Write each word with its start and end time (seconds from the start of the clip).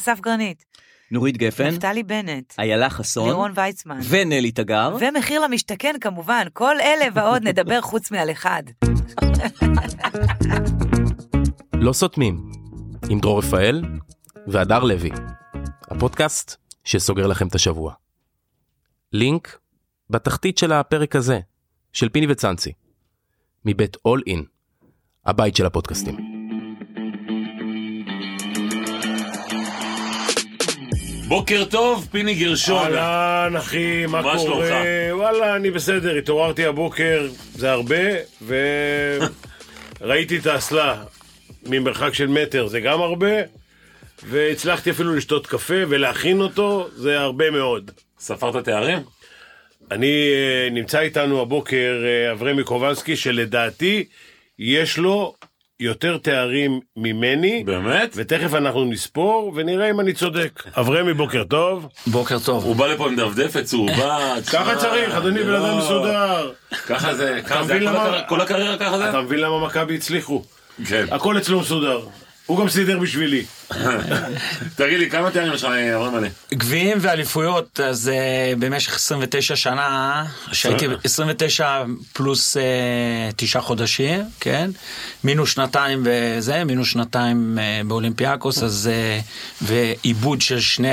אסף 0.00 0.20
גרנית, 0.20 0.64
נורית 1.10 1.36
גפן, 1.36 1.66
נפתלי 1.66 2.02
בנט, 2.02 2.54
איילה 2.58 2.90
חסון, 2.90 3.26
לירון 3.28 3.52
ויצמן, 3.54 4.00
ונלי 4.08 4.52
תגר. 4.52 4.96
ומחיר 5.00 5.40
למשתכן 5.40 5.94
כמובן, 6.00 6.46
כל 6.52 6.80
אלה 6.80 7.04
ועוד 7.14 7.42
נדבר 7.42 7.80
חוץ 7.80 8.10
מעל 8.10 8.30
אחד. 8.30 8.62
לא 11.86 11.92
סותמים, 11.92 12.50
עם 13.10 13.20
דרור 13.20 13.38
רפאל 13.38 13.82
והדר 14.46 14.84
לוי, 14.84 15.10
הפודקאסט 15.90 16.56
שסוגר 16.84 17.26
לכם 17.26 17.46
את 17.46 17.54
השבוע. 17.54 17.92
לינק 19.12 19.58
בתחתית 20.10 20.58
של 20.58 20.72
הפרק 20.72 21.16
הזה, 21.16 21.40
של 21.92 22.08
פיני 22.08 22.26
וצאנצי, 22.28 22.72
מבית 23.64 23.96
אול 24.04 24.22
אין, 24.26 24.44
הבית 25.26 25.56
של 25.56 25.66
הפודקאסטים. 25.66 26.29
בוקר 31.30 31.64
טוב, 31.64 32.08
פיני 32.10 32.34
גרשון. 32.34 32.94
אהלן 32.94 33.56
אחי, 33.56 34.06
מה 34.06 34.22
מה 34.22 34.22
קורה? 34.22 34.38
שלומך? 34.38 34.74
וואלה, 35.12 35.56
אני 35.56 35.70
בסדר, 35.70 36.16
התעוררתי 36.16 36.66
הבוקר, 36.66 37.28
זה 37.54 37.70
הרבה, 37.72 37.96
וראיתי 40.00 40.36
את 40.40 40.46
האסלה 40.46 41.02
ממרחק 41.66 42.14
של 42.14 42.26
מטר, 42.26 42.66
זה 42.66 42.80
גם 42.80 43.00
הרבה, 43.00 43.28
והצלחתי 44.22 44.90
אפילו 44.90 45.16
לשתות 45.16 45.46
קפה 45.46 45.74
ולהכין 45.88 46.40
אותו, 46.40 46.88
זה 46.94 47.20
הרבה 47.20 47.50
מאוד. 47.50 47.90
ספרת 48.18 48.64
תארים? 48.64 48.98
אני, 49.90 50.30
אה, 50.34 50.68
נמצא 50.70 51.00
איתנו 51.00 51.40
הבוקר 51.40 52.02
אה, 52.04 52.32
אברמי 52.32 52.64
קובנסקי, 52.64 53.16
שלדעתי 53.16 54.04
יש 54.58 54.98
לו 54.98 55.34
יותר 55.80 56.18
תארים 56.18 56.80
ממני. 56.96 57.64
באמת? 57.64 58.12
ותכף 58.16 58.54
אנחנו 58.54 58.84
נספור 58.84 59.52
ונראה 59.56 59.90
אם 59.90 60.00
אני 60.00 60.12
צודק. 60.12 60.62
אברמי, 60.76 61.14
בוקר 61.14 61.44
טוב. 61.44 61.88
בוקר 62.06 62.38
טוב. 62.38 62.64
הוא 62.64 62.76
בא 62.76 62.86
לפה 62.86 63.08
עם 63.08 63.16
דפדפת 63.16 63.64
צהובה. 63.64 64.34
ככה 64.52 64.76
צריך, 64.76 65.14
אדוני 65.14 65.42
בן 65.42 65.54
אדם 65.54 65.62
לא. 65.62 65.78
מסודר. 65.78 66.52
ככה 66.86 67.14
זה, 67.14 67.40
ככה 67.46 67.64
זה, 67.64 67.78
כל 68.28 68.40
הקריירה 68.40 68.78
ככה 68.78 68.98
זה? 68.98 69.10
אתה 69.10 69.20
מבין 69.20 69.38
למה 69.38 69.66
מכבי 69.66 69.94
הצליחו? 69.94 70.42
כן. 70.86 71.04
הכל 71.10 71.38
אצלו 71.38 71.60
מסודר. 71.60 72.00
הוא 72.46 72.58
גם 72.58 72.68
סידר 72.68 72.98
בשבילי. 72.98 73.44
תגיד 74.76 74.98
לי, 74.98 75.10
כמה 75.10 75.30
תארים 75.30 75.52
יש 75.52 75.64
לך, 75.64 75.70
אברהם 75.96 76.14
מלא? 76.14 76.28
גביעים 76.54 76.98
ואליפויות, 77.00 77.80
אז 77.80 78.10
uh, 78.10 78.58
במשך 78.58 78.94
29 78.94 79.56
שנה, 79.56 80.24
שהייתי 80.52 80.86
29 81.04 81.82
פלוס 82.12 82.56
uh, 82.56 82.60
תשעה 83.36 83.62
חודשים, 83.62 84.24
כן? 84.40 84.70
מינוס 85.24 85.50
שנתיים 85.50 86.02
וזה, 86.04 86.64
מינוס 86.64 86.88
שנתיים 86.88 87.58
באולימפיאקוס, 87.86 88.62
אז... 88.62 88.90
ועיבוד 89.62 90.40
של 90.40 90.60
שני 90.60 90.88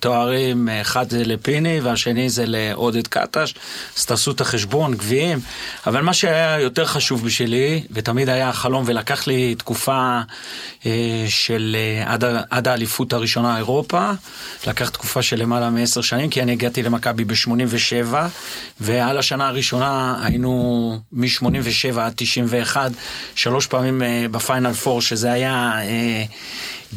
תוארים, 0.00 0.68
אחד 0.68 1.10
זה 1.10 1.24
לפיני 1.24 1.80
והשני 1.80 2.30
זה 2.30 2.44
לעודד 2.46 3.06
קטש, 3.06 3.54
אז 3.98 4.06
תעשו 4.06 4.30
את 4.30 4.40
החשבון, 4.40 4.94
גביעים. 4.94 5.38
אבל 5.86 6.00
מה 6.00 6.14
שהיה 6.14 6.60
יותר 6.60 6.84
חשוב 6.84 7.24
בשבילי, 7.24 7.82
ותמיד 7.90 8.28
היה 8.28 8.48
החלום, 8.48 8.84
ולקח 8.86 9.26
לי 9.26 9.54
תקופה 9.54 10.20
אה, 10.86 11.24
של 11.28 11.76
אה, 11.78 12.09
עד, 12.10 12.24
עד 12.50 12.68
האליפות 12.68 13.12
הראשונה 13.12 13.56
אירופה, 13.56 14.10
לקח 14.66 14.88
תקופה 14.88 15.22
של 15.22 15.36
למעלה 15.36 15.70
מעשר 15.70 16.00
שנים, 16.00 16.30
כי 16.30 16.42
אני 16.42 16.52
הגעתי 16.52 16.82
למכבי 16.82 17.24
ב-87, 17.24 18.14
ועל 18.80 19.18
השנה 19.18 19.48
הראשונה 19.48 20.18
היינו 20.22 20.98
מ-87 21.12 22.00
עד 22.00 22.12
91, 22.16 22.90
שלוש 23.34 23.66
פעמים 23.66 24.02
אה, 24.02 24.26
בפיינל 24.30 24.72
פור, 24.72 25.02
שזה 25.02 25.32
היה... 25.32 25.72
אה, 25.82 26.24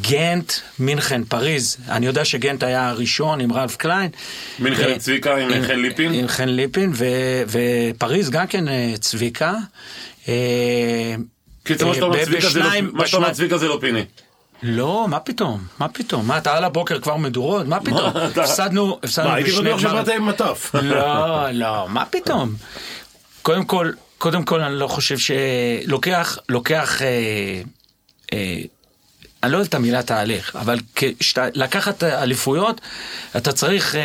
גנט, 0.01 0.51
מינכן, 0.79 1.23
פריז, 1.23 1.77
אני 1.89 2.05
יודע 2.05 2.25
שגנט 2.25 2.63
היה 2.63 2.89
הראשון 2.89 3.39
עם 3.39 3.53
רלף 3.53 3.75
קליין. 3.75 4.09
מינכן 4.59 4.83
אה, 4.83 4.93
עם 4.93 4.97
צביקה, 4.97 5.35
עם 5.37 5.65
חן 5.67 5.79
ליפין? 5.79 6.13
עם 6.13 6.27
חן 6.27 6.49
ליפין, 6.49 6.91
ו- 6.93 7.43
ופריז 7.47 8.29
גם 8.29 8.47
כן 8.47 8.67
אה, 8.67 8.93
צביקה. 8.99 9.53
אה, 10.27 11.15
קיצר, 11.63 11.87
מה 11.87 11.93
שאתה 11.93 12.05
אה, 12.05 12.07
אומר 13.13 13.33
צביקה 13.33 13.57
זה 13.57 13.67
לא 13.67 13.77
פיני. 13.81 14.05
לא, 14.63 15.05
מה 15.09 15.19
פתאום? 15.19 15.59
מה 15.79 15.87
פתאום? 15.87 16.27
מה, 16.27 16.37
אתה 16.37 16.57
על 16.57 16.63
הבוקר 16.63 16.99
כבר 16.99 17.17
מדורות? 17.17 17.67
מה 17.67 17.79
פתאום? 17.79 18.11
הפסדנו, 18.15 18.99
הפסדנו 19.03 19.29
מה, 19.29 19.35
הייתי 19.35 19.51
בשני 19.51 19.69
בטוח. 19.69 19.81
שבאת 19.81 20.07
עם 20.07 20.25
מטף. 20.25 20.71
לא, 20.81 21.49
לא, 21.51 21.89
מה 21.89 22.05
פתאום? 22.05 22.55
קודם 23.41 23.65
כל, 23.65 23.91
קודם 24.17 24.43
כל 24.43 24.61
אני 24.61 24.75
לא 24.75 24.87
חושב 24.87 25.17
שלוקח, 25.17 26.37
לוקח, 26.49 27.01
אה, 27.01 27.07
אה, 28.33 28.61
אני 29.43 29.51
לא 29.51 29.57
אוהב 29.57 29.67
את 29.67 29.73
המילה 29.73 30.03
תהליך, 30.03 30.55
אבל 30.55 30.77
כשאתה 30.95 31.45
לקחת 31.53 32.03
אליפויות, 32.03 32.81
אתה 33.37 33.51
צריך, 33.51 33.95
אה, 33.95 34.01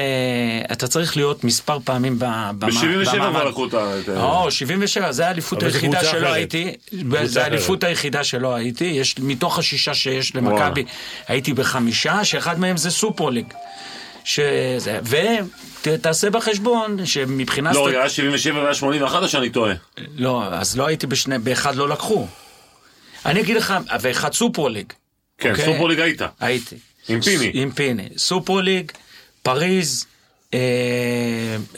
אתה 0.73 0.89
צריך 0.89 1.17
להיות 1.17 1.45
מספר 1.45 1.79
פעמים 1.85 2.19
ב- 2.19 2.25
במה- 2.25 2.53
ב-77 2.59 3.13
במעמד. 3.15 3.31
כבר 3.31 3.49
לקחו 3.49 3.67
את 3.67 3.75
ה... 3.75 3.93
או, 4.23 4.51
77, 4.51 5.13
זה 5.13 5.27
האליפות 5.27 5.63
היחידה 5.63 6.01
שלא 6.05 6.09
אחרת. 6.19 6.33
הייתי. 6.35 6.75
זה 7.25 7.43
האליפות. 7.45 7.85
היחידה 7.85 8.25
שלא 8.25 8.55
הייתי. 8.55 8.85
יש, 8.85 9.15
מתוך 9.19 9.59
השישה 9.59 9.95
שיש. 9.95 10.35
למכבי, 10.35 10.85
הייתי 11.29 11.53
בחמישה, 11.53 12.25
שאחד 12.25 12.61
מהם 12.61 12.77
זה 12.77 12.91
סופר 12.91 13.29
ליג. 13.31 13.47
שזה, 14.25 15.01
ותעשה 15.83 16.31
בחשבון 16.31 17.07
שמבחינה... 17.07 17.73
לא, 17.73 17.89
היה 17.89 18.09
77 18.09 18.59
והיה 18.59 18.75
81 18.75 19.23
או 19.23 19.29
שאני 19.29 19.51
טועה? 19.51 19.75
לא, 20.17 20.45
אז 20.51 20.77
לא 20.77 20.87
הייתי 20.87 21.07
בשני, 21.07 21.39
באחד 21.39 21.75
לא 21.75 21.89
לקחו. 21.89 22.27
אני 23.27 23.41
אגיד 23.41 23.57
לך, 23.57 23.75
ואחד 24.01 24.33
סופר 24.33 24.69
ליג. 24.69 24.93
כן, 25.39 25.51
אוקיי? 25.51 25.65
סופר 25.65 25.87
ליג 25.87 26.01
היית. 26.01 26.23
הייתי. 26.41 26.77
עם 27.09 27.21
פיני. 27.21 27.51
עם 27.55 27.71
פיני. 27.71 28.09
סופר 28.17 28.55
ליג, 28.61 28.93
פריז, 29.43 30.07
אה, 30.55 30.59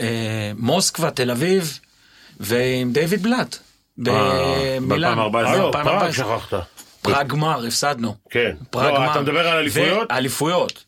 אה, 0.01 0.07
מוסקבה, 0.59 1.11
תל 1.11 1.31
אביב, 1.31 1.79
ועם 2.41 2.93
דיוויד 2.93 3.23
בלאט. 3.23 3.57
במילאן. 3.99 5.19
ב-2014. 5.33 5.37
הלו, 5.49 5.73
פראג 5.73 5.87
2014. 5.87 6.13
שכחת. 6.13 6.59
פראג 7.03 7.27
גמר, 7.29 7.67
הפסדנו. 7.67 8.17
כן. 8.31 8.51
פראג 8.71 8.93
לא, 8.93 8.97
גמר. 8.99 9.13
אתה 9.13 9.21
מדבר 9.21 9.49
על 9.49 9.59
אליפויות? 9.59 10.11
אליפויות. 10.11 10.85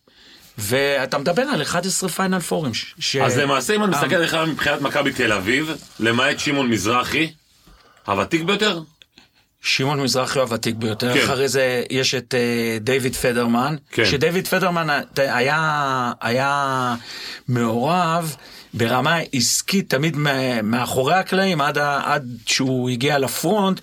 ואתה 0.58 1.18
מדבר 1.18 1.42
על 1.42 1.62
11 1.62 2.08
פיינל 2.10 2.40
פורים. 2.40 2.74
ש- 2.74 3.16
אז 3.16 3.38
למעשה, 3.38 3.74
אם 3.74 3.84
אני 3.84 3.90
מסתכל 3.92 4.10
אה, 4.14 4.16
עליך 4.16 4.34
מבחינת 4.34 4.80
מכבי 4.80 5.12
תל 5.12 5.32
אביב, 5.32 5.70
למעט 6.00 6.38
שמעון 6.38 6.70
מזרחי, 6.70 7.32
הוותיק 8.06 8.42
ביותר? 8.42 8.80
שמעון 9.62 10.00
מזרחי 10.00 10.38
הוא 10.38 10.46
הוותיק 10.46 10.74
ביותר, 10.74 11.14
כן. 11.14 11.24
אחרי 11.24 11.48
זה 11.48 11.82
יש 11.90 12.14
את 12.14 12.34
אה, 12.34 12.78
דיוויד 12.80 13.14
פדרמן, 13.14 13.76
כן. 13.92 14.04
שדיוויד 14.04 14.46
פדרמן 14.48 14.86
היה, 15.16 16.12
היה 16.20 16.94
מעורב 17.48 18.36
ברמה 18.74 19.18
עסקית 19.32 19.90
תמיד 19.90 20.16
מאחורי 20.62 21.14
הקלעים 21.14 21.60
עד, 21.60 21.78
עד 21.78 22.28
שהוא 22.46 22.90
הגיע 22.90 23.18
לפרונט, 23.18 23.80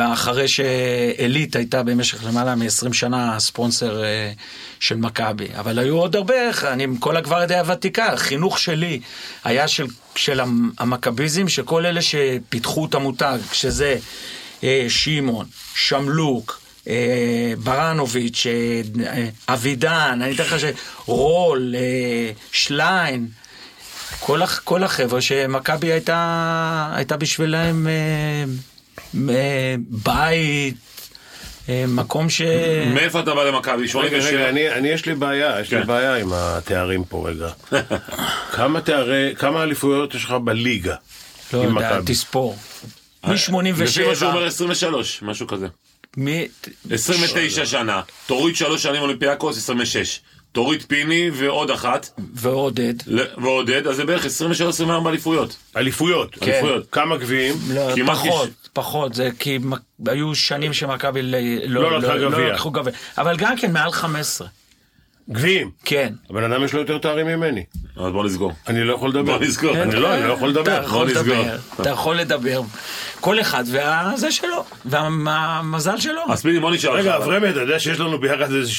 אחרי 0.00 0.48
שעילית 0.48 1.56
הייתה 1.56 1.82
במשך 1.82 2.24
למעלה 2.24 2.54
מ-20 2.54 2.92
שנה 2.92 3.40
ספונסר 3.40 4.04
אה, 4.04 4.32
של 4.80 4.96
מכבי. 4.96 5.48
אבל 5.58 5.78
היו 5.78 5.96
עוד 5.98 6.16
הרבה, 6.16 6.34
אני 6.68 6.84
עם 6.84 6.96
כל 6.96 7.16
הגוורדיה 7.16 7.60
הוותיקה, 7.60 8.06
החינוך 8.06 8.58
שלי 8.58 9.00
היה 9.44 9.68
של, 9.68 9.86
של 10.14 10.40
המ- 10.40 10.70
המכביזם, 10.78 11.48
שכל 11.48 11.86
אלה 11.86 12.00
שפיתחו 12.02 12.86
את 12.86 12.94
המותג, 12.94 13.38
שזה 13.52 13.96
אה, 14.64 14.84
שמעון, 14.88 15.46
שמלוק, 15.74 16.60
אה, 16.88 17.52
ברנוביץ', 17.58 18.46
אה, 18.46 19.28
אבידן, 19.48 20.18
אני 20.22 20.34
אתן 20.34 20.42
לך 20.42 20.60
ש... 20.60 20.64
רול, 21.06 21.74
שליין, 22.52 23.28
כל, 24.20 24.40
כל 24.64 24.82
החבר'ה 24.82 25.20
שמכבי 25.20 25.92
הייתה, 25.92 26.92
הייתה 26.96 27.16
בשבילם 27.16 27.86
בית. 29.78 30.74
מקום 31.88 32.30
ש... 32.30 32.42
מאיפה 32.94 33.20
אתה 33.20 33.34
בא 33.34 33.44
למכבי? 33.44 33.86
רגע, 33.94 34.16
רגע, 34.16 34.48
אני 34.48 34.88
יש 34.88 35.06
לי 35.06 35.14
בעיה, 35.14 35.60
יש 35.60 35.72
לי 35.72 35.80
כן. 35.80 35.86
בעיה 35.86 36.14
עם 36.14 36.32
התארים 36.32 37.04
פה 37.04 37.28
רגע. 37.28 37.48
כמה 38.56 38.80
תארי, 38.80 39.34
כמה 39.38 39.62
אליפויות 39.62 40.14
יש 40.14 40.24
לך 40.24 40.30
בליגה? 40.30 40.94
לא 41.52 41.58
יודע, 41.58 42.00
תספור. 42.06 42.56
מ-87. 43.24 43.82
לפי 43.82 44.06
מה 44.06 44.14
שהוא 44.14 44.30
אומר 44.30 44.46
23, 44.46 45.22
משהו 45.22 45.46
כזה. 45.46 45.66
מ... 46.18 46.26
29 46.90 47.66
שנה. 47.66 48.02
תוריד 48.26 48.56
שלוש 48.56 48.82
שנים 48.82 49.02
אולימפיאקוס, 49.02 49.58
26. 49.58 50.20
תוריד 50.52 50.82
פיני 50.88 51.30
ועוד 51.32 51.70
אחת. 51.70 52.20
ועודד. 52.34 52.94
ועודד, 53.42 53.86
אז 53.86 53.96
זה 53.96 54.04
בערך 54.04 54.24
23-24 54.24 54.28
אליפויות. 55.08 55.56
אליפויות. 55.76 56.34
כן. 56.34 56.50
אליפויות. 56.52 56.86
כמה 56.92 57.16
גביעים? 57.16 57.54
לא, 57.68 57.94
פחות, 58.06 58.48
יש... 58.48 58.54
פחות, 58.72 59.14
זה 59.14 59.28
כי 59.38 59.58
היו 60.06 60.34
שנים 60.34 60.72
שמכבי 60.72 61.22
לא, 61.22 61.38
לא, 61.66 62.00
לא, 62.02 62.18
לא 62.18 62.48
לקחו 62.48 62.70
גביע. 62.70 62.92
אבל 63.18 63.36
גם 63.36 63.56
כן 63.56 63.72
מעל 63.72 63.92
15. 63.92 64.48
גביעים. 65.30 65.70
כן. 65.84 66.12
הבן 66.30 66.52
אדם 66.52 66.64
יש 66.64 66.72
לו 66.72 66.80
יותר 66.80 66.98
תארים 66.98 67.26
ממני. 67.26 67.64
אז 67.96 68.12
בוא 68.12 68.24
נסגור. 68.24 68.52
אני 68.68 68.84
לא 68.84 68.94
יכול 68.94 69.08
לדבר. 69.10 69.38
בוא 69.38 69.46
נסגור. 69.46 69.76
אני 69.82 69.94
לא, 69.94 70.14
אני 70.14 70.28
לא 70.28 70.32
יכול 70.32 70.50
אתה 70.50 70.60
לדבר. 70.60 70.82
יכול 70.84 71.12
בוא 71.12 71.20
נסגור. 71.20 71.36
לדבר, 71.36 71.56
אתה 71.80 71.90
יכול 71.90 72.16
לדבר. 72.16 72.60
כל 73.20 73.40
אחד 73.40 73.64
והזה 73.66 74.32
שלו, 74.32 74.64
והמזל 74.84 75.96
שלו. 75.96 76.20
אז 76.28 76.42
פיני, 76.42 76.60
בוא 76.60 76.70
נשאל 76.70 76.90
רגע. 76.90 77.16
אברמי, 77.16 77.50
אתה 77.50 77.60
יודע 77.60 77.78
שיש 77.78 78.00
לנו 78.00 78.20
ביחד 78.20 78.52
איזה 78.52 78.70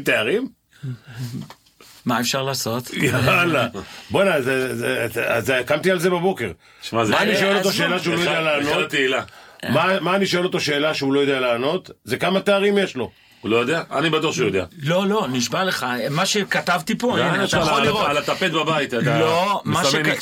60-70 0.00 0.04
תארים? 0.04 0.48
מה 2.04 2.20
אפשר 2.20 2.42
לעשות? 2.42 2.90
יאללה. 2.94 3.66
בואנה, 4.10 4.34
אז 5.26 5.52
קמתי 5.66 5.90
על 5.90 5.98
זה 5.98 6.10
בבוקר. 6.10 6.50
מה 6.92 7.22
אני 7.22 7.36
שואל 7.36 7.56
אותו. 7.56 7.72
שאלה 7.72 7.98
שהוא 7.98 8.14
לא 8.14 8.20
יודע 8.20 8.40
לענות? 8.40 8.94
מה 10.00 10.16
אני 10.16 10.26
שואל 10.26 10.44
אותו 10.44 10.60
שאלה 10.60 10.94
שהוא 10.94 11.12
לא 11.12 11.20
יודע 11.20 11.40
לענות? 11.40 11.90
זה 12.04 12.16
כמה 12.16 12.40
תארים 12.40 12.78
יש 12.78 12.96
לו. 12.96 13.10
הוא 13.42 13.50
לא 13.50 13.56
יודע? 13.56 13.82
אני 13.92 14.10
בטוח 14.10 14.34
שהוא 14.34 14.46
יודע. 14.46 14.64
לא, 14.82 15.06
לא, 15.06 15.26
נשבע 15.32 15.64
לך, 15.64 15.86
מה 16.10 16.26
שכתבתי 16.26 16.98
פה, 16.98 17.12
זה 17.16 17.26
הנה, 17.26 17.44
אתה 17.44 17.56
יכול 17.56 17.82
לראות. 17.82 18.06
על 18.06 18.18
הטפט 18.18 18.50
בבית, 18.50 18.94
אתה 18.94 19.18
לא. 19.20 19.62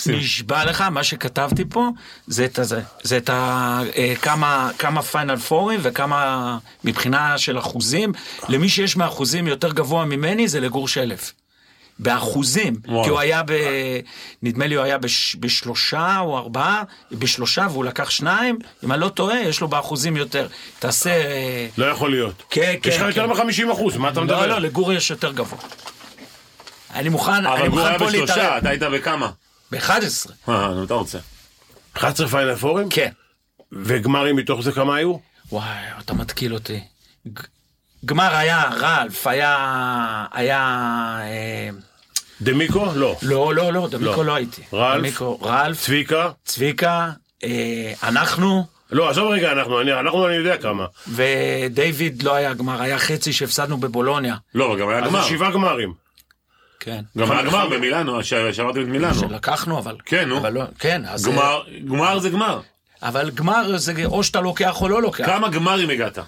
נשבע 0.06 0.64
לך, 0.64 0.80
מה 0.80 1.04
שכתבתי 1.04 1.64
פה, 1.68 1.88
זה 2.26 2.44
את 2.44 2.58
הזה. 2.58 2.80
זה 3.02 3.16
את 3.16 3.30
ה... 3.30 3.80
אה, 3.96 4.14
כמה, 4.22 4.70
כמה 4.78 5.02
פיינל 5.02 5.36
פורים 5.36 5.80
וכמה 5.82 6.58
מבחינה 6.84 7.38
של 7.38 7.58
אחוזים. 7.58 8.12
למי 8.48 8.68
שיש 8.68 8.96
מאחוזים 8.96 9.46
יותר 9.46 9.72
גבוה 9.72 10.04
ממני 10.04 10.48
זה 10.48 10.60
לגור 10.60 10.88
שלף. 10.88 11.32
באחוזים, 12.02 12.76
וואו. 12.88 13.04
כי 13.04 13.10
הוא 13.10 13.18
היה 13.18 13.42
ב... 13.42 13.52
נדמה 14.42 14.66
לי 14.66 14.74
הוא 14.74 14.84
היה 14.84 14.98
בש... 14.98 15.36
בשלושה 15.40 16.18
או 16.18 16.38
ארבעה, 16.38 16.82
בשלושה 17.12 17.66
והוא 17.70 17.84
לקח 17.84 18.10
שניים, 18.10 18.58
אם 18.84 18.92
אני 18.92 19.00
לא 19.00 19.08
טועה, 19.08 19.40
יש 19.40 19.60
לו 19.60 19.68
באחוזים 19.68 20.16
יותר. 20.16 20.48
תעשה... 20.78 21.10
לא 21.78 21.84
יכול 21.84 22.10
להיות. 22.10 22.42
כן, 22.50 22.74
כן, 22.82 22.90
יש 22.90 22.96
לך 22.96 23.02
יותר 23.16 23.34
כן. 23.34 23.46
מ-50 23.46 23.72
אחוז, 23.72 23.96
מה 23.96 24.08
אתה 24.08 24.20
לא, 24.20 24.26
מדבר? 24.26 24.46
לא, 24.46 24.58
לגור 24.58 24.92
יש 24.92 25.10
יותר 25.10 25.32
גבוה. 25.32 25.58
אני 26.94 27.08
מוכן, 27.08 27.32
אני 27.32 27.48
אבל 27.48 27.60
הוא 27.60 27.68
מוכן 27.68 27.86
היה 27.86 27.98
פה 27.98 28.06
בשלושה, 28.06 28.36
להתערב. 28.36 28.58
אתה 28.58 28.68
היית 28.68 28.82
בכמה? 28.82 29.30
ב-11. 29.72 30.30
אה, 30.48 30.68
נו, 30.68 30.84
אתה 30.84 30.94
רוצה. 30.94 31.18
11 31.94 32.28
פיינל 32.28 32.56
פורים? 32.56 32.88
כן. 32.90 33.10
וגמרים 33.72 34.36
מתוך 34.36 34.60
זה 34.60 34.72
כמה 34.72 34.96
היו? 34.96 35.16
וואי, 35.52 35.66
אתה 35.98 36.14
מתקיל 36.14 36.54
אותי. 36.54 36.80
גמר 38.04 38.34
היה 38.36 38.70
רלף, 38.70 39.26
היה... 39.26 39.56
היה... 40.32 40.60
אה, 41.20 41.68
דמיקו? 42.42 42.86
לא. 42.94 43.16
לא, 43.22 43.54
לא, 43.54 43.72
לא, 43.72 43.88
דמיקו 43.90 44.16
לא. 44.16 44.24
לא 44.24 44.34
הייתי. 44.34 44.62
רלף? 44.72 44.98
דמיקו, 45.00 45.38
רלף, 45.42 45.80
צביקה? 45.80 46.30
צביקה, 46.44 47.10
אה, 47.44 47.92
אנחנו, 48.02 48.66
לא, 48.90 49.10
עזוב 49.10 49.30
רגע, 49.30 49.52
אנחנו, 49.52 49.80
אני, 49.80 49.92
אנחנו 49.92 50.26
אני 50.26 50.34
יודע 50.34 50.56
כמה. 50.56 50.86
ודייוויד 51.08 52.22
לא 52.22 52.34
היה 52.34 52.54
גמר, 52.54 52.82
היה 52.82 52.98
חצי 52.98 53.32
שהפסדנו 53.32 53.76
בבולוניה. 53.76 54.36
לא, 54.54 54.76
גם 54.80 54.88
היה 54.88 55.00
גמר. 55.00 55.22
שבעה 55.22 55.50
גמרים. 55.50 55.92
כן. 56.80 57.00
גם 57.18 57.30
היה 57.30 57.42
גמר 57.42 57.68
במילאנו, 57.68 58.24
שעברתם 58.24 58.80
את 58.82 58.86
מילאנו. 58.86 59.14
שלקחנו, 59.14 59.78
אבל... 59.78 59.96
כן, 60.04 60.28
נו. 60.28 60.38
אבל 60.38 60.52
לא, 60.52 60.62
כן, 60.78 61.02
אז... 61.06 61.28
גמר, 61.28 61.62
גמר 61.88 62.18
זה 62.18 62.30
גמר. 62.30 62.60
אבל 63.02 63.30
גמר 63.30 63.76
זה 63.78 63.92
או 64.04 64.24
שאתה 64.24 64.40
לוקח 64.40 64.82
או 64.82 64.88
לא 64.88 65.02
לוקח. 65.02 65.26
כמה 65.26 65.48
גמרים 65.48 65.90
הגעת? 65.90 66.18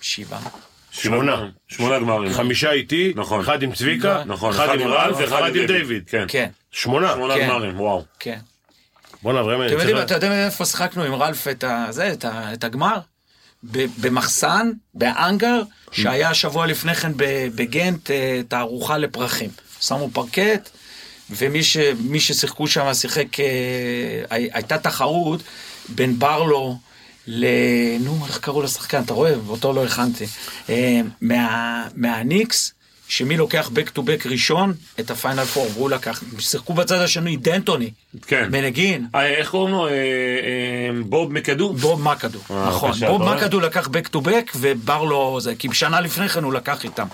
שבעה. 0.00 0.40
שמונה. 0.92 1.48
שמונה 1.68 1.98
גמרים. 1.98 2.32
חמישה 2.32 2.70
איתי, 2.72 3.12
נכון. 3.16 3.40
אחד 3.40 3.62
עם 3.62 3.72
צביקה, 3.72 4.22
נכון, 4.26 4.50
אחד 4.50 4.80
עם 4.80 4.88
רלף 4.88 5.16
ואחד 5.20 5.56
עם 5.56 5.66
דיוויד. 5.66 6.02
כן. 6.06 6.24
כן, 6.28 6.48
שמונה. 6.70 7.12
שמונה 7.14 7.34
כן. 7.34 7.48
גמרים, 7.48 7.80
וואו. 7.80 8.04
כן. 8.18 8.38
בואנה, 9.22 9.40
אברהם, 9.40 9.62
אתם 9.66 9.72
יודעים, 9.72 9.98
אתה 9.98 10.14
יודע 10.14 10.44
איפה 10.46 10.64
שיחקנו 10.64 11.02
עם 11.02 11.14
רלף 11.14 11.48
את 11.48 11.64
זה, 11.90 12.12
את 12.12 12.24
את 12.52 12.64
הגמר? 12.64 12.98
במחסן, 13.98 14.70
באנגר, 14.94 15.62
שהיה 15.92 16.34
שבוע 16.34 16.66
לפני 16.66 16.94
כן 16.94 17.12
בגנט 17.54 18.10
אה, 18.10 18.40
תערוכה 18.48 18.98
לפרחים. 18.98 19.50
שמו 19.80 20.10
פרקט, 20.12 20.70
ומי 21.30 21.62
ש- 21.64 21.76
ששיחקו 22.18 22.66
שם 22.66 22.94
שיחק, 22.94 23.40
אה, 23.40 23.44
הי- 24.30 24.50
הייתה 24.52 24.78
תחרות 24.78 25.40
בין 25.88 26.18
ברלו 26.18 26.76
ל... 27.26 27.46
נו, 28.00 28.26
איך 28.26 28.38
קראו 28.38 28.62
לשחקן? 28.62 29.02
אתה 29.02 29.12
רואה? 29.14 29.32
אותו 29.48 29.72
לא 29.72 29.84
הכנתי. 29.84 30.24
אה, 30.68 31.00
מה- 31.20 31.88
מהניקס. 31.96 32.72
שמי 33.08 33.36
לוקח 33.36 33.70
back 33.74 33.98
to 33.98 34.02
back 34.02 34.28
ראשון 34.30 34.72
את 35.00 35.10
הפיינל 35.10 35.44
פור, 35.44 35.68
והוא 35.74 35.90
לקח, 35.90 36.22
שיחקו 36.38 36.74
בצד 36.74 36.98
השני 36.98 37.36
דנטוני, 37.36 37.90
כן. 38.26 38.48
מנגין, 38.50 39.06
אה, 39.14 39.26
איך 39.26 39.50
קוראים 39.50 39.74
לו? 39.74 39.88
אה, 39.88 39.92
בוב 41.06 41.32
מקדו? 41.32 41.72
בוב 41.72 42.02
מקדו, 42.02 42.38
נכון. 42.50 42.92
בוב? 43.06 43.22
מקדו 43.34 43.60
לקח 43.60 43.86
back 43.88 44.16
to 44.16 44.20
back 44.26 44.52
וברלו 44.56 45.38
זה, 45.40 45.54
כי 45.54 45.68
שנה 45.72 46.00
לפני 46.00 46.28
כן 46.28 46.44
הוא 46.44 46.52
לקח 46.52 46.84
איתם. 46.84 47.06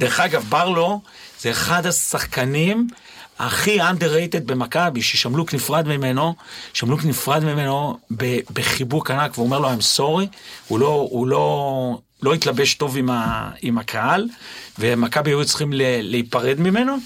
דרך 0.00 0.20
אגב, 0.20 0.44
ברלו 0.48 1.00
זה 1.40 1.50
אחד 1.50 1.86
השחקנים 1.86 2.88
הכי 3.40 3.80
underrated 3.80 4.40
במכבי, 4.46 5.02
ששמלוק 5.02 5.54
נפרד 5.54 5.88
ממנו, 5.88 6.34
שמלוק 6.72 7.04
נפרד 7.04 7.44
ממנו 7.44 7.98
בחיבוק 8.52 9.10
ענק, 9.10 9.30
והוא 9.34 9.46
אומר 9.46 9.58
לו 9.58 9.68
I'm 9.70 9.96
sorry, 9.96 10.26
הוא 10.68 10.78
לא, 10.78 11.08
הוא 11.10 11.26
לא, 11.26 11.98
לא 12.22 12.34
התלבש 12.34 12.74
טוב 12.74 12.96
עם, 12.96 13.10
ה, 13.10 13.50
עם 13.62 13.78
הקהל, 13.78 14.28
ומכבי 14.78 15.30
היו 15.30 15.44
צריכים 15.44 15.72
ל- 15.72 16.00
להיפרד 16.00 16.60
ממנו. 16.60 16.96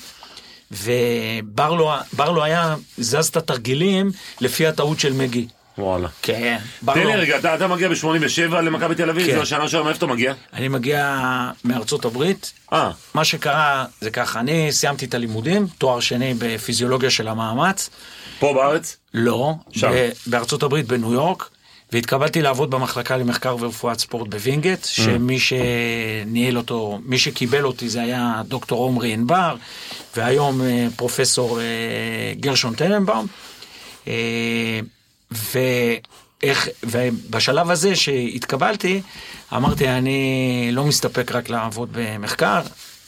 וברלו 0.71 1.91
ברלו 2.13 2.45
היה 2.45 2.77
זז 2.99 3.27
את 3.27 3.37
התרגילים 3.37 4.11
לפי 4.41 4.67
הטעות 4.67 5.01
של 5.01 5.13
מגי. 5.13 5.47
וואלה. 5.79 6.09
כן. 6.23 6.59
תן 6.59 6.87
ברלו. 6.87 7.05
לי 7.05 7.15
רגע, 7.15 7.39
אתה 7.39 7.55
אתה 7.55 7.67
מגיע 7.67 7.89
ב-87 7.89 8.55
למכבי 8.55 8.95
תל 8.95 9.11
אביב? 9.11 9.27
כן. 9.27 9.35
זו 9.35 9.43
השנה 9.43 9.69
שלו, 9.69 9.85
מאיפה 9.85 9.99
אתה 9.99 10.07
מגיע? 10.07 10.35
אני 10.53 10.69
מגיע 10.69 11.21
מארצות 11.65 12.05
הברית. 12.05 12.53
אה, 12.73 12.91
מה 13.15 13.25
שקרה 13.25 13.85
זה 14.01 14.11
ככה, 14.11 14.41
אני 14.41 14.73
סיימתי 14.73 15.05
את 15.05 15.15
הלימודים, 15.15 15.67
תואר 15.79 16.01
שני 16.01 16.35
בפיזיולוגיה 16.39 17.11
של 17.11 17.29
המאמץ. 17.29 17.91
פה 18.39 18.53
בארץ? 18.55 18.97
לא, 19.15 19.55
שם. 19.73 19.91
ב- 19.95 20.11
בארצות 20.27 20.63
הברית 20.63 20.87
בניו 20.87 21.13
יורק. 21.13 21.49
והתקבלתי 21.93 22.43
לעבוד 22.43 22.71
במחלקה 22.71 23.17
למחקר 23.17 23.57
ורפואת 23.61 23.99
ספורט 23.99 24.29
בווינגייט, 24.29 24.85
שמי 24.85 25.39
שניהל 25.41 26.57
אותו, 26.57 26.99
מי 27.05 27.19
שקיבל 27.19 27.65
אותי 27.65 27.89
זה 27.89 28.03
היה 28.03 28.43
דוקטור 28.49 28.79
עומרי 28.79 29.13
ענבר, 29.13 29.57
והיום 30.17 30.63
אה, 30.63 30.87
פרופסור 30.97 31.61
אה, 31.61 31.65
גרשון 32.41 32.75
טננבאום. 32.75 33.27
ואיך, 35.53 36.69
ובשלב 36.83 37.71
הזה 37.71 37.97
שהתקבלתי, 37.97 39.03
אמרתי, 39.53 39.89
אני 39.89 40.69
לא 40.73 40.85
מסתפק 40.85 41.33
רק 41.33 41.49
לעבוד 41.49 41.89
במחקר, 41.93 42.61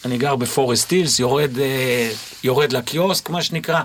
אני 0.04 0.18
גר 0.18 0.36
בפורסט 0.36 0.90
הילס, 0.90 1.18
יורד, 1.18 1.58
אה, 1.58 2.10
יורד 2.44 2.72
לקיוסק, 2.72 3.30
מה 3.30 3.42
שנקרא, 3.42 3.82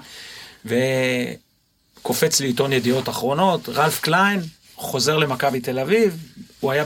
וקופץ 0.65 2.39
לי 2.39 2.47
עיתון 2.47 2.73
ידיעות 2.73 3.09
אחרונות, 3.09 3.69
רלף 3.69 3.99
קליין, 3.99 4.41
חוזר 4.75 5.17
למכבי 5.17 5.59
תל 5.61 5.79
אביב, 5.79 6.17
הוא 6.59 6.71
היה 6.71 6.85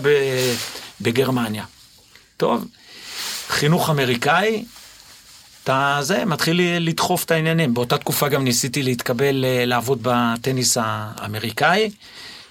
בגרמניה. 1.01 1.63
טוב, 2.37 2.65
חינוך 3.47 3.89
אמריקאי, 3.89 4.65
אתה 5.65 5.97
זה, 6.01 6.25
מתחיל 6.25 6.61
לדחוף 6.79 7.23
את 7.23 7.31
העניינים. 7.31 7.73
באותה 7.73 7.97
תקופה 7.97 8.27
גם 8.29 8.43
ניסיתי 8.43 8.83
להתקבל 8.83 9.45
אה, 9.45 9.65
לעבוד 9.65 9.99
בטניס 10.01 10.77
האמריקאי, 10.81 11.89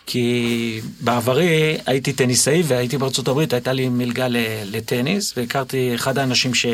כי 0.06 0.80
בעברי 1.00 1.78
הייתי 1.86 2.12
טניסאי 2.12 2.62
והייתי 2.66 2.98
בארצות 2.98 3.28
הברית, 3.28 3.52
הייתה 3.52 3.72
לי 3.72 3.88
מלגה 3.88 4.28
ל- 4.28 4.36
לטניס, 4.64 5.34
והכרתי 5.36 5.94
אחד 5.94 6.18
האנשים 6.18 6.54
ש... 6.54 6.66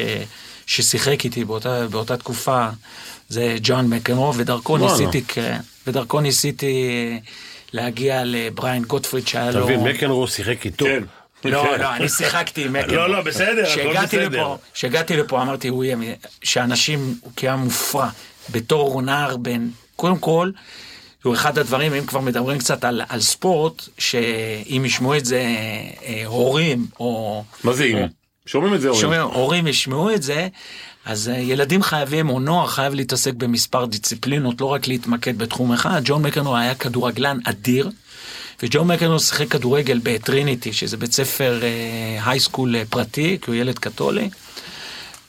ששיחק 0.67 1.25
איתי 1.25 1.45
באותה, 1.45 1.87
באותה 1.89 2.17
תקופה, 2.17 2.69
זה 3.29 3.57
ג'ון 3.63 3.87
מקנרו, 3.87 4.35
ודרכו 4.35 4.73
וואלה. 4.73 4.93
ניסיתי, 4.93 5.23
כן, 5.23 5.57
ודרכו 5.87 6.21
ניסיתי 6.21 6.75
להגיע 7.73 8.23
לבריין 8.25 8.83
גוטפריד 8.83 9.29
שהיה 9.29 9.51
אתה 9.51 9.59
לו... 9.59 9.65
מבין, 9.65 9.81
מקנרו 9.81 10.29
שיחק 10.29 10.67
איתו. 10.67 10.85
כן. 10.85 11.03
לא, 11.45 11.63
כן. 11.63 11.81
לא, 11.81 11.95
אני 11.95 12.09
שיחקתי 12.09 12.65
עם 12.65 12.73
מקנרו. 12.73 12.97
לא, 12.97 13.11
לא, 13.11 13.23
בסדר, 13.23 13.63
הכל 13.63 13.71
כשהגעתי 13.71 14.19
בסדר. 14.19 14.29
לפה, 14.29 14.59
כשהגעתי 14.75 15.17
לפה 15.17 15.43
אמרתי, 15.43 15.69
הוא 15.69 15.85
יהיה, 15.85 15.97
שאנשים, 16.43 17.15
הוא 17.21 17.33
קיים 17.35 17.59
מופרע, 17.59 18.09
בתור 18.51 19.03
נער 19.03 19.37
בן, 19.37 19.69
קודם 19.97 20.19
כל, 20.19 20.51
הוא 21.23 21.35
אחד 21.35 21.59
הדברים, 21.59 21.95
אם 21.95 22.07
כבר 22.07 22.21
מדברים 22.21 22.59
קצת 22.59 22.85
על, 22.85 23.03
על 23.09 23.21
ספורט, 23.21 23.89
שאם 23.99 24.83
ישמעו 24.85 25.17
את 25.17 25.25
זה 25.25 25.41
אה, 26.05 26.23
הורים, 26.27 26.87
או 27.01 27.45
מה 27.65 27.73
זה 27.73 27.85
אם? 27.85 27.97
שומעים 28.47 28.75
את 28.75 28.81
זה 28.81 28.89
הורים? 28.89 29.03
שומעים, 29.03 29.21
הורים 29.23 29.67
ישמעו 29.67 30.15
את 30.15 30.23
זה, 30.23 30.49
אז 31.05 31.29
אה, 31.29 31.39
ילדים 31.39 31.83
חייבים, 31.83 32.31
או 32.31 32.41
נוער 32.41 32.67
חייב 32.67 32.95
להתעסק 32.95 33.35
במספר 33.35 33.85
דיסציפלינות, 33.85 34.61
לא 34.61 34.67
רק 34.67 34.89
להתמקד 34.89 35.39
בתחום 35.39 35.73
אחד. 35.73 36.01
ג'ון 36.05 36.23
מקרנו 36.23 36.57
היה 36.57 36.75
כדורגלן 36.75 37.39
אדיר, 37.45 37.91
וג'ון 38.63 38.87
מקנרו 38.87 39.21
שיחק 39.21 39.49
כדורגל 39.49 40.01
בטריניטי, 40.03 40.73
שזה 40.73 40.97
בית 40.97 41.13
ספר 41.13 41.61
high 42.25 42.49
school 42.49 42.85
פרטי, 42.85 43.39
כי 43.43 43.51
הוא 43.51 43.55
ילד 43.55 43.79
קתולי. 43.79 44.31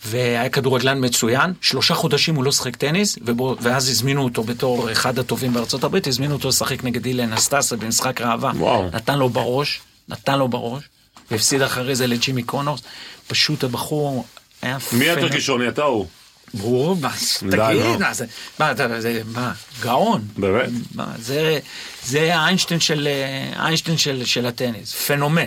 והיה 0.06 0.50
כדורגלן 0.50 1.06
מצוין, 1.06 1.54
שלושה 1.62 1.94
חודשים 1.94 2.36
הוא 2.36 2.44
לא 2.44 2.52
שיחק 2.52 2.76
טניס, 2.76 3.18
ובו, 3.22 3.56
ואז 3.62 3.90
הזמינו 3.90 4.24
אותו 4.24 4.44
בתור 4.44 4.92
אחד 4.92 5.20
הטובים 5.20 5.54
בארצות 5.54 5.84
הברית, 5.84 6.08
הזמינו 6.08 6.34
אותו 6.34 6.50
לשחק 6.50 6.84
נגד 6.84 7.06
אילי 7.06 7.34
נסטסה 7.34 7.76
במשחק 7.76 8.22
ראווה. 8.22 8.52
וואו. 8.56 8.90
נתן 8.94 9.20
לו 9.20 9.30
בראש, 9.30 9.82
נתן 10.10 10.40
לו 10.40 10.48
בראש, 10.48 10.84
והפסיד 11.32 11.62
אחרי 11.62 11.96
זה 11.96 12.08
לג'ימי 12.08 12.44
קונורס. 12.44 12.82
פשוט 13.28 13.64
הבחור 13.64 14.26
היה 14.62 14.78
מי 14.92 15.06
יותר 15.06 15.30
כישרוני, 15.32 15.68
אתה 15.68 15.84
הוא? 15.84 16.08
ברור, 16.54 16.96
מה. 17.02 17.10
תגיד, 17.40 17.56
מה 18.00 18.14
זה, 18.14 18.26
מה, 18.60 18.72
אתה- 18.72 19.02
זה, 19.02 19.22
מה, 19.26 19.52
גאון. 19.82 20.22
באמת? 20.38 20.70
מה, 20.96 21.08
זה, 21.20 21.60
זה 22.04 22.36
האיינשטיין 22.36 22.80
של, 22.80 23.08
אה, 23.08 23.62
האיינשטיין 23.64 23.98
של, 23.98 24.26
של 24.26 24.46
הטניס, 24.46 24.94
פנומן, 24.94 25.46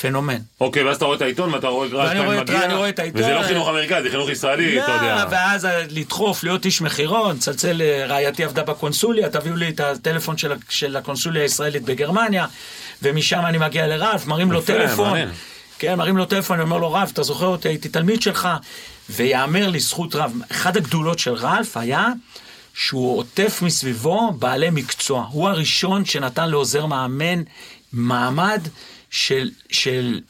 פנומן. 0.00 0.36
אוקיי, 0.60 0.82
ואז 0.82 0.96
אתה 0.96 1.04
רואה 1.04 1.16
את 1.16 1.22
העיתון 1.22 1.54
ואתה 1.54 1.66
רואה 1.68 1.86
את 1.86 1.92
את- 1.92 2.48
מגיע, 2.48 2.64
אני 2.64 2.74
רואה 2.74 2.88
את 2.88 2.98
העיתון. 2.98 3.20
וזה 3.20 3.34
לא 3.34 3.42
חינוך 3.42 3.68
אמריקאי, 3.68 4.02
זה 4.02 4.10
חינוך 4.10 4.30
ישראלי, 4.30 4.78
אתה 4.84 4.88
לא, 4.88 4.92
יודע. 4.92 5.24
ואז 5.30 5.64
אה, 5.66 5.82
לדחוף, 5.90 6.44
להיות 6.44 6.64
איש 6.64 6.80
מכירות, 6.80 7.38
צלצל, 7.38 7.82
אה, 7.82 8.06
רעייתי 8.06 8.44
עבדה 8.44 8.62
בקונסוליה, 8.62 9.28
תביאו 9.28 9.56
לי 9.56 9.68
את 9.68 9.80
הטלפון 9.80 10.36
של, 10.68 10.96
הקונסוליה 10.96 11.42
הישראלית 11.42 11.82
בגרמניה, 11.82 12.46
ומשם 13.02 13.40
אני 13.46 13.58
מגיע 13.58 13.86
לרב, 13.86 14.24
מרים 14.26 14.52
לו 14.52 14.60
טלפון. 14.62 15.18
כן, 15.78 15.94
מרים 15.94 16.16
לו 16.16 16.24
טלפון, 16.24 16.56
אני 16.56 16.64
אומר 16.64 16.78
לו, 16.78 16.92
רב, 16.92 17.10
אתה 17.12 17.22
זוכר 17.22 17.46
אותי, 17.46 17.68
הייתי 17.68 17.88
תלמיד 17.88 18.22
שלך, 18.22 18.48
ויאמר 19.10 19.70
לזכות 19.70 20.14
רב, 20.14 20.32
אחת 20.52 20.76
הגדולות 20.76 21.18
של 21.18 21.34
רלף 21.34 21.76
היה 21.76 22.08
שהוא 22.74 23.18
עוטף 23.18 23.62
מסביבו 23.62 24.32
בעלי 24.32 24.70
מקצוע. 24.70 25.28
הוא 25.30 25.48
הראשון 25.48 26.04
שנתן 26.04 26.50
לעוזר 26.50 26.86
מאמן 26.86 27.42
מעמד 27.92 28.60
של, 29.10 29.50
של, 29.70 30.20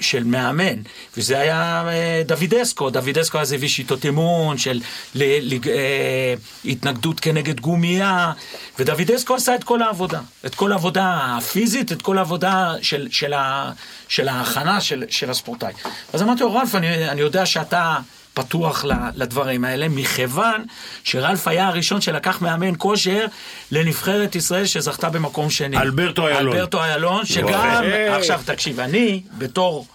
של 0.00 0.24
מאמן, 0.24 0.82
וזה 1.16 1.38
היה 1.38 1.84
אה, 1.88 2.22
דוידסקו, 2.26 2.90
דוידסקו 2.90 3.38
אז 3.38 3.52
הביא 3.52 3.68
שיטות 3.68 4.04
אימון 4.04 4.58
של 4.58 4.80
ל, 5.14 5.22
ל, 5.24 5.58
אה, 5.68 6.34
התנגדות 6.64 7.20
כנגד 7.20 7.60
גומייה, 7.60 8.32
ודוידסקו 8.78 9.34
עשה 9.34 9.54
את 9.54 9.64
כל 9.64 9.82
העבודה, 9.82 10.20
את 10.46 10.54
כל 10.54 10.72
העבודה 10.72 11.36
הפיזית, 11.38 11.92
את 11.92 12.02
כל 12.02 12.18
העבודה 12.18 12.74
של, 12.82 13.08
של, 13.10 13.32
ה, 13.32 13.72
של 14.08 14.28
ההכנה 14.28 14.80
של, 14.80 15.04
של 15.08 15.30
הספורטאי. 15.30 15.72
אז 16.12 16.22
אמרתי 16.22 16.42
לו, 16.42 16.54
רלף, 16.54 16.74
אני, 16.74 17.08
אני 17.08 17.20
יודע 17.20 17.46
שאתה... 17.46 17.98
פתוח 18.34 18.84
לדברים 19.14 19.64
האלה, 19.64 19.88
מכיוון 19.88 20.64
שרלף 21.04 21.48
היה 21.48 21.68
הראשון 21.68 22.00
שלקח 22.00 22.42
מאמן 22.42 22.74
כושר 22.78 23.26
לנבחרת 23.72 24.36
ישראל 24.36 24.66
שזכתה 24.66 25.10
במקום 25.10 25.50
שני. 25.50 25.78
אלברטו 25.78 26.28
איילון. 26.28 26.56
אלברטו 26.56 26.82
איילון, 26.82 27.24
שגם, 27.24 27.82
היי. 27.82 28.08
עכשיו 28.08 28.40
תקשיב, 28.44 28.80
אני 28.80 29.22
בתור, 29.38 29.86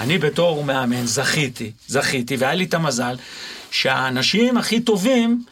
אני 0.00 0.18
בתור 0.18 0.64
מאמן 0.64 1.06
זכיתי, 1.06 1.72
זכיתי, 1.86 2.36
והיה 2.36 2.54
לי 2.54 2.64
את 2.64 2.74
המזל 2.74 3.16
שהאנשים 3.70 4.56
הכי 4.56 4.80
טובים 4.80 5.44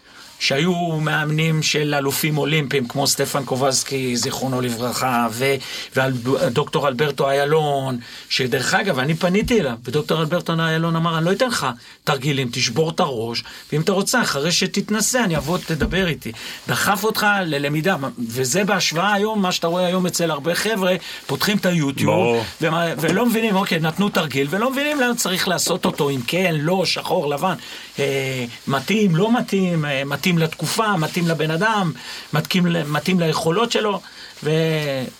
שהיו 0.42 1.00
מאמנים 1.00 1.62
של 1.62 1.94
אלופים 1.94 2.38
אולימפיים, 2.38 2.88
כמו 2.88 3.06
סטפן 3.06 3.44
קובלסקי, 3.44 4.16
זיכרונו 4.16 4.60
לברכה, 4.60 5.26
ו- 5.30 5.54
ודוקטור 5.94 6.88
אלברטו 6.88 7.30
איילון, 7.30 7.98
שדרך 8.28 8.74
אגב, 8.74 8.98
אני 8.98 9.14
פניתי 9.14 9.60
אליו, 9.60 9.74
ודוקטור 9.84 10.20
אלברטו 10.20 10.52
איילון 10.58 10.96
אמר, 10.96 11.18
אני 11.18 11.24
לא 11.24 11.32
אתן 11.32 11.48
לך 11.48 11.66
תרגילים, 12.04 12.48
תשבור 12.52 12.90
את 12.90 13.00
הראש, 13.00 13.44
ואם 13.72 13.80
אתה 13.80 13.92
רוצה, 13.92 14.22
אחרי 14.22 14.52
שתתנסה, 14.52 15.24
אני 15.24 15.36
אבוא, 15.36 15.58
תדבר 15.58 16.06
איתי. 16.06 16.32
דחף 16.68 17.04
אותך 17.04 17.26
ללמידה, 17.44 17.96
וזה 18.28 18.64
בהשוואה 18.64 19.12
היום, 19.12 19.42
מה 19.42 19.52
שאתה 19.52 19.66
רואה 19.66 19.86
היום 19.86 20.06
אצל 20.06 20.30
הרבה 20.30 20.54
חבר'ה, 20.54 20.96
פותחים 21.26 21.56
את 21.56 21.66
היוטיוב. 21.66 22.12
ומה, 22.60 22.86
ולא 22.98 23.26
מבינים, 23.26 23.56
אוקיי, 23.56 23.80
נתנו 23.80 24.08
תרגיל, 24.08 24.46
ולא 24.50 24.70
מבינים 24.70 25.00
למה 25.00 25.14
צריך 25.14 25.48
לעשות 25.48 25.84
אותו, 25.84 26.10
אם 26.10 26.20
כן, 26.26 26.54
לא, 26.58 26.84
שחור, 26.84 27.28
לבן, 27.28 27.54
אה, 27.98 28.44
מתאים, 28.68 29.16
לא 29.16 29.38
מתאים, 29.38 29.84
אה, 29.84 30.04
מתאים 30.04 30.31
לתקופה, 30.38 30.96
מתאים 30.96 31.28
לבן 31.28 31.50
אדם, 31.50 31.92
מתאים, 32.32 32.66
מתאים 32.86 33.20
ליכולות 33.20 33.72
שלו, 33.72 34.00
ו... 34.44 34.50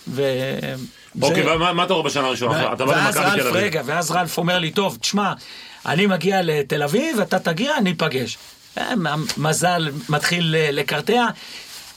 ו 0.07 0.21
אוקיי, 1.21 1.43
זה- 1.43 1.55
ומה 1.55 1.73
מה 1.73 1.83
אתה 1.83 1.93
רואה 1.93 2.05
בשנה 2.05 2.27
הראשונה? 2.27 2.73
אתה 2.73 2.85
בא 2.85 2.95
למכבי 3.07 3.23
תל 3.23 3.47
אביב. 3.47 3.55
רגע, 3.55 3.81
ואז 3.85 4.11
רלף 4.11 4.37
אומר 4.37 4.59
לי, 4.59 4.71
טוב, 4.71 4.97
תשמע, 5.01 5.33
אני 5.85 6.05
מגיע 6.05 6.39
לתל 6.43 6.83
אביב, 6.83 7.19
אתה 7.19 7.39
תגיע, 7.39 7.79
ניפגש. 7.83 8.37
אה, 8.77 8.93
מזל 9.37 9.89
מתחיל 10.09 10.55
לקרטע. 10.71 11.25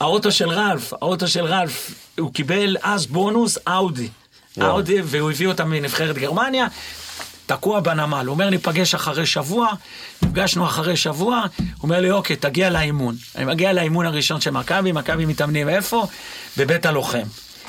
האוטו 0.01 0.33
של 0.33 0.49
רלף, 0.49 0.93
האוטו 0.93 1.29
של 1.29 1.45
רלף, 1.45 1.91
הוא 2.19 2.33
קיבל 2.35 2.77
אז 2.83 3.07
בונוס 3.07 3.59
אאודי. 3.69 4.09
אאודי, 4.63 4.97
והוא 5.05 5.31
הביא 5.31 5.47
אותה 5.49 5.65
מנבחרת 5.65 6.19
גרמניה. 6.19 6.67
תקוע 7.47 7.81
בנמל, 7.81 8.29
אומר 8.29 8.51
ניפגש 8.51 8.95
אחרי 8.95 9.27
שבוע, 9.27 9.69
נפגשנו 10.23 10.67
אחרי 10.67 10.97
שבוע, 10.97 11.43
אומר 11.83 12.01
לי 12.01 12.11
אוקיי, 12.11 12.37
תגיע 12.37 12.71
לאימון. 12.71 13.17
אני 13.37 13.45
מגיע 13.45 13.73
לאימון 13.73 14.07
הראשון 14.07 14.41
של 14.41 14.51
מכבי, 14.51 14.93
מכבי 14.93 15.27
מתאמנים 15.27 15.69
איפה? 15.69 16.07
בבית 16.57 16.87
הלוחם. 16.87 17.27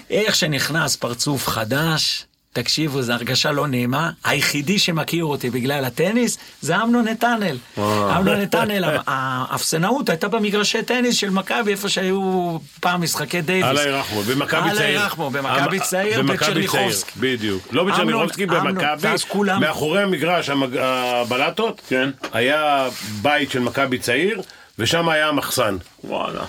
איך 0.09 0.35
שנכנס 0.35 0.95
פרצוף 0.95 1.47
חדש, 1.47 2.25
תקשיבו, 2.61 3.01
זו 3.01 3.13
הרגשה 3.13 3.51
לא 3.51 3.67
נעימה. 3.67 4.09
היחידי 4.23 4.79
שמכיר 4.79 5.25
אותי 5.25 5.49
בגלל 5.49 5.85
הטניס 5.85 6.37
זה 6.61 6.75
אמנון 6.83 7.07
נתנאל. 7.07 7.57
אמנון 7.77 8.35
נתנאל, 8.41 8.83
האפסנאות 9.07 10.09
הייתה 10.09 10.27
במגרשי 10.27 10.83
טניס 10.83 11.15
של 11.15 11.29
מכבי, 11.29 11.71
איפה 11.71 11.89
שהיו 11.89 12.57
פעם 12.79 13.01
משחקי 13.01 13.41
דייוויס. 13.41 13.79
אללה 13.79 13.97
ירחמו, 13.97 14.21
במכבי 14.23 14.69
צעיר. 14.69 14.81
אללה 14.81 14.89
ירחמו, 14.89 15.29
במכבי 15.29 15.79
צעיר, 15.79 16.21
בצ'רניחובסקי. 16.21 17.11
צעיר, 17.19 17.35
בדיוק. 17.37 17.67
לא 17.71 17.83
בצ'רניחובסקי, 17.83 18.45
במכבי, 18.45 18.85
ואז 18.99 19.23
כולם- 19.23 19.61
מאחורי 19.61 20.01
המגרש, 20.03 20.49
המג- 20.49 20.77
הבלטות, 20.79 21.81
כן. 21.89 22.09
היה 22.33 22.89
בית 23.21 23.51
של 23.51 23.59
מכבי 23.59 23.97
צעיר, 23.99 24.41
ושם 24.79 25.09
היה 25.09 25.27
המחסן. 25.27 25.77
וואלה. 26.03 26.41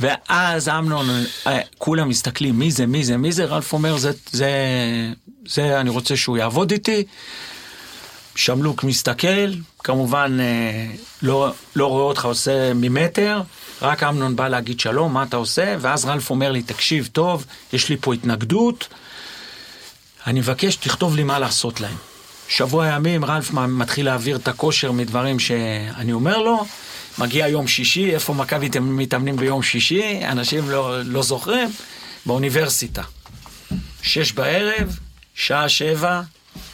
ואז 0.00 0.68
אמנון, 0.68 1.06
אה, 1.46 1.58
כולם 1.78 2.08
מסתכלים, 2.08 2.58
מי 2.58 2.70
זה, 2.70 2.86
מי 2.86 3.04
זה, 3.04 3.16
מי 3.16 3.32
זה, 3.32 3.44
רלף 3.44 3.72
אומר, 3.72 3.96
זה, 3.96 4.48
זה, 5.46 5.80
אני 5.80 5.90
רוצה 5.90 6.16
שהוא 6.16 6.36
יעבוד 6.36 6.70
איתי. 6.70 7.04
שמלוק 8.36 8.84
מסתכל, 8.84 9.52
כמובן 9.78 10.36
אה, 10.40 10.86
לא, 11.22 11.52
לא 11.76 11.86
רואה 11.86 12.04
אותך 12.04 12.24
עושה 12.24 12.74
ממטר, 12.74 13.42
רק 13.82 14.02
אמנון 14.02 14.36
בא 14.36 14.48
להגיד 14.48 14.80
שלום, 14.80 15.14
מה 15.14 15.22
אתה 15.22 15.36
עושה? 15.36 15.76
ואז 15.80 16.04
רלף 16.04 16.30
אומר 16.30 16.52
לי, 16.52 16.62
תקשיב 16.62 17.08
טוב, 17.12 17.44
יש 17.72 17.88
לי 17.88 17.96
פה 18.00 18.14
התנגדות, 18.14 18.88
אני 20.26 20.40
מבקש, 20.40 20.76
תכתוב 20.76 21.16
לי 21.16 21.24
מה 21.24 21.38
לעשות 21.38 21.80
להם. 21.80 21.96
שבוע 22.48 22.86
ימים 22.86 23.24
רלף 23.24 23.50
מתחיל 23.50 24.06
להעביר 24.06 24.36
את 24.36 24.48
הכושר 24.48 24.92
מדברים 24.92 25.38
שאני 25.38 26.12
אומר 26.12 26.38
לו, 26.38 26.64
מגיע 27.18 27.48
יום 27.48 27.66
שישי, 27.66 28.14
איפה 28.14 28.34
מכבי 28.34 28.68
מתאמנים 28.80 29.36
ביום 29.36 29.62
שישי? 29.62 30.20
אנשים 30.24 30.70
לא, 30.70 31.02
לא 31.02 31.22
זוכרים, 31.22 31.68
באוניברסיטה. 32.26 33.02
שש 34.02 34.32
בערב, 34.32 34.98
שעה 35.34 35.68
שבע, 35.68 36.22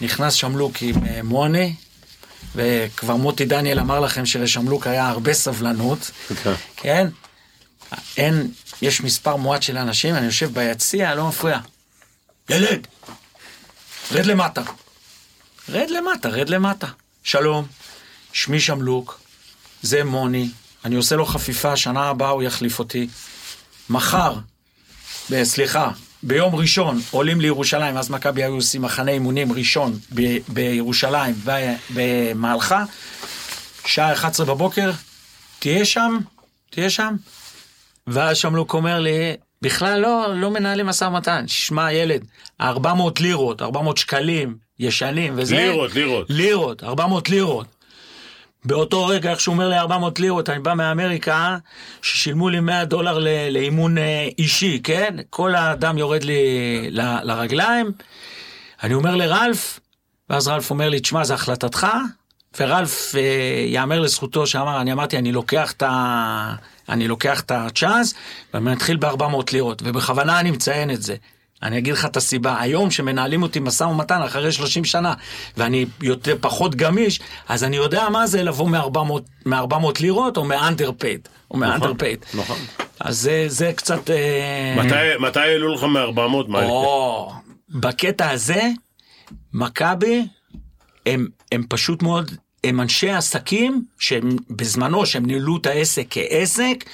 נכנס 0.00 0.34
שמלוק 0.34 0.76
עם 0.80 1.06
אה, 1.06 1.22
מוני, 1.22 1.74
וכבר 2.54 3.16
מוטי 3.16 3.44
דניאל 3.44 3.80
אמר 3.80 4.00
לכם 4.00 4.26
שלשמלוק 4.26 4.86
היה 4.86 5.08
הרבה 5.08 5.32
סבלנות, 5.32 6.10
כן? 6.76 7.06
אין, 8.16 8.50
יש 8.82 9.00
מספר 9.00 9.36
מועט 9.36 9.62
של 9.62 9.78
אנשים, 9.78 10.14
אני 10.14 10.26
יושב 10.26 10.54
ביציע, 10.54 11.14
לא 11.14 11.28
מפריע. 11.28 11.58
ילד, 12.48 12.86
רד 14.12 14.26
למטה. 14.26 14.62
רד 15.68 15.90
למטה, 15.90 16.28
רד 16.28 16.48
למטה. 16.48 16.86
שלום, 17.24 17.66
שמי 18.32 18.60
שמלוק, 18.60 19.20
זה 19.82 20.04
מוני, 20.04 20.50
אני 20.84 20.94
עושה 20.96 21.16
לו 21.16 21.26
חפיפה, 21.26 21.76
שנה 21.76 22.08
הבאה 22.08 22.28
הוא 22.28 22.42
יחליף 22.42 22.78
אותי. 22.78 23.08
מחר, 23.90 24.34
סליחה, 25.42 25.90
ביום 26.22 26.54
ראשון 26.54 27.00
עולים 27.10 27.40
לירושלים, 27.40 27.96
אז 27.96 28.10
מכבי 28.10 28.42
היו 28.42 28.54
עושים 28.54 28.82
מחנה 28.82 29.10
אימונים 29.12 29.52
ראשון 29.52 29.98
ב- 30.14 30.38
בירושלים, 30.48 31.34
ב- 31.44 31.74
במהלכה, 31.94 32.84
שעה 33.86 34.12
11 34.12 34.46
בבוקר, 34.46 34.90
תהיה 35.58 35.84
שם, 35.84 36.18
תהיה 36.70 36.90
שם. 36.90 37.14
ואז 38.06 38.36
שמלוק 38.36 38.74
אומר 38.74 38.98
לי, 39.00 39.12
בכלל 39.62 40.00
לא, 40.00 40.26
לא 40.36 40.50
מנהלים 40.50 40.86
משא 40.86 41.04
ומתן. 41.04 41.44
שמע 41.48 41.92
ילד, 41.92 42.24
400 42.60 43.20
לירות, 43.20 43.62
400 43.62 43.96
שקלים, 43.96 44.56
ישנים 44.78 45.32
וזה. 45.36 45.56
לירות, 45.56 45.94
לירות. 45.94 46.26
לירות, 46.30 46.82
400 46.84 47.28
לירות. 47.28 47.66
באותו 48.64 49.06
רגע, 49.06 49.30
איך 49.30 49.40
שהוא 49.40 49.52
אומר 49.52 49.68
לי 49.68 49.78
400 49.78 50.20
לירות, 50.20 50.48
אני 50.50 50.58
בא 50.58 50.74
מאמריקה, 50.74 51.56
ששילמו 52.02 52.48
לי 52.48 52.60
100 52.60 52.84
דולר 52.84 53.18
לאימון 53.50 53.98
אה, 53.98 54.28
אישי, 54.38 54.80
כן? 54.84 55.16
כל 55.30 55.54
האדם 55.54 55.98
יורד 55.98 56.24
לי 56.24 56.42
ל- 56.90 57.18
לרגליים. 57.22 57.92
אני 58.82 58.94
אומר 58.94 59.16
לרלף, 59.16 59.80
ואז 60.30 60.48
רלף 60.48 60.70
אומר 60.70 60.88
לי, 60.88 61.00
תשמע, 61.00 61.24
זו 61.24 61.34
החלטתך, 61.34 61.86
ורלף, 62.60 63.14
אה, 63.14 63.64
יאמר 63.66 64.00
לזכותו 64.00 64.46
שאמר, 64.46 64.80
אני 64.80 64.92
אמרתי, 64.92 65.18
אני 65.18 65.32
לוקח 65.32 65.72
את 65.72 65.82
ה... 65.82 66.54
אני 66.88 67.08
לוקח 67.08 67.40
את 67.40 67.50
הצ'אנס, 67.50 68.14
ואני 68.54 68.64
מתחיל 68.72 68.96
ב-400 68.96 69.24
לירות, 69.52 69.82
ובכוונה 69.84 70.40
אני 70.40 70.50
מציין 70.50 70.90
את 70.90 71.02
זה. 71.02 71.16
אני 71.62 71.78
אגיד 71.78 71.92
לך 71.94 72.04
את 72.04 72.16
הסיבה, 72.16 72.60
היום 72.60 72.90
שמנהלים 72.90 73.42
אותי 73.42 73.60
משא 73.60 73.84
ומתן 73.84 74.22
אחרי 74.22 74.52
30 74.52 74.84
שנה, 74.84 75.14
ואני 75.56 75.86
יותר, 76.02 76.36
פחות 76.40 76.74
גמיש, 76.74 77.20
אז 77.48 77.64
אני 77.64 77.76
יודע 77.76 78.08
מה 78.08 78.26
זה 78.26 78.42
לבוא 78.42 78.68
מ-400 78.68 79.12
מ-400 79.46 80.00
לירות, 80.00 80.36
או 80.36 80.44
מ-underpaid, 80.44 81.28
או 81.50 81.58
מ-underpaid. 81.58 82.36
נכון. 82.38 82.56
אז 83.00 83.18
זה, 83.18 83.44
זה 83.48 83.72
קצת... 83.76 84.10
אה, 84.10 84.74
מתי- 84.76 85.18
מתי 85.20 85.40
העלו 85.40 85.74
לך 85.74 85.82
מ-400? 85.82 86.18
מה? 86.48 86.62
או, 86.64 87.32
בקטע 87.68 88.30
הזה, 88.30 88.62
מכבי, 89.52 90.26
הם, 91.06 91.26
הם 91.52 91.64
פשוט 91.68 92.02
מאוד 92.02 92.30
הם 92.64 92.80
אנשי 92.80 93.10
עסקים, 93.10 93.84
שהם 93.98 94.36
בזמנו, 94.50 95.06
שהם 95.06 95.26
ניהלו 95.26 95.56
את 95.56 95.66
העסק 95.66 96.06
כעסק, 96.10 96.84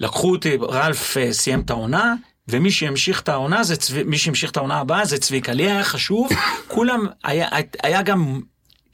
לקחו 0.00 0.30
אותי, 0.30 0.56
רלף 0.62 1.16
אה, 1.16 1.32
סיים 1.32 1.60
את 1.60 1.70
העונה, 1.70 2.14
ומי 2.48 2.70
שהמשיך 2.70 3.20
את 3.20 3.28
העונה, 3.28 3.62
זה 3.62 3.76
צב... 3.76 4.02
מי 4.02 4.18
שהמשיך 4.18 4.50
את 4.50 4.56
העונה 4.56 4.78
הבאה 4.78 5.04
זה 5.04 5.18
צביקה. 5.18 5.52
לי 5.52 5.70
היה 5.70 5.84
חשוב, 5.84 6.28
כולם, 6.74 7.06
היה, 7.24 7.48
היה 7.82 8.02
גם 8.02 8.40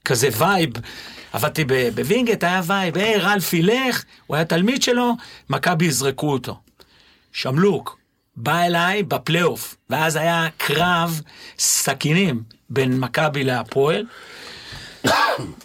כזה 0.04 0.28
vibe. 0.38 0.70
עבדתי 1.32 1.64
בווינגייט, 1.94 2.44
היה 2.44 2.60
vibe, 2.64 2.98
היי, 2.98 3.16
רלף 3.16 3.52
ילך, 3.52 4.04
הוא 4.26 4.36
היה 4.36 4.44
תלמיד 4.44 4.82
שלו, 4.82 5.12
מכבי 5.50 5.84
יזרקו 5.84 6.32
אותו. 6.32 6.60
שמלוק 7.32 7.98
בא 8.36 8.62
אליי 8.62 9.02
בפלייאוף, 9.02 9.76
ואז 9.90 10.16
היה 10.16 10.48
קרב 10.56 11.20
סכינים 11.58 12.42
בין 12.70 13.00
מכבי 13.00 13.44
להפועל. 13.44 14.04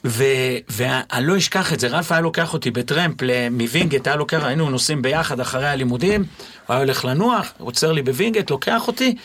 ואני 0.03 1.27
לא 1.27 1.37
אשכח 1.37 1.73
את 1.73 1.79
זה, 1.79 1.87
רלף 1.87 2.11
היה 2.11 2.21
לוקח 2.21 2.53
אותי 2.53 2.71
בטרמפ 2.71 3.15
מווינגייט, 3.51 4.07
היה 4.07 4.15
לוקח, 4.15 4.43
היינו 4.43 4.69
נוסעים 4.69 5.01
ביחד 5.01 5.39
אחרי 5.39 5.67
הלימודים, 5.67 6.21
הוא 6.21 6.73
היה 6.73 6.79
הולך 6.79 7.05
לנוח, 7.05 7.53
עוצר 7.57 7.91
לי 7.91 8.01
בווינגייט, 8.01 8.49
לוקח 8.49 8.87
אותי, 8.87 9.15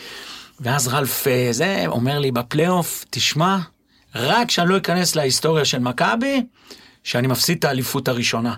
ואז 0.59 0.87
רלף 0.87 1.27
אה, 1.27 1.47
זה, 1.51 1.83
אומר 1.87 2.19
לי 2.19 2.31
בפלייאוף, 2.31 3.05
תשמע, 3.09 3.57
רק 4.15 4.51
שאני 4.51 4.69
לא 4.69 4.77
אכנס 4.77 5.15
להיסטוריה 5.15 5.65
של 5.65 5.79
מכבי, 5.79 6.43
שאני 7.05 7.27
מפסיד 7.27 7.57
את 7.57 7.65
האליפות 7.65 8.07
הראשונה. 8.07 8.53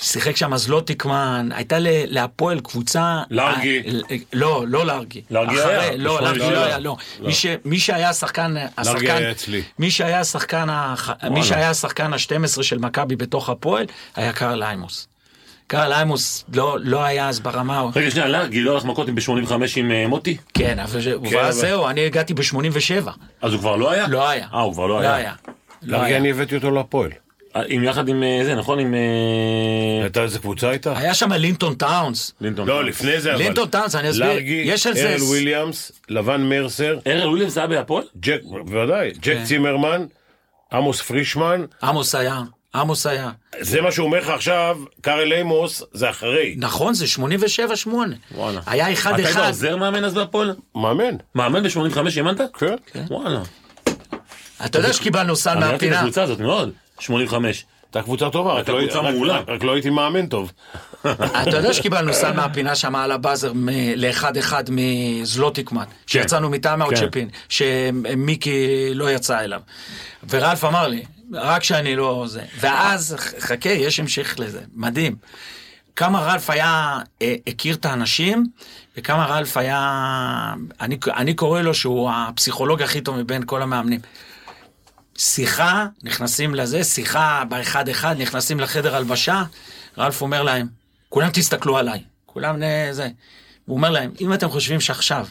שיחק 0.00 0.36
שם 0.36 0.56
זלוטיקמן, 0.56 1.48
הייתה 1.54 1.78
ל- 1.78 1.86
להפועל 2.06 2.60
קבוצה... 2.60 3.22
לארגי. 3.30 3.82
אה, 4.10 4.16
לא, 4.32 4.64
לא 4.68 4.86
לארגי. 4.86 5.22
לארגי 5.30 5.60
היה, 5.60 5.96
לא, 5.96 6.20
לארגי. 6.22 6.38
לא 6.38 6.64
היה, 6.64 6.78
לא. 6.78 6.96
מי 7.20 7.32
ש- 7.32 7.46
מי 7.64 7.78
שהיה 7.80 8.08
השחקן, 8.10 8.54
השחקן, 8.78 9.06
היה 9.16 9.30
אצלי. 9.30 9.62
מי 9.78 9.90
שהיה 9.90 10.20
השחקן, 10.20 10.66
הח- 10.70 11.10
מי 11.30 11.42
שהיה 11.42 11.70
השחקן 11.70 12.12
ה-12 12.12 12.62
של 12.62 12.78
מכבי 12.78 13.16
בתוך 13.16 13.48
הפועל, 13.48 13.86
היה 14.16 14.32
קרל 14.32 14.62
איימוס. 14.62 15.08
קרל 15.66 15.92
איימוס 15.92 16.44
לא, 16.54 16.76
לא 16.80 17.02
היה 17.04 17.28
אז 17.28 17.40
ברמה, 17.40 17.82
רגע, 17.96 18.10
שנייה, 18.10 18.28
לארגי 18.28 18.60
לא 18.60 18.74
הלך 18.74 18.84
מכות 18.84 19.08
עם 19.08 19.14
ב-85 19.14 19.52
עם 19.76 19.90
אה, 19.92 20.06
מוטי? 20.08 20.36
כן, 20.54 20.78
אבל 20.78 21.00
זה- 21.00 21.14
כן, 21.30 21.38
אבל 21.38 21.52
זהו, 21.52 21.88
אני 21.88 22.06
הגעתי 22.06 22.34
ב-87. 22.34 23.08
אז 23.42 23.52
הוא 23.52 23.60
כבר 23.60 23.76
לא 23.76 23.90
היה? 23.90 24.08
לא 24.08 24.28
היה. 24.28 24.46
אה, 24.54 24.60
הוא 24.60 24.72
כבר 24.72 24.86
לא 24.86 25.02
לא 25.02 25.08
היה. 25.08 25.32
לא 25.82 25.96
לארגי 25.98 26.10
היה. 26.10 26.16
אני 26.16 26.30
הבאתי 26.30 26.54
אותו 26.56 26.70
להפועל. 26.70 27.10
עם 27.66 27.84
יחד 27.84 28.08
עם 28.08 28.22
אה, 28.22 28.40
זה, 28.44 28.54
נכון? 28.54 28.78
עם 28.78 28.94
אה, 28.94 29.00
הייתה 30.02 30.22
איזה 30.22 30.38
קבוצה 30.38 30.68
הייתה? 30.70 30.98
היה 30.98 31.14
שם 31.14 31.32
לינטון 31.32 31.74
טאונס. 31.74 32.32
לינטון. 32.40 32.68
לא, 32.68 32.84
לפני 32.84 33.20
זה 33.20 33.30
אבל. 33.30 33.38
לינטון 33.42 33.68
טאונס, 33.68 33.94
אני 33.94 34.10
אסביר. 34.10 34.26
לארגי, 34.26 34.62
יש 34.64 34.86
על 34.86 34.94
זה... 34.94 35.08
ארל 35.08 35.22
וויליאמס, 35.22 35.92
לבן 36.08 36.40
מרסר, 36.40 36.98
ארל 37.06 37.28
וויליאמס 37.28 37.58
היה 37.58 37.66
בהפועל? 37.66 38.04
ג'ק, 38.20 38.40
בוודאי, 38.44 39.10
ג'ק 39.10 39.22
כן. 39.22 39.44
צימרמן, 39.44 40.06
עמוס 40.72 41.00
פרישמן, 41.02 41.64
עמוס 41.82 42.14
היה. 42.14 42.40
עמוס 42.74 43.06
היה. 43.06 43.30
זה 43.60 43.80
מה 43.80 43.92
שהוא 43.92 44.06
אומר 44.06 44.18
לך 44.18 44.28
עכשיו, 44.28 44.78
קארל 45.00 45.32
אימוס, 45.32 45.82
זה 45.92 46.10
אחרי. 46.10 46.54
נכון, 46.58 46.94
זה 46.94 47.04
87-8. 47.86 47.88
וואלה. 48.34 48.60
היה 48.66 48.92
אחד 48.92 49.20
אתה 49.20 49.28
היית. 49.28 49.36
עוזר 49.38 49.76
מאמן 49.76 50.04
אז 50.04 50.14
בהפועל? 50.14 50.54
מאמן. 50.74 51.14
מאמן 51.34 51.62
ב-85 51.62 51.98
אימנת? 52.16 52.40
כן. 52.58 52.74
וואלה. 53.10 53.40
אתה 54.64 54.78
יודע 54.78 54.92
שקיבלנו 54.92 55.36
סל 55.36 55.50
אני 55.50 55.58
אהבתי 55.60 55.74
את 55.74 55.80
מהפינה. 55.82 55.98
הקבוצה 56.00 56.22
הזאת 56.22 56.40
מאוד. 56.40 56.70
85. 57.00 57.64
הייתה 57.86 58.02
קבוצה 58.02 58.30
טובה, 58.30 58.52
רק 58.52 58.68
לא- 58.68 58.80
קבוצה 58.80 59.02
מעולה. 59.02 59.38
רק- 59.38 59.48
רק 59.48 59.64
לא 59.64 59.72
הייתי 59.72 59.90
מאמן 59.90 60.26
טוב. 60.26 60.52
אתה 61.04 61.56
יודע 61.56 61.72
שקיבלנו 61.72 62.12
סל 62.14 62.32
מהפינה 62.32 62.74
שם 62.74 62.94
על 62.96 63.12
הבאזר 63.12 63.52
מ- 63.52 63.68
לאחד 63.96 64.36
אחד 64.36 64.64
מזלוטיקמן, 64.70 65.84
שיצאנו 66.06 66.50
מטעם 66.50 66.82
האוצ'פין, 66.82 67.28
שמיקי 67.48 68.66
לא 68.94 69.10
יצא 69.12 69.40
אליו. 69.40 69.60
ורלף 70.30 70.64
אמר 70.64 70.88
לי, 70.88 71.02
רק 71.32 71.64
שאני 71.64 71.96
לא 71.96 72.24
זה. 72.28 72.42
ואז, 72.60 73.16
חכה, 73.40 73.68
יש 73.70 74.00
המשך 74.00 74.34
לזה, 74.38 74.60
מדהים. 74.74 75.16
כמה 75.96 76.20
רלף 76.20 76.50
היה, 76.50 76.98
אה, 77.22 77.34
הכיר 77.46 77.74
את 77.74 77.84
האנשים, 77.86 78.46
וכמה 78.96 79.26
רלף 79.26 79.56
היה, 79.56 79.80
אני, 80.80 80.96
אני 81.16 81.34
קורא 81.34 81.60
לו 81.60 81.74
שהוא 81.74 82.10
הפסיכולוג 82.14 82.82
הכי 82.82 83.00
טוב 83.00 83.16
מבין 83.16 83.42
כל 83.46 83.62
המאמנים. 83.62 84.00
שיחה, 85.20 85.86
נכנסים 86.02 86.54
לזה, 86.54 86.84
שיחה 86.84 87.42
באחד 87.48 87.88
אחד, 87.88 88.16
נכנסים 88.18 88.60
לחדר 88.60 88.96
הלבשה, 88.96 89.42
רלף 89.98 90.22
אומר 90.22 90.42
להם, 90.42 90.66
כולם 91.08 91.30
תסתכלו 91.32 91.78
עליי, 91.78 92.02
כולם 92.26 92.62
נ- 92.62 92.92
זה. 92.92 93.08
הוא 93.64 93.76
אומר 93.76 93.90
להם, 93.90 94.12
אם 94.20 94.32
אתם 94.32 94.48
חושבים 94.48 94.80
שעכשיו 94.80 95.26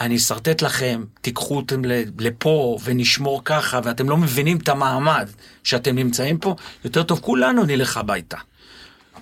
אני 0.00 0.16
אשרטט 0.16 0.62
לכם, 0.62 1.04
תיקחו 1.20 1.56
אותם 1.56 1.82
לפה 2.18 2.78
ונשמור 2.84 3.42
ככה, 3.44 3.80
ואתם 3.84 4.08
לא 4.08 4.16
מבינים 4.16 4.58
את 4.58 4.68
המעמד 4.68 5.28
שאתם 5.64 5.96
נמצאים 5.96 6.38
פה, 6.38 6.56
יותר 6.84 7.02
טוב 7.02 7.20
כולנו 7.20 7.64
נלך 7.64 7.96
הביתה. 7.96 8.36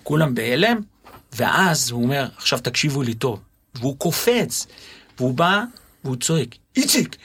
כולם 0.02 0.34
בהלם, 0.34 0.80
ואז 1.32 1.90
הוא 1.90 2.02
אומר, 2.02 2.28
עכשיו 2.36 2.58
תקשיבו 2.58 3.02
לי 3.02 3.14
טוב. 3.14 3.40
והוא 3.74 3.98
קופץ, 3.98 4.66
והוא 5.18 5.34
בא, 5.34 5.62
והוא 6.04 6.16
צועק, 6.16 6.54
איציק! 6.76 7.16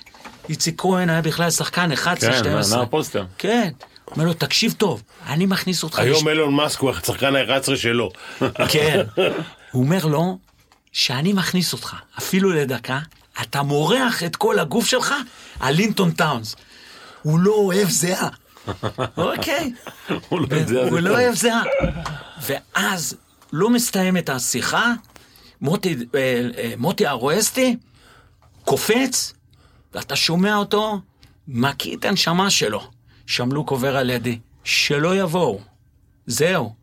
איציק 0.50 0.82
כהן 0.82 1.10
היה 1.10 1.22
בכלל 1.22 1.52
שחקן 1.52 1.92
11-12. 1.92 1.96
כן, 2.20 2.44
נער 2.72 2.86
פוסטר. 2.86 3.26
כן. 3.38 3.70
אומר 4.12 4.26
לו, 4.26 4.34
תקשיב 4.34 4.74
טוב, 4.78 5.04
אני 5.28 5.46
מכניס 5.46 5.84
אותך... 5.84 6.00
היום 6.00 6.28
אילון 6.28 6.54
מאסק 6.54 6.80
הוא 6.80 6.92
השחקן 6.92 7.36
ה-11 7.36 7.76
שלו. 7.76 8.12
כן. 8.72 9.02
הוא 9.72 9.84
אומר 9.84 10.06
לו, 10.06 10.38
שאני 10.92 11.34
מכניס 11.34 11.74
אותך, 11.74 11.96
אפילו 12.18 12.50
לדקה, 12.54 13.00
אתה 13.42 13.62
מורח 13.62 14.24
את 14.24 14.36
כל 14.36 14.60
הגוף 14.60 14.86
שלך 14.86 15.14
על 15.60 15.76
לינטון 15.76 16.12
טאונס. 16.12 16.56
הוא 17.22 17.40
לא 17.40 17.52
אוהב 17.52 17.90
זיעה. 17.90 18.30
אוקיי. 19.18 19.74
הוא 20.30 20.42
לא 20.92 21.00
לא. 21.00 21.10
אוהב 21.10 21.36
זיעה. 21.36 21.64
ואז 22.42 23.16
לא 23.54 23.70
מסתיימת 23.70 24.30
השיחה, 24.30 24.94
מוטי, 25.62 25.96
אה, 26.16 26.50
אה, 26.58 26.74
מוטי 26.78 27.08
הרואסטי 27.08 27.78
קופץ, 28.64 29.34
ואתה 29.96 30.16
שומע 30.16 30.56
אותו 30.56 31.00
מקיא 31.48 31.98
את 31.98 32.06
הנשמה 32.06 32.50
שלו. 32.50 32.82
שמלוק 33.28 33.72
עובר 33.72 33.98
על 33.98 34.10
ידי, 34.10 34.40
שלא 34.64 35.16
יבואו. 35.16 35.60
זהו. 36.28 36.74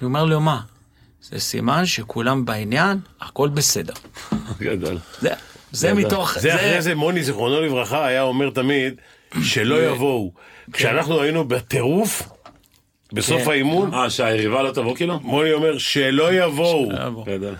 אני 0.00 0.06
אומר 0.06 0.24
לו, 0.24 0.40
מה? 0.40 0.60
זה 1.22 1.40
סימן 1.40 1.86
שכולם 1.86 2.44
בעניין, 2.44 2.98
הכל 3.20 3.48
בסדר. 3.48 3.92
גדול. 4.60 4.98
זה, 5.20 5.30
זה 5.72 5.94
מתוך... 5.94 6.38
זה 6.38 6.54
אחרי 6.54 6.82
זה 6.82 6.94
מוני, 6.94 7.22
זיכרונו 7.22 7.60
לברכה, 7.60 8.06
היה 8.06 8.22
אומר 8.22 8.50
תמיד, 8.50 8.94
שלא 9.42 9.82
יבואו. 9.82 10.32
כשאנחנו 10.72 11.22
היינו 11.22 11.48
בטירוף, 11.48 12.28
בסוף 13.12 13.42
כן. 13.44 13.50
האימון, 13.50 13.94
אה, 13.94 14.10
שהיריבה 14.10 14.62
לא 14.62 14.70
תבוא 14.70 14.96
כאילו? 14.96 15.20
מוני 15.20 15.52
אומר, 15.52 15.78
שלא 15.78 16.32
יבואו. 16.32 16.88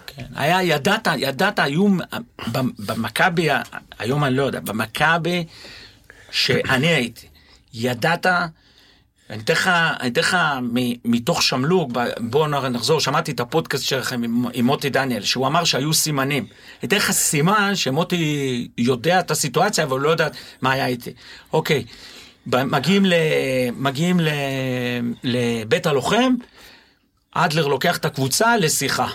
כן. 0.07 0.25
היה, 0.35 0.63
ידעת, 0.63 1.09
ידעת, 1.19 1.59
היו 1.59 1.87
במכבי, 2.79 3.49
היום 3.99 4.25
אני 4.25 4.37
לא 4.37 4.43
יודע, 4.43 4.61
במכבי 4.61 5.45
שאני 6.31 6.87
הייתי, 6.87 7.27
ידעת, 7.75 8.27
אני 9.31 9.43
אתן 9.43 9.53
לך, 9.53 9.71
אני 10.01 10.09
אתן 10.09 10.21
לך 10.21 10.37
מ- 10.63 11.13
מתוך 11.13 11.43
שמלוג, 11.43 11.99
בואו 12.21 12.47
נחזור, 12.47 13.01
שמעתי 13.01 13.31
את 13.33 13.41
הפודקאסט 13.41 13.85
שלכם 13.85 14.23
עם, 14.23 14.45
עם 14.53 14.67
מוטי 14.67 14.91
דניאל, 14.91 15.23
שהוא 15.23 15.47
אמר 15.47 15.65
שהיו 15.65 15.95
סימנים. 15.95 16.47
אני 16.83 16.89
אתן 16.89 16.97
לך 16.97 17.11
סימן 17.11 17.77
שמוטי 17.77 18.69
יודע 18.79 19.21
את 19.21 19.31
הסיטואציה, 19.31 19.85
אבל 19.85 19.93
הוא 19.93 20.01
לא 20.01 20.11
יודע 20.11 20.29
מה 20.63 20.73
היה 20.73 20.87
איתי. 20.87 21.11
אוקיי, 21.53 21.85
מגיעים, 22.47 23.07
ל, 23.07 23.13
מגיעים 23.73 24.21
ל, 24.21 24.29
לבית 25.25 25.87
הלוחם, 25.87 26.35
אדלר 27.33 27.67
לוקח 27.67 27.97
את 27.97 28.05
הקבוצה 28.05 28.57
לשיחה. 28.57 29.09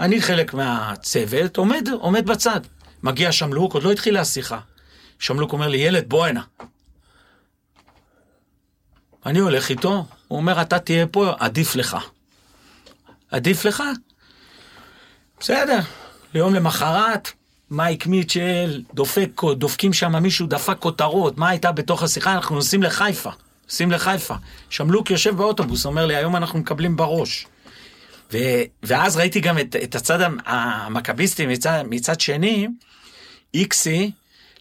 אני 0.00 0.22
חלק 0.22 0.54
מהצוות, 0.54 1.56
עומד, 1.56 1.88
עומד 2.00 2.26
בצד. 2.26 2.60
מגיע 3.02 3.32
שמלוק, 3.32 3.74
עוד 3.74 3.82
לא 3.82 3.92
התחילה 3.92 4.20
השיחה. 4.20 4.58
שמלוק 5.18 5.52
אומר 5.52 5.68
לי, 5.68 5.78
ילד, 5.78 6.08
בוא 6.08 6.26
הנה. 6.26 6.42
אני 9.26 9.38
הולך 9.38 9.70
איתו, 9.70 10.06
הוא 10.28 10.38
אומר, 10.38 10.62
אתה 10.62 10.78
תהיה 10.78 11.06
פה, 11.06 11.32
עדיף 11.38 11.76
לך. 11.76 11.96
עדיף 13.30 13.64
לך? 13.64 13.82
בסדר. 15.40 15.78
ליום 16.34 16.54
למחרת, 16.54 17.32
מייק 17.72 18.06
מיטשל, 18.06 18.82
דופק, 18.94 19.42
דופקים 19.56 19.92
שם 19.92 20.22
מישהו, 20.22 20.46
דפק 20.46 20.76
כותרות, 20.78 21.38
מה 21.38 21.48
הייתה 21.48 21.72
בתוך 21.72 22.02
השיחה? 22.02 22.32
אנחנו 22.32 22.54
נוסעים 22.54 22.82
לחיפה. 22.82 23.30
נוסעים 23.68 23.90
לחיפה. 23.90 24.34
שמלוק 24.70 25.10
יושב 25.10 25.36
באוטובוס, 25.36 25.86
אומר 25.86 26.06
לי, 26.06 26.16
היום 26.16 26.36
אנחנו 26.36 26.58
מקבלים 26.58 26.96
בראש. 26.96 27.46
ו, 28.32 28.38
ואז 28.82 29.16
ראיתי 29.16 29.40
גם 29.40 29.58
את, 29.58 29.76
את 29.82 29.94
הצד 29.94 30.18
המכביסטי 30.46 31.46
מצד, 31.46 31.82
מצד 31.90 32.20
שני, 32.20 32.68
איקסי 33.54 34.10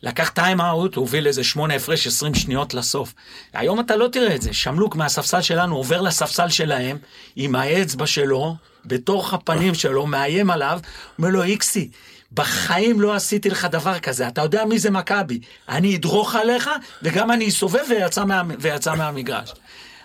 לקח 0.03 0.29
טיים 0.29 0.61
אאוט, 0.61 0.95
הוביל 0.95 1.27
איזה 1.27 1.43
שמונה 1.43 1.75
הפרש 1.75 2.07
20 2.07 2.35
שניות 2.35 2.73
לסוף. 2.73 3.13
היום 3.53 3.79
אתה 3.79 3.95
לא 3.95 4.07
תראה 4.07 4.35
את 4.35 4.41
זה, 4.41 4.53
שמלוק 4.53 4.95
מהספסל 4.95 5.41
שלנו 5.41 5.75
עובר 5.75 6.01
לספסל 6.01 6.49
שלהם 6.49 6.97
עם 7.35 7.55
האצבע 7.55 8.07
שלו, 8.07 8.55
בתוך 8.85 9.33
הפנים 9.33 9.73
שלו, 9.73 10.07
מאיים 10.07 10.49
עליו, 10.49 10.79
אומר 11.17 11.29
לו 11.29 11.43
איקסי, 11.43 11.89
בחיים 12.33 13.01
לא 13.01 13.15
עשיתי 13.15 13.49
לך 13.49 13.65
דבר 13.71 13.99
כזה, 13.99 14.27
אתה 14.27 14.41
יודע 14.41 14.65
מי 14.65 14.79
זה 14.79 14.91
מכבי, 14.91 15.39
אני 15.69 15.95
אדרוך 15.95 16.35
עליך, 16.35 16.69
וגם 17.01 17.31
אני 17.31 17.47
אסובב 17.47 17.83
ויצא, 17.89 18.25
מה, 18.25 18.41
ויצא 18.59 18.95
מהמגרש. 18.95 19.53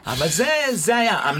אבל 0.06 0.28
זה, 0.28 0.48
זה 0.72 0.96
היה, 0.96 1.32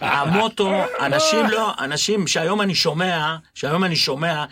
המוטו, 0.00 0.72
אנשים 1.00 1.46
לא, 1.46 1.72
אנשים 1.78 2.26
שהיום 2.26 2.60
אני 2.60 2.74
שומע, 2.74 3.36
שהיום 3.54 3.84
אני 3.84 3.96
שומע, 3.96 4.44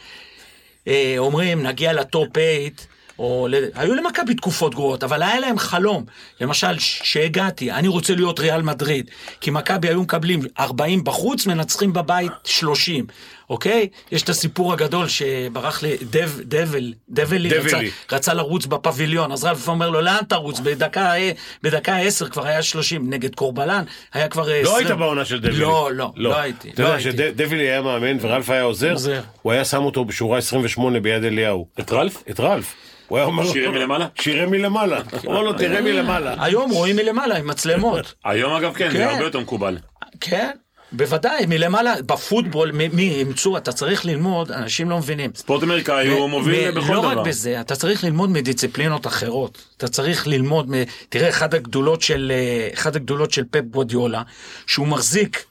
אה, 0.88 1.14
אומרים 1.18 1.62
נגיע 1.62 1.92
לטופ 1.92 2.29
8, 2.37 2.93
או. 3.18 3.48
היו 3.74 3.94
למכבי 3.94 4.35
תקופות 4.35 4.74
גרועות, 4.74 5.05
אבל 5.05 5.22
היה 5.22 5.40
להם 5.40 5.59
חלום. 5.59 6.05
למשל, 6.40 6.79
שהגעתי, 6.79 7.72
אני 7.72 7.88
רוצה 7.88 8.14
להיות 8.14 8.40
ריאל 8.40 8.62
מדריד, 8.62 9.11
כי 9.40 9.50
מכבי 9.50 9.88
היו 9.88 10.03
מקבלים 10.03 10.40
40 10.59 11.05
בחוץ, 11.05 11.46
מנצחים 11.46 11.92
בבית 11.92 12.33
30, 12.44 13.07
אוקיי? 13.50 13.88
יש 14.12 14.22
את 14.22 14.29
הסיפור 14.29 14.72
הגדול 14.72 15.09
שברח 15.09 15.83
לי, 15.83 15.96
דב, 16.11 16.31
דבל, 16.42 16.92
דבלי, 17.09 17.48
רצה, 17.48 17.68
דבלי. 17.68 17.90
רצה 18.12 18.35
לרוץ 18.35 18.66
בפביליון, 18.66 19.33
אז 19.33 19.44
רלף 19.44 19.68
אומר 19.68 19.90
לו, 19.90 20.00
לאן 20.00 20.24
תרוץ? 20.29 20.61
בדקה, 20.61 21.16
אה, 21.16 21.31
בדקה 21.62 21.96
10 21.96 22.29
כבר 22.29 22.46
היה 22.46 22.62
30, 22.62 23.11
נגד 23.11 23.35
קורבלן, 23.35 23.85
היה 24.12 24.29
כבר 24.29 24.50
אה, 24.50 24.61
20. 24.61 24.64
לא 24.64 24.79
היית 24.79 24.98
בעונה 24.98 25.24
של 25.24 25.40
דבילי. 25.40 25.57
לא, 25.57 25.90
לא, 25.92 26.12
לא 26.16 26.38
הייתי. 26.38 26.70
אתה 26.70 26.83
לא 26.83 26.88
יודע 26.88 26.98
הייתי. 26.98 27.18
שדבילי 27.18 27.70
היה 27.70 27.83
מאמן 27.83 28.16
ורלף 28.20 28.50
היה 28.50 28.62
עוזר, 28.62 28.92
עוזר. 28.92 29.20
הוא 29.42 29.53
היה 29.53 29.64
שם 29.64 29.83
אותו 29.83 30.05
בשורה 30.05 30.38
28 30.38 31.00
ביד 31.00 31.24
אליהו. 31.24 31.66
את 31.81 31.92
רלף? 31.92 32.22
את 32.31 32.40
רלף. 32.40 32.74
הוא 33.08 33.18
היה 33.18 33.26
אומר 33.26 33.42
לו... 33.42 33.52
שירה 33.52 33.70
מלמעלה? 33.70 34.06
שירה 34.20 34.46
מלמעלה. 34.46 35.00
הוא 35.12 35.20
אומר 35.32 35.42
לו, 35.42 35.52
תראה 35.52 35.80
מלמעלה. 35.80 36.34
היום 36.44 36.70
רואים 36.70 36.96
מלמעלה 36.96 37.36
עם 37.36 37.46
מצלמות. 37.46 38.14
היום 38.24 38.52
אגב 38.52 38.74
כן, 38.74 38.90
כן. 38.90 38.96
זה 38.96 39.10
הרבה 39.10 39.24
יותר 39.24 39.40
מקובל. 39.40 39.78
כן, 40.20 40.50
בוודאי, 40.92 41.46
מלמעלה, 41.46 41.94
בפוטבול, 42.06 42.70
מי 42.72 43.10
אימצו, 43.14 43.56
אתה 43.56 43.72
צריך 43.72 44.06
ללמוד, 44.06 44.52
אנשים 44.52 44.90
לא 44.90 44.98
מבינים. 44.98 45.30
ספורט 45.34 45.62
אמריקאי 45.62 46.08
הוא 46.08 46.30
מוביל 46.30 46.70
בכל 46.70 46.92
לא 46.94 47.00
דבר. 47.00 47.18
רק 47.20 47.26
בזה, 47.26 47.60
אתה 47.60 47.76
צריך 47.76 48.04
ללמוד 48.04 48.30
מדיסציפלינות 48.30 49.06
אחרות. 49.06 49.64
אתה 49.76 49.88
צריך 49.88 50.26
ללמוד, 50.26 50.70
מ- 50.70 50.84
תראה, 51.08 51.28
אחת 51.28 51.54
הגדולות 51.54 52.02
של, 52.02 52.32
אה, 52.34 52.68
אחת 52.74 52.96
הגדולות 52.96 53.30
של 53.30 53.44
פפ 53.50 53.60
גודיולה, 53.70 54.22
שהוא 54.66 54.86
מחזיק 54.86 55.44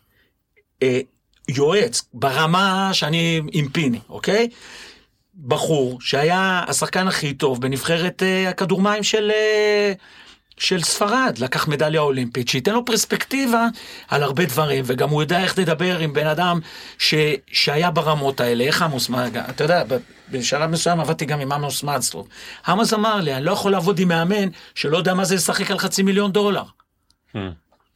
אה, 0.84 1.00
יועץ 1.50 2.04
ברמה 2.14 2.90
שאני 2.94 3.42
עם 3.52 3.68
פיני, 3.70 4.00
אוקיי? 4.10 4.48
בחור 5.48 6.02
שהיה 6.02 6.64
השחקן 6.68 7.08
הכי 7.08 7.34
טוב 7.34 7.62
בנבחרת 7.62 8.24
אה, 8.24 8.50
הכדור 8.50 8.82
מים 8.82 9.04
של, 9.04 9.32
אה, 9.34 9.94
של 10.58 10.84
ספרד, 10.84 11.38
לקח 11.40 11.68
מדליה 11.68 12.02
אולימפית, 12.02 12.48
שייתן 12.48 12.74
לו 12.74 12.86
פרספקטיבה 12.86 13.68
על 14.08 14.24
הרבה 14.24 14.46
דברים, 14.46 14.84
וגם 14.88 15.10
הוא 15.10 15.22
יודע 15.22 15.40
איך 15.40 15.60
לדבר 15.60 16.00
עם 16.00 16.14
בן 16.14 16.28
אדם 16.28 16.60
ש, 16.98 17.14
שהיה 17.52 17.92
ברמות 17.92 18.42
האלה, 18.42 18.64
איך 18.64 18.82
עמוס, 18.82 19.10
מה, 19.10 19.28
אתה 19.28 19.64
יודע, 19.64 19.84
בשלב 20.32 20.70
מסוים 20.70 21.00
עבדתי 21.00 21.26
גם 21.26 21.40
עם 21.40 21.52
עמוס 21.52 21.84
מצלוב. 21.84 22.28
עמוס 22.68 22.94
אמר 22.94 23.16
לי, 23.16 23.36
אני 23.36 23.46
לא 23.46 23.52
יכול 23.52 23.72
לעבוד 23.72 24.00
עם 24.00 24.08
מאמן 24.08 24.50
שלא 24.76 24.98
יודע 24.98 25.14
מה 25.14 25.26
זה 25.26 25.36
לשחק 25.36 25.72
על 25.72 25.80
חצי 25.80 26.04
מיליון 26.04 26.32
דולר. 26.32 26.64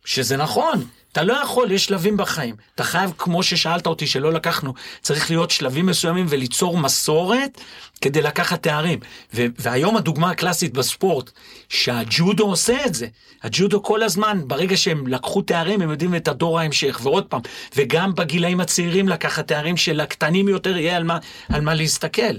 שזה 0.05 0.37
נכון, 0.37 0.87
אתה 1.17 1.25
לא 1.25 1.33
יכול, 1.33 1.71
יש 1.71 1.85
שלבים 1.85 2.17
בחיים. 2.17 2.55
אתה 2.75 2.83
חייב, 2.83 3.13
כמו 3.17 3.43
ששאלת 3.43 3.87
אותי 3.87 4.07
שלא 4.07 4.33
לקחנו, 4.33 4.73
צריך 5.01 5.29
להיות 5.31 5.51
שלבים 5.51 5.85
מסוימים 5.85 6.25
וליצור 6.29 6.77
מסורת 6.77 7.61
כדי 8.01 8.21
לקחת 8.21 8.63
תארים. 8.63 8.99
ו- 9.33 9.45
והיום 9.59 9.97
הדוגמה 9.97 10.31
הקלאסית 10.31 10.73
בספורט, 10.73 11.31
שהג'ודו 11.69 12.45
עושה 12.45 12.85
את 12.85 12.93
זה. 12.93 13.07
הג'ודו 13.43 13.83
כל 13.83 14.03
הזמן, 14.03 14.41
ברגע 14.47 14.77
שהם 14.77 15.07
לקחו 15.07 15.41
תארים, 15.41 15.81
הם 15.81 15.89
יודעים 15.89 16.15
את 16.15 16.27
הדור 16.27 16.59
ההמשך. 16.59 16.99
ועוד 17.03 17.25
פעם, 17.25 17.41
וגם 17.75 18.15
בגילאים 18.15 18.59
הצעירים 18.59 19.09
לקחת 19.09 19.47
תארים 19.47 19.77
שלקטנים 19.77 20.47
יותר 20.47 20.77
יהיה 20.77 20.97
על 20.97 21.03
מה, 21.03 21.17
על 21.49 21.61
מה 21.61 21.73
להסתכל. 21.73 22.33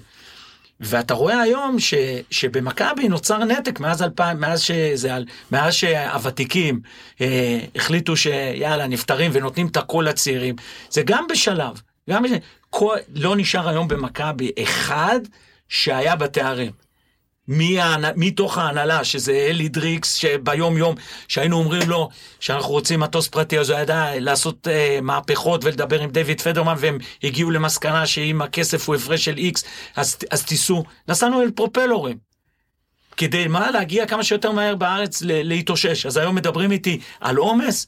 ואתה 0.80 1.14
רואה 1.14 1.40
היום 1.40 1.80
ש, 1.80 1.94
שבמכבי 2.30 3.08
נוצר 3.08 3.44
נתק 3.44 3.80
מאז 3.80 4.02
2000, 4.02 4.40
מאז, 4.40 4.60
שזה, 4.60 5.12
מאז 5.52 5.74
שהוותיקים 5.74 6.80
אה, 7.20 7.58
החליטו 7.76 8.16
שיאללה 8.16 8.86
נפטרים 8.86 9.30
ונותנים 9.34 9.66
את 9.66 9.76
הכל 9.76 10.06
לצעירים. 10.08 10.54
זה 10.90 11.02
גם 11.04 11.26
בשלב, 11.30 11.80
גם 12.10 12.22
בש... 12.22 12.30
כל, 12.70 12.96
לא 13.14 13.36
נשאר 13.36 13.68
היום 13.68 13.88
במכבי 13.88 14.50
אחד 14.62 15.20
שהיה 15.68 16.16
בתארים. 16.16 16.72
מתוך 18.16 18.58
ההנהלה, 18.58 19.04
שזה 19.04 19.32
אלי 19.32 19.68
דריקס, 19.68 20.14
שביום 20.14 20.76
יום, 20.76 20.94
שהיינו 21.28 21.56
אומרים 21.58 21.88
לו 21.88 22.08
שאנחנו 22.40 22.70
רוצים 22.70 23.00
מטוס 23.00 23.28
פרטי, 23.28 23.58
אז 23.58 23.70
הוא 23.70 23.78
ידע 23.78 24.10
לעשות 24.20 24.68
אה, 24.68 24.98
מהפכות 25.02 25.64
ולדבר 25.64 26.00
עם 26.00 26.10
דיוויד 26.10 26.40
פדרמן, 26.40 26.74
והם 26.78 26.98
הגיעו 27.22 27.50
למסקנה 27.50 28.06
שאם 28.06 28.42
הכסף 28.42 28.88
הוא 28.88 28.96
הפרש 28.96 29.24
של 29.24 29.36
איקס, 29.36 29.64
אז, 29.96 30.16
אז 30.30 30.44
תיסעו. 30.44 30.84
נסענו 31.08 31.42
אל 31.42 31.50
פרופלורים. 31.50 32.28
כדי 33.16 33.46
מה? 33.48 33.70
להגיע 33.70 34.06
כמה 34.06 34.24
שיותר 34.24 34.52
מהר 34.52 34.74
בארץ 34.74 35.22
ל- 35.22 35.42
להתאושש. 35.48 36.06
אז 36.06 36.16
היום 36.16 36.34
מדברים 36.34 36.72
איתי 36.72 37.00
על 37.20 37.36
עומס? 37.36 37.86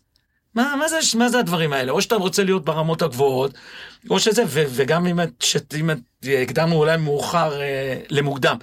מה, 0.55 0.75
מה, 0.79 0.89
זה, 0.89 0.99
מה 1.19 1.29
זה 1.29 1.39
הדברים 1.39 1.73
האלה? 1.73 1.93
או 1.93 2.03
שאתה 2.03 2.15
רוצה 2.15 2.45
להיות 2.45 2.65
ברמות 2.65 3.03
הגבוהות, 3.03 3.55
או 4.11 4.21
שזה, 4.21 4.43
ו, 4.47 4.63
וגם 4.71 5.07
אם, 5.07 5.21
את- 5.21 5.45
הקדמנו 6.43 6.77
אולי 6.77 6.97
מאוחר 6.97 7.61
אה, 7.61 8.01
למוקדם. 8.11 8.57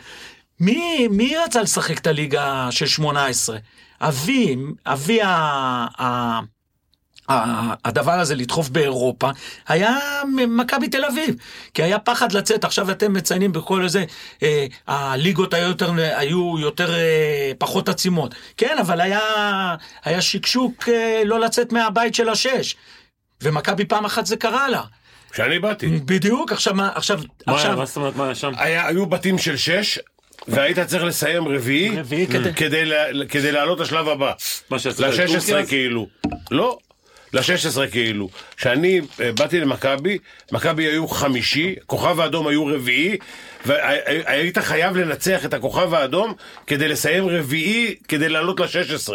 מי, 0.60 1.08
מי 1.12 1.36
רצה 1.46 1.62
לשחק 1.62 1.98
את 2.00 2.08
הליגה 2.08 2.68
של 2.72 2.86
18? 2.86 3.58
אבי, 4.02 4.56
אבי 4.86 5.22
ה... 5.22 5.28
ה 6.00 6.40
ה- 7.30 7.74
הדבר 7.86 8.12
הזה 8.12 8.36
לדחוף 8.36 8.70
באירופה 8.70 9.30
היה 9.68 9.98
מכבי 10.48 10.88
תל 10.88 11.06
אביב 11.06 11.36
כי 11.74 11.84
היה 11.84 12.00
פחד 12.00 12.32
לצאת 12.32 12.64
עכשיו 12.64 12.92
אתם 12.92 13.14
מציינים 13.14 13.52
בכל 13.52 13.88
זה 13.88 14.06
אה, 14.44 14.66
הליגות 14.88 15.54
היו 15.54 15.68
יותר 15.68 15.92
היו 16.00 16.60
יותר 16.60 16.94
אה, 16.94 17.52
פחות 17.58 17.90
עצימות 17.90 18.36
כן 18.58 18.78
אבל 18.82 19.02
היה 19.02 19.20
היה 20.06 20.22
שקשוק 20.22 20.90
אה, 20.90 21.22
לא 21.26 21.40
לצאת 21.40 21.72
מהבית 21.72 22.16
של 22.16 22.30
השש 22.30 22.76
ומכבי 23.44 23.86
פעם 23.86 24.06
אחת 24.06 24.26
זה 24.26 24.38
קרה 24.38 24.70
לה 24.70 24.82
כשאני 25.32 25.60
באתי. 25.60 25.88
בדיוק 25.88 26.52
עכשיו 26.52 26.74
מה 26.74 26.90
עכשיו 26.96 27.20
מה? 27.48 27.54
עכשיו 27.56 27.78
מה 27.78 27.86
זאת 27.86 27.96
אומרת, 27.98 28.16
מה 28.16 28.26
היה 28.26 28.36
שם? 28.36 28.52
היה- 28.58 28.88
היו 28.88 29.06
בתים 29.06 29.38
של 29.38 29.58
שש, 29.58 30.00
והיית 30.48 30.80
צריך 30.80 31.04
לסיים 31.04 31.48
רביעי, 31.48 32.00
רביעי 32.00 32.28
כדי- 32.28 32.54
כדי 32.54 32.86
לה- 32.86 33.06
כדי 33.30 33.52
לעלות 33.52 33.80
לשלב 33.80 34.08
הבא. 34.08 34.34
מה 34.70 34.80
שעשית 34.80 35.00
בטורקיה 35.00 35.26
ל-16 35.26 35.56
אז? 35.56 35.70
כאילו. 35.70 36.08
לא. 36.52 36.78
ל-16 37.34 37.42
כאילו. 37.92 38.30
כשאני 38.58 39.02
אה, 39.22 39.32
באתי 39.32 39.60
למכבי, 39.60 40.18
מכבי 40.52 40.84
היו 40.84 41.08
חמישי, 41.08 41.76
כוכב 41.86 42.20
האדום 42.20 42.48
היו 42.48 42.66
רביעי, 42.66 43.18
והיית 43.66 44.58
חייב 44.58 44.98
לנצח 44.98 45.46
את 45.46 45.54
הכוכב 45.54 45.94
האדום 45.94 46.34
כדי 46.68 46.88
לסיים 46.88 47.30
רביעי, 47.30 47.96
כדי 48.08 48.30
לעלות 48.30 48.60
ל-16. 48.60 49.10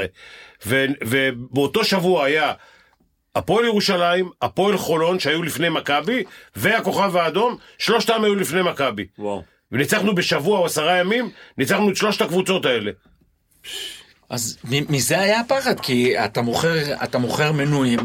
ו- 0.66 0.84
ובאותו 1.04 1.84
שבוע 1.84 2.24
היה 2.24 2.52
הפועל 3.36 3.64
ירושלים, 3.64 4.30
הפועל 4.42 4.76
חולון 4.76 5.18
שהיו 5.20 5.42
לפני 5.42 5.68
מכבי, 5.68 6.24
והכוכב 6.56 7.16
האדום, 7.16 7.56
שלושתם 7.78 8.24
היו 8.24 8.34
לפני 8.34 8.62
מכבי. 8.62 9.06
וואו. 9.18 9.42
וניצחנו 9.72 10.14
בשבוע 10.14 10.58
או 10.58 10.66
עשרה 10.66 10.98
ימים, 10.98 11.30
ניצחנו 11.58 11.90
את 11.90 11.96
שלושת 11.96 12.20
הקבוצות 12.20 12.66
האלה. 12.66 12.90
אז 14.30 14.58
מזה 14.64 15.20
היה 15.20 15.40
הפחד, 15.40 15.80
כי 15.80 16.18
אתה 16.24 16.42
מוכר, 16.42 17.04
אתה 17.04 17.18
מוכר 17.18 17.52
מנויים, 17.52 18.00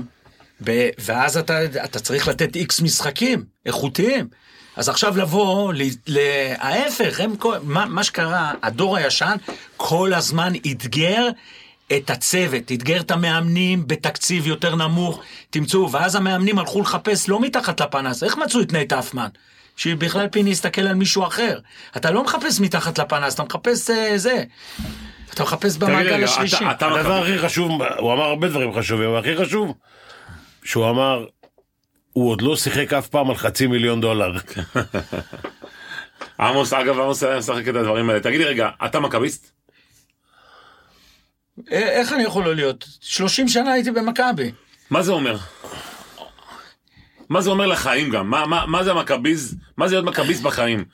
ב- 0.64 0.90
ואז 1.00 1.38
אתה, 1.38 1.66
אתה 1.66 2.00
צריך 2.00 2.28
לתת 2.28 2.56
איקס 2.56 2.82
משחקים 2.82 3.44
איכותיים. 3.66 4.28
אז 4.76 4.90
עכשיו 4.90 5.18
לבוא, 5.18 5.74
ל- 5.74 5.82
ל- 6.08 6.54
ההפך, 6.58 7.20
הם, 7.20 7.36
מה, 7.64 7.86
מה 7.86 8.04
שקרה, 8.04 8.54
הדור 8.64 8.98
הישן 8.98 9.36
כל 9.78 10.14
הזמן 10.14 10.54
אתגר 10.72 11.28
את 11.98 12.10
הצוות, 12.10 12.72
אתגר 12.72 13.02
את 13.02 13.12
המאמנים 13.12 13.88
בתקציב 13.88 14.48
יותר 14.48 14.76
נמוך, 14.76 15.22
תמצאו, 15.50 15.92
ואז 15.92 16.16
המאמנים 16.16 16.60
הלכו 16.60 16.82
לחפש 16.82 17.30
לא 17.30 17.42
מתחת 17.42 17.82
לפנס, 17.82 18.24
איך 18.24 18.38
מצאו 18.38 18.62
את 18.62 18.74
נייט 18.74 18.94
הופמן? 18.94 19.28
שבכלל 19.78 20.28
פיני 20.28 20.52
הסתכל 20.52 20.82
על 20.82 20.94
מישהו 20.94 21.28
אחר. 21.28 21.60
אתה 21.98 22.12
לא 22.12 22.24
מחפש 22.24 22.60
מתחת 22.60 23.00
לפנס, 23.00 23.34
אתה 23.36 23.44
מחפש 23.44 23.90
אה, 23.90 24.18
זה. 24.18 24.44
אתה 25.34 25.44
מחפש 25.44 25.78
במעגל 25.78 26.24
השלישי. 26.24 26.56
אתה- 26.56 26.72
אתה 26.72 26.86
הדבר. 26.88 27.22
הכי 27.24 27.40
חשוב, 27.40 27.72
הוא 27.98 28.14
אמר 28.14 28.24
הרבה 28.24 28.48
דברים 28.50 28.74
חשובים, 28.74 29.10
אבל 29.10 29.20
הכי 29.20 29.36
חשוב, 29.38 29.74
שהוא 30.64 30.90
אמר, 30.90 31.26
הוא 32.14 32.30
עוד 32.30 32.42
לא 32.42 32.56
שיחק 32.56 32.94
אף 32.94 33.08
פעם 33.08 33.30
על 33.30 33.36
חצי 33.36 33.68
מיליון 33.68 34.02
דולר. 34.02 34.34
עמוס, 36.40 36.74
אגב, 36.74 37.00
עמוס 37.00 37.24
היה 37.24 37.38
משחק 37.38 37.68
את 37.68 37.76
הדברים 37.76 38.10
האלה. 38.10 38.20
תגיד 38.22 38.40
לי 38.40 38.46
רגע, 38.46 38.70
אתה 38.86 39.00
מכביסט? 39.00 39.52
אה, 41.72 41.78
איך 41.90 42.14
אני 42.14 42.24
יכול 42.24 42.46
לא 42.46 42.56
להיות? 42.56 42.86
30 43.02 43.48
שנה 43.48 43.72
הייתי 43.72 43.92
במכבי. 43.92 44.52
מה 44.90 45.02
זה 45.04 45.12
אומר? 45.12 45.38
מה 47.30 47.42
זה 47.42 47.50
אומר 47.50 47.66
לחיים 47.66 48.10
גם? 48.10 48.30
מה, 48.30 48.46
מה, 48.46 48.66
מה 48.66 48.84
זה 48.84 48.92
המכביז? 48.92 49.56
מה 49.78 49.88
זה 49.88 49.96
להיות 49.96 50.06
מכביסט 50.06 50.42
בחיים? 50.42 50.86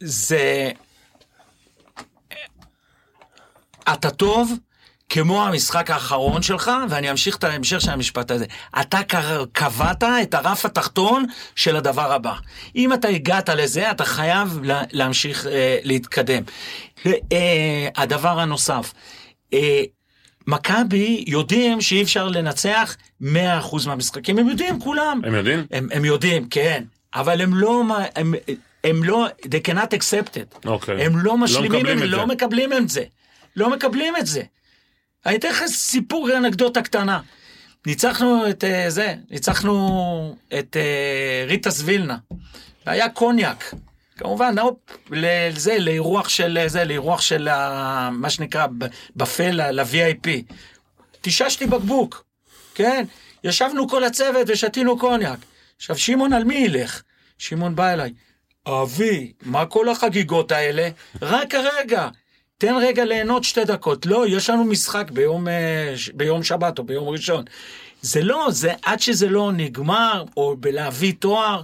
זה... 0.00 0.70
אתה 3.92 4.10
טוב 4.10 4.52
כמו 5.08 5.46
המשחק 5.46 5.90
האחרון 5.90 6.42
שלך, 6.42 6.70
ואני 6.90 7.10
אמשיך 7.10 7.36
את 7.36 7.44
ההמשך 7.44 7.80
של 7.80 7.90
המשפט 7.90 8.30
הזה. 8.30 8.44
אתה 8.80 8.98
קבעת 9.52 10.02
את 10.02 10.34
הרף 10.34 10.64
התחתון 10.64 11.26
של 11.54 11.76
הדבר 11.76 12.12
הבא. 12.12 12.34
אם 12.76 12.92
אתה 12.92 13.08
הגעת 13.08 13.48
לזה, 13.48 13.90
אתה 13.90 14.04
חייב 14.04 14.58
לה, 14.62 14.82
להמשיך 14.92 15.46
אה, 15.46 15.78
להתקדם. 15.82 16.42
אה, 17.06 17.88
הדבר 17.96 18.40
הנוסף, 18.40 18.92
אה, 19.52 19.82
מכבי 20.48 21.24
יודעים 21.26 21.80
שאי 21.80 22.02
אפשר 22.02 22.28
לנצח 22.28 22.96
100% 23.22 23.26
מהמשחקים, 23.86 24.38
הם 24.38 24.48
יודעים 24.48 24.80
כולם. 24.80 25.20
הם 25.24 25.34
יודעים? 25.34 25.66
הם, 25.70 25.88
הם 25.92 26.04
יודעים, 26.04 26.48
כן, 26.48 26.84
אבל 27.14 27.40
הם 27.40 27.54
לא, 27.54 27.84
הם, 28.16 28.34
הם 28.84 29.04
לא, 29.04 29.26
they 29.44 29.68
cannot 29.68 29.94
accept 29.94 30.34
it. 30.34 30.68
אוקיי. 30.68 31.06
הם 31.06 31.18
לא 31.18 31.36
משלימים, 31.36 31.72
מקבלים 31.72 31.98
הם 31.98 32.04
לא 32.04 32.18
זה. 32.18 32.26
מקבלים 32.26 32.72
את 32.72 32.88
זה. 32.88 33.04
לא 33.56 33.70
מקבלים 33.70 34.16
את 34.16 34.26
זה. 34.26 34.42
אני 35.26 35.36
אתן 35.36 35.48
לך 35.48 35.62
סיפור 35.66 36.36
אנקדוטה 36.36 36.82
קטנה. 36.82 37.20
ניצחנו 37.86 38.50
את 38.50 38.64
אה, 38.64 38.90
זה, 38.90 39.14
ניצחנו 39.30 40.36
את 40.58 40.76
אה, 40.76 41.44
ריטס 41.46 41.82
וילנה. 41.84 42.16
היה 42.86 43.08
קוניאק. 43.08 43.74
כמובן, 44.18 44.58
הופ, 44.58 44.76
לזה, 45.10 45.78
לאירוח 45.78 46.28
של 46.28 46.58
זה, 46.66 46.84
לאירוח 46.84 47.20
של 47.20 47.48
ה- 47.48 48.10
מה 48.12 48.30
שנקרא 48.30 48.66
בפה 49.16 49.50
ל-VIP. 49.50 50.28
טיששתי 51.20 51.66
בקבוק, 51.66 52.24
כן? 52.74 53.04
ישבנו 53.44 53.88
כל 53.88 54.04
הצוות 54.04 54.46
ושתינו 54.46 54.98
קוניאק. 54.98 55.38
עכשיו, 55.76 55.98
שמעון 55.98 56.32
על 56.32 56.44
מי 56.44 56.54
ילך? 56.54 57.02
שמעון 57.38 57.76
בא 57.76 57.92
אליי, 57.92 58.12
אבי, 58.66 59.32
מה 59.42 59.66
כל 59.66 59.88
החגיגות 59.88 60.52
האלה? 60.52 60.88
רק 61.22 61.54
הרגע, 61.54 62.08
תן 62.58 62.74
רגע 62.80 63.04
ליהנות 63.04 63.44
שתי 63.44 63.64
דקות. 63.64 64.06
לא, 64.06 64.26
יש 64.28 64.50
לנו 64.50 64.64
משחק 64.64 65.10
ביום, 65.10 65.48
אה, 65.48 65.94
ביום 66.14 66.42
שבת 66.42 66.78
או 66.78 66.84
ביום 66.84 67.08
ראשון. 67.08 67.44
זה 68.02 68.22
לא, 68.22 68.46
זה 68.50 68.72
עד 68.82 69.00
שזה 69.00 69.28
לא 69.28 69.52
נגמר, 69.52 70.24
או 70.36 70.56
בלהביא 70.56 71.12
תואר, 71.18 71.62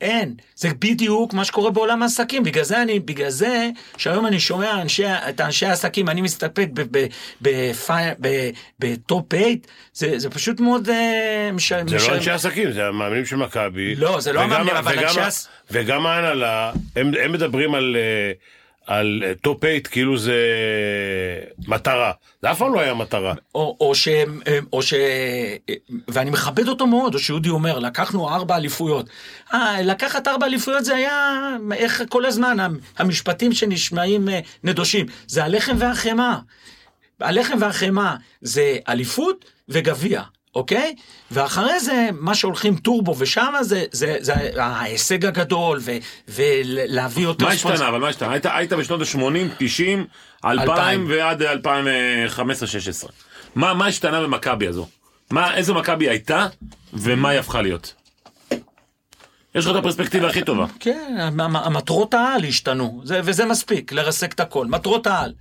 אין. 0.00 0.34
זה 0.54 0.68
בדיוק 0.78 1.32
מה 1.34 1.44
שקורה 1.44 1.70
בעולם 1.70 2.02
העסקים. 2.02 2.44
בגלל 2.44 2.64
זה 2.64 2.82
אני, 2.82 3.00
בגלל 3.00 3.30
זה, 3.30 3.68
שהיום 3.96 4.26
אני 4.26 4.40
שומע 4.40 4.82
אנשי, 4.82 5.06
את 5.06 5.40
אנשי 5.40 5.66
העסקים, 5.66 6.08
אני 6.08 6.20
מסתפק 6.20 6.68
ב 8.78 8.90
top 8.90 9.26
8, 9.32 9.46
זה, 9.92 10.18
זה 10.18 10.30
פשוט 10.30 10.60
מאוד... 10.60 10.88
אה, 10.88 11.50
מש, 11.52 11.72
זה 11.72 11.84
מש- 11.84 12.08
לא 12.08 12.14
אנשי 12.14 12.30
עסקים, 12.30 12.72
זה 12.72 12.86
המאמנים 12.86 13.26
של 13.26 13.36
מכבי. 13.36 13.94
לא, 13.94 14.20
זה 14.20 14.32
לא 14.32 14.40
המאמנים, 14.40 14.76
אבל 14.76 14.92
וגם 14.98 15.18
אנשי 15.18 15.48
וגם 15.70 16.06
ההנהלה, 16.06 16.72
הם 16.96 17.12
הם 17.24 17.32
מדברים 17.32 17.74
על... 17.74 17.96
אה, 17.96 18.32
על 18.86 19.22
אה, 19.24 19.32
top 19.34 19.60
8 19.64 19.80
כאילו 19.80 20.18
זה 20.18 20.40
מטרה, 21.68 22.12
זה 22.42 22.50
אף 22.50 22.58
פעם 22.58 22.74
לא 22.74 22.80
היה 22.80 22.94
מטרה. 22.94 23.34
או, 23.54 23.76
או 23.80 23.94
שהם, 23.94 24.40
או 24.72 24.82
ש... 24.82 24.94
ואני 26.08 26.30
מכבד 26.30 26.68
אותו 26.68 26.86
מאוד, 26.86 27.14
או 27.14 27.18
שאודי 27.18 27.48
אומר, 27.48 27.78
לקחנו 27.78 28.28
ארבע 28.28 28.56
אליפויות. 28.56 29.06
אה, 29.54 29.82
לקחת 29.82 30.28
ארבע 30.28 30.46
אליפויות 30.46 30.84
זה 30.84 30.96
היה, 30.96 31.56
איך 31.74 32.02
כל 32.08 32.24
הזמן, 32.24 32.56
המשפטים 32.98 33.52
שנשמעים 33.52 34.28
אה, 34.28 34.40
נדושים, 34.64 35.06
זה 35.26 35.44
הלחם 35.44 35.76
והחמאה. 35.78 36.38
הלחם 37.20 37.56
והחמאה 37.60 38.16
זה 38.40 38.76
אליפות 38.88 39.44
וגביע. 39.68 40.22
אוקיי? 40.56 40.94
ואחרי 41.30 41.80
זה, 41.80 42.08
מה 42.20 42.34
שהולכים 42.34 42.76
טורבו 42.76 43.14
ושם 43.18 43.54
זה, 43.60 43.84
זה, 43.92 44.16
זה 44.20 44.34
ההישג 44.64 45.24
הגדול, 45.26 45.78
ו, 45.82 45.92
ולהביא 46.28 47.24
יותר 47.24 47.44
מה 47.44 47.50
השתנה? 47.52 47.88
אבל 47.88 47.98
מה 48.00 48.08
השתנה? 48.08 48.32
היית- 48.32 48.46
היית 48.46 48.72
בשנות 48.72 49.00
ה-80, 49.00 49.18
90, 49.58 50.06
2000 50.44 50.70
2000. 50.70 51.06
ועד 51.08 51.42
2015-2016. 51.42 53.08
מה 53.54 53.74
מה 53.74 53.86
השתנה 53.86 54.20
במכבי 54.20 54.66
הזו? 54.68 54.86
מה, 55.30 55.54
איזו 55.56 55.74
מכבי 55.74 56.08
הייתה 56.08 56.46
ומה 56.92 57.28
היא 57.28 57.40
הפכה 57.40 57.62
להיות? 57.62 57.94
יש 59.54 59.66
לך 59.66 59.70
את 59.70 59.76
הפרספקטיבה 59.76 60.28
הכי 60.28 60.42
טובה. 60.42 60.66
כן, 60.80 61.16
המ- 61.20 61.40
המ- 61.40 61.56
המטרות 61.56 62.14
העל 62.14 62.44
השתנו, 62.44 63.00
זה, 63.04 63.20
וזה 63.24 63.44
מספיק, 63.46 63.92
לרסק 63.92 64.32
את 64.32 64.40
הכל. 64.40 64.66
מטרות 64.66 65.06
העל. 65.06 65.32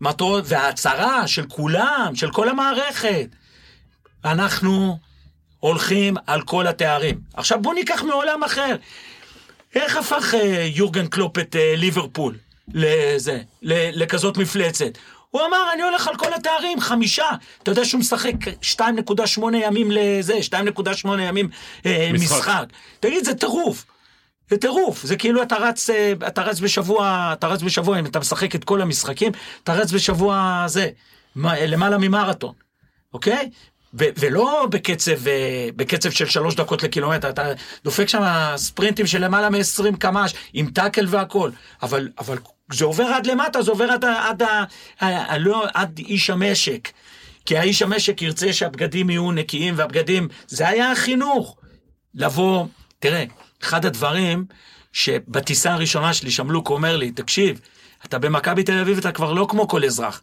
מטרות, 0.00 0.44
וההצהרה 0.46 1.26
של 1.26 1.44
כולם, 1.48 2.12
של 2.14 2.30
כל 2.30 2.48
המערכת. 2.48 3.26
אנחנו 4.24 4.98
הולכים 5.58 6.16
על 6.26 6.42
כל 6.42 6.66
התארים. 6.66 7.20
עכשיו 7.34 7.58
בואו 7.62 7.74
ניקח 7.74 8.02
מעולם 8.02 8.44
אחר. 8.44 8.76
איך 9.74 9.96
הפך 9.96 10.34
אה, 10.34 10.68
יורגן 10.74 11.06
קלופ 11.06 11.38
את 11.38 11.56
אה, 11.56 11.74
ליברפול 11.76 12.36
לזה, 12.74 13.40
לכזאת 13.62 14.36
מפלצת? 14.36 14.98
הוא 15.30 15.42
אמר, 15.48 15.70
אני 15.74 15.82
הולך 15.82 16.08
על 16.08 16.16
כל 16.16 16.34
התארים, 16.34 16.80
חמישה. 16.80 17.28
אתה 17.62 17.70
יודע 17.70 17.84
שהוא 17.84 17.98
משחק 17.98 18.32
2.8 18.62 19.42
ימים 19.54 19.90
לזה, 19.90 20.34
2.8 20.34 21.08
ימים 21.20 21.48
אה, 21.86 22.10
משחק. 22.12 22.36
משחק. 22.36 22.64
תגיד, 23.00 23.24
זה 23.24 23.34
טירוף. 23.34 23.84
זה 24.50 24.56
טירוף, 24.56 25.02
זה 25.02 25.16
כאילו 25.16 25.42
אתה 25.42 25.56
רץ, 25.56 25.90
אה, 25.90 26.12
אתה 26.26 26.42
רץ 26.42 26.60
בשבוע, 26.60 27.30
אתה 27.32 27.46
רץ 27.46 27.62
בשבוע, 27.62 27.98
אם 27.98 28.06
אתה 28.06 28.18
משחק 28.18 28.54
את 28.54 28.64
כל 28.64 28.82
המשחקים, 28.82 29.32
אתה 29.62 29.74
רץ 29.74 29.92
בשבוע 29.92 30.64
זה, 30.66 30.88
למעלה 31.36 31.98
ממרתון, 31.98 32.54
אוקיי? 33.14 33.50
ו- 33.94 34.04
ולא 34.18 34.66
בקצב, 34.70 35.28
אה, 35.28 35.68
בקצב 35.76 36.10
של 36.10 36.26
שלוש 36.26 36.54
דקות 36.54 36.82
לקילומטר, 36.82 37.28
אתה 37.30 37.52
דופק 37.84 38.08
שם 38.08 38.22
ספרינטים 38.56 39.06
של 39.06 39.24
למעלה 39.24 39.50
מ-20 39.50 39.96
קמ"ש, 39.98 40.32
עם 40.52 40.70
טאקל 40.70 41.06
והכל, 41.08 41.50
אבל, 41.82 42.08
אבל 42.18 42.38
זה 42.72 42.84
עובר 42.84 43.04
עד 43.04 43.26
למטה, 43.26 43.62
זה 43.62 43.70
עובר 43.70 43.84
עד, 43.84 44.04
עד, 44.04 44.42
ה- 44.42 44.64
ה- 45.00 45.32
ה- 45.32 45.38
לא, 45.38 45.64
עד 45.74 45.98
איש 45.98 46.30
המשק. 46.30 46.88
כי 47.46 47.58
האיש 47.58 47.82
המשק 47.82 48.22
ירצה 48.22 48.52
שהבגדים 48.52 49.10
יהיו 49.10 49.32
נקיים, 49.32 49.74
והבגדים, 49.76 50.28
זה 50.46 50.68
היה 50.68 50.92
החינוך. 50.92 51.56
לבוא, 52.14 52.66
תראה, 52.98 53.24
אחד 53.62 53.86
הדברים 53.86 54.44
שבטיסה 54.92 55.72
הראשונה 55.72 56.14
שלי, 56.14 56.30
שמלוק 56.30 56.70
אומר 56.70 56.96
לי, 56.96 57.10
תקשיב, 57.10 57.60
אתה 58.04 58.18
במכבי 58.18 58.62
תל 58.62 58.78
אביב, 58.78 58.98
אתה 58.98 59.12
כבר 59.12 59.32
לא 59.32 59.46
כמו 59.50 59.68
כל 59.68 59.84
אזרח. 59.84 60.22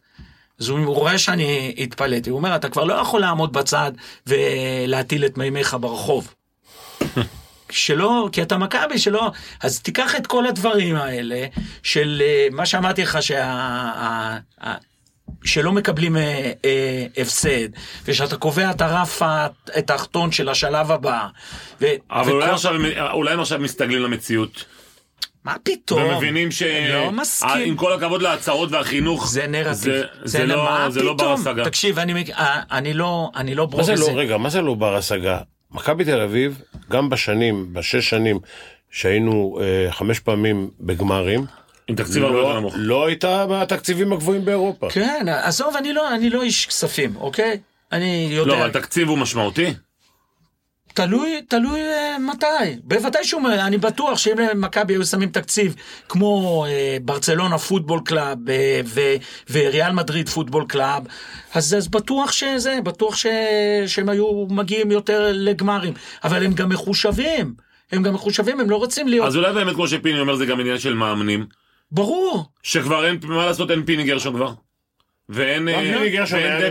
אז 0.60 0.70
הוא 0.70 0.96
רואה 0.96 1.18
שאני 1.18 1.76
התפלאתי, 1.78 2.30
הוא 2.30 2.38
אומר, 2.38 2.56
אתה 2.56 2.70
כבר 2.70 2.84
לא 2.84 2.94
יכול 2.94 3.22
לעמוד 3.22 3.54
בצד 3.54 3.92
ולהטיל 4.28 5.26
את 5.26 5.38
מימיך 5.38 5.78
ברחוב. 5.80 6.34
שלא, 7.70 8.30
כי 8.32 8.42
אתה 8.42 8.58
מכבי, 8.58 9.00
שלא, 9.00 9.32
אז 9.64 9.80
תיקח 9.82 10.16
את 10.16 10.28
כל 10.28 10.46
הדברים 10.48 10.96
האלה, 10.96 11.46
של 11.84 12.22
אה, 12.26 12.48
מה 12.52 12.66
שאמרתי 12.66 13.02
לך, 13.02 13.18
שה... 13.22 13.46
ה- 13.46 14.38
ה- 14.64 14.76
שלא 15.44 15.72
מקבלים 15.72 16.18
אה, 16.18 16.52
אה, 16.66 17.06
הפסד, 17.18 17.70
ושאתה 18.06 18.38
קובע 18.38 18.72
את 18.72 18.82
הרף 18.82 19.22
התחתון 19.76 20.32
של 20.32 20.50
השלב 20.50 20.92
הבא. 20.92 21.28
ו- 21.82 21.86
אבל 22.12 22.32
אולי 22.32 22.46
וכל- 22.46 22.54
עכשיו, 22.54 22.74
אולי 23.12 23.34
הם 23.34 23.40
עכשיו 23.40 23.60
מסתגלים 23.60 24.02
למציאות. 24.02 24.66
מה 25.48 25.56
פתאום? 25.64 26.04
ומבינים 26.04 26.52
ש... 26.52 26.64
לא 26.94 27.12
מסכים. 27.12 27.62
עם 27.66 27.76
כל 27.76 27.94
הכבוד 27.94 28.22
להצהרות 28.22 28.72
והחינוך, 28.72 29.28
זה 29.30 29.48
נרטיב. 29.48 29.74
זה, 29.74 30.04
זה, 30.24 30.46
לא, 30.46 30.64
מה 30.64 30.90
זה 30.90 31.04
לא 31.04 31.14
בר? 31.14 31.34
השגה. 31.34 31.66
תקשיב, 31.66 32.00
אני, 32.00 32.24
אה, 32.32 32.62
אני 32.72 32.94
לא, 32.94 33.30
אני 33.36 33.56
לא 33.56 33.64
מה 33.64 33.72
ברוב 33.72 33.84
זה 33.84 33.94
בזה. 33.94 34.12
לא, 34.12 34.18
רגע, 34.18 34.38
מה 34.38 34.50
זה 34.50 34.62
לא 34.62 34.74
בר 34.74 34.96
השגה? 34.96 35.40
מכבי 35.72 36.06
תל 36.06 36.22
אביב, 36.22 36.62
גם 36.92 37.10
בשנים, 37.10 37.74
בשש 37.74 38.10
שנים 38.10 38.40
שהיינו 38.92 39.60
אה, 39.62 39.92
חמש 39.92 40.20
פעמים 40.20 40.70
בגמרים, 40.80 41.46
עם 41.88 41.96
תקציב 41.96 42.24
הרבה 42.24 42.38
יותר 42.38 42.54
לא, 42.54 42.60
נמוך. 42.60 42.74
לא 42.78 43.06
הייתה 43.06 43.46
מהתקציבים 43.50 44.14
הגבוהים 44.14 44.46
באירופה. 44.46 44.90
כן, 44.90 45.26
עזוב, 45.30 45.76
אני 45.76 45.94
לא, 45.94 46.16
אני 46.16 46.30
לא 46.30 46.44
איש 46.44 46.66
כספים, 46.66 47.16
אוקיי? 47.16 47.60
אני 47.92 48.28
יודע. 48.32 48.52
לא, 48.52 48.58
אבל 48.58 48.72
תקציב 48.72 49.10
הוא 49.10 49.18
משמעותי. 49.18 49.74
תלוי, 50.98 51.42
תלוי 51.48 51.82
אה, 51.82 52.20
מתי. 52.20 52.80
בוודאי 52.84 53.24
שהוא, 53.24 53.42
אני 53.50 53.78
בטוח 53.78 54.18
שאם 54.18 54.40
למכבי 54.40 54.94
היו 54.94 55.06
שמים 55.06 55.30
תקציב 55.30 55.76
כמו 56.10 56.66
אה, 56.68 56.98
ברצלונה 57.02 57.58
football 57.58 58.00
club 58.06 58.50
אה, 58.50 58.82
ו- 58.86 59.16
וריאל 59.52 59.92
מדריד 59.92 60.30
football 60.30 60.66
club, 60.68 61.04
אז, 61.54 61.74
אז 61.74 61.88
בטוח 61.88 62.32
שזה, 62.32 62.80
בטוח 62.84 63.16
ש, 63.16 63.26
שהם 63.88 64.10
היו 64.10 64.46
מגיעים 64.50 64.92
יותר 64.92 65.32
לגמרים. 65.34 65.94
אבל 66.24 66.46
הם 66.46 66.54
גם 66.54 66.70
מחושבים. 66.70 67.54
הם 67.92 68.04
גם 68.04 68.14
מחושבים, 68.14 68.60
הם 68.60 68.70
לא 68.70 68.76
רוצים 68.76 69.08
להיות... 69.08 69.28
אז 69.28 69.36
אולי 69.36 69.54
באמת, 69.54 69.76
כמו 69.76 69.88
שפיני 69.88 70.20
אומר, 70.20 70.36
זה 70.36 70.46
גם 70.46 70.60
עניין 70.60 70.80
של 70.80 70.94
מאמנים. 70.94 71.46
ברור. 71.92 72.46
שכבר 72.64 73.06
אין, 73.06 73.20
מה 73.24 73.46
לעשות, 73.46 73.72
אין 73.72 73.86
פיני 73.86 74.04
גרשון 74.04 74.36
כבר. 74.36 74.54
ואין 75.30 75.70
אה, 75.70 75.74
ואין 75.78 75.98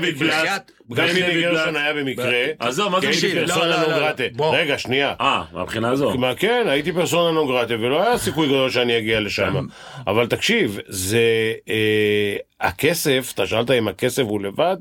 דויד. 0.01 0.19
בלאט. 0.19 0.71
גם 0.95 1.07
פיני 1.09 1.21
דויד 1.21 1.41
גרשון 1.41 1.73
בלאט. 1.73 1.77
היה 1.77 1.95
במקרה. 1.95 2.45
עזוב, 2.59 2.93
מה 2.93 3.01
זה 3.01 3.07
הייתי 3.09 3.21
תקשיב, 3.29 3.47
פרסונה 3.47 3.67
לא, 3.67 3.83
לא, 3.83 3.89
לא. 3.89 3.99
גרטה. 3.99 4.23
בוא. 4.33 4.57
רגע, 4.57 4.79
שנייה. 4.79 5.15
אה, 5.21 5.43
מהבחינה 5.53 5.91
הזו. 5.91 6.13
כן, 6.39 6.67
הייתי 6.69 6.93
פרסונה 6.93 7.31
נון 7.31 7.47
גרטה, 7.49 7.75
ולא 7.75 8.03
היה 8.03 8.19
סיכוי 8.19 8.47
גדול 8.47 8.71
שאני 8.71 8.99
אגיע 8.99 9.21
לשם. 9.21 9.67
אבל 10.07 10.27
תקשיב, 10.27 10.79
זה... 10.87 11.21
אה, 11.69 12.37
הכסף, 12.61 13.31
אתה 13.35 13.47
שאלת 13.47 13.71
אם 13.71 13.89
הכסף 13.89 14.23
הוא 14.23 14.41
לבד? 14.41 14.77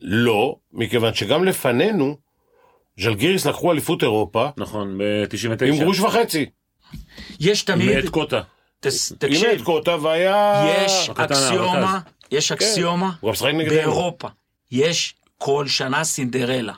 לא, 0.00 0.56
מכיוון 0.72 1.14
שגם 1.14 1.44
לפנינו, 1.44 2.16
ז'לגיריס 3.00 3.46
לקחו 3.46 3.72
אליפות 3.72 4.02
אירופה 4.02 4.48
נכון, 4.56 4.98
ב-99. 4.98 5.64
עם 5.64 5.78
גרוש 5.78 6.00
וחצי. 6.00 6.46
יש 7.40 7.62
תמיד... 7.62 7.96
מאת 7.96 8.08
קוטה. 8.08 8.40
תס- 8.80 9.12
עם 9.12 9.16
תקשיב, 9.18 9.48
את 9.56 9.60
קוטה 9.60 9.96
והיה... 10.02 10.66
יש 10.86 11.10
אקסיומה. 11.16 11.98
יש 12.30 12.52
אקסיומה 12.52 13.10
משחק 13.22 13.46
נגדנו. 13.54 13.74
באירופה. 13.76 14.28
יש 14.72 15.14
כל 15.38 15.66
שנה 15.68 16.04
סינדרלה. 16.04 16.72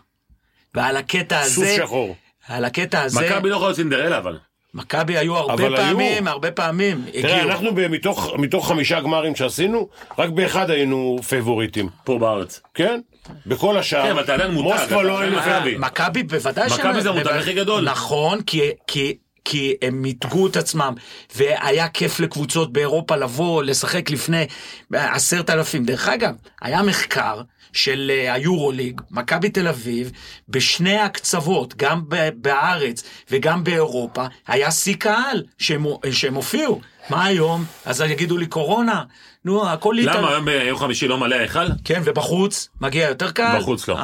ועל 0.74 0.96
הקטע 0.96 1.42
סוס 1.44 1.58
הזה, 1.64 1.76
שחור. 1.76 2.16
על 2.48 2.64
הקטע 2.64 3.00
הזה, 3.02 3.20
מכבי 3.20 3.48
לא 3.48 3.54
יכולה 3.54 3.68
להיות 3.68 3.76
סינדרלה 3.76 4.18
אבל. 4.18 4.38
מכבי 4.74 5.18
היו 5.18 5.36
הרבה 5.36 5.54
אבל 5.54 5.76
היו. 5.76 5.86
פעמים, 5.96 6.26
הרבה 6.28 6.50
פעמים, 6.50 7.04
תראה, 7.12 7.36
הגיעו. 7.36 7.50
אנחנו 7.50 7.74
ב- 7.74 7.86
מתוך- 7.88 8.32
מתוך 8.38 8.68
חמישה 8.68 9.00
גמרים 9.00 9.36
שעשינו, 9.36 9.88
רק 10.18 10.30
באחד 10.30 10.70
היינו 10.70 11.18
פייבוריטים. 11.28 11.88
פה 12.04 12.18
בארץ. 12.18 12.60
כן? 12.74 13.00
בכל 13.46 13.78
השאר. 13.78 14.02
כן, 14.02 14.10
אבל 14.10 14.24
אתה 14.24 14.34
עדיין 14.34 14.50
מותג, 14.50 14.68
מוסקבה 14.80 15.02
לא 15.02 15.20
היינו... 15.20 15.36
מכבי. 15.36 15.76
מכבי 15.78 16.22
בוודאי 16.22 16.66
מכבי 16.66 17.00
זה 17.00 17.08
המותג 17.10 17.28
הכי 17.28 17.52
גדול. 17.52 17.84
נכון, 17.90 18.42
כי, 18.42 18.60
כי, 18.86 19.16
כי 19.44 19.74
הם 19.82 20.02
מיתגו 20.02 20.46
את 20.46 20.56
עצמם, 20.56 20.94
והיה 21.36 21.88
כיף 21.88 22.20
לקבוצות 22.20 22.72
באירופה 22.72 23.16
לבוא, 23.16 23.62
לשחק 23.62 24.10
לפני 24.10 24.46
עשרת 24.92 25.50
אלפים. 25.50 25.84
דרך 25.84 26.08
אגב, 26.08 26.34
היה 26.60 26.82
מחקר 26.82 27.42
של 27.72 28.10
אה, 28.14 28.34
היורוליג, 28.34 29.00
מכבי 29.10 29.50
תל 29.50 29.68
אביב, 29.68 30.12
בשני 30.48 30.98
הקצוות, 30.98 31.74
גם 31.76 32.02
בארץ 32.34 33.04
וגם 33.30 33.64
באירופה, 33.64 34.26
היה 34.46 34.70
שיא 34.70 34.96
קהל 34.96 35.42
שהם, 35.58 35.86
שהם 36.12 36.34
הופיעו. 36.34 36.80
מה 37.10 37.24
היום? 37.24 37.64
אז 37.84 38.00
יגידו 38.00 38.36
לי 38.36 38.46
קורונה. 38.46 39.02
נו, 39.44 39.68
הכל 39.68 39.94
למה 40.02 40.30
היום 40.30 40.44
ביום 40.44 40.78
חמישי 40.78 41.08
לא 41.08 41.18
מלא 41.18 41.34
ההיכל? 41.34 41.66
כן, 41.84 42.02
ובחוץ 42.04 42.68
מגיע 42.80 43.08
יותר 43.08 43.30
קל. 43.30 43.58
בחוץ 43.58 43.88
לא. 43.88 43.96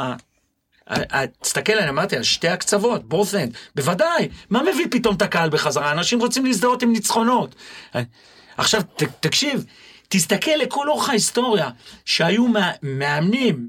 תסתכל, 1.40 1.78
אני 1.78 1.88
אמרתי, 1.88 2.16
על 2.16 2.22
שתי 2.22 2.48
הקצוות, 2.48 3.02
end, 3.12 3.56
בוודאי. 3.74 4.28
מה 4.50 4.62
מביא 4.62 4.86
פתאום 4.90 5.14
את 5.16 5.22
הקהל 5.22 5.50
בחזרה? 5.50 5.92
אנשים 5.92 6.20
רוצים 6.20 6.46
להזדהות 6.46 6.82
עם 6.82 6.92
ניצחונות. 6.92 7.54
עכשיו, 8.56 8.82
ת, 8.82 9.02
תקשיב, 9.20 9.64
תסתכל 10.08 10.50
לכל 10.50 10.88
אורך 10.88 11.08
ההיסטוריה, 11.08 11.70
שהיו 12.04 12.48
מא- 12.48 12.70
מאמנים 12.82 13.68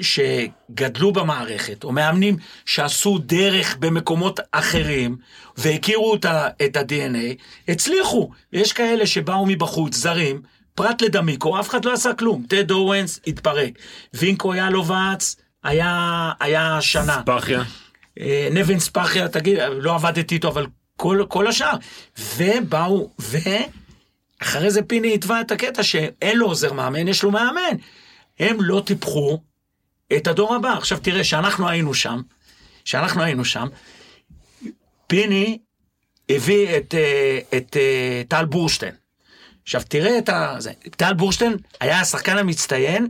שגדלו 0.00 1.12
במערכת, 1.12 1.84
או 1.84 1.92
מאמנים 1.92 2.36
שעשו 2.66 3.18
דרך 3.18 3.76
במקומות 3.76 4.40
אחרים, 4.52 5.16
והכירו 5.56 6.14
את 6.14 6.24
ה- 6.24 6.48
את 6.64 6.76
ה-DNA, 6.76 7.42
הצליחו. 7.68 8.30
יש 8.52 8.72
כאלה 8.72 9.06
שבאו 9.06 9.46
מבחוץ, 9.46 9.94
זרים, 9.96 10.42
פרט 10.74 11.02
לדמיקו, 11.02 11.60
אף 11.60 11.68
אחד 11.68 11.84
לא 11.84 11.92
עשה 11.92 12.14
כלום. 12.14 12.44
טד 12.48 12.70
אורנס 12.70 13.20
התפרק. 13.26 13.72
וינקו 14.14 14.54
יאלובץ 14.54 15.36
היה, 15.62 16.32
היה 16.40 16.78
שנה. 16.80 17.22
פרחיה. 17.26 17.62
אה, 18.20 18.48
נבן 18.50 18.78
ספחיה, 18.78 19.28
תגיד, 19.28 19.58
לא 19.70 19.94
עבדתי 19.94 20.34
איתו, 20.34 20.48
אבל 20.48 20.66
כל, 20.96 21.24
כל 21.28 21.46
השאר. 21.46 21.72
ובאו, 22.36 23.10
ואחרי 23.18 24.70
זה 24.70 24.82
פיני 24.82 25.14
התווה 25.14 25.40
את 25.40 25.50
הקטע 25.50 25.82
שאין 25.82 26.38
לו 26.38 26.46
עוזר 26.46 26.72
מאמן, 26.72 27.08
יש 27.08 27.22
לו 27.22 27.30
מאמן. 27.30 27.76
הם 28.38 28.56
לא 28.60 28.82
טיפחו 28.86 29.38
את 30.16 30.26
הדור 30.26 30.54
הבא. 30.54 30.72
עכשיו 30.72 30.98
תראה, 31.02 31.24
שאנחנו 31.24 31.68
היינו 31.68 31.94
שם, 31.94 32.20
שאנחנו 32.84 33.22
היינו 33.22 33.44
שם, 33.44 33.68
פיני 35.06 35.58
הביא 36.28 36.76
את, 36.76 36.94
אה, 36.94 37.38
את 37.56 37.76
אה, 37.76 38.22
טל 38.28 38.44
בורשטיין. 38.44 38.94
עכשיו 39.62 39.82
תראה 39.88 40.18
את 40.18 40.28
ה... 40.28 40.56
טל 40.96 41.14
בורשטיין 41.14 41.56
היה 41.80 42.00
השחקן 42.00 42.38
המצטיין 42.38 43.08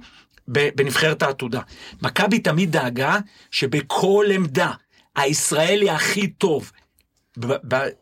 בנבחרת 0.49 1.23
העתודה. 1.23 1.61
מכבי 2.03 2.39
תמיד 2.39 2.73
דאגה 2.73 3.19
שבכל 3.51 4.27
עמדה 4.33 4.71
הישראלי 5.17 5.91
הכי 5.91 6.27
טוב 6.27 6.73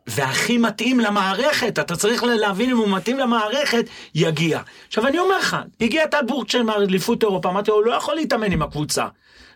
והכי 0.07 0.59
מתאים 0.59 1.01
למערכת, 1.01 1.79
אתה 1.79 1.97
צריך 1.97 2.25
להבין 2.25 2.71
אם 2.71 2.77
הוא 2.77 2.89
מתאים 2.89 3.19
למערכת, 3.19 3.85
יגיע. 4.15 4.61
עכשיו 4.89 5.07
אני 5.07 5.19
אומר 5.19 5.39
לך, 5.39 5.57
הגיע 5.81 6.07
טל 6.07 6.23
בורשטיין 6.27 6.67
מאליפות 6.67 7.23
אירופה, 7.23 7.49
אמרתי 7.49 7.71
לו, 7.71 7.77
הוא 7.77 7.85
לא 7.85 7.93
יכול 7.93 8.15
להתאמן 8.15 8.53
עם 8.53 8.63
הקבוצה. 8.63 9.03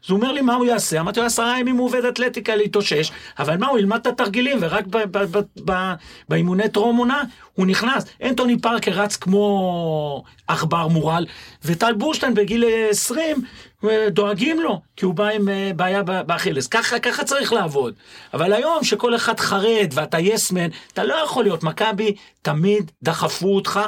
אז 0.05 0.11
הוא 0.11 0.17
אומר 0.17 0.33
לי, 0.33 0.41
מה 0.41 0.55
הוא 0.55 0.67
יעשה? 0.67 1.01
אמרתי 1.01 1.21
לו, 1.21 1.27
עשרה 1.27 1.61
ימים 1.61 1.77
הוא 1.77 1.87
עובד 1.87 2.05
אתלטיקה 2.05 2.57
להתאושש, 2.57 3.11
אבל 3.39 3.57
מה, 3.57 3.67
הוא 3.67 3.79
ילמד 3.79 3.99
את 4.01 4.07
התרגילים, 4.07 4.59
ורק 4.61 4.85
באימוני 6.29 6.69
טרום 6.69 6.97
עונה 6.97 7.23
הוא 7.55 7.67
נכנס. 7.67 8.05
אנטוני 8.23 8.59
פארקר 8.59 8.91
רץ 8.91 9.17
כמו 9.17 10.25
עכבר 10.49 10.89
מורל, 10.89 11.27
וטל 11.65 11.93
בורשטיין 11.93 12.35
בגיל 12.35 12.65
אה, 12.65 12.89
20, 12.91 13.37
אה, 13.85 14.11
דואגים 14.11 14.61
לו, 14.61 14.81
כי 14.97 15.05
הוא 15.05 15.15
בא 15.15 15.29
עם 15.29 15.49
אה, 15.49 15.71
בעיה 15.77 16.03
באכילס. 16.03 16.67
ככה, 16.67 16.99
ככה 16.99 17.25
צריך 17.25 17.53
לעבוד. 17.53 17.95
אבל 18.35 18.53
היום 18.53 18.85
שכל 18.85 19.17
אחד 19.17 19.41
חרד 19.41 19.89
ואתה 19.93 20.19
יסמן, 20.19 20.69
אתה 20.93 21.05
לא 21.05 21.15
יכול 21.15 21.45
להיות. 21.45 21.63
מכבי 21.63 22.15
תמיד 22.43 22.91
דחפו 23.03 23.55
אותך. 23.55 23.81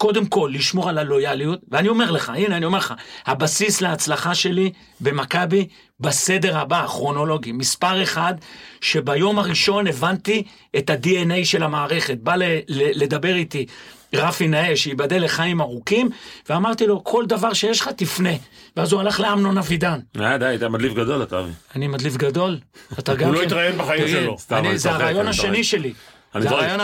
קודם 0.00 0.26
כל, 0.26 0.50
לשמור 0.54 0.88
על 0.88 0.98
הלויאליות, 0.98 1.60
ואני 1.70 1.88
אומר 1.88 2.10
לך, 2.10 2.28
הנה, 2.34 2.56
אני 2.56 2.64
אומר 2.64 2.78
לך, 2.78 2.94
הבסיס 3.26 3.80
להצלחה 3.80 4.34
שלי 4.34 4.72
במכבי, 5.00 5.66
בסדר 6.00 6.58
הבא, 6.58 6.84
הכרונולוגי, 6.84 7.52
מספר 7.52 8.02
אחד, 8.02 8.34
שביום 8.80 9.38
הראשון 9.38 9.86
הבנתי 9.86 10.42
את 10.78 10.90
ה-DNA 10.90 11.44
של 11.44 11.62
המערכת, 11.62 12.18
בא 12.18 12.34
ל- 12.34 12.42
ל- 12.68 13.02
לדבר 13.02 13.34
איתי 13.34 13.66
רפי 14.14 14.48
נאה, 14.48 14.76
שייבדל 14.76 15.24
לחיים 15.24 15.60
ארוכים, 15.60 16.08
ואמרתי 16.48 16.86
לו, 16.86 17.04
כל 17.04 17.24
דבר 17.26 17.52
שיש 17.52 17.80
לך, 17.80 17.88
תפנה. 17.88 18.32
ואז 18.76 18.92
הוא 18.92 19.00
הלך 19.00 19.20
לאמנון 19.20 19.58
אבידן. 19.58 19.98
אה, 20.20 20.38
די, 20.38 20.52
אתה 20.54 20.68
מדליף 20.68 20.94
גדול 20.94 21.22
אתה 21.22 21.40
אבי. 21.40 21.50
אני 21.76 21.88
מדליף 21.88 22.16
גדול, 22.16 22.58
אתה 22.98 23.14
גם 23.14 23.26
הוא 23.26 23.34
לא 23.34 23.40
כן. 23.40 23.46
התראיין 23.46 23.78
בחיים 23.78 24.08
שלו. 24.08 24.36
זה 24.74 24.90
הרעיון 24.90 25.28
השני. 25.28 25.64
שלי. 25.64 25.92
אני 26.34 26.42
זוכר- 26.42 26.54
הרעיון 26.54 26.80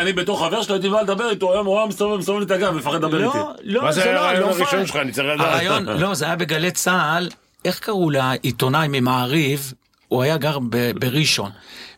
אני 0.00 0.12
בתור 0.12 0.38
חבר 0.46 0.62
שלו 0.62 0.74
הייתי 0.74 0.88
בא 0.88 1.00
לדבר 1.00 1.30
איתו, 1.30 1.52
היום 1.52 1.66
הוא 1.66 1.78
היה 1.78 1.86
מסתובב 1.86 2.16
מסתובב 2.18 2.38
לי 2.38 2.44
את 2.44 2.50
הגב, 2.50 2.70
מפחד 2.74 2.94
לדבר 2.94 3.26
איתי. 3.26 3.38
לא, 3.38 3.50
לא, 3.64 3.82
מה 3.82 3.92
זה 3.92 4.02
היה 4.04 4.12
לא, 4.14 4.18
הרעיון 4.20 4.40
לא 4.40 4.54
הראשון. 4.54 4.86
שלך? 4.86 4.96
אני 4.96 5.12
צריך 5.12 5.26
לדעת. 5.34 5.46
הרעיון, 5.46 5.84
לא, 5.88 6.14
זה 6.14 6.24
היה 6.24 6.36
בגלי 6.36 6.70
צה"ל, 6.70 7.28
איך 7.64 7.78
קראו 7.78 8.10
לעיתונאי 8.10 8.86
ממעריב? 8.90 9.72
הוא 10.08 10.22
היה 10.22 10.36
גר 10.36 10.58
בראשון. 10.94 11.50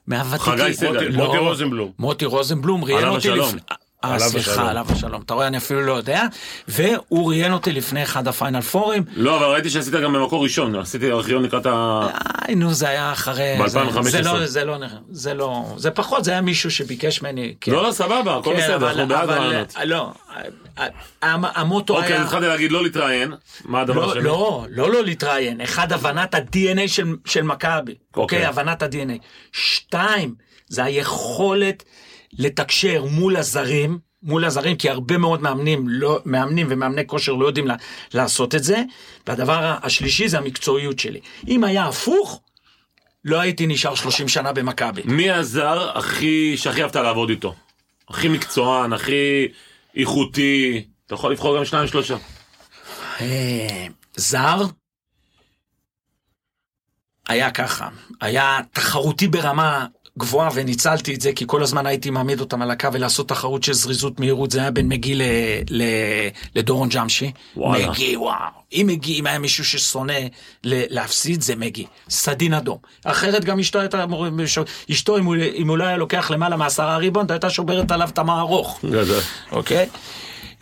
מהוותיקים. 0.06 0.52
חגי 0.52 0.74
סגל. 0.74 1.08
מוטי- 1.12 1.36
לא, 1.36 1.48
רוזנבלום. 1.48 1.90
מוטי 1.98 2.24
רוזנבלום 2.24 2.84
ראיין 2.84 3.08
אותי. 3.08 3.30
לפני... 3.30 3.60
אה, 4.04 4.18
סליחה. 4.18 4.70
עליו 4.70 4.86
השלום. 4.90 5.22
אתה 5.22 5.34
רואה, 5.34 5.46
אני 5.46 5.56
אפילו 5.56 5.82
לא 5.82 5.92
יודע. 5.92 6.22
והוא 6.68 7.28
ראיין 7.28 7.52
אותי 7.52 7.72
לפני 7.72 8.02
אחד 8.02 8.28
הפיינל 8.28 8.60
פורים. 8.60 9.02
לא, 9.16 9.36
אבל 9.36 9.46
ראיתי 9.46 9.70
שעשית 9.70 9.94
גם 9.94 10.12
במקור 10.12 10.42
ראשון, 10.42 10.76
עשיתי 10.76 11.10
ארכיון 11.10 11.42
לקראת 11.42 11.66
ה... 11.66 12.00
איי, 12.48 12.54
נו, 12.54 12.74
זה 12.74 12.88
היה 12.88 13.12
אחרי... 13.12 13.54
ב-2015. 13.58 14.02
זה 14.02 14.22
לא, 14.22 14.46
זה 14.46 14.64
לא, 14.64 14.76
זה 15.10 15.34
לא, 15.34 15.64
זה 15.76 15.90
פחות, 15.90 16.24
זה 16.24 16.30
היה 16.30 16.40
מישהו 16.40 16.70
שביקש 16.70 17.22
ממני. 17.22 17.54
כן. 17.60 17.72
לא, 17.72 17.82
לא, 17.82 17.92
סבבה, 17.92 18.36
הכל 18.36 18.54
כן, 18.56 18.62
בסדר, 18.62 18.88
אנחנו 18.88 19.08
בעד 19.08 19.28
רעיונות. 19.30 19.74
לא, 19.84 20.12
המוטו 21.22 21.96
אוקיי, 21.96 22.12
היה... 22.12 22.20
אז 22.20 22.26
התחלתי 22.26 22.46
להגיד 22.46 22.72
לא 22.72 22.82
להתראיין, 22.82 23.32
מה 23.64 23.80
הדבר 23.80 24.06
לא, 24.06 24.10
השני? 24.10 24.24
לא, 24.24 24.66
לא 24.70 24.92
לא 24.92 25.04
להתראיין, 25.04 25.60
אחד 25.60 25.92
הבנת 25.92 26.34
ה-DNA 26.34 26.88
של, 26.88 27.16
של 27.24 27.42
מכבי, 27.42 27.94
אוקיי, 28.16 28.46
הבנת 28.46 28.82
ה-DNA. 28.82 29.18
שתיים, 29.52 30.34
זה 30.68 30.84
היכולת 30.84 31.84
לתקשר 32.38 33.04
מול 33.04 33.36
הזרים, 33.36 33.98
מול 34.22 34.44
הזרים, 34.44 34.76
כי 34.76 34.90
הרבה 34.90 35.18
מאוד 35.18 35.42
מאמנים, 35.42 35.88
לא, 35.88 36.20
מאמנים 36.24 36.66
ומאמני 36.70 37.06
כושר 37.06 37.32
לא 37.32 37.46
יודעים 37.46 37.66
לה, 37.66 37.74
לעשות 38.14 38.54
את 38.54 38.64
זה. 38.64 38.82
והדבר 39.26 39.74
השלישי 39.82 40.28
זה 40.28 40.38
המקצועיות 40.38 40.98
שלי. 40.98 41.20
אם 41.48 41.64
היה 41.64 41.86
הפוך, 41.86 42.40
לא 43.24 43.40
הייתי 43.40 43.66
נשאר 43.66 43.94
30 43.94 44.28
שנה 44.28 44.52
במכבי. 44.52 45.02
מי 45.04 45.30
הזר 45.30 45.98
הכי, 45.98 46.56
שהכי 46.56 46.82
אהבת 46.82 46.96
לעבוד 46.96 47.30
איתו? 47.30 47.54
הכי 48.08 48.28
מקצוען, 48.28 48.92
הכי 48.92 49.48
איכותי, 49.96 50.84
אתה 51.06 51.14
יכול 51.14 51.32
לבחור 51.32 51.58
גם 51.58 51.64
שניים 51.64 51.88
שלושה. 51.88 52.16
אה, 53.20 53.86
זר 54.16 54.62
היה 57.28 57.50
ככה, 57.50 57.88
היה 58.20 58.58
תחרותי 58.72 59.28
ברמה 59.28 59.86
גבוהה 60.18 60.50
וניצלתי 60.54 61.14
את 61.14 61.20
זה 61.20 61.32
כי 61.32 61.44
כל 61.48 61.62
הזמן 61.62 61.86
הייתי 61.86 62.10
מעמיד 62.10 62.40
אותם 62.40 62.62
על 62.62 62.70
הקו 62.70 62.92
ולעשות 62.92 63.28
תחרות 63.28 63.62
של 63.62 63.72
זריזות 63.72 64.20
מהירות 64.20 64.50
זה 64.50 64.60
היה 64.60 64.70
בין 64.70 64.88
מגי 64.88 65.14
ל, 65.14 65.22
ל, 65.70 65.82
לדורון 66.54 66.88
ג'אמשי. 66.88 67.32
מגי 67.90 68.16
וואו, 68.16 68.36
אם 68.72 68.86
מגי, 68.88 69.20
אם 69.20 69.26
היה 69.26 69.38
מישהו 69.38 69.64
ששונא 69.64 70.12
ל, 70.64 70.84
להפסיד 70.94 71.42
זה 71.42 71.56
מגי, 71.56 71.86
סדין 72.08 72.54
אדום. 72.54 72.78
אחרת 73.04 73.44
גם 73.44 73.58
אשתו 73.58 73.80
הייתה, 73.80 74.04
אשתו 74.90 75.18
אם 75.18 75.24
הוא, 75.24 75.36
אם 75.54 75.68
הוא 75.68 75.78
לא 75.78 75.84
היה 75.84 75.96
לוקח 75.96 76.30
למעלה 76.30 76.56
מעשרה 76.56 76.96
ריבונד 76.96 77.32
הייתה 77.32 77.50
שוברת 77.50 77.90
עליו 77.90 78.08
את 78.08 78.18
המערוך. 78.18 78.80
אוקיי? 79.52 79.88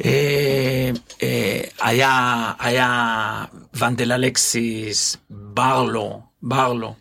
אה, 0.05 0.91
אה, 1.23 1.61
היה, 1.81 2.53
היה 2.59 3.45
ונדל 3.75 4.13
אלקסיס, 4.13 5.17
ברלו, 5.31 6.21
ברלו. 6.43 6.95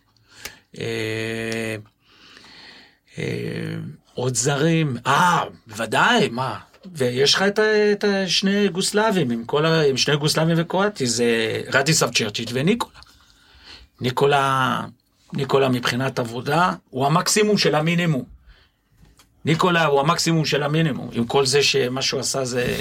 אה, 3.19 3.75
עוד 4.13 4.36
זרים, 4.36 4.97
אה, 5.08 5.43
בוודאי, 5.67 6.30
מה? 6.30 6.59
ויש 6.95 7.34
לך 7.34 7.41
את, 7.41 7.59
את 7.91 8.03
השני 8.03 8.67
גוסלבים, 8.67 9.32
עם, 9.32 9.45
כל 9.45 9.65
ה, 9.65 9.82
עם 9.82 9.97
שני 9.97 10.17
גוסלבים 10.17 10.55
וקרואטי, 10.59 11.07
זה 11.07 11.61
רדיסב 11.74 12.09
צ'רצ'יץ' 12.13 12.49
וניקולה. 12.53 12.99
ניקולה, 14.01 14.82
ניקולה 15.34 15.70
מבחינת 15.70 16.20
עבודה, 16.20 16.74
הוא 16.89 17.05
המקסימום 17.05 17.57
של 17.57 17.76
המינימום. 17.76 18.24
ניקולה 19.45 19.86
הוא 19.86 19.99
המקסימום 19.99 20.45
של 20.45 20.63
המינימום, 20.63 21.09
עם 21.11 21.26
כל 21.26 21.45
זה 21.45 21.63
שמה 21.63 22.01
שהוא 22.01 22.20
עשה 22.20 22.45
זה, 22.45 22.76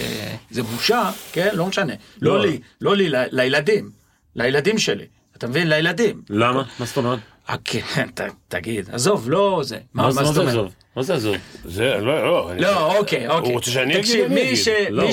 זה 0.50 0.62
בושה, 0.62 1.10
כן? 1.32 1.48
לא 1.52 1.66
משנה. 1.66 1.92
לא, 2.22 2.36
לא. 2.36 2.46
לי, 2.46 2.60
לא 2.80 2.96
לי, 2.96 3.08
לילדים. 3.30 3.90
לילדים 4.36 4.78
שלי. 4.78 5.06
אתה 5.36 5.46
מבין? 5.46 5.68
לילדים. 5.68 6.22
למה? 6.30 6.62
מה 6.78 6.86
זאת 6.86 6.96
אומרת? 6.96 7.18
אה, 7.48 7.56
כן, 7.64 8.06
תגיד, 8.48 8.90
עזוב, 8.92 9.30
לא 9.30 9.60
זה. 9.64 9.78
מה 9.94 10.10
זה? 10.10 10.20
עזוב? 10.20 10.74
מה 10.96 11.02
זה 11.02 11.14
עזוב? 11.14 11.36
זה, 11.64 11.98
לא, 12.00 12.24
לא. 12.24 12.56
לא, 12.56 12.98
אוקיי, 12.98 13.28
אוקיי. 13.28 13.48
הוא 13.48 13.52
רוצה 13.52 13.70
שאני 13.70 13.92
אגיד, 13.92 14.02
תקשיב, 14.02 14.32
מי. 14.32 14.56
ש... 14.56 14.68
לא. 14.90 15.04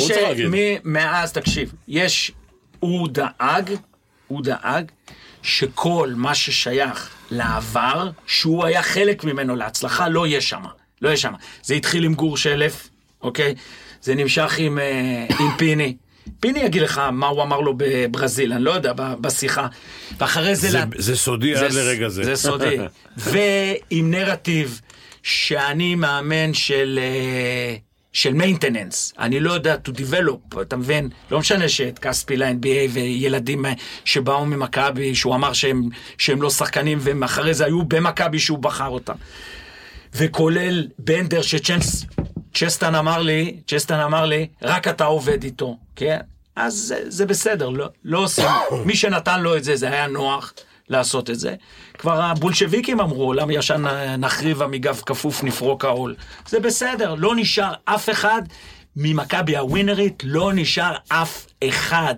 מאז, 0.84 1.34
תקשיב, 1.34 1.74
יש... 1.88 2.32
הוא 2.80 3.08
דאג, 3.08 3.72
הוא 4.28 4.42
דאג 4.44 4.92
שכל 5.42 6.14
מה 6.16 6.36
ששייך 6.36 7.10
לעבר, 7.32 8.10
שהוא 8.28 8.66
היה 8.66 8.84
חלק 8.84 9.24
ממנו 9.24 9.56
להצלחה, 9.56 10.10
לא 10.10 10.28
יהיה 10.28 10.42
שם. 10.42 10.62
לא 11.02 11.08
יהיה 11.08 11.18
שם. 11.18 11.34
זה 11.64 11.74
התחיל 11.74 12.04
עם 12.04 12.14
גור 12.14 12.38
שלף, 12.38 12.90
אוקיי? 13.22 13.56
זה 14.02 14.16
נמשך 14.16 14.56
עם, 14.58 14.80
אה, 14.80 15.26
עם 15.40 15.58
פיני. 15.58 15.96
פיני 16.40 16.60
יגיד 16.60 16.82
לך 16.82 17.02
מה 17.12 17.28
הוא 17.28 17.44
אמר 17.44 17.60
לו 17.60 17.74
בברזיל, 17.78 18.54
אני 18.54 18.64
לא 18.64 18.72
יודע, 18.72 18.94
בשיחה. 19.22 19.68
ואחרי 20.20 20.56
זה... 20.56 20.70
זה- 20.70 20.78
לה- 20.78 20.86
זה 20.98 21.16
סודי 21.16 21.56
עד 21.56 21.72
לרגע 21.72 22.10
זה. 22.10 22.24
זה 22.24 22.36
סודי. 22.36 22.78
ועם 23.18 24.12
נרטיב 24.12 24.82
שאני 25.24 25.96
מאמן 25.96 26.54
של... 26.54 27.00
אה, 27.02 27.76
של 28.14 28.34
מיינטננס, 28.34 29.14
אני 29.20 29.40
לא 29.40 29.52
יודע 29.54 29.76
to 29.88 29.92
develop, 29.92 30.62
אתה 30.62 30.78
מבין? 30.78 31.10
לא 31.32 31.40
משנה 31.40 31.70
שאת 31.70 32.00
כספי 32.00 32.38
ל-NBA 32.38 32.68
וילדים 32.94 33.66
אה, 33.66 33.74
שבאו 34.06 34.46
ממכבי, 34.46 35.16
שהוא 35.16 35.36
אמר 35.36 35.54
שהם, 35.54 35.90
שהם 36.18 36.42
לא 36.42 36.50
שחקנים 36.50 36.98
והם 37.02 37.24
אחרי 37.24 37.54
זה 37.54 37.66
היו 37.66 37.84
במכבי 37.86 38.40
שהוא 38.40 38.60
בחר 38.60 38.88
אותם. 38.88 39.14
וכולל 40.16 40.88
בנדר 41.00 41.42
שצ'סטן 42.56 42.96
אמר 42.96 43.22
לי, 43.22 43.58
צ'סטן 43.68 44.00
אמר 44.00 44.26
לי, 44.26 44.48
רק 44.62 44.88
אתה 44.88 45.06
עובד 45.06 45.44
איתו, 45.44 45.78
כן? 45.96 46.20
אז 46.56 46.74
זה, 46.74 47.00
זה 47.08 47.26
בסדר, 47.26 47.70
לא, 47.70 47.90
לא 48.04 48.20
עושים, 48.20 48.46
מי 48.86 48.96
שנתן 48.96 49.42
לו 49.42 49.58
את 49.58 49.64
זה, 49.64 49.76
זה 49.76 49.88
היה 49.92 50.08
נוח 50.08 50.54
לעשות 50.90 51.30
את 51.30 51.40
זה. 51.40 51.56
כבר 51.98 52.22
הבולשביקים 52.22 53.00
אמרו, 53.00 53.34
למה 53.34 53.54
ישן 53.54 53.86
נחריבה 54.18 54.68
מגב 54.68 55.02
כפוף 55.06 55.44
נפרוק 55.44 55.86
העול. 55.86 56.16
זה 56.48 56.60
בסדר, 56.60 57.16
לא 57.16 57.36
נשאר 57.36 57.74
אף 57.86 58.10
אחד 58.10 58.42
ממכבי 58.96 59.58
הווינרית, 59.58 60.24
לא 60.26 60.52
נשאר 60.56 60.96
אף 61.08 61.46
אחד. 61.64 62.16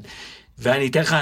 ואני 0.58 0.88
אתן 0.88 1.02
לך, 1.02 1.16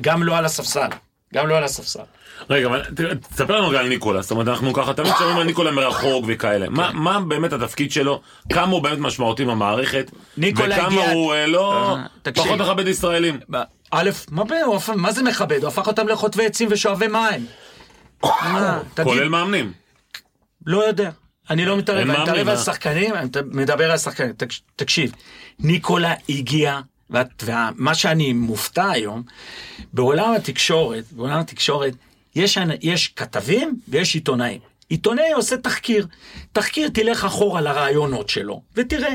גם 0.00 0.22
לא 0.22 0.36
על 0.36 0.44
הספסל, 0.44 0.88
גם 1.34 1.46
לא 1.46 1.56
על 1.56 1.64
הספסל. 1.64 2.04
רגע, 2.50 2.66
אבל 2.66 2.82
תספר 3.30 3.56
לנו 3.56 3.68
רגע 3.68 3.80
על 3.80 3.88
ניקולה, 3.88 4.22
זאת 4.22 4.30
אומרת, 4.30 4.48
אנחנו 4.48 4.72
ככה 4.72 4.92
תמיד 4.94 5.12
שומעים 5.18 5.36
על 5.36 5.44
ניקולה 5.44 5.70
מרחוק 5.70 6.24
וכאלה. 6.28 6.68
מה- 6.68 6.90
מה 6.92 7.20
באמת 7.20 7.52
התפקיד 7.52 7.92
שלו? 7.92 8.20
כמה 8.52 8.72
הוא 8.72 8.82
באמת 8.82 8.98
משמעותי 8.98 9.44
במערכת? 9.44 10.10
ניקולה 10.36 10.74
וכמה 10.74 10.86
הגיע- 10.86 11.10
הוא 11.12 11.34
אה, 11.34 11.46
לא... 11.46 11.96
אה. 12.26 12.32
פחות 12.34 12.58
מכבד 12.60 12.88
ישראלים. 12.88 13.40
א', 13.90 14.10
מה, 14.30 14.42
מה 14.94 15.12
זה 15.12 15.22
מכבד? 15.22 15.58
הוא 15.62 15.68
הפך 15.68 15.86
אותם 15.86 16.08
לחוטבי 16.08 16.46
עצים 16.46 16.68
ושואבי 16.70 17.06
מים. 17.06 17.46
תגיד, 18.94 19.04
כולל 19.04 19.28
מאמנים. 19.28 19.72
לא 20.66 20.84
יודע. 20.84 21.10
אני 21.50 21.64
לא 21.64 21.76
מתערב, 21.76 22.10
אני 22.10 22.22
מתערב 22.22 22.48
על 22.48 22.56
אה? 22.56 22.62
שחקנים, 22.62 23.14
אני 23.14 23.28
מדבר 23.52 23.90
על 23.90 23.98
שחקנים. 23.98 24.32
תקש- 24.32 24.62
תקשיב, 24.76 25.12
ניקולה 25.58 26.14
הגיע, 26.28 26.80
ומה 27.42 27.94
שאני 27.94 28.32
מופתע 28.32 28.90
היום, 28.90 29.22
בעולם 29.92 30.32
התקשורת, 30.34 31.04
בעולם 31.12 31.38
התקשורת, 31.38 31.92
יש, 32.34 32.58
יש 32.82 33.08
כתבים 33.16 33.76
ויש 33.88 34.14
עיתונאים. 34.14 34.58
עיתונאי 34.88 35.32
עושה 35.32 35.56
תחקיר. 35.56 36.06
תחקיר, 36.52 36.88
תלך 36.88 37.24
אחורה 37.24 37.60
לרעיונות 37.60 38.28
שלו, 38.28 38.62
ותראה, 38.76 39.14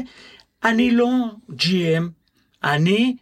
אני 0.64 0.92
לא 0.92 1.10
GM, 1.52 2.04
אני... 2.64 3.16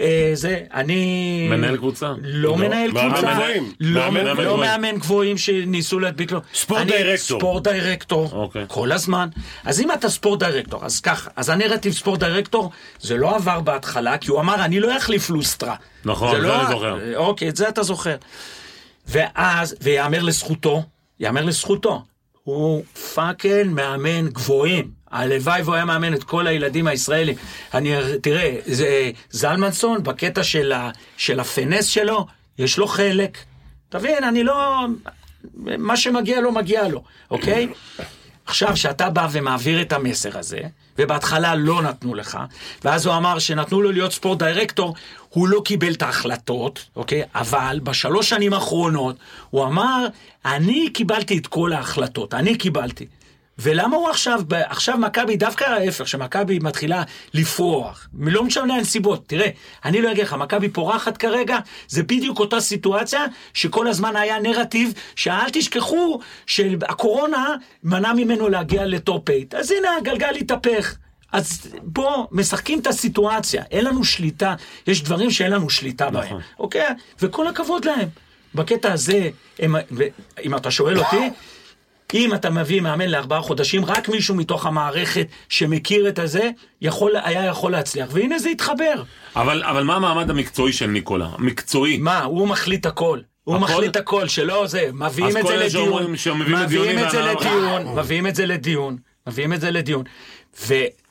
אה, 0.00 0.30
זה, 0.34 0.60
אני... 0.74 1.46
מנהל 1.50 1.76
קבוצה? 1.76 2.12
לא 2.22 2.50
לא, 2.50 2.56
מנהל 2.56 2.90
מאמן 2.92 3.12
קבוצה, 3.12 3.32
גבוהים. 3.34 3.72
לא 3.80 4.00
מאמן 4.10 4.24
לא 4.26 4.34
גבוהים. 4.34 4.60
מאמן 4.60 4.98
גבוהים 4.98 5.38
שניסו 5.38 5.98
להדביק 5.98 6.32
לו. 6.32 6.40
ספורט 6.54 6.86
דירקטור. 6.86 7.38
ספורט 7.38 7.68
דירקטור, 7.68 8.28
אוקיי. 8.32 8.64
כל 8.68 8.92
הזמן. 8.92 9.28
אז 9.64 9.80
אם 9.80 9.92
אתה 9.92 10.08
sport 10.08 10.42
director, 10.42 10.84
אז 10.84 11.00
ככה, 11.00 11.30
אז 11.36 11.48
הנרטיב 11.48 11.92
sport 11.92 12.20
director, 12.20 12.70
זה 13.00 13.16
לא 13.16 13.36
עבר 13.36 13.60
בהתחלה, 13.60 14.18
כי 14.18 14.30
הוא 14.30 14.40
אמר, 14.40 14.54
אני 14.64 14.80
לא 14.80 14.96
אחליף 14.96 15.30
לוסטרה. 15.30 15.74
נכון, 16.04 16.36
זה 16.36 16.42
לא- 16.42 16.60
אני 16.60 16.68
זוכר. 16.70 17.16
אוקיי, 17.16 17.48
את 17.48 17.56
זה 17.56 17.68
אתה 17.68 17.82
זוכר. 17.82 18.16
ואז, 19.06 19.74
ויאמר 19.80 20.22
לזכותו, 20.22 20.82
יאמר 21.20 21.44
לזכותו, 21.44 22.04
הוא 22.44 22.84
fucking 23.14 23.74
מאמן 23.74 24.28
גבוהים. 24.28 24.90
הלוואי 25.10 25.62
והוא 25.62 25.74
היה 25.74 25.84
מאמן 25.84 26.14
את 26.14 26.24
כל 26.24 26.46
הילדים 26.46 26.86
הישראלים. 26.86 27.36
אני, 27.74 27.94
תראה, 28.22 28.56
זה, 28.66 29.10
זלמנסון, 29.30 30.02
בקטע 30.02 30.44
של, 30.44 30.72
ה, 30.72 30.90
של 31.16 31.40
הפנס 31.40 31.86
שלו, 31.86 32.26
יש 32.58 32.78
לו 32.78 32.86
חלק. 32.86 33.38
תבין, 33.88 34.24
אני 34.24 34.44
לא... 34.44 34.86
מה 35.54 35.96
שמגיע 35.96 36.40
לו, 36.40 36.52
מגיע 36.52 36.88
לו, 36.88 37.02
אוקיי? 37.30 37.68
עכשיו, 38.46 38.72
כשאתה 38.74 39.10
בא 39.10 39.28
ומעביר 39.32 39.82
את 39.82 39.92
המסר 39.92 40.38
הזה, 40.38 40.60
ובהתחלה 40.98 41.54
לא 41.54 41.82
נתנו 41.82 42.14
לך, 42.14 42.38
ואז 42.84 43.06
הוא 43.06 43.16
אמר 43.16 43.38
שנתנו 43.38 43.82
לו 43.82 43.92
להיות 43.92 44.12
ספורט 44.12 44.38
דירקטור, 44.38 44.94
הוא 45.28 45.48
לא 45.48 45.62
קיבל 45.64 45.92
את 45.92 46.02
ההחלטות, 46.02 46.84
אוקיי? 46.96 47.22
אבל 47.34 47.80
בשלוש 47.82 48.28
שנים 48.28 48.52
האחרונות, 48.52 49.16
הוא 49.50 49.64
אמר, 49.64 50.06
אני 50.44 50.90
קיבלתי 50.94 51.38
את 51.38 51.46
כל 51.46 51.72
ההחלטות, 51.72 52.34
אני 52.34 52.56
קיבלתי. 52.56 53.06
ולמה 53.58 53.96
הוא 53.96 54.08
עכשיו, 54.08 54.40
עכשיו 54.50 54.98
מכבי, 54.98 55.36
דווקא 55.36 55.64
ההפך, 55.64 56.08
שמכבי 56.08 56.58
מתחילה 56.58 57.02
לפרוח, 57.34 58.08
לא 58.20 58.44
משנה 58.44 58.74
הנסיבות, 58.74 59.24
תראה, 59.26 59.48
אני 59.84 60.02
לא 60.02 60.12
אגיד 60.12 60.24
לך, 60.24 60.32
מכבי 60.32 60.68
פורחת 60.68 61.16
כרגע, 61.16 61.58
זה 61.88 62.02
בדיוק 62.02 62.38
אותה 62.38 62.60
סיטואציה 62.60 63.24
שכל 63.54 63.88
הזמן 63.88 64.16
היה 64.16 64.38
נרטיב, 64.38 64.92
שאל 65.16 65.50
תשכחו 65.52 66.20
שהקורונה 66.46 67.54
מנעה 67.84 68.14
ממנו 68.14 68.48
להגיע 68.48 68.86
לטופ 68.86 69.28
8, 69.28 69.62
אז 69.62 69.70
הנה 69.70 69.88
הגלגל 69.96 70.34
התהפך. 70.40 70.96
אז 71.32 71.66
בוא, 71.82 72.26
משחקים 72.30 72.78
את 72.78 72.86
הסיטואציה, 72.86 73.62
אין 73.70 73.84
לנו 73.84 74.04
שליטה, 74.04 74.54
יש 74.86 75.02
דברים 75.02 75.30
שאין 75.30 75.50
לנו 75.50 75.70
שליטה 75.70 76.10
בהם, 76.10 76.36
אוקיי? 76.58 76.86
וכל 77.20 77.46
הכבוד 77.46 77.84
להם. 77.84 78.08
בקטע 78.54 78.92
הזה, 78.92 79.30
הם, 79.58 79.74
אם 80.44 80.56
אתה 80.56 80.70
שואל 80.70 80.98
אותי, 80.98 81.30
אם 82.14 82.34
אתה 82.34 82.50
מביא 82.50 82.80
מאמן 82.80 83.08
לארבעה 83.08 83.40
חודשים, 83.40 83.84
רק 83.84 84.08
מישהו 84.08 84.34
מתוך 84.34 84.66
המערכת 84.66 85.26
שמכיר 85.48 86.08
את 86.08 86.18
הזה, 86.18 86.50
יכול, 86.80 87.12
היה 87.24 87.46
יכול 87.46 87.72
להצליח. 87.72 88.08
והנה 88.12 88.38
זה 88.38 88.48
התחבר. 88.48 89.02
אבל 89.36 89.62
אבל 89.64 89.82
מה 89.82 89.96
המעמד 89.96 90.30
המקצועי 90.30 90.72
של 90.72 90.86
ניקולה? 90.86 91.28
מקצועי. 91.38 91.98
מה, 91.98 92.22
הוא 92.22 92.48
מחליט 92.48 92.86
הכל. 92.86 93.20
הוא 93.44 93.56
הכל? 93.56 93.64
מחליט 93.64 93.96
הכל, 93.96 94.28
שלא 94.28 94.66
זה, 94.66 94.90
מביאים 94.92 95.36
את 95.36 95.46
זה 95.46 95.56
לדיון. 95.56 96.12
מביאים 96.12 96.98
את 96.98 97.10
זה 97.10 97.20
לדיון, 97.22 97.98
מביאים 97.98 98.26
את 98.26 98.34
זה 98.34 98.46
לדיון, 98.46 98.96
מביאים 99.26 99.52
את 99.52 99.60
זה 99.60 99.70
לדיון. 99.70 100.04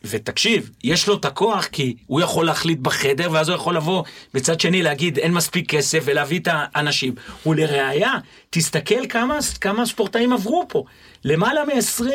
ותקשיב, 0.03 0.69
יש 0.83 1.07
לו 1.07 1.15
את 1.15 1.25
הכוח 1.25 1.65
כי 1.65 1.95
הוא 2.07 2.21
יכול 2.21 2.45
להחליט 2.45 2.79
בחדר, 2.79 3.27
ואז 3.31 3.49
הוא 3.49 3.55
יכול 3.55 3.75
לבוא 3.75 4.03
בצד 4.33 4.59
שני 4.59 4.81
להגיד 4.83 5.17
אין 5.17 5.33
מספיק 5.33 5.69
כסף 5.69 6.03
ולהביא 6.05 6.39
את 6.39 6.47
האנשים. 6.51 7.13
ולראיה, 7.45 8.13
תסתכל 8.49 9.07
כמה, 9.09 9.37
כמה 9.61 9.85
ספורטאים 9.85 10.33
עברו 10.33 10.65
פה. 10.69 10.83
למעלה 11.25 11.65
מ-20, 11.65 12.05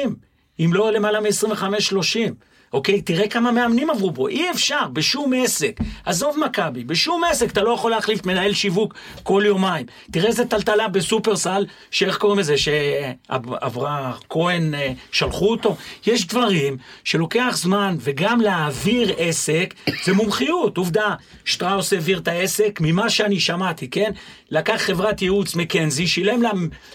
אם 0.61 0.70
לא 0.72 0.93
למעלה 0.93 1.20
מ-25-30. 1.20 2.32
אוקיי? 2.73 3.03
תראה 3.03 3.29
כמה 3.29 3.53
מאמנים 3.53 3.91
עברו 3.91 4.14
פה, 4.14 4.29
אי 4.29 4.51
אפשר, 4.51 4.89
בשום 4.93 5.33
עסק. 5.37 5.81
עזוב 6.05 6.37
מכבי, 6.47 6.85
בשום 6.85 7.25
עסק 7.25 7.51
אתה 7.51 7.62
לא 7.62 7.71
יכול 7.71 7.91
להחליף 7.91 8.27
מנהל 8.27 8.53
שיווק 8.53 8.95
כל 9.23 9.43
יומיים. 9.47 9.87
תראה 10.11 10.27
איזה 10.27 10.47
טלטלה 10.47 10.89
בסופרסל, 10.89 11.67
שאיך 11.91 12.19
קוראים 12.19 12.39
לזה, 12.39 12.55
שעברה 12.59 14.12
כהן, 14.29 14.75
אה, 14.75 14.93
שלחו 15.12 15.51
אותו. 15.51 15.77
יש 16.07 16.27
דברים 16.27 16.77
שלוקח 17.05 17.57
זמן, 17.57 17.97
וגם 18.01 18.41
להעביר 18.41 19.14
עסק 19.19 19.75
זה 20.05 20.12
מומחיות. 20.12 20.77
עובדה, 20.77 21.14
שטראוס 21.45 21.93
העביר 21.93 22.19
את 22.19 22.29
העסק, 22.29 22.79
ממה 22.81 23.11
שאני 23.11 23.41
שמעתי, 23.41 23.91
כן? 23.91 24.12
לקח 24.51 24.77
חברת 24.77 25.23
ייעוץ 25.23 25.55
מקנזי, 25.55 26.07
שילם 26.07 26.43
לה 26.43 26.51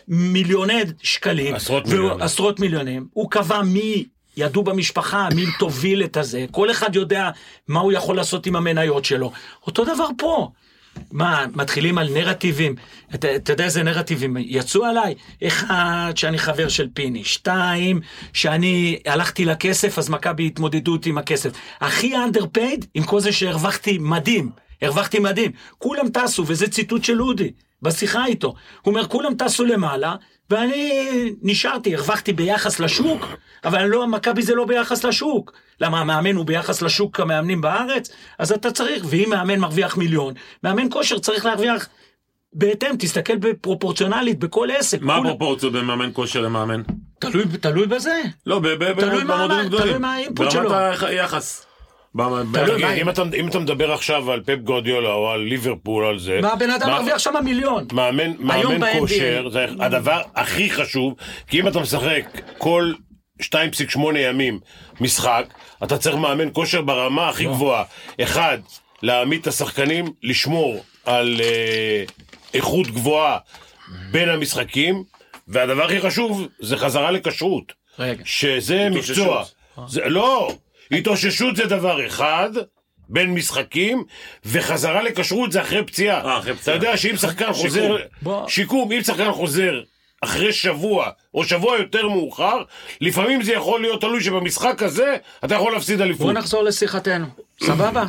מיליוני 0.08 0.82
שקלים. 1.04 1.56
עשרות 1.56 1.88
מיליונים. 1.88 2.22
עשרות 2.22 2.60
מיליונים. 2.60 3.06
הוא 3.14 3.32
קבע 3.32 3.62
מי 3.62 4.06
ידעו 4.38 4.64
במשפחה, 4.64 5.28
מי 5.36 5.46
תוביל 5.60 6.04
את 6.04 6.18
הזה. 6.18 6.46
כל 6.52 6.72
אחד 6.72 6.96
יודע 6.96 7.30
מה 7.68 7.80
הוא 7.80 7.92
יכול 7.92 8.16
לעשות 8.16 8.46
עם 8.46 8.56
המניות 8.56 9.06
שלו. 9.06 9.32
אותו 9.68 9.86
דבר 9.86 10.08
פה. 10.18 10.50
מה, 11.12 11.46
מתחילים 11.56 11.98
על 11.98 12.10
נרטיבים. 12.14 12.76
אתה, 13.16 13.36
אתה 13.36 13.54
יודע 13.54 13.64
איזה 13.64 13.84
נרטיבים 13.84 14.38
יצאו 14.40 14.86
עליי? 14.86 15.16
אחד, 15.48 16.14
שאני 16.16 16.38
חבר 16.38 16.68
של 16.68 16.88
פיני. 16.94 17.24
שתיים, 17.24 18.02
שאני 18.34 19.00
הלכתי 19.06 19.46
לכסף, 19.46 19.98
אז 19.98 20.10
מכבי 20.10 20.48
התמודדות 20.48 21.06
עם 21.06 21.18
הכסף. 21.18 21.52
הכי 21.82 22.14
underpaid, 22.16 22.86
עם 22.94 23.04
כל 23.04 23.20
זה 23.20 23.32
שהרווחתי 23.32 23.98
מדהים. 24.02 24.50
הרווחתי 24.82 25.20
מדהים. 25.20 25.52
כולם 25.78 26.10
טסו, 26.10 26.44
וזה 26.48 26.68
ציטוט 26.68 27.04
של 27.04 27.22
אודי. 27.22 27.52
בשיחה 27.82 28.26
איתו. 28.26 28.48
הוא 28.82 28.92
אומר, 28.92 29.08
כולם 29.08 29.34
טסו 29.34 29.66
למעלה, 29.66 30.16
ואני 30.50 30.92
נשארתי, 31.42 31.96
הרווחתי 31.96 32.34
ביחס 32.34 32.80
לשוק, 32.80 33.28
אבל 33.64 33.86
לא, 33.86 34.08
מכבי 34.08 34.42
זה 34.42 34.56
לא 34.56 34.66
ביחס 34.66 35.04
לשוק. 35.04 35.54
למה 35.80 36.00
המאמן 36.00 36.36
הוא 36.36 36.46
ביחס 36.46 36.82
לשוק 36.82 37.20
המאמנים 37.20 37.62
בארץ? 37.62 38.12
אז 38.40 38.52
אתה 38.52 38.72
צריך, 38.72 39.04
ואם 39.10 39.30
מאמן 39.30 39.60
מרוויח 39.60 39.98
מיליון, 39.98 40.34
מאמן 40.64 40.88
כושר 40.92 41.20
צריך 41.20 41.46
להרוויח 41.46 41.88
בהתאם, 42.54 42.96
תסתכל 43.00 43.38
בפרופורציונלית 43.38 44.40
בכל 44.40 44.68
עסק. 44.72 45.02
מה 45.02 45.16
הפרופורציות 45.18 45.74
בין 45.74 45.86
מאמן 45.86 46.10
כושר 46.14 46.42
למאמן? 46.42 46.82
תלוי, 47.20 47.44
תלוי 47.62 47.88
בזה. 47.88 48.22
לא. 48.46 48.62
תלוי 49.00 49.24
מה 50.00 50.14
האינפוט 50.14 50.52
שלו. 50.52 50.70
ברמת 50.70 51.04
היחס. 51.04 51.66
אם 53.02 53.10
אתה, 53.10 53.24
אם 53.40 53.48
אתה 53.48 53.60
מדבר 53.60 53.92
עכשיו 53.94 54.32
על 54.32 54.42
פפ 54.46 54.58
גורדיולה 54.64 55.10
או 55.10 55.32
על 55.32 55.40
ליברפול 55.40 56.06
על 56.06 56.20
זה, 56.20 56.40
מה 56.42 56.54
הבן 56.54 56.70
אדם 56.70 56.90
מרוויח 56.90 57.18
שם 57.18 57.34
מיליון. 57.44 57.88
מאמן. 57.94 58.32
כושר 59.00 59.50
זה 59.50 59.66
הדבר 59.80 60.22
הכי 60.36 60.70
חשוב, 60.70 61.14
כי 61.48 61.60
אם 61.60 61.68
אתה 61.68 61.80
משחק 61.80 62.42
כל 62.58 62.94
2.8 63.42 64.00
ימים 64.18 64.60
משחק, 65.02 65.46
אתה 65.84 65.98
צריך 65.98 66.16
מאמן 66.16 66.48
כושר 66.54 66.82
ברמה 66.82 67.30
הכי 67.30 67.46
גבוהה. 67.46 67.84
אחד, 68.22 68.58
להעמיד 69.04 69.42
את 69.42 69.48
השחקנים, 69.48 70.06
לשמור 70.24 70.84
על 71.06 71.42
אה, 71.44 72.04
איכות 72.54 72.88
גבוהה 72.88 73.38
בין 74.12 74.30
המשחקים, 74.30 75.04
והדבר 75.48 75.84
הכי 75.84 76.02
חשוב 76.02 76.48
זה 76.60 76.78
חזרה 76.78 77.12
לכשרות. 77.12 77.74
שזה. 78.26 78.90
מקצוע. 78.90 79.44
זה, 79.88 80.02
לא, 80.10 80.54
התאוששות 80.92 81.56
זה 81.56 81.66
דבר 81.66 82.08
אחד. 82.08 82.50
בין 83.10 83.34
משחקים, 83.34 84.04
וחזרה 84.46 85.04
לכשרות 85.04 85.52
זה 85.52 85.62
אחרי 85.62 85.86
פציעה. 85.86 86.26
אה, 86.26 86.40
אחרי 86.40 86.52
אתה 86.52 86.60
פציעה. 86.62 86.76
יודע 86.76 86.98
שאם 86.98 87.18
שחקן 87.18 87.54
חוזר, 87.54 87.96
בוא. 88.22 88.48
שיקום, 88.48 88.92
אם 88.92 89.04
שחקן 89.04 89.32
חוזר 89.32 89.82
אחרי 90.22 90.54
שבוע, 90.54 91.10
או 91.34 91.44
שבוע 91.44 91.78
יותר 91.78 92.08
מאוחר, 92.08 92.64
לפעמים 93.02 93.44
זה 93.44 93.54
יכול 93.54 93.82
להיות 93.82 94.02
תלוי 94.02 94.24
שבמשחק 94.24 94.84
הזה 94.84 95.18
אתה 95.46 95.56
יכול 95.56 95.74
להפסיד 95.74 96.02
אליפות. 96.02 96.26
בוא 96.26 96.34
נחזור 96.34 96.64
לשיחתנו, 96.64 97.26
סבבה? 97.64 98.04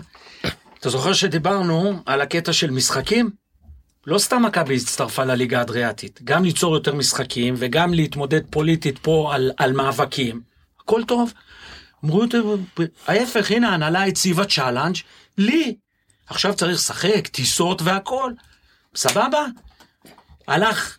אתה 0.81 0.91
זוכר 0.91 1.13
שדיברנו 1.13 2.03
על 2.07 2.21
הקטע 2.21 2.53
של 2.53 2.71
משחקים? 2.71 3.31
לא 4.07 4.19
סתם 4.19 4.43
מכבי 4.43 4.77
הצטרפה 4.77 5.25
לליגה 5.25 5.59
האדריאטית, 5.59 6.21
גם 6.25 6.45
ליצור 6.45 6.75
יותר 6.75 6.95
משחקים 6.95 7.55
וגם 7.59 7.95
להתמודד 7.95 8.41
פוליטית 8.51 8.99
פה 8.99 9.31
על, 9.35 9.51
על 9.57 9.73
מאבקים. 9.73 10.41
הכל 10.81 11.03
טוב. 11.05 11.33
אמרו, 12.05 12.25
ההפך, 13.07 13.51
הנה 13.51 13.69
ההנהלה 13.69 14.05
הציבה 14.05 14.45
challenge 14.45 14.97
לי. 15.39 15.77
עכשיו 16.27 16.55
צריך 16.55 16.73
לשחק, 16.73 17.27
טיסות 17.27 17.83
והכל. 17.83 18.33
סבבה? 18.95 19.47
הלך 20.49 20.99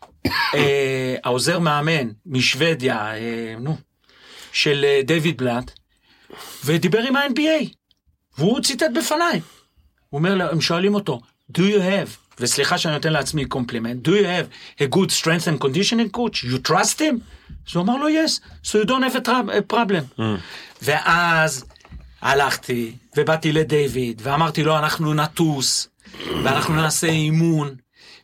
אה, 0.56 1.16
העוזר 1.24 1.60
מאמן 1.60 2.10
משוודיה, 2.26 3.16
אה, 3.16 3.56
נו, 3.60 3.78
של 4.52 4.86
אה, 4.88 5.02
דיוויד 5.04 5.38
בלאט, 5.38 5.72
ודיבר 6.66 7.00
עם 7.00 7.16
ה-NBA, 7.16 7.74
והוא 8.38 8.62
ציטט 8.62 8.86
בפניי. 8.96 9.42
הוא 10.10 10.18
אומר, 10.18 10.52
הם 10.52 10.62
שואלים 10.62 10.96
אותו, 10.96 11.22
do 11.58 11.62
you 11.62 11.80
have, 11.80 12.10
וסליחה 12.40 12.78
שאני 12.78 12.94
נותן 12.94 13.14
לעצמי 13.14 13.46
קומפלימנט, 13.46 14.08
do 14.08 14.12
you 14.12 14.26
have 14.26 14.82
a 14.82 14.96
good 14.96 15.12
strength 15.22 15.48
and 15.48 15.64
conditioning 15.64 16.18
coach? 16.18 16.44
You 16.44 16.70
trust 16.70 17.00
him? 17.00 17.16
אז 17.70 17.76
הוא 17.76 17.84
אמר 17.84 17.98
לו, 17.98 18.08
yes, 18.08 18.40
so 18.66 18.70
you 18.70 18.88
don't 18.88 19.14
have 19.14 19.28
a, 19.28 19.74
problem. 19.74 20.22
ואז 20.82 21.66
הלכתי, 22.22 22.96
ובאתי 23.18 23.52
לדיוויד, 23.52 24.22
ואמרתי 24.24 24.64
לו, 24.64 24.78
אנחנו 24.80 25.14
נטוס, 25.14 25.88
ואנחנו 26.44 26.76
נעשה 26.76 27.08
אימון, 27.08 27.76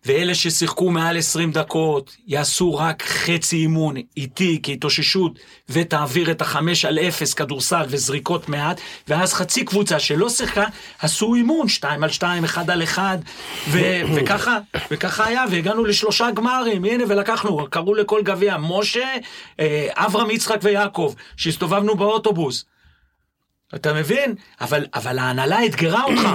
ואלה 0.06 0.36
ששיחקו 0.36 0.92
מעל 0.92 1.18
20 1.18 1.52
דקות 1.52 2.16
יעשו 2.28 2.76
רק 2.76 3.04
חצי 3.04 3.56
אימון 3.56 3.96
איתי 4.18 4.60
כהתאוששות 4.64 5.40
ותעביר 5.70 6.32
את 6.32 6.42
החמש 6.42 6.86
על 6.86 7.00
אפס 7.00 7.34
כדורסל 7.34 7.86
וזריקות 7.90 8.50
מעט 8.50 8.82
ואז 9.08 9.34
חצי 9.34 9.66
קבוצה 9.66 10.00
שלא 10.00 10.30
שיחקה 10.30 10.66
עשו 11.00 11.36
אימון 11.36 11.68
שתיים 11.68 12.04
על 12.04 12.10
שתיים 12.10 12.44
אחד 12.44 12.70
על 12.70 12.84
אחד 12.84 13.18
ו- 13.68 14.02
וככה 14.16 14.60
וככה 14.92 15.26
היה 15.26 15.46
והגענו 15.52 15.86
לשלושה 15.86 16.32
גמרים 16.32 16.86
הנה 16.86 17.04
ולקחנו 17.08 17.68
קראו 17.70 17.96
לכל 17.96 18.22
גביע 18.24 18.58
משה 18.58 19.08
אה, 19.60 19.88
אברהם 19.94 20.32
יצחק 20.32 20.60
ויעקב 20.62 21.14
שהסתובבנו 21.38 21.96
באוטובוס 21.96 22.66
אתה 23.76 23.94
מבין? 23.94 24.36
אבל, 24.62 24.86
אבל 24.94 25.20
ההנהלה 25.20 25.66
אתגרה 25.66 26.04
אותך. 26.04 26.30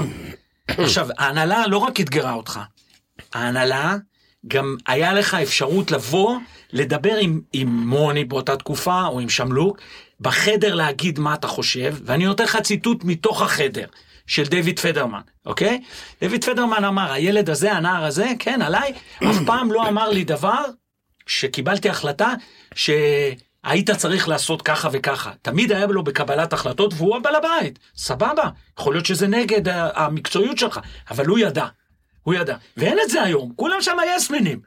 עכשיו, 0.85 1.09
ההנהלה 1.19 1.67
לא 1.67 1.79
רק 1.79 2.01
אתגרה 2.01 2.33
אותך, 2.33 2.61
ההנהלה, 3.35 3.97
גם 4.49 4.77
היה 4.87 5.13
לך 5.13 5.35
אפשרות 5.35 5.91
לבוא, 5.91 6.39
לדבר 6.73 7.17
עם, 7.17 7.41
עם 7.53 7.69
מוני 7.69 8.25
באותה 8.25 8.57
תקופה, 8.57 9.03
או 9.07 9.21
עם 9.21 9.29
שמלוק, 9.29 9.81
בחדר 10.21 10.75
להגיד 10.75 11.19
מה 11.19 11.35
אתה 11.35 11.49
חושב, 11.49 11.97
ואני 12.05 12.25
נותן 12.25 12.45
לך 12.45 12.57
ציטוט 12.57 13.05
מתוך 13.05 13.43
החדר. 13.43 13.87
של 14.27 14.45
דיוויד 14.47 14.79
פדרמן, 14.79 15.21
אוקיי? 15.47 15.81
דיוויד 16.21 16.45
פדרמן 16.45 16.85
אמר, 16.85 17.13
הילד 17.13 17.51
הזה, 17.51 17.73
הנער 17.73 18.05
הזה, 18.05 18.33
כן, 18.39 18.63
עליי, 18.63 18.93
אף 19.31 19.37
פעם 19.47 19.73
לא 19.73 19.89
אמר 19.89 20.09
לי 20.11 20.25
דבר 20.25 20.65
שקיבלתי 21.27 21.89
החלטה 21.89 22.33
שהיית 22.75 23.91
צריך 23.91 24.29
לעשות 24.29 24.63
ככה 24.63 24.89
וככה. 24.93 25.33
תמיד 25.43 25.73
היה 25.73 25.87
לו 25.87 26.05
בקבלת 26.05 26.53
החלטות 26.53 26.95
והוא 26.97 27.17
הבעל 27.17 27.35
הבית, 27.35 27.79
סבבה. 27.97 28.49
יכול 28.79 28.95
להיות 28.95 29.07
שזה 29.07 29.27
נגד 29.27 29.69
המקצועיות 29.95 30.59
שלך, 30.59 30.81
אבל 31.11 31.27
הוא 31.27 31.39
ידע. 31.39 31.67
הוא 32.25 32.35
ידע. 32.35 32.57
ואין 32.77 32.99
את 33.05 33.11
זה 33.11 33.23
היום, 33.23 33.53
כולם 33.57 33.77
שם 33.81 33.97
יסמנים. 34.17 34.61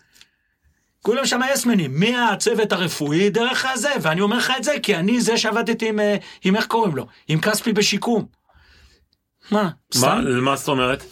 כולם 1.02 1.26
שם 1.26 1.40
יסמנים, 1.54 2.00
מהצוות 2.00 2.72
הרפואי 2.72 3.30
דרך 3.30 3.66
הזה, 3.66 3.92
ואני 4.02 4.22
אומר 4.22 4.38
לך 4.38 4.54
את 4.58 4.64
זה 4.64 4.76
כי 4.84 4.96
אני 4.96 5.22
זה 5.22 5.38
שעבדתי 5.38 5.90
עם, 5.90 6.00
אה, 6.00 6.16
עם 6.44 6.56
איך 6.56 6.66
קוראים 6.66 6.96
לו, 6.96 7.08
עם 7.28 7.42
כספי 7.42 7.74
בשיקום. 7.74 8.26
מה? 9.52 9.70
מה? 10.02 10.22
מה 10.42 10.56
זאת 10.56 10.68
אומרת? 10.68 11.04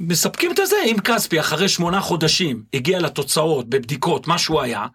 מספקים 0.00 0.52
את 0.52 0.58
הזה, 0.58 0.76
אם 0.84 0.96
כספי 1.04 1.40
אחרי 1.40 1.68
שמונה 1.68 2.00
חודשים 2.00 2.62
הגיע 2.74 2.98
לתוצאות 2.98 3.68
בבדיקות, 3.68 4.26
מה 4.26 4.38
שהוא 4.38 4.60
היה, 4.60 4.86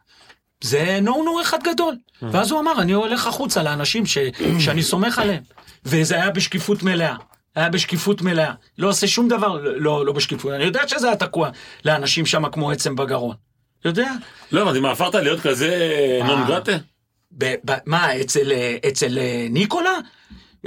זה 0.64 1.00
נו 1.02 1.24
נו 1.24 1.42
אחד 1.42 1.64
גדול. 1.64 1.96
ואז 2.22 2.52
הוא 2.52 2.60
אמר, 2.60 2.82
אני 2.82 2.92
הולך 2.92 3.28
החוצה 3.28 3.64
לאנשים 3.64 4.06
ש, 4.06 4.18
שאני 4.60 4.84
סומך 4.84 5.20
עליהם. 5.20 5.44
וזה 5.86 6.16
היה 6.16 6.30
בשקיפות 6.30 6.84
מלאה. 6.84 7.16
היה 7.56 7.70
בשקיפות 7.70 8.22
מלאה. 8.22 8.54
לא 8.78 8.90
עושה 8.90 9.08
שום 9.08 9.28
דבר 9.28 9.62
לא, 9.62 10.06
לא 10.06 10.14
בשקיפות. 10.14 10.54
אני 10.54 10.64
יודע 10.64 10.88
שזה 10.88 11.08
היה 11.08 11.16
תקוע 11.16 11.50
לאנשים 11.86 12.26
שם 12.26 12.50
כמו 12.50 12.72
עצם 12.72 12.96
בגרון. 12.96 13.36
יודע? 13.86 14.12
לא 14.52 14.62
הבנתי, 14.62 14.80
מה 14.80 14.92
הפכת 14.92 15.16
להיות 15.16 15.40
כזה 15.40 15.92
אה. 16.22 16.28
נון 16.28 16.48
גרטה? 16.48 16.78
מה, 17.86 18.22
אצל, 18.22 18.52
אה, 18.52 18.78
אצל 18.88 19.18
אה, 19.18 19.48
ניקולה? 19.50 19.94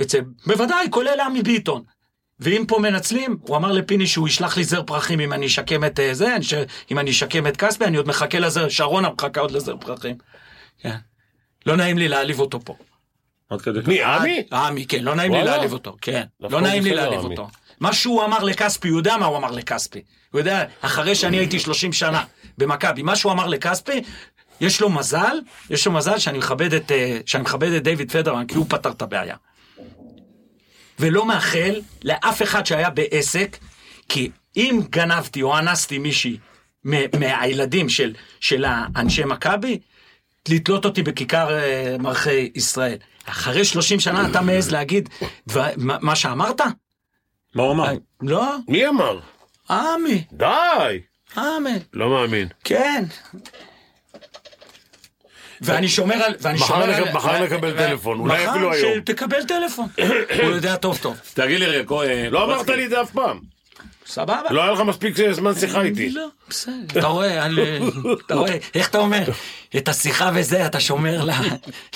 אצל, 0.03 0.19
בוודאי, 0.47 0.87
כולל 0.91 1.21
עמי 1.21 1.43
ביטון. 1.43 1.83
ואם 2.41 2.65
פה 2.69 2.79
מנצלים, 2.79 3.37
הוא 3.41 3.57
אמר 3.57 3.73
לפיני 3.73 4.07
שהוא 4.07 4.29
ישלח 4.29 4.57
לי 4.57 4.65
זר 4.65 4.83
פרחים 4.83 5.21
אם 5.21 5.33
אני 5.33 5.47
אשקם 5.47 5.85
את 5.85 6.01
זה, 6.13 6.37
ש... 6.41 6.55
אם 6.91 6.99
אני 6.99 7.11
אשקם 7.11 7.47
את 7.47 7.57
כספי, 7.57 7.85
אני 7.85 7.97
עוד 7.97 8.09
מחכה 8.09 8.39
לזר, 8.39 8.69
שרונה 8.69 9.09
מחכה 9.11 9.41
עוד 9.41 9.51
לזר 9.51 9.77
פרחים. 9.77 10.17
כן. 10.79 10.97
לא 11.67 11.77
נעים 11.77 11.99
לי 11.99 12.09
להעליב 12.09 12.41
אותו 12.41 12.61
פה. 12.65 12.77
עד 13.51 13.61
כדי 13.61 13.79
מי, 13.87 14.03
עמי? 14.03 14.43
עמי, 14.53 14.87
כן, 14.87 15.05
לא 15.05 15.15
נעים 15.15 15.33
לי. 15.33 15.45
להעליב 15.45 15.73
אותו, 15.73 15.97
כן. 16.01 16.23
לא 16.41 16.61
נעים 16.61 16.83
לי 16.83 16.95
להעליב. 16.95 17.21
אותו. 17.21 17.49
מה 17.81 17.93
שהוא 17.93 18.25
אמר 18.25 18.43
לכספי, 18.45 18.89
הוא 18.89 18.99
יודע 18.99 19.17
מה 19.17 19.27
הוא 19.27 19.37
אמר 19.37 19.51
לכספי. 19.51 20.03
הוא 20.31 20.39
יודע, 20.39 20.65
אחרי 20.81 21.15
שאני 21.15 21.37
הייתי 21.37 21.59
30 21.59 21.93
שנה 21.93 22.25
במכבי, 22.59 23.03
מה 23.03 23.17
שהוא 23.17 23.33
אמר 23.33 23.47
לכספי, 23.47 24.03
יש 24.61 24.81
לו 24.81 24.91
מזל, 24.91 25.37
יש 25.71 25.87
לו 25.87 25.93
מזל 25.93 26.19
שאני 26.19 26.39
מכבד 26.39 26.75
את, 26.75 26.93
אה, 26.93 27.19
שאני 27.27 27.43
מכבד 27.43 27.73
את 27.73 27.83
דיוויד 27.83 28.13
פדרמן, 28.13 28.47
כי 28.47 28.55
הוא 28.55 28.67
פתר 28.69 28.91
את 28.91 29.03
הבעיה. 29.03 29.37
ולא 30.99 31.27
מאחל 31.27 31.81
לאף 32.05 32.43
אחד 32.43 32.67
שהיה 32.67 32.91
בעסק, 32.91 33.59
כי 34.09 34.31
אם 34.57 34.81
גנבתי 34.91 35.43
או 35.43 35.59
אנסתי 35.59 35.99
מישהי 35.99 36.37
מ- 36.85 37.19
מהילדים 37.21 37.89
של, 37.89 38.15
של 38.41 38.65
האנשי 38.69 39.25
מכבי, 39.25 39.79
לתלות 40.49 40.85
אותי 40.85 41.03
בכיכר 41.03 41.59
אה, 41.59 41.97
מלכי 41.99 42.51
ישראל. 42.55 42.97
אחרי 43.29 43.65
30 43.65 44.01
שנה 44.01 44.31
אתה 44.31 44.41
מעז 44.41 44.71
להגיד 44.73 45.09
דבר, 45.49 45.67
מה, 45.77 45.97
מה 46.01 46.17
שאמרת? 46.17 46.61
מה 47.55 47.63
הוא 47.63 47.73
אמר? 47.73 47.93
לא, 48.23 48.55
מי 48.69 48.87
אמר? 48.89 49.19
עמי, 49.71 50.25
די! 50.33 51.01
עמי, 51.37 51.71
לא 51.93 52.09
מאמין. 52.11 52.49
כן. 52.65 53.05
ואני 55.61 55.89
שומר 55.89 56.15
על... 56.15 56.35
ואני 56.41 56.59
מחר 56.59 56.67
שומר 56.67 56.87
נקב- 56.87 57.07
על... 57.09 57.13
מחר 57.13 57.45
נקבל 57.45 57.77
טלפון, 57.77 58.19
אולי 58.21 58.43
מחר 58.45 58.51
אפילו 58.51 58.73
היום. 58.73 58.93
שתקבל 59.01 59.45
טלפון. 59.45 59.89
הוא 60.43 60.51
יודע 60.51 60.77
טוב 60.77 60.99
טוב. 61.03 61.17
תגיד 61.35 61.61
לי 61.61 61.67
רגע, 61.67 61.89
כהן, 61.89 62.31
לא 62.31 62.45
אמרת 62.45 62.69
לי 62.69 62.85
את 62.85 62.91
זה 62.91 63.03
אף 63.03 63.11
פעם. 63.11 63.41
סבבה? 64.09 64.41
לא 64.51 64.63
היה 64.63 64.73
לך 64.73 64.81
מספיק 64.81 65.17
זמן 65.31 65.55
שיחה 65.55 65.83
איתי. 65.83 66.11
לא, 66.11 66.27
בסדר. 66.49 66.99
אתה 67.01 67.07
רואה, 67.07 67.45
אני- 67.47 67.79
אתה 68.27 68.35
רואה, 68.35 68.57
איך 68.75 68.89
אתה 68.89 68.99
אומר? 68.99 69.23
את 69.77 69.89
השיחה 69.89 70.31
וזה 70.35 70.67
אתה 70.67 70.81
שומר 70.81 71.25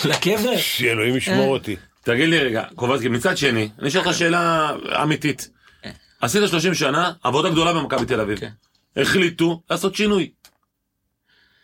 לקבר? 0.04 0.56
שאלוהים 0.56 1.16
ישמור 1.16 1.48
אותי. 1.52 1.76
תגיד 2.04 2.28
לי 2.28 2.38
רגע, 2.38 2.62
קובצקי, 2.74 3.08
מצד 3.08 3.36
שני, 3.36 3.68
אני 3.78 3.88
אשאל 3.88 4.00
אותך 4.00 4.14
שאלה 4.18 4.70
אמיתית. 5.02 5.48
עשית 6.20 6.42
30 6.48 6.74
שנה, 6.74 7.12
עבודה 7.22 7.50
גדולה 7.50 7.72
במכבי 7.72 8.06
תל 8.06 8.20
אביב. 8.20 8.38
כן. 8.38 8.50
החליטו 8.96 9.62
לעשות 9.70 9.94
שינוי. 9.94 10.30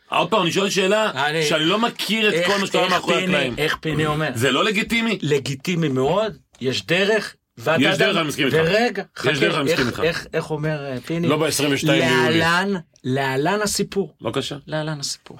עוד 0.09 0.29
פעם, 0.29 0.41
אני 0.41 0.51
שואל 0.51 0.69
שאלה 0.69 1.11
אני- 1.27 1.43
שאני 1.45 1.65
לא 1.65 1.79
מכיר 1.79 2.29
את 2.29 2.45
כל 2.45 2.57
מה 2.59 2.67
שאתה 2.67 2.77
אומר 2.77 2.89
מאחורי 2.89 3.23
הקלעים. 3.23 3.55
איך 3.57 3.77
פיני 3.81 4.05
אומר? 4.05 4.29
זה 4.35 4.51
לא 4.51 4.63
לגיטימי? 4.63 5.19
לגיטימי 5.21 5.87
מאוד, 5.87 6.37
יש 6.61 6.85
דרך. 6.85 7.35
יש 7.79 7.97
דרך, 7.97 8.17
אני 8.17 8.27
מסכים 8.27 8.45
איתך. 8.45 8.57
ורגע, 8.65 9.03
חכה, 9.15 9.31
דרך, 9.31 9.55
אני 9.55 9.63
מסכים 9.63 9.87
איך- 9.87 9.99
איתך. 9.99 10.27
איך- 10.33 10.51
אומר 10.51 10.85
אה, 10.85 11.01
פיני? 11.01 11.27
לא 11.27 11.37
ב-22 11.37 11.85
ביולי. 11.87 11.99
להלן, 12.39 12.73
להלן 13.03 13.61
הסיפור. 13.61 14.13
בבקשה. 14.21 14.57
להלן 14.67 14.99
הסיפור. 14.99 15.37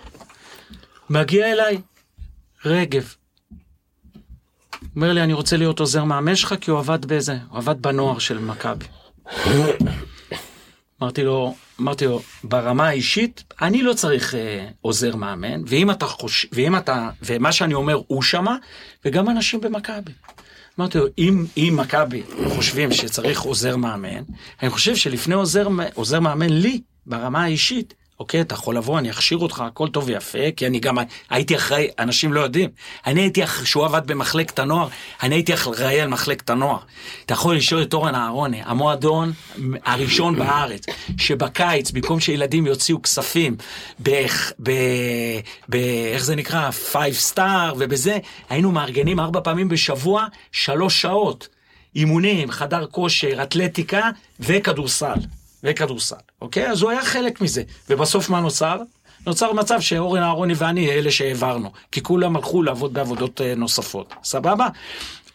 מגיע 1.09 1.51
אליי 1.51 1.77
רגב. 2.65 3.13
אומר 4.95 5.13
לי, 5.13 5.23
אני 5.23 5.33
רוצה 5.33 5.57
להיות 5.57 5.79
עוזר 5.79 6.03
מאמן 6.03 6.35
שלך, 6.35 6.55
כי 6.61 6.71
הוא 6.71 6.79
עבד 6.79 7.05
בזה, 7.05 7.37
הוא 7.49 7.57
עבד 7.57 7.81
בנוער 7.81 8.19
של 8.19 8.37
מכבי. 8.39 8.85
אמרתי 11.01 11.23
לו, 11.23 11.55
אמרתי 11.81 12.05
לו, 12.05 12.21
ברמה 12.43 12.87
האישית, 12.87 13.43
אני 13.61 13.81
לא 13.83 13.93
צריך 13.93 14.35
אה, 14.35 14.67
עוזר 14.81 15.15
מאמן, 15.15 15.61
ואם 15.67 15.91
אתה 15.91 16.05
חושב, 16.05 16.47
ואם 16.51 16.77
אתה, 16.77 17.09
ומה 17.21 17.51
שאני 17.51 17.73
אומר 17.73 18.01
הוא 18.07 18.21
שמה, 18.21 18.55
וגם 19.05 19.29
אנשים 19.29 19.61
במכבי. 19.61 20.11
אמרתי 20.79 20.97
לו, 20.97 21.05
אם, 21.17 21.45
אם 21.57 21.73
מכבי 21.77 22.23
חושבים 22.47 22.91
שצריך 22.91 23.41
עוזר 23.41 23.75
מאמן, 23.77 24.23
אני 24.61 24.69
חושב 24.69 24.95
שלפני 24.95 25.35
עוזר, 25.35 25.67
עוזר 25.93 26.19
מאמן 26.19 26.49
לי, 26.49 26.81
ברמה 27.05 27.43
האישית, 27.43 27.93
אוקיי, 28.19 28.41
אתה 28.41 28.53
יכול 28.55 28.77
לבוא, 28.77 28.99
אני 28.99 29.11
אכשיר 29.11 29.37
אותך, 29.37 29.59
הכל 29.67 29.87
טוב 29.89 30.03
ויפה, 30.07 30.37
כי 30.55 30.67
אני 30.67 30.79
גם 30.79 30.97
הייתי 31.29 31.55
אחראי, 31.55 31.87
אנשים 31.99 32.33
לא 32.33 32.39
יודעים, 32.41 32.69
אני 33.07 33.21
הייתי, 33.21 33.43
אח- 33.43 33.61
כשהוא 33.63 33.85
עבד 33.85 34.01
במחלקת 34.07 34.59
הנוער, 34.59 34.87
אני 35.23 35.35
הייתי 35.35 35.53
אחראי 35.53 36.01
על 36.01 36.07
מחלקת 36.09 36.49
הנוער. 36.49 36.77
אתה 37.25 37.33
יכול 37.33 37.55
לשאול 37.55 37.81
את 37.81 37.93
אורן 37.93 38.15
אהרוני, 38.15 38.61
המועדון 38.65 39.31
הראשון 39.85 40.39
בארץ, 40.39 40.85
שבקיץ, 41.17 41.91
במקום 41.91 42.19
שילדים 42.19 42.67
יוציאו 42.67 43.01
כספים, 43.01 43.55
ב... 44.03 44.25
ב... 44.63 44.71
ב... 45.69 45.75
איך 46.13 46.25
זה 46.25 46.35
נקרא? 46.35 46.71
Five 46.71 47.13
Star 47.13 47.73
ובזה, 47.77 48.17
היינו 48.49 48.71
מארגנים 48.71 49.19
ארבע 49.19 49.39
פעמים 49.43 49.69
בשבוע, 49.69 50.25
שלוש 50.51 51.01
שעות. 51.01 51.47
אימונים, 51.95 52.51
חדר 52.51 52.85
כושר, 52.91 53.43
אתלטיקה 53.43 54.09
וכדורסל. 54.39 55.13
וכדורסל, 55.63 56.15
אוקיי? 56.41 56.69
אז 56.69 56.81
הוא 56.81 56.91
היה 56.91 57.05
חלק 57.05 57.41
מזה. 57.41 57.63
ובסוף 57.89 58.29
מה 58.29 58.41
נוצר? 58.41 58.77
נוצר 59.27 59.53
מצב 59.53 59.79
שאורן 59.81 60.21
אהרוני 60.21 60.53
ואני 60.57 60.91
אלה 60.91 61.11
שהעברנו, 61.11 61.71
כי 61.91 62.03
כולם 62.03 62.35
הלכו 62.35 62.63
לעבוד 62.63 62.93
בעבודות 62.93 63.41
אה, 63.41 63.55
נוספות, 63.55 64.13
סבבה? 64.23 64.67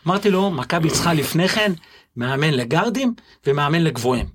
אמרתי 0.07 0.31
לו, 0.31 0.51
מכבי 0.51 0.91
צריכה 0.91 1.13
לפני 1.13 1.49
כן 1.49 1.73
מאמן 2.17 2.55
לגרדים 2.55 3.15
ומאמן 3.47 3.83
לגבוהים. 3.83 4.27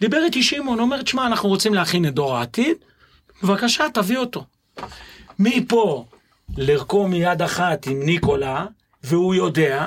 דיבר 0.00 0.24
איתי 0.24 0.42
שמעון, 0.42 0.80
אומר, 0.80 1.02
תשמע, 1.02 1.26
אנחנו 1.26 1.48
רוצים 1.48 1.74
להכין 1.74 2.06
את 2.06 2.14
דור 2.14 2.36
העתיד, 2.36 2.76
בבקשה, 3.42 3.86
תביא 3.94 4.18
אותו. 4.18 4.44
מפה 5.38 6.04
לרקום 6.56 7.10
מיד 7.10 7.42
אחת 7.42 7.86
עם 7.86 8.02
ניקולה, 8.02 8.66
והוא 9.04 9.34
יודע, 9.34 9.86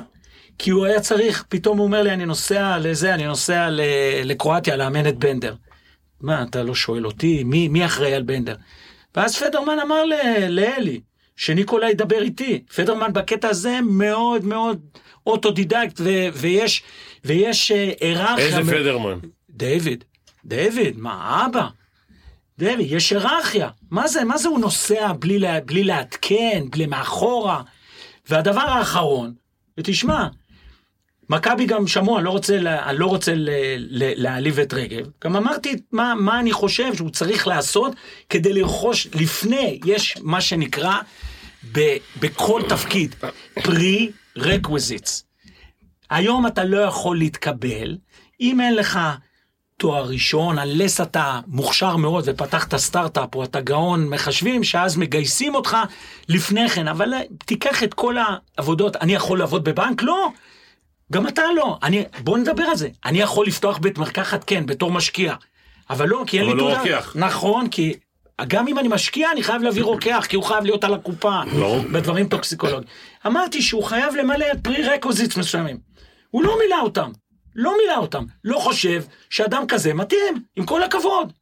כי 0.57 0.69
הוא 0.69 0.85
היה 0.85 0.99
צריך, 0.99 1.43
פתאום 1.49 1.77
הוא 1.77 1.85
אומר 1.87 2.01
לי, 2.01 2.13
אני 2.13 2.25
נוסע 2.25 2.77
לזה, 2.77 3.13
אני 3.13 3.25
נוסע 3.25 3.67
לקרואטיה 4.23 4.75
לאמן 4.75 5.07
את 5.07 5.17
בנדר. 5.17 5.55
מה, 6.21 6.43
אתה 6.43 6.63
לא 6.63 6.75
שואל 6.75 7.05
אותי? 7.05 7.43
מי, 7.43 7.67
מי 7.67 7.85
אחראי 7.85 8.13
על 8.13 8.23
בנדר? 8.23 8.55
ואז 9.15 9.35
פדרמן 9.35 9.79
אמר 9.79 10.03
לאלי, 10.49 11.01
שניקולה 11.35 11.89
ידבר 11.89 12.21
איתי. 12.21 12.63
פדרמן 12.75 13.13
בקטע 13.13 13.49
הזה 13.49 13.79
מאוד 13.83 14.45
מאוד 14.45 14.79
אוטודידקט, 15.27 15.99
ו- 15.99 16.27
ויש, 16.33 16.83
ויש 17.25 17.71
אה, 17.71 17.91
היררכיה. 18.01 18.45
איזה 18.57 18.71
פדרמן? 18.71 19.19
דיוויד, 19.49 20.03
דיוויד, 20.45 20.97
מה, 20.97 21.45
אבא? 21.45 21.67
דיוויד, 22.59 22.91
יש 22.91 23.11
היררכיה. 23.11 23.69
מה 23.91 24.07
זה, 24.07 24.23
מה 24.23 24.37
זה 24.37 24.49
הוא 24.49 24.59
נוסע 24.59 25.13
בלי, 25.19 25.39
לה, 25.39 25.59
בלי 25.59 25.83
לעדכן, 25.83 26.63
בלי 26.69 26.85
מאחורה? 26.85 27.61
והדבר 28.29 28.61
האחרון, 28.61 29.33
ותשמע, 29.77 30.27
מכבי 31.29 31.65
גם 31.65 31.87
שמעו, 31.87 32.17
אני 32.17 32.25
לא 32.25 32.29
רוצה, 32.29 32.57
לה- 32.57 32.89
אני 32.89 32.97
לא 32.99 33.05
רוצה 33.05 33.33
ל- 33.35 33.49
ל- 33.77 34.23
להעליב 34.23 34.59
את 34.59 34.73
רגב, 34.73 35.05
גם 35.23 35.35
אמרתי 35.35 35.75
מה, 35.91 36.13
מה 36.15 36.39
אני 36.39 36.51
חושב 36.51 36.95
שהוא 36.95 37.09
צריך 37.09 37.47
לעשות 37.47 37.93
כדי 38.29 38.53
לרכוש, 38.53 39.07
לפני, 39.15 39.79
יש 39.85 40.17
מה 40.21 40.41
שנקרא 40.41 40.97
ב, 41.71 41.79
בכל 42.19 42.61
תפקיד, 42.69 43.15
pre-requisites. 43.59 45.23
היום 46.09 46.47
אתה 46.47 46.63
לא 46.63 46.77
יכול 46.77 47.17
להתקבל 47.17 47.97
אם 48.41 48.61
אין 48.61 48.75
לך 48.75 48.99
תואר 49.77 50.05
ראשון, 50.05 50.59
unless 50.59 51.03
אתה 51.03 51.39
מוכשר 51.47 51.95
מאוד 51.95 52.23
ופתחת 52.27 52.75
סטארט-אפ 52.75 53.35
או 53.35 53.43
אתה 53.43 53.61
גאון 53.61 54.09
מחשבים, 54.09 54.63
שאז 54.63 54.97
מגייסים 54.97 55.55
אותך 55.55 55.77
לפני 56.29 56.69
כן, 56.69 56.87
אבל 56.87 57.07
תיקח 57.45 57.83
את 57.83 57.93
כל 57.93 58.15
העבודות, 58.57 58.95
אני 58.95 59.13
יכול 59.15 59.39
לעבוד 59.39 59.63
בבנק? 59.63 60.01
לא. 60.03 60.29
גם 61.11 61.27
אתה 61.27 61.41
לא. 61.55 61.77
אני, 61.83 62.03
בוא 62.23 62.37
נדבר 62.37 62.63
על 62.63 62.75
זה. 62.75 62.89
אני 63.05 63.19
יכול 63.19 63.47
לפתוח 63.47 63.77
בית 63.77 63.97
מרקחת, 63.97 64.43
כן, 64.43 64.65
בתור 64.65 64.91
משקיע. 64.91 65.35
אבל 65.89 66.07
לא, 66.07 66.23
כי 66.27 66.39
אין 66.39 66.45
לי 66.47 66.53
לא 66.53 66.57
תעודה. 66.57 66.79
רוקח. 66.79 67.13
נכון, 67.15 67.69
כי 67.69 67.93
גם 68.47 68.67
אם 68.67 68.79
אני 68.79 68.87
משקיע, 68.87 69.31
אני 69.31 69.43
חייב 69.43 69.61
להביא 69.61 69.83
רוקח, 69.83 70.25
כי 70.29 70.35
הוא 70.35 70.43
חייב 70.43 70.63
להיות 70.63 70.83
על 70.83 70.93
הקופה. 70.93 71.41
ברור. 71.51 71.79
בדברים 71.91 72.27
טוקסיקולוגיים. 72.27 72.83
אמרתי 73.27 73.61
שהוא 73.61 73.83
חייב 73.83 74.15
למלא 74.15 74.45
פרי 74.61 74.83
רקוזיטס 74.83 75.37
מסוימים. 75.37 75.77
הוא 76.29 76.43
לא 76.43 76.57
מילא 76.63 76.81
אותם. 76.81 77.11
לא 77.55 77.73
מילא 77.81 77.97
אותם. 77.97 78.23
לא 78.43 78.59
חושב 78.59 79.03
שאדם 79.29 79.67
כזה 79.67 79.93
מתאים, 79.93 80.43
עם 80.55 80.65
כל 80.65 80.83
הכבוד. 80.83 81.33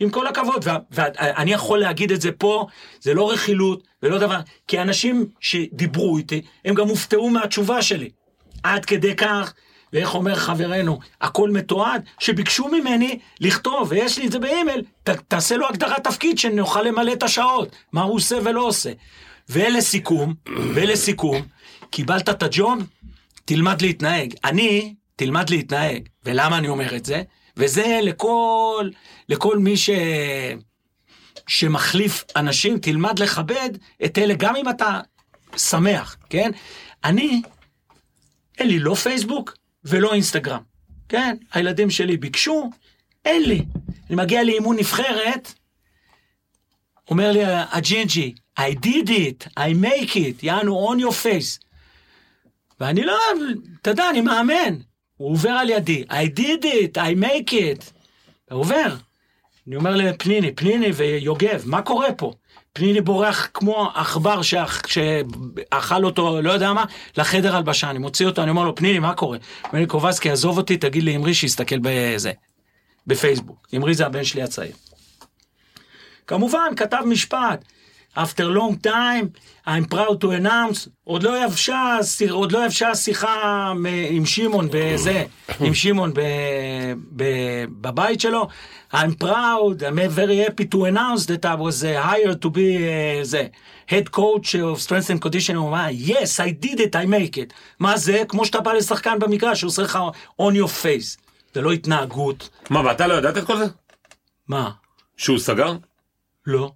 עם 0.00 0.10
כל 0.10 0.26
הכבוד, 0.26 0.64
ואני 0.90 1.52
יכול 1.52 1.78
להגיד 1.78 2.12
את 2.12 2.20
זה 2.20 2.32
פה, 2.32 2.66
זה 3.00 3.14
לא 3.14 3.30
רכילות 3.30 3.82
ולא 4.02 4.18
דבר, 4.18 4.38
כי 4.68 4.80
אנשים 4.80 5.26
שדיברו 5.40 6.18
איתי, 6.18 6.42
הם 6.64 6.74
גם 6.74 6.88
הופתעו 6.88 7.30
מהתשובה 7.30 7.82
שלי. 7.82 8.10
עד 8.64 8.84
כדי 8.84 9.16
כך, 9.16 9.52
ואיך 9.92 10.14
אומר 10.14 10.34
חברנו, 10.34 10.98
הכל 11.20 11.50
מתועד, 11.50 12.02
שביקשו 12.18 12.68
ממני 12.68 13.18
לכתוב, 13.40 13.88
ויש 13.90 14.18
לי 14.18 14.26
את 14.26 14.32
זה 14.32 14.38
באימייל, 14.38 14.82
ת, 15.02 15.10
תעשה 15.10 15.56
לו 15.56 15.68
הגדרת 15.68 16.04
תפקיד 16.04 16.38
שנוכל 16.38 16.82
למלא 16.82 17.12
את 17.12 17.22
השעות, 17.22 17.76
מה 17.92 18.02
הוא 18.02 18.16
עושה 18.16 18.36
ולא 18.44 18.60
עושה. 18.60 18.90
ולסיכום, 19.48 20.34
ולסיכום, 20.74 21.42
קיבלת 21.90 22.28
את 22.28 22.42
הג'וב, 22.42 22.78
תלמד 23.44 23.82
להתנהג. 23.82 24.34
אני, 24.44 24.94
תלמד 25.16 25.50
להתנהג. 25.50 26.08
ולמה 26.24 26.58
אני 26.58 26.68
אומר 26.68 26.96
את 26.96 27.04
זה? 27.04 27.22
וזה 27.56 28.00
לכל, 28.02 28.88
לכל 29.28 29.58
מי 29.58 29.76
ש... 29.76 29.90
שמחליף 31.46 32.24
אנשים, 32.36 32.78
תלמד 32.78 33.18
לכבד 33.18 33.70
את 34.04 34.18
אלה, 34.18 34.34
גם 34.34 34.56
אם 34.56 34.68
אתה 34.68 35.00
שמח, 35.56 36.16
כן? 36.30 36.50
אני, 37.04 37.42
אין 38.58 38.68
לי 38.68 38.78
לא 38.78 38.94
פייסבוק 38.94 39.56
ולא 39.84 40.12
אינסטגרם, 40.12 40.62
כן? 41.08 41.36
הילדים 41.52 41.90
שלי 41.90 42.16
ביקשו, 42.16 42.70
אין 43.24 43.42
לי. 43.42 43.64
אני 44.06 44.16
מגיע 44.16 44.44
לאימון 44.44 44.76
נבחרת, 44.76 45.52
אומר 47.10 47.32
לי 47.32 47.40
הג'ינג'י, 47.44 48.34
I 48.60 48.72
did 48.86 49.08
it, 49.08 49.46
I 49.58 49.84
make 49.84 50.10
it, 50.14 50.42
יענו 50.42 50.92
on 50.92 51.00
your 51.02 51.12
face. 51.24 51.64
ואני 52.80 53.02
לא, 53.02 53.18
אתה 53.82 53.90
יודע, 53.90 54.10
אני 54.10 54.20
מאמן. 54.20 54.74
הוא 55.16 55.32
עובר 55.32 55.50
על 55.50 55.70
ידי, 55.70 56.04
I 56.10 56.38
did 56.38 56.64
it, 56.64 56.96
I 56.96 57.24
make 57.24 57.52
it. 57.52 57.90
הוא 58.50 58.60
עובר. 58.60 58.96
אני 59.66 59.76
אומר 59.76 59.96
לפניני, 59.96 60.54
פניני 60.54 60.86
ויוגב, 60.86 61.62
מה 61.66 61.82
קורה 61.82 62.12
פה? 62.12 62.32
פניני 62.74 63.00
בורח 63.00 63.48
כמו 63.54 63.90
עכבר 63.94 64.40
שאכ- 64.42 64.86
שאכל 64.88 66.04
אותו, 66.04 66.42
לא 66.42 66.52
יודע 66.52 66.72
מה, 66.72 66.84
לחדר 67.16 67.56
הלבשה. 67.56 67.90
אני 67.90 67.98
מוציא 67.98 68.26
אותו, 68.26 68.42
אני 68.42 68.50
אומר 68.50 68.64
לו, 68.64 68.74
פניני, 68.74 68.98
מה 68.98 69.14
קורה? 69.14 69.38
אומר 69.64 69.80
לי, 69.80 69.86
קובסקי, 69.86 70.30
עזוב 70.30 70.58
אותי, 70.58 70.76
תגיד 70.76 71.02
לאמרי 71.04 71.34
שיסתכל 71.34 71.76
בזה, 71.82 72.32
בפייסבוק. 73.06 73.68
אמרי 73.76 73.94
זה 73.94 74.06
הבן 74.06 74.24
שלי 74.24 74.42
הצעיר. 74.42 74.72
כמובן, 76.26 76.68
כתב 76.76 77.02
משפט. 77.06 77.64
After 78.16 78.44
long 78.44 78.76
time, 78.76 79.26
I'm 79.66 79.84
proud 79.94 80.20
to 80.20 80.30
announce, 80.30 80.88
עוד 81.04 81.22
לא 81.22 81.44
יבשה, 81.44 81.98
עוד 82.30 82.52
לא 82.52 82.64
יבשה 82.66 82.88
השיחה 82.90 83.72
מ- 83.76 83.86
עם 84.10 84.26
שמעון 84.26 84.68
בזה, 84.72 85.24
עם 85.60 85.74
שמעון 85.74 86.12
ב, 86.14 86.20
ב, 87.16 87.24
בבית 87.80 88.20
שלו. 88.20 88.48
I'm 88.92 89.14
proud, 89.22 89.82
I'm 89.82 90.16
very 90.16 90.38
happy 90.46 90.64
to 90.74 90.84
announce 90.84 91.26
that 91.26 91.44
I 91.44 91.54
was 91.54 91.82
uh, 91.84 92.02
hired 92.10 92.40
to 92.42 92.50
be 92.50 92.76
uh, 92.78 93.22
זה, 93.22 93.46
head 93.88 94.10
coach 94.12 94.54
of 94.54 94.80
strength 94.80 95.10
and 95.10 95.20
conditioning. 95.26 95.56
הוא 95.56 95.68
אמר, 95.68 95.86
yes, 96.06 96.40
I 96.40 96.64
did 96.66 96.78
it, 96.78 96.94
I 96.94 97.06
make 97.06 97.36
it. 97.36 97.52
מה 97.78 97.96
זה? 97.96 98.22
כמו 98.28 98.44
שאתה 98.46 98.60
בא 98.60 98.72
לשחקן 98.72 99.18
במגרש, 99.18 99.62
הוא 99.62 99.68
עושה 99.68 99.82
לך 99.82 99.98
on 100.42 100.54
your 100.54 100.68
face. 100.84 101.20
זה 101.54 101.62
לא 101.62 101.72
התנהגות. 101.72 102.48
מה, 102.70 102.80
ואתה 102.86 103.06
לא 103.06 103.14
ידעת 103.14 103.38
את 103.38 103.44
כל 103.44 103.56
זה? 103.58 103.64
מה? 104.48 104.70
שהוא 105.16 105.38
סגר? 105.38 105.72
לא. 106.46 106.72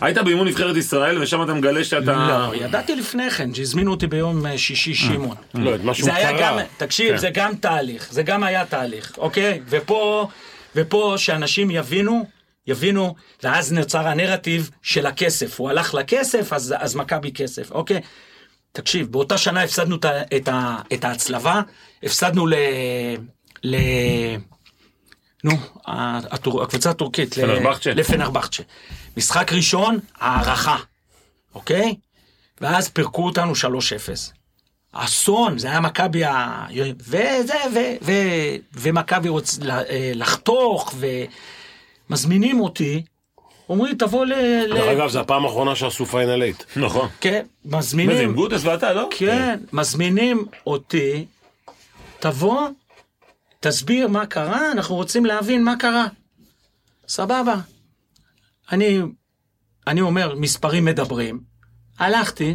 היית 0.00 0.18
באימון 0.18 0.48
נבחרת 0.48 0.76
ישראל 0.76 1.22
ושם 1.22 1.42
אתה 1.42 1.54
מגלה 1.54 1.84
שאתה... 1.84 2.48
לא, 2.50 2.54
ידעתי 2.56 2.96
לפני 2.96 3.30
כן, 3.30 3.54
שהזמינו 3.54 3.90
אותי 3.90 4.06
ביום 4.06 4.46
אה, 4.46 4.58
שישי 4.58 4.94
שמעון. 4.94 5.36
לא, 5.54 5.74
את 5.74 5.80
מה 5.80 5.94
שהוא 5.94 6.10
קרא. 6.10 6.62
תקשיב, 6.76 7.10
כן. 7.10 7.16
זה 7.16 7.30
גם 7.30 7.54
תהליך, 7.54 8.08
זה 8.12 8.22
גם 8.22 8.42
היה 8.44 8.66
תהליך, 8.66 9.12
אוקיי? 9.18 9.60
ופה, 9.68 10.28
ופה 10.76 11.14
שאנשים 11.16 11.70
יבינו, 11.70 12.26
יבינו, 12.66 13.14
ואז 13.42 13.72
נוצר 13.72 14.08
הנרטיב 14.08 14.70
של 14.82 15.06
הכסף. 15.06 15.60
הוא 15.60 15.70
הלך 15.70 15.94
לכסף, 15.94 16.52
אז, 16.52 16.74
אז 16.78 16.96
מכבי 16.96 17.32
כסף, 17.32 17.70
אוקיי? 17.70 18.00
תקשיב, 18.72 19.12
באותה 19.12 19.38
שנה 19.38 19.62
הפסדנו 19.62 19.96
את, 20.36 20.48
ה- 20.48 20.76
ההצלבה, 21.02 21.60
הפסדנו 22.02 22.46
ל... 22.46 22.54
ל... 23.64 23.76
נו, 25.44 25.52
הקבוצה 26.62 26.90
הטורקית. 26.90 27.36
ל- 27.38 27.40
פנרבחצ'ה. 27.40 27.90
לפנרבחצ'ה. 27.94 28.62
משחק 29.16 29.52
ראשון, 29.52 29.98
הערכה, 30.20 30.76
אוקיי? 31.54 31.94
ואז 32.60 32.88
פירקו 32.88 33.24
אותנו 33.24 33.52
3-0. 33.52 33.56
אסון, 34.92 35.58
זה 35.58 35.68
היה 35.70 35.80
מכבי 35.80 36.24
ה... 36.24 36.66
וזה, 36.98 37.54
ו... 37.74 37.78
ו... 38.02 38.12
ומכבי 38.72 39.28
רוצ... 39.28 39.58
ל- 39.62 39.70
אה, 39.70 40.12
לחתוך, 40.14 40.94
ומזמינים 42.10 42.60
אותי, 42.60 43.02
אומרים, 43.68 43.94
תבוא 43.96 44.26
ל... 44.26 44.32
דרך 44.74 44.88
אגב, 44.88 45.08
זו 45.08 45.20
הפעם 45.20 45.44
האחרונה 45.44 45.76
שעשו 45.76 46.06
פיינל 46.06 46.42
אייט. 46.42 46.62
נכון. 46.76 47.08
כן, 47.20 47.46
מה 47.64 47.82
זה, 47.82 47.96
עם 47.96 48.08
מזמינים, 48.08 48.34
גוטס 48.34 48.64
ואתה, 48.64 48.92
לא? 48.92 49.08
כן, 49.18 49.58
מזמינים 49.72 50.44
אותי, 50.66 51.26
תבוא, 52.18 52.68
תסביר 53.60 54.08
מה 54.08 54.26
קרה, 54.26 54.72
אנחנו 54.72 54.94
רוצים 54.94 55.26
להבין 55.26 55.64
מה 55.64 55.74
קרה. 55.78 56.06
סבבה. 57.08 57.54
אני, 58.72 58.98
אני 59.86 60.00
אומר, 60.00 60.34
מספרים 60.34 60.84
מדברים. 60.84 61.40
הלכתי, 61.98 62.54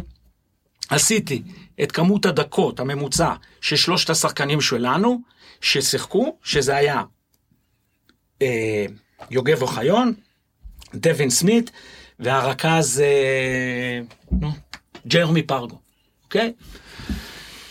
עשיתי 0.90 1.42
את 1.82 1.92
כמות 1.92 2.26
הדקות 2.26 2.80
הממוצע 2.80 3.34
של 3.60 3.76
שלושת 3.76 4.10
השחקנים 4.10 4.60
שלנו, 4.60 5.20
ששיחקו, 5.60 6.36
שזה 6.42 6.76
היה 6.76 7.02
אה, 8.42 8.86
יוגב 9.30 9.62
אוחיון, 9.62 10.12
דווין 10.94 11.30
סמית, 11.30 11.70
והרכז, 12.18 13.00
אה, 13.00 14.00
נו, 14.30 14.50
ג'רמי 15.06 15.42
פרגו, 15.42 15.78
אוקיי? 16.24 16.52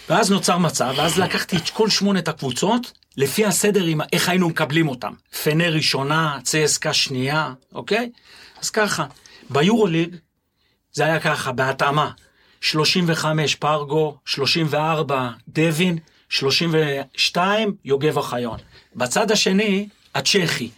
ואז 0.09 0.31
נוצר 0.31 0.57
מצב, 0.57 0.93
ואז 0.97 1.19
לקחתי 1.19 1.57
את 1.57 1.69
כל 1.69 1.89
שמונת 1.89 2.27
הקבוצות, 2.27 2.91
לפי 3.17 3.45
הסדר 3.45 3.85
איך 4.13 4.29
היינו 4.29 4.49
מקבלים 4.49 4.87
אותם. 4.87 5.13
פנר 5.43 5.73
ראשונה, 5.73 6.39
צסקה 6.43 6.93
שנייה, 6.93 7.53
אוקיי? 7.73 8.11
אז 8.61 8.69
ככה, 8.69 9.05
ביורוליג 9.49 10.15
זה 10.93 11.05
היה 11.05 11.19
ככה, 11.19 11.51
בהתאמה. 11.51 12.11
35 12.61 13.55
פרגו, 13.55 14.17
34 14.25 15.29
דווין, 15.47 15.97
32 16.29 17.75
יוגב 17.85 18.17
אוחיון. 18.17 18.57
בצד 18.95 19.31
השני, 19.31 19.87
הצ'כי, 20.15 20.69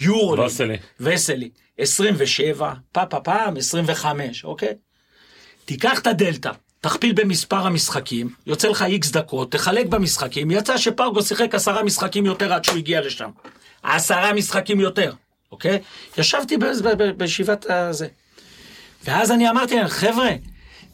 יורוליג, 0.00 0.46
וסלי. 0.46 0.76
וסלי, 1.00 1.50
27, 1.78 2.74
פה 2.92 3.06
פה 3.06 3.20
פעם, 3.20 3.56
25, 3.56 4.44
אוקיי? 4.44 4.74
תיקח 5.64 5.98
את 5.98 6.06
הדלתא, 6.06 6.50
תכפיל 6.88 7.12
במספר 7.12 7.66
המשחקים, 7.66 8.28
יוצא 8.46 8.68
לך 8.68 8.82
איקס 8.82 9.10
דקות, 9.10 9.52
תחלק 9.52 9.86
במשחקים, 9.86 10.50
יצא 10.50 10.76
שפרגו 10.76 11.22
שיחק 11.22 11.54
עשרה 11.54 11.82
משחקים 11.82 12.26
יותר 12.26 12.52
עד 12.52 12.64
שהוא 12.64 12.76
הגיע 12.76 13.00
לשם. 13.00 13.30
עשרה 13.82 14.32
משחקים 14.32 14.80
יותר, 14.80 15.12
אוקיי? 15.52 15.78
ישבתי 16.18 16.56
בישיבת 17.16 17.66
הזה. 17.68 18.08
ואז 19.04 19.30
אני 19.30 19.50
אמרתי 19.50 19.76
להם, 19.76 19.88
חבר'ה, 19.88 20.30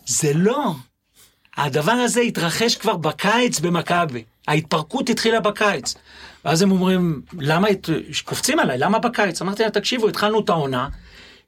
זה 0.06 0.32
לא. 0.34 0.74
הדבר 1.56 1.92
הזה 1.92 2.20
התרחש 2.20 2.76
כבר 2.76 2.96
בקיץ 2.96 3.60
במכבי. 3.60 4.24
ההתפרקות 4.48 5.08
התחילה 5.08 5.40
בקיץ. 5.40 5.94
ואז 6.44 6.62
הם 6.62 6.70
אומרים, 6.70 7.22
למה, 7.38 7.68
קופצים 8.24 8.58
עליי, 8.58 8.78
למה 8.78 8.98
בקיץ? 8.98 9.42
אמרתי 9.42 9.62
להם, 9.62 9.72
תקשיבו, 9.72 10.08
התחלנו 10.08 10.40
את 10.40 10.48
העונה, 10.48 10.88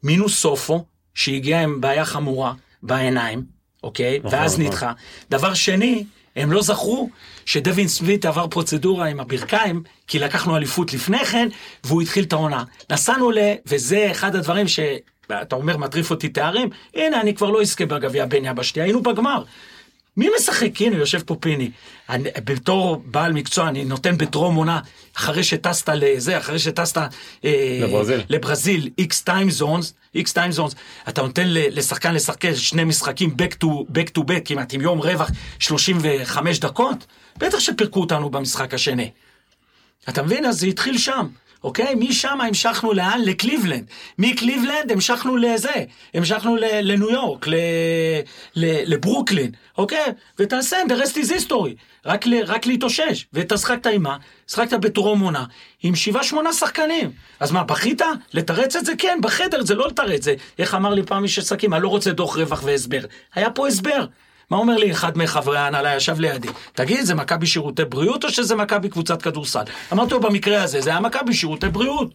מינוס 0.03 0.41
סופו, 0.41 0.85
שהגיע 1.15 1.61
עם 1.61 1.81
בעיה 1.81 2.05
חמורה 2.05 2.53
בעיניים, 2.83 3.54
אוקיי? 3.85 4.21
ואז 4.25 4.55
נכון. 4.55 4.67
נדחה. 4.67 4.93
דבר 5.31 5.55
שני, 5.55 6.05
הם 6.37 6.53
לא 6.53 6.63
זכרו 6.63 7.11
שדווין 7.47 7.89
סמית 7.89 8.25
עבר 8.25 8.47
פרוצדורה 8.47 9.07
עם 9.07 9.21
הברכיים, 9.21 9.83
כי 10.07 10.19
לקחנו 10.19 10.57
אליפות 10.57 10.93
לפני 10.93 11.25
כן, 11.25 11.49
והוא 11.85 12.03
התחיל 12.03 12.25
את 12.25 12.33
העונה. 12.33 12.65
נסענו 12.91 13.31
ל... 13.31 13.39
וזה 13.67 14.09
אחד 14.11 14.37
הדברים 14.37 14.69
ש... 14.69 14.81
אתה 15.43 15.57
אומר, 15.57 15.77
מטריף 15.77 16.11
אותי 16.11 16.29
תארים, 16.29 16.69
הנה, 16.95 17.21
אני 17.21 17.35
כבר 17.35 17.51
לא 17.51 17.63
אזכה 17.63 17.87
בגביע 17.87 18.27
בין 18.27 18.45
יבשתי, 18.45 18.81
היינו 18.81 19.03
בגמר. 19.03 19.43
מי 20.17 20.29
משחק? 20.37 20.81
הנה, 20.81 20.97
יושב 20.97 21.21
פה 21.27 21.37
פיני. 21.41 21.71
אני, 22.09 22.29
בתור 22.45 23.03
בעל 23.05 23.33
מקצוע, 23.33 23.69
אני 23.69 23.85
נותן 23.85 24.19
בטרום 24.19 24.55
עונה, 24.55 24.81
אחרי 25.17 25.45
שטסת 25.45 25.89
לזה, 25.89 26.39
אחרי 26.39 26.59
שטסת... 26.59 26.99
אה, 27.45 27.79
לברזיל. 27.83 28.23
לברזיל, 28.29 28.91
איקס 28.99 29.23
טיים 29.23 29.51
זונס, 29.51 29.95
איקס 30.15 30.33
טיים 30.33 30.53
זונס, 30.53 30.75
אתה 31.09 31.23
נותן 31.23 31.45
לשחקן 31.47 32.15
לשחק 32.15 32.55
שני 32.55 32.85
משחקים 32.85 33.35
back 33.43 33.65
to 33.65 33.67
back 33.67 34.19
to 34.19 34.21
back, 34.21 34.41
כמעט 34.45 34.75
עם 34.75 34.81
יום 34.81 34.99
רווח 34.99 35.31
35 35.59 36.59
דקות, 36.59 37.07
בטח 37.39 37.59
שפירקו 37.59 38.01
אותנו 38.01 38.31
במשחק 38.31 38.75
השני. 38.75 39.11
אתה 40.09 40.23
מבין? 40.23 40.45
אז 40.45 40.61
זה 40.61 40.67
התחיל 40.67 40.99
שם. 40.99 41.27
אוקיי? 41.65 41.95
משם 41.95 42.41
המשכנו 42.41 42.93
לאן? 42.93 43.21
לקליבלנד. 43.25 43.85
מקליבלנד 44.19 44.93
המשכנו 44.93 45.37
לזה, 45.37 45.85
המשכנו 46.15 46.57
לניו 46.61 47.11
יורק, 47.11 47.47
לברוקלין, 48.57 49.51
אוקיי? 49.79 50.05
ותעשה, 50.39 50.77
the 50.89 50.93
rest 50.93 51.15
is 51.15 51.31
history. 51.31 51.75
רק, 52.07 52.25
רק 52.47 52.67
להתאושש. 52.67 53.27
ואתה 53.33 53.59
שחקת 53.59 53.87
עם 53.87 54.03
מה? 54.03 54.17
שחקת 54.49 54.73
בטרום 54.73 55.21
עונה, 55.21 55.45
עם 55.83 55.95
שבעה 55.95 56.23
שמונה 56.23 56.53
שחקנים. 56.53 57.11
אז 57.41 57.53
מה, 57.53 57.65
בכית? 57.65 58.03
לתרץ 58.35 58.77
את 58.77 58.85
זה? 58.85 58.93
כן, 58.99 59.19
בחדר 59.23 59.63
זה 59.63 59.75
לא 59.75 59.89
לתרץ 59.89 60.25
זה. 60.25 60.35
איך 60.59 60.75
אמר 60.75 60.95
לי 60.95 61.03
פעם 61.03 61.25
איש 61.25 61.39
עסקים, 61.39 61.75
אני 61.75 61.83
לא 61.83 61.89
רוצה 61.89 62.13
דוח 62.13 62.37
רווח 62.37 62.63
והסבר. 62.65 63.01
היה 63.35 63.51
פה 63.51 63.69
הסבר. 63.69 64.07
מה 64.51 64.57
אומר 64.57 64.77
לי 64.77 64.93
אחד 64.93 65.19
מחברי 65.19 65.59
ההנהלה 65.59 65.97
ישב 65.97 66.21
לידי? 66.21 66.49
תגיד, 66.73 67.05
זה 67.05 67.15
מכבי 67.15 67.47
שירותי 67.47 67.85
בריאות 67.85 68.25
או 68.25 68.31
שזה 68.31 68.57
מכבי 68.57 68.89
קבוצת 68.89 69.23
כדורסל? 69.23 69.63
אמרתי 69.93 70.15
לו, 70.15 70.21
במקרה 70.21 70.63
הזה, 70.63 70.81
זה 70.81 70.91
היה 70.91 71.01
מכבי 71.01 71.35
שירותי 71.35 71.69
בריאות. 71.69 72.15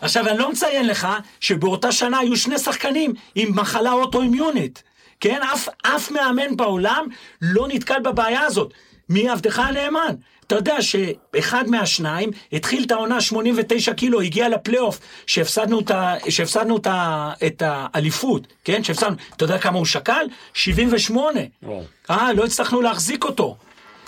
עכשיו, 0.00 0.28
אני 0.28 0.38
לא 0.38 0.50
מציין 0.50 0.86
לך 0.86 1.08
שבאותה 1.40 1.92
שנה 1.92 2.18
היו 2.18 2.36
שני 2.36 2.58
שחקנים 2.58 3.12
עם 3.34 3.60
מחלה 3.60 3.92
אוטואימיונית. 3.92 4.82
כן, 5.20 5.40
אף, 5.52 5.68
אף 5.82 6.10
מאמן 6.10 6.56
בעולם 6.56 7.06
לא 7.42 7.68
נתקל 7.68 8.00
בבעיה 8.00 8.40
הזאת. 8.40 8.74
מי 9.08 9.28
עבדך 9.28 9.58
הנאמן? 9.58 10.14
אתה 10.46 10.54
יודע 10.54 10.76
שאחד 10.82 11.64
מהשניים 11.68 12.30
התחיל 12.52 12.84
את 12.84 12.90
העונה 12.90 13.20
89 13.20 13.92
קילו, 13.92 14.20
הגיע 14.20 14.48
לפלייאוף, 14.48 15.00
שהפסדנו 15.26 15.80
את, 15.80 15.90
ה, 15.90 16.14
שהפסדנו 16.28 16.76
את, 16.76 16.86
ה, 16.86 17.32
את 17.46 17.62
האליפות, 17.66 18.46
כן? 18.64 18.84
שהפסדנו, 18.84 19.16
אתה 19.36 19.44
יודע 19.44 19.58
כמה 19.58 19.78
הוא 19.78 19.86
שקל? 19.86 20.26
78. 20.54 21.40
וואו. 21.62 21.82
אה, 22.10 22.32
לא 22.32 22.44
הצלחנו 22.44 22.80
להחזיק 22.80 23.24
אותו. 23.24 23.56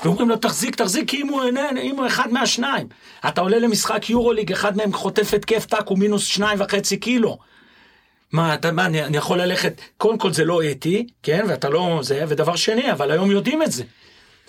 ואומרים 0.05 0.29
לו, 0.29 0.37
תחזיק, 0.37 0.75
תחזיק, 0.75 1.11
כי 1.11 1.23
אם 1.23 1.29
הוא 1.29 1.43
איננו, 1.43 1.81
אם 1.81 1.97
הוא 1.97 2.07
אחד 2.07 2.33
מהשניים. 2.33 2.87
אתה 3.29 3.41
עולה 3.41 3.59
למשחק 3.59 4.11
יורוליג, 4.11 4.53
אחד 4.53 4.77
מהם 4.77 4.93
חוטף 4.93 5.35
התקף 5.35 5.67
טאק, 5.67 5.89
הוא 5.89 5.99
מינוס 5.99 6.25
שניים 6.25 6.61
וחצי 6.61 6.97
קילו. 6.97 7.39
מה, 8.33 8.55
אתה, 8.55 8.73
מה, 8.73 8.87
אני, 8.87 9.05
אני 9.05 9.17
יכול 9.17 9.41
ללכת, 9.41 9.81
קודם 9.97 10.19
כל 10.19 10.33
זה 10.33 10.45
לא 10.45 10.71
אתי, 10.71 11.07
כן, 11.23 11.45
ואתה 11.49 11.69
לא 11.69 12.01
זה, 12.03 12.25
ודבר 12.29 12.57
שני, 12.57 12.93
אבל 12.93 13.11
היום 13.11 13.31
יודעים 13.31 13.63
את 13.63 13.73
זה. 13.73 13.85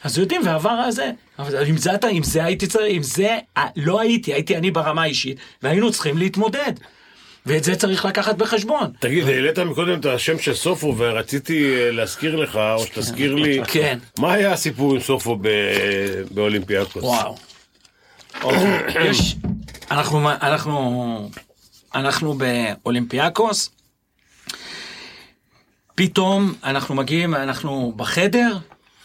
אז 0.03 0.17
יודעים, 0.17 0.41
ועבר 0.45 0.69
הזה. 0.69 1.11
אבל 1.39 1.65
עם 1.67 1.77
זה, 1.77 1.95
אתה, 1.95 2.07
עם 2.07 2.23
זה 2.23 2.45
הייתי 2.45 2.67
צריך, 2.67 2.85
עם 2.89 3.03
זה 3.03 3.37
אה, 3.57 3.67
לא 3.75 3.99
הייתי, 3.99 4.33
הייתי 4.33 4.57
אני 4.57 4.71
ברמה 4.71 5.01
האישית, 5.01 5.37
והיינו 5.63 5.91
צריכים 5.91 6.17
להתמודד. 6.17 6.73
ואת 7.45 7.63
זה 7.63 7.75
צריך 7.75 8.05
לקחת 8.05 8.35
בחשבון. 8.35 8.91
תגיד, 8.99 9.27
העלית 9.27 9.59
מקודם 9.59 9.99
את 9.99 10.05
השם 10.05 10.39
של 10.39 10.53
סופו, 10.53 10.95
ורציתי 10.97 11.75
אה, 11.75 11.91
להזכיר 11.91 12.35
לך, 12.35 12.55
או 12.55 12.85
שתזכיר 12.85 13.35
לי, 13.35 13.61
כן. 13.73 13.99
מה 14.19 14.33
היה 14.33 14.53
הסיפור 14.53 14.93
עם 14.93 14.99
סופו 15.01 15.37
באולימפיאקוס? 16.31 17.03
וואו. 17.03 17.35
אוקיי, 18.43 19.09
יש, 19.09 19.35
אנחנו, 19.91 20.29
אנחנו, 20.29 21.29
אנחנו 21.95 22.37
באולימפיאקוס, 22.37 23.69
פתאום 25.95 26.53
אנחנו 26.63 26.95
מגיעים, 26.95 27.35
אנחנו 27.35 27.93
בחדר, 27.95 28.57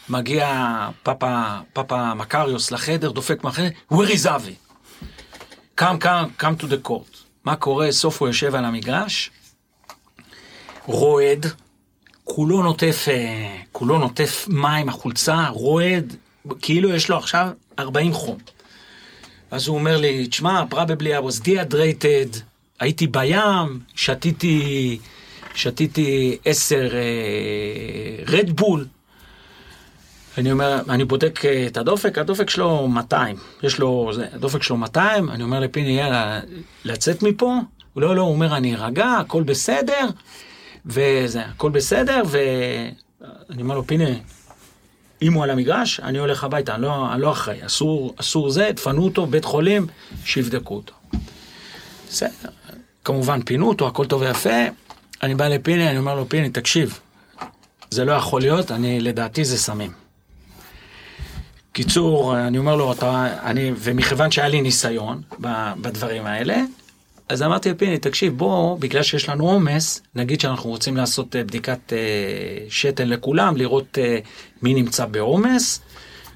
מגיע 0.09 0.89
פאפה, 1.03 1.59
פאפה 1.73 2.15
מקריוס 2.15 2.71
לחדר, 2.71 3.11
דופק 3.11 3.45
מהחדר, 3.45 3.69
where 3.93 4.11
is 4.15 4.31
אבי? 4.35 4.55
come, 5.81 5.99
come, 5.99 6.43
come 6.43 6.63
to 6.63 6.67
the 6.67 6.89
court. 6.89 7.17
מה 7.45 7.57
קורה? 7.57 7.93
סוף 7.93 8.21
הוא 8.21 8.29
יושב 8.29 8.55
על 8.55 8.65
המגרש, 8.65 9.31
רועד, 10.87 11.47
כולו 12.25 12.63
נוטף, 12.63 13.07
אה, 13.09 13.57
כולו 13.73 13.99
נוטף 13.99 14.47
מים, 14.49 14.89
החולצה, 14.89 15.49
רועד, 15.49 16.17
כאילו 16.61 16.95
יש 16.95 17.09
לו 17.09 17.17
עכשיו 17.17 17.49
40 17.79 18.13
חום. 18.13 18.39
אז 19.51 19.69
הוא 19.69 19.79
אומר 19.79 19.97
לי, 19.97 20.27
תשמע, 20.27 20.63
probably 20.71 21.21
I 21.21 21.29
was 21.29 21.41
dehydrated, 21.45 22.41
הייתי 22.81 23.07
בים, 23.07 23.81
שתיתי 23.95 24.99
שתיתי 25.55 26.37
עשר 26.45 26.89
רדבול. 28.27 28.87
אני 30.39 30.53
אומר, 30.53 30.81
אני 30.89 31.05
בודק 31.05 31.45
אה, 31.45 31.67
את 31.67 31.77
הדופק, 31.77 32.19
הדופק 32.19 32.51
שלו 32.51 32.89
200, 32.89 33.37
יש 33.63 33.79
לו, 33.79 34.11
זה, 34.15 34.27
הדופק 34.33 34.63
שלו 34.63 34.77
200, 34.77 35.31
אני 35.31 35.43
אומר 35.43 35.61
לפיני, 35.61 35.99
יאללה, 35.99 36.41
לצאת 36.85 37.23
מפה? 37.23 37.55
הוא 37.93 38.03
לא, 38.03 38.17
לא, 38.17 38.23
הוא 38.23 38.33
אומר, 38.33 38.57
אני 38.57 38.75
ארגע, 38.75 39.07
הכל 39.07 39.43
בסדר, 39.43 40.09
וזה, 40.87 41.43
הכל 41.43 41.71
בסדר, 41.71 42.23
ואני 42.27 43.63
אומר 43.63 43.75
לו, 43.75 43.87
פיני, 43.87 44.19
אם 45.23 45.33
הוא 45.33 45.45
על 45.45 45.51
המגרש, 45.51 46.01
אני 46.01 46.19
הולך 46.19 46.45
הביתה, 46.45 46.75
אני 46.75 46.83
לא, 46.83 47.13
אני 47.13 47.23
לא 47.23 47.33
אחראי, 47.33 47.67
אסור, 47.67 48.15
אסור 48.17 48.51
זה, 48.51 48.71
תפנו 48.77 49.05
אותו, 49.05 49.27
בית 49.27 49.45
חולים, 49.45 49.87
שיבדקו 50.25 50.75
אותו. 50.75 50.93
בסדר, 52.09 52.49
כמובן 53.05 53.43
פינו 53.43 53.69
אותו, 53.69 53.87
הכל 53.87 54.07
טוב 54.07 54.23
ויפה, 54.23 54.65
אני 55.23 55.35
בא 55.35 55.49
לפיני, 55.49 55.91
אני 55.91 55.99
אומר 55.99 56.15
לו, 56.15 56.29
פיני, 56.29 56.51
תקשיב, 56.51 57.01
זה 57.91 58.05
לא 58.05 58.13
יכול 58.13 58.41
להיות, 58.41 58.71
אני, 58.71 59.01
לדעתי 59.01 59.45
זה 59.45 59.59
סמים. 59.59 60.04
קיצור, 61.75 62.39
אני 62.39 62.59
אומר 62.59 62.77
לו, 62.77 62.93
אתה, 62.93 63.27
אני, 63.43 63.73
ומכיוון 63.77 64.31
שהיה 64.31 64.49
לי 64.49 64.61
ניסיון 64.61 65.23
בדברים 65.81 66.27
האלה, 66.27 66.57
אז 67.29 67.43
אמרתי 67.43 67.71
לפיני, 67.71 67.99
תקשיב, 67.99 68.39
בוא, 68.39 68.79
בגלל 68.79 69.03
שיש 69.03 69.29
לנו 69.29 69.49
עומס, 69.49 70.03
נגיד 70.15 70.41
שאנחנו 70.41 70.71
רוצים 70.71 70.97
לעשות 70.97 71.37
אה, 71.37 71.45
בדיקת 71.45 71.93
אה, 71.93 71.99
שתן 72.69 73.09
לכולם, 73.09 73.57
לראות 73.57 73.99
אה, 73.99 74.19
מי 74.63 74.75
נמצא 74.75 75.07
בעומס. 75.07 75.81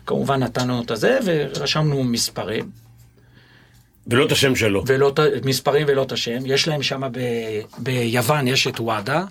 כמובן 0.06 0.42
נתנו 0.42 0.82
את 0.82 0.90
הזה 0.90 1.18
ורשמנו 1.24 2.04
מספרים. 2.04 2.70
ולא 4.06 4.26
את 4.26 4.32
השם 4.32 4.56
שלו. 4.56 4.82
ולא 4.86 5.12
את 5.36 5.44
מספרים 5.44 5.86
ולא 5.88 6.02
את 6.02 6.12
השם. 6.12 6.38
יש 6.46 6.68
להם 6.68 6.82
שם 6.82 7.02
ב, 7.12 7.18
ביוון, 7.78 8.48
יש 8.48 8.66
את 8.66 8.80
וואדה. 8.80 9.24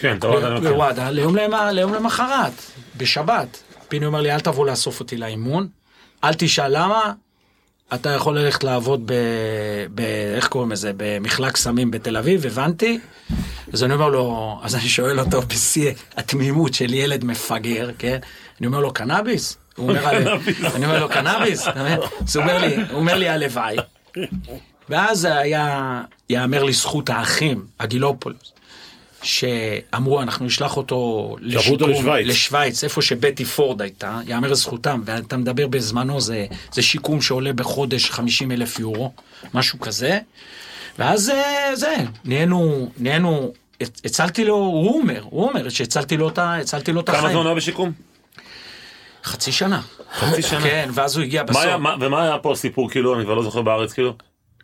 כן, 0.00 0.16
אתה 0.16 0.26
רואה, 0.26 0.60
בוואדה, 0.60 1.10
ליום, 1.10 1.36
ליום 1.72 1.94
למחרת, 1.94 2.52
בשבת. 2.96 3.62
פיני 3.88 4.06
אומר 4.06 4.20
לי, 4.20 4.32
אל 4.32 4.40
תבוא 4.40 4.66
לאסוף 4.66 5.00
אותי 5.00 5.16
לאימון, 5.16 5.68
אל 6.24 6.34
תשאל 6.34 6.82
למה, 6.82 7.12
אתה 7.94 8.10
יכול 8.10 8.38
ללכת 8.38 8.64
לעבוד 8.64 9.02
ב... 9.06 9.12
ב... 9.94 10.00
איך 10.36 10.48
קוראים 10.48 10.72
לזה? 10.72 10.92
במחלק 10.96 11.56
סמים 11.56 11.90
בתל 11.90 12.16
אביב, 12.16 12.46
הבנתי. 12.46 12.98
אז 13.72 13.84
אני 13.84 13.94
אומר 13.94 14.08
לו, 14.08 14.58
אז 14.62 14.74
אני 14.74 14.88
שואל 14.88 15.20
אותו 15.20 15.42
בשיא 15.42 15.92
התמימות 16.16 16.74
של 16.74 16.94
ילד 16.94 17.24
מפגר, 17.24 17.90
כן? 17.98 18.18
אני 18.60 18.66
אומר 18.66 18.80
לו, 18.80 18.92
קנאביס? 18.92 19.56
הוא 19.76 19.88
אומר, 19.90 20.36
אני 20.74 20.86
אומר 20.86 21.00
לו, 21.00 21.08
קנאביס? 21.08 21.68
אז 21.68 22.36
הוא 22.36 22.42
אומר 22.42 22.58
לי, 22.58 22.76
הוא 22.76 22.84
אומר 22.98 23.14
לי, 23.14 23.28
הלוואי. 23.28 23.76
ואז 24.88 25.24
היה, 25.24 26.02
יאמר 26.30 26.62
לזכות 26.62 27.10
האחים, 27.10 27.66
הגילופולוס. 27.80 28.52
שאמרו 29.22 30.22
אנחנו 30.22 30.46
נשלח 30.46 30.76
אותו 30.76 31.36
לשיקום, 31.40 31.90
לשוויץ. 31.90 32.26
לשוויץ, 32.26 32.84
איפה 32.84 33.02
שבטי 33.02 33.44
פורד 33.44 33.82
הייתה, 33.82 34.20
יאמר 34.26 34.50
לזכותם, 34.50 35.02
ואתה 35.04 35.36
מדבר 35.36 35.66
בזמנו, 35.66 36.20
זה, 36.20 36.46
זה 36.72 36.82
שיקום 36.82 37.20
שעולה 37.20 37.52
בחודש 37.52 38.10
50 38.10 38.52
אלף 38.52 38.78
יורו, 38.78 39.12
משהו 39.54 39.80
כזה, 39.80 40.18
ואז 40.98 41.30
אה, 41.30 41.76
זה, 41.76 41.96
נהיינו, 42.24 42.90
נהיינו, 42.98 43.52
הצלתי 43.80 44.44
לו, 44.44 44.54
הוא 44.54 45.00
אומר, 45.00 45.22
הוא 45.30 45.48
אומר 45.48 45.68
שהצלתי 45.68 46.16
לו 46.16 46.28
את 46.28 46.38
החיים. 46.38 47.04
כמה 47.04 47.32
זמן 47.32 47.46
היה 47.46 47.54
בשיקום? 47.54 47.92
חצי 49.24 49.52
שנה. 49.52 49.80
חצי 50.14 50.42
שנה? 50.42 50.60
כן, 50.60 50.90
ואז 50.92 51.16
הוא 51.16 51.24
הגיע 51.24 51.42
בסוף. 51.42 51.64
מה, 51.78 51.94
ומה 52.00 52.22
היה 52.22 52.38
פה 52.38 52.52
הסיפור 52.52 52.90
כאילו, 52.90 53.14
אני 53.14 53.24
כבר 53.24 53.34
לא 53.34 53.42
זוכר 53.42 53.62
בארץ 53.62 53.92
כאילו? 53.92 54.14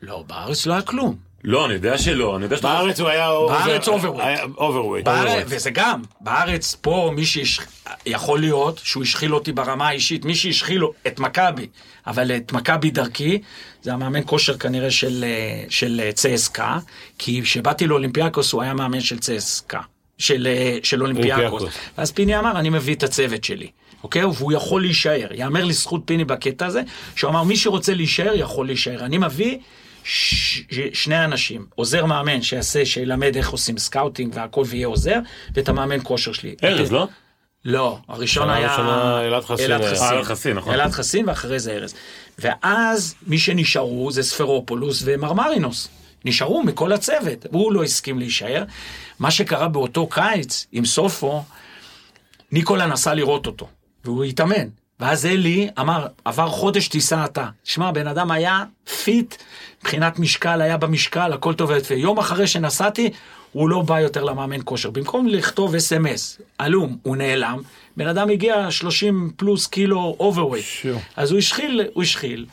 לא, 0.02 0.24
בארץ 0.26 0.66
לא 0.66 0.72
היה 0.72 0.82
כלום. 0.82 1.16
לא, 1.44 1.66
אני 1.66 1.74
יודע 1.74 1.98
שלא, 1.98 2.36
אני 2.36 2.44
יודע 2.44 2.56
שאתה... 2.56 2.68
בארץ 2.68 3.00
הוא 3.00 3.08
היה... 3.08 3.30
בארץ 3.48 3.88
overweight. 3.88 4.40
overweight. 4.58 5.06
וזה 5.46 5.70
גם, 5.70 6.02
בארץ 6.20 6.74
פה 6.74 7.12
מי 7.16 7.22
שיכול 7.24 8.40
להיות 8.40 8.80
שהוא 8.84 9.02
השחיל 9.02 9.34
אותי 9.34 9.52
ברמה 9.52 9.88
האישית, 9.88 10.24
מי 10.24 10.34
שהשחיל 10.34 10.82
את 11.06 11.20
מכבי, 11.20 11.66
אבל 12.06 12.36
את 12.36 12.52
מכבי 12.52 12.90
דרכי, 12.90 13.38
זה 13.82 13.92
המאמן 13.92 14.20
כושר 14.26 14.58
כנראה 14.58 14.90
של, 14.90 15.24
של 15.68 16.00
צסקה, 16.14 16.78
כי 17.18 17.42
כשבאתי 17.42 17.86
לאולימפיאקוס 17.86 18.52
הוא 18.52 18.62
היה 18.62 18.74
מאמן 18.74 19.00
של 19.00 19.18
צסקה, 19.18 19.80
של, 20.18 20.48
של 20.82 21.02
אולימפיאקוס. 21.02 21.62
ואז 21.98 22.12
פיני 22.12 22.38
אמר, 22.38 22.58
אני 22.58 22.70
מביא 22.70 22.94
את 22.94 23.02
הצוות 23.02 23.44
שלי. 23.44 23.68
אוקיי? 24.02 24.24
והוא 24.24 24.52
יכול 24.52 24.82
להישאר. 24.82 25.28
יאמר 25.34 25.64
לזכות 25.64 26.02
פיני 26.04 26.24
בקטע 26.24 26.66
הזה, 26.66 26.82
שהוא 27.16 27.30
אמר, 27.30 27.42
מי 27.42 27.56
שרוצה 27.56 27.94
להישאר, 27.94 28.32
יכול 28.34 28.66
להישאר. 28.66 29.04
אני 29.04 29.18
מביא 29.18 29.58
ש... 30.04 30.62
שני 30.92 31.24
אנשים, 31.24 31.66
עוזר 31.74 32.06
מאמן 32.06 32.42
שיעשה, 32.42 32.86
שילמד 32.86 33.36
איך 33.36 33.50
עושים 33.50 33.78
scouting 33.78 34.32
והכל 34.36 34.62
ויהיה 34.66 34.86
עוזר, 34.86 35.18
ואת 35.54 35.68
המאמן 35.68 35.98
כושר 36.02 36.32
שלי. 36.32 36.54
ארז, 36.64 36.92
לא? 36.92 37.08
לא, 37.64 37.98
הראשון 38.08 38.50
היה... 38.50 38.76
אלעד 39.26 39.44
חסין. 39.44 39.72
אלעד 39.72 40.22
חסין, 40.22 40.56
נכון. 40.56 40.74
אלעד 40.74 40.90
חסין 40.90 41.28
ואחרי 41.28 41.58
זה 41.58 41.72
ארז. 41.72 41.94
ואז 42.38 43.14
מי 43.26 43.38
שנשארו 43.38 44.10
זה 44.10 44.22
ספרופולוס 44.22 45.02
ומרמרינוס. 45.04 45.88
נשארו 46.24 46.62
מכל 46.62 46.92
הצוות, 46.92 47.46
והוא 47.52 47.72
לא 47.72 47.84
הסכים 47.84 48.18
להישאר. 48.18 48.64
מה 49.18 49.30
שקרה 49.30 49.68
באותו 49.68 50.06
קיץ 50.06 50.66
עם 50.72 50.84
סופו, 50.84 51.42
ניקולה 52.52 52.86
נסע 52.86 53.14
לראות 53.14 53.46
אותו, 53.46 53.68
והוא 54.04 54.24
התאמן. 54.24 54.68
ואז 55.00 55.26
אלי 55.26 55.68
אמר, 55.80 56.06
עבר 56.24 56.48
חודש 56.48 56.88
תיסע 56.88 57.24
אתה. 57.24 57.46
שמע, 57.64 57.90
בן 57.90 58.06
אדם 58.06 58.30
היה 58.30 58.64
fit, 59.04 59.34
מבחינת 59.80 60.18
משקל, 60.18 60.60
היה 60.62 60.76
במשקל, 60.76 61.32
הכל 61.32 61.54
טוב 61.54 61.70
ויפה. 61.70 61.94
יום 61.94 62.18
אחרי 62.18 62.46
שנסעתי, 62.46 63.10
הוא 63.52 63.68
לא 63.68 63.82
בא 63.82 64.00
יותר 64.00 64.24
למאמן 64.24 64.60
כושר. 64.64 64.90
במקום 64.90 65.28
לכתוב 65.28 65.74
אס.אם.אס, 65.74 66.40
עלום, 66.58 66.96
הוא 67.02 67.16
נעלם, 67.16 67.60
בן 67.96 68.06
אדם 68.06 68.30
הגיע 68.30 68.70
30 68.70 69.30
פלוס 69.36 69.66
קילו 69.66 70.16
overweight. 70.20 70.64
אז 71.16 71.30
הוא 71.30 71.38
השחיל, 71.38 71.82
הוא 71.94 72.02
השחיל, 72.02 72.46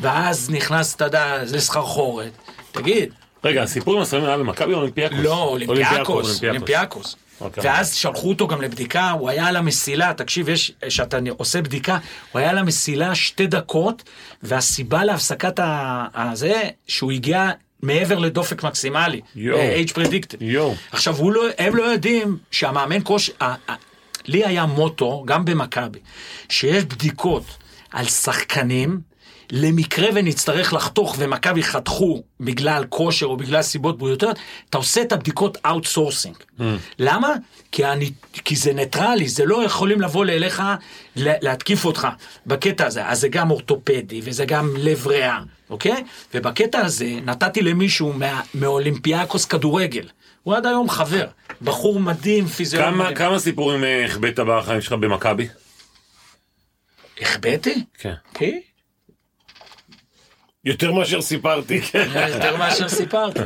ואז 0.00 0.50
נכנס, 0.50 0.94
אתה 0.94 1.04
יודע, 1.04 1.42
לסחרחורת. 1.42 2.32
תגיד. 2.72 3.12
רגע, 3.44 3.62
הסיפור 3.62 3.96
עם 3.96 4.02
הסמים 4.02 4.24
היה 4.24 4.38
במכבי 4.38 4.72
או 4.74 4.78
אולימפיאקוס? 4.78 5.18
לא, 5.18 5.42
אולימפיאקוס, 5.42 6.44
אולימפיאקוס. 6.44 7.16
Okay. 7.40 7.44
אוקיי. 7.44 7.64
ואז 7.66 7.94
שלחו 7.94 8.28
אותו 8.28 8.48
גם 8.48 8.62
לבדיקה, 8.62 9.10
הוא 9.10 9.28
היה 9.30 9.46
על 9.46 9.56
המסילה, 9.56 10.14
תקשיב, 10.14 10.48
יש, 10.48 10.72
כשאתה 10.86 11.18
עושה 11.36 11.62
בדיקה, 11.62 11.98
הוא 12.32 12.40
היה 12.40 12.50
על 12.50 12.58
המסילה 12.58 13.14
שתי 13.14 13.46
דקות, 13.46 14.02
והסיבה 14.42 15.04
להפסקת 15.04 15.60
הזה, 16.14 16.62
שהוא 16.86 17.12
הגיע 17.12 17.50
מעבר 17.82 18.18
לדופק 18.18 18.62
מקסימלי, 18.62 19.20
age 19.36 19.90
predicted. 19.94 20.42
עכשיו, 20.92 21.14
לא, 21.32 21.42
הם 21.58 21.76
לא 21.76 21.82
יודעים 21.82 22.38
שהמאמן 22.50 22.98
כושר, 23.04 23.32
לי 24.26 24.44
היה 24.44 24.66
מוטו, 24.66 25.22
גם 25.26 25.44
במכבי, 25.44 25.98
שיש 26.48 26.84
בדיקות 26.84 27.44
על 27.92 28.04
שחקנים, 28.04 29.09
למקרה 29.50 30.08
ונצטרך 30.14 30.72
לחתוך 30.72 31.16
ומכבי 31.18 31.62
חתכו 31.62 32.22
בגלל 32.40 32.84
כושר 32.88 33.26
או 33.26 33.36
בגלל 33.36 33.62
סיבות 33.62 33.98
בריאותיות, 33.98 34.38
אתה 34.70 34.78
עושה 34.78 35.02
את 35.02 35.12
הבדיקות 35.12 35.58
outsourcing. 35.66 36.36
Mm. 36.36 36.62
למה? 36.98 37.34
כי, 37.72 37.84
אני, 37.84 38.10
כי 38.32 38.56
זה 38.56 38.72
ניטרלי, 38.72 39.28
זה 39.28 39.44
לא 39.44 39.64
יכולים 39.64 40.00
לבוא 40.00 40.24
אליך 40.24 40.62
להתקיף 41.16 41.84
אותך 41.84 42.08
בקטע 42.46 42.86
הזה. 42.86 43.06
אז 43.06 43.20
זה 43.20 43.28
גם 43.28 43.50
אורתופדי 43.50 44.20
וזה 44.24 44.44
גם 44.44 44.74
לב 44.78 45.06
ריאה, 45.06 45.38
אוקיי? 45.70 46.04
ובקטע 46.34 46.78
הזה 46.78 47.18
נתתי 47.24 47.62
למישהו 47.62 48.12
מה, 48.12 48.40
מאולימפיאקוס 48.54 49.44
כדורגל. 49.44 50.06
הוא 50.42 50.56
עד 50.56 50.66
היום 50.66 50.90
חבר, 50.90 51.26
בחור 51.62 52.00
מדהים, 52.00 52.46
פיזיולוג. 52.46 52.88
כמה, 52.88 53.14
כמה 53.14 53.38
סיפורים 53.38 53.84
אה, 53.84 54.04
החבאת 54.04 54.38
בחיים 54.46 54.80
שלך 54.80 54.92
במכבי? 54.92 55.48
החבאתי? 57.20 57.84
כן. 57.98 58.14
כן? 58.34 58.58
יותר 60.64 60.92
מאשר 60.92 61.22
סיפרתי. 61.22 61.80
יותר 62.34 62.56
מאשר 62.56 62.88
סיפרתי. 62.88 63.40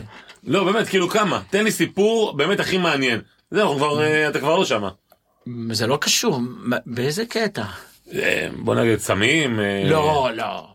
לא, 0.45 0.65
באמת, 0.65 0.89
כאילו 0.89 1.09
כמה? 1.09 1.43
תן 1.51 1.65
לי 1.65 1.73
סיפור 1.73 2.37
באמת 2.37 2.61
הכי 2.61 2.79
מעניין. 2.79 3.21
זהו, 3.51 3.77
כבר, 3.77 4.03
אה, 4.03 4.29
אתה 4.29 4.39
כבר 4.41 4.57
לא 4.57 4.65
שמה. 4.65 4.91
זה 5.71 5.87
לא 5.87 5.99
קשור, 6.01 6.41
באיזה 6.87 7.27
קטע? 7.27 7.65
אה, 8.15 8.49
בוא 8.57 8.75
נגיד 8.75 8.99
סמים. 8.99 9.61
אה, 9.61 9.83
לא, 9.91 10.29
לא. 10.35 10.67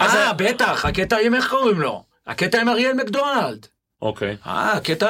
אה, 0.00 0.32
בטח, 0.32 0.84
הקטע 0.84 1.16
עם 1.24 1.34
איך 1.34 1.50
קוראים 1.50 1.80
לו? 1.80 2.04
הקטע 2.26 2.60
עם 2.60 2.68
אריאל 2.68 2.92
מקדונלד. 2.92 3.66
אוקיי. 4.02 4.36
אה, 4.46 4.72
הקטע... 4.72 5.08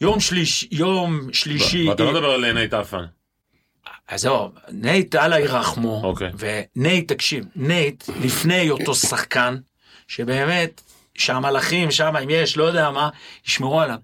יום 0.00 0.20
שלישי, 0.20 0.68
יום 0.70 1.32
שלישי... 1.32 1.88
ואתה 1.88 2.02
לא 2.02 2.12
מדבר 2.12 2.30
על 2.30 2.52
נייט 2.52 2.74
אפן. 2.74 3.04
עזוב, 4.08 4.52
נייט 4.68 5.14
אללה 5.14 5.40
ירחמו, 5.40 6.00
okay. 6.02 6.06
אוקיי. 6.06 6.30
ונייט, 6.76 7.12
תקשיב, 7.12 7.44
נייט, 7.56 8.04
לפני 8.20 8.70
אותו 8.70 8.94
שחקן, 8.94 9.56
שבאמת, 10.08 10.80
שהמלאכים 11.14 11.90
שם, 11.90 12.16
אם 12.16 12.30
יש, 12.30 12.56
לא 12.56 12.64
יודע 12.64 12.90
מה, 12.90 13.08
ישמרו 13.48 13.80
עליו. 13.80 13.98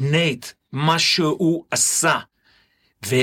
נייט, 0.00 0.46
מה 0.72 0.98
שהוא 0.98 1.64
עשה, 1.70 2.18
וב, 3.06 3.18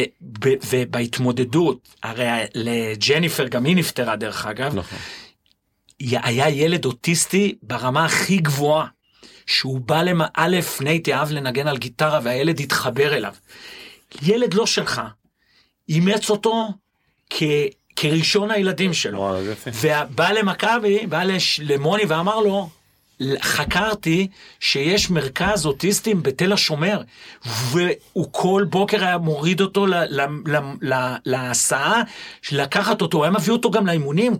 ובהתמודדות, 0.69 1.95
הרי 2.03 2.27
לג'ניפר, 2.55 3.47
גם 3.47 3.65
היא 3.65 3.75
נפטרה 3.75 4.15
דרך 4.15 4.45
אגב, 4.45 4.75
נכון. 4.75 4.99
היה 5.99 6.49
ילד 6.49 6.85
אוטיסטי 6.85 7.55
ברמה 7.61 8.05
הכי 8.05 8.37
גבוהה. 8.37 8.87
שהוא 9.45 9.79
בא 9.79 10.01
למ... 10.01 10.21
א', 10.33 10.57
נייטי 10.81 11.13
אהב 11.13 11.31
לנגן 11.31 11.67
על 11.67 11.77
גיטרה 11.77 12.19
והילד 12.23 12.59
התחבר 12.59 13.13
אליו. 13.13 13.33
ילד 14.21 14.53
לא 14.53 14.65
שלך, 14.65 15.01
אימץ 15.89 16.29
אותו 16.29 16.67
כ... 17.29 17.43
כראשון 17.95 18.51
הילדים 18.51 18.93
שלו. 18.93 19.37
יפה. 19.51 19.71
ובא 19.73 20.31
למכבי, 20.31 21.07
בא 21.07 21.23
לש... 21.23 21.59
למוני 21.63 22.05
ואמר 22.05 22.39
לו, 22.39 22.69
חקרתי 23.41 24.27
שיש 24.59 25.09
מרכז 25.09 25.65
אוטיסטים 25.65 26.23
בתל 26.23 26.53
השומר, 26.53 27.01
והוא 27.45 28.27
כל 28.31 28.65
בוקר 28.69 29.05
היה 29.05 29.17
מוריד 29.17 29.61
אותו 29.61 29.85
להסעה, 31.25 32.01
לקחת 32.51 33.01
אותו, 33.01 33.17
הוא 33.17 33.25
היה 33.25 33.31
מביא 33.31 33.53
אותו 33.53 33.71
גם 33.71 33.87
לאימונים, 33.87 34.33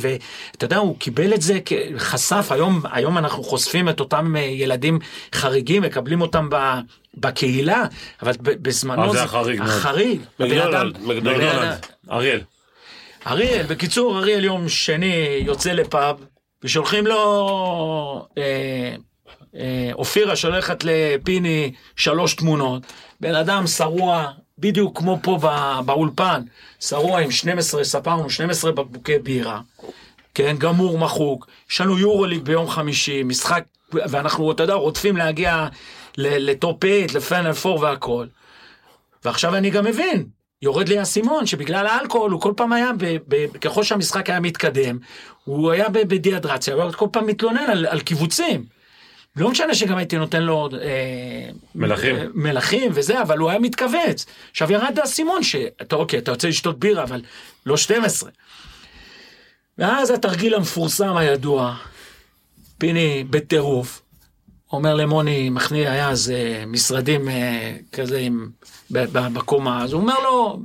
ואתה 0.00 0.64
יודע, 0.64 0.76
הוא 0.76 0.98
קיבל 0.98 1.34
את 1.34 1.42
זה, 1.42 1.58
חשף, 1.96 2.46
היום, 2.50 2.82
היום 2.92 3.18
אנחנו 3.18 3.42
חושפים 3.42 3.88
את 3.88 4.00
אותם 4.00 4.36
אה, 4.36 4.40
ילדים 4.40 4.98
חריגים, 5.34 5.82
מקבלים 5.82 6.20
אותם 6.20 6.48
ב... 6.50 6.56
בקהילה, 7.14 7.84
אבל 8.22 8.32
בזמנו 8.40 9.04
אה, 9.04 9.12
זה 9.12 9.22
החריג. 9.22 9.60
החריג. 9.60 10.20
מקדונלד, 10.40 10.98
מקדונלד. 11.02 11.86
אריאל. 12.10 12.40
אריאל, 13.26 13.66
בקיצור, 13.66 14.18
אריאל 14.18 14.44
יום 14.44 14.68
שני 14.68 15.42
יוצא 15.44 15.72
לפאב, 15.72 16.16
ושולחים 16.64 17.06
לו, 17.06 18.26
אה, 18.38 18.94
אה, 19.56 19.90
אופירה 19.92 20.36
שולחת 20.36 20.84
לפיני 20.84 21.72
שלוש 21.96 22.34
תמונות, 22.34 22.82
בן 23.20 23.34
אדם 23.34 23.66
שרוע, 23.66 24.30
בדיוק 24.58 24.98
כמו 24.98 25.18
פה 25.22 25.38
בא, 25.42 25.80
באולפן, 25.84 26.42
שרוע 26.80 27.20
עם 27.20 27.30
12, 27.30 27.84
ספרנו 27.84 28.30
12 28.30 28.72
בקבוקי 28.72 29.18
בירה, 29.18 29.60
כן, 30.34 30.56
גמור 30.58 30.98
מחוק, 30.98 31.46
יש 31.70 31.80
לנו 31.80 31.98
יורוליג 31.98 32.42
ביום 32.42 32.68
חמישי, 32.68 33.22
משחק, 33.22 33.64
ואנחנו, 33.92 34.52
אתה 34.52 34.62
יודע, 34.62 34.74
רודפים 34.74 35.16
להגיע 35.16 35.66
לטופ 36.16 36.84
8, 36.84 37.06
לפאנל 37.14 37.52
4 37.66 37.80
והכל. 37.80 38.26
ועכשיו 39.24 39.56
אני 39.56 39.70
גם 39.70 39.84
מבין, 39.84 40.26
יורד 40.62 40.88
לי 40.88 40.98
האסימון 40.98 41.46
שבגלל 41.46 41.86
האלכוהול 41.86 42.30
הוא 42.32 42.40
כל 42.40 42.52
פעם 42.56 42.72
היה, 42.72 42.90
ב, 42.98 43.16
ב, 43.28 43.46
ככל 43.46 43.82
שהמשחק 43.82 44.30
היה 44.30 44.40
מתקדם, 44.40 44.98
הוא 45.44 45.70
היה 45.70 45.88
ב- 45.88 45.98
בדיהדרציה, 46.08 46.74
הוא 46.74 46.92
כל 46.92 47.06
פעם 47.12 47.26
מתלונן 47.26 47.70
על, 47.70 47.86
על 47.86 48.00
קיבוצים. 48.00 48.64
לא 49.36 49.50
משנה 49.50 49.74
שגם 49.74 49.96
הייתי 49.96 50.16
נותן 50.16 50.42
לו 50.42 50.68
אה, 50.82 51.50
מלחים. 51.74 52.16
אה, 52.16 52.24
מלחים 52.34 52.90
וזה, 52.94 53.22
אבל 53.22 53.38
הוא 53.38 53.50
היה 53.50 53.58
מתכווץ. 53.58 54.26
עכשיו 54.50 54.72
ירד 54.72 54.98
האסימון 54.98 55.42
שאתה 55.42 55.96
אוקיי, 55.96 56.18
אתה 56.18 56.30
רוצה 56.30 56.48
לשתות 56.48 56.78
בירה, 56.78 57.02
אבל 57.02 57.22
לא 57.66 57.76
12. 57.76 58.30
ואז 59.78 60.10
התרגיל 60.10 60.54
המפורסם 60.54 61.16
הידוע, 61.16 61.74
פיני 62.78 63.24
בטירוף, 63.30 64.02
אומר 64.72 64.94
למוני, 64.94 65.50
מכניע, 65.50 65.92
היה 65.92 66.08
אז 66.08 66.30
אה, 66.30 66.64
משרדים 66.66 67.28
אה, 67.28 67.76
כזה 67.92 68.18
עם, 68.18 68.50
בקומה, 68.90 69.84
אז 69.84 69.92
הוא 69.92 70.02
אומר 70.02 70.14
לו, 70.24 70.60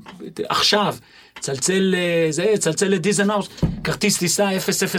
עכשיו, 0.49 0.95
צלצל, 1.39 1.95
אה, 1.97 2.27
זה, 2.29 2.53
צלצל 2.59 2.87
לדיזנהאוס, 2.87 3.49
כרטיס 3.83 4.17
טיסה 4.17 4.49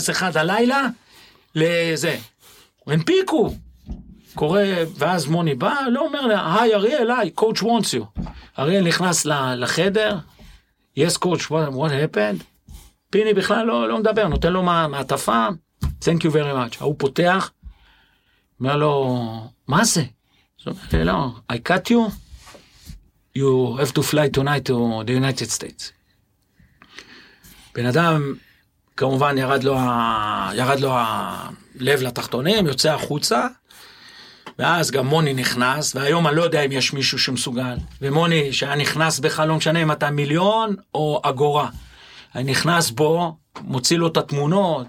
001 0.08 0.36
הלילה, 0.36 0.86
לזה. 1.54 2.16
הנפיקו. 2.86 3.54
קורא, 4.34 4.60
ואז 4.96 5.26
מוני 5.26 5.54
בא, 5.54 5.74
לא 5.90 6.00
אומר 6.00 6.26
לה, 6.26 6.60
היי 6.60 6.74
אריאל, 6.74 7.10
היי, 7.10 7.30
coach 7.40 7.62
wants 7.62 7.94
you. 7.94 8.22
אריאל 8.58 8.84
נכנס 8.84 9.26
לחדר, 9.56 10.18
yes 10.98 11.18
coach, 11.24 11.50
what, 11.50 11.74
what? 11.74 12.18
פיני 13.10 13.34
בכלל 13.34 13.66
לא, 13.66 13.88
לא 13.88 13.98
מדבר, 13.98 14.28
נותן 14.28 14.52
לו 14.52 14.62
מעטפה, 14.62 15.46
thank 15.84 16.20
you 16.22 16.30
very 16.30 16.54
much. 16.54 16.76
ההוא 16.80 16.94
פותח, 16.98 17.50
אומר 18.60 18.76
לו, 18.76 19.50
מה 19.68 19.84
זה? 19.84 20.00
אז 20.00 20.66
הוא 20.66 20.74
אומר 20.92 21.04
לא, 21.04 21.30
I 21.52 21.56
cut 21.68 21.90
you, 21.90 22.12
you 23.36 23.80
have 23.80 23.92
to 23.92 24.02
fly 24.02 24.38
tonight 24.38 24.68
to 24.68 25.04
the 25.06 25.12
United 25.12 25.50
States. 25.58 25.92
בן 27.74 27.86
אדם, 27.86 28.34
כמובן 28.96 29.38
ירד 29.38 29.64
לו, 29.64 29.78
ה... 29.78 30.50
ירד 30.54 30.80
לו 30.80 30.90
הלב 30.94 32.02
לתחתונים, 32.02 32.66
יוצא 32.66 32.94
החוצה, 32.94 33.46
ואז 34.58 34.90
גם 34.90 35.06
מוני 35.06 35.34
נכנס, 35.34 35.96
והיום 35.96 36.26
אני 36.26 36.36
לא 36.36 36.42
יודע 36.42 36.60
אם 36.62 36.72
יש 36.72 36.92
מישהו 36.92 37.18
שמסוגל. 37.18 37.76
ומוני, 38.02 38.52
שהיה 38.52 38.76
נכנס 38.76 39.18
בך, 39.18 39.40
לא 39.40 39.56
משנה 39.56 39.82
אם 39.82 39.92
אתה 39.92 40.10
מיליון 40.10 40.76
או 40.94 41.20
אגורה. 41.24 41.68
אני 42.34 42.50
נכנס 42.50 42.90
בו, 42.90 43.36
מוציא 43.60 43.98
לו 43.98 44.06
את 44.06 44.16
התמונות, 44.16 44.86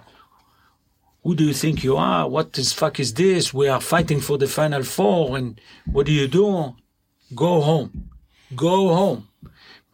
Who 1.30 1.36
do 1.36 1.44
you 1.44 1.54
think 1.54 1.84
you 1.84 1.96
are? 1.96 2.28
What 2.28 2.54
the 2.54 2.64
fuck 2.64 3.00
is 3.00 3.14
this? 3.14 3.54
We 3.54 3.68
are 3.68 3.80
fighting 3.80 4.20
for 4.20 4.36
the 4.40 4.48
final 4.48 4.82
four, 4.82 5.38
and 5.38 5.62
what 5.94 6.08
do 6.08 6.12
you 6.12 6.28
do? 6.28 6.74
Go 7.36 7.62
home. 7.62 7.90
Go 8.56 8.76
home. 9.00 9.22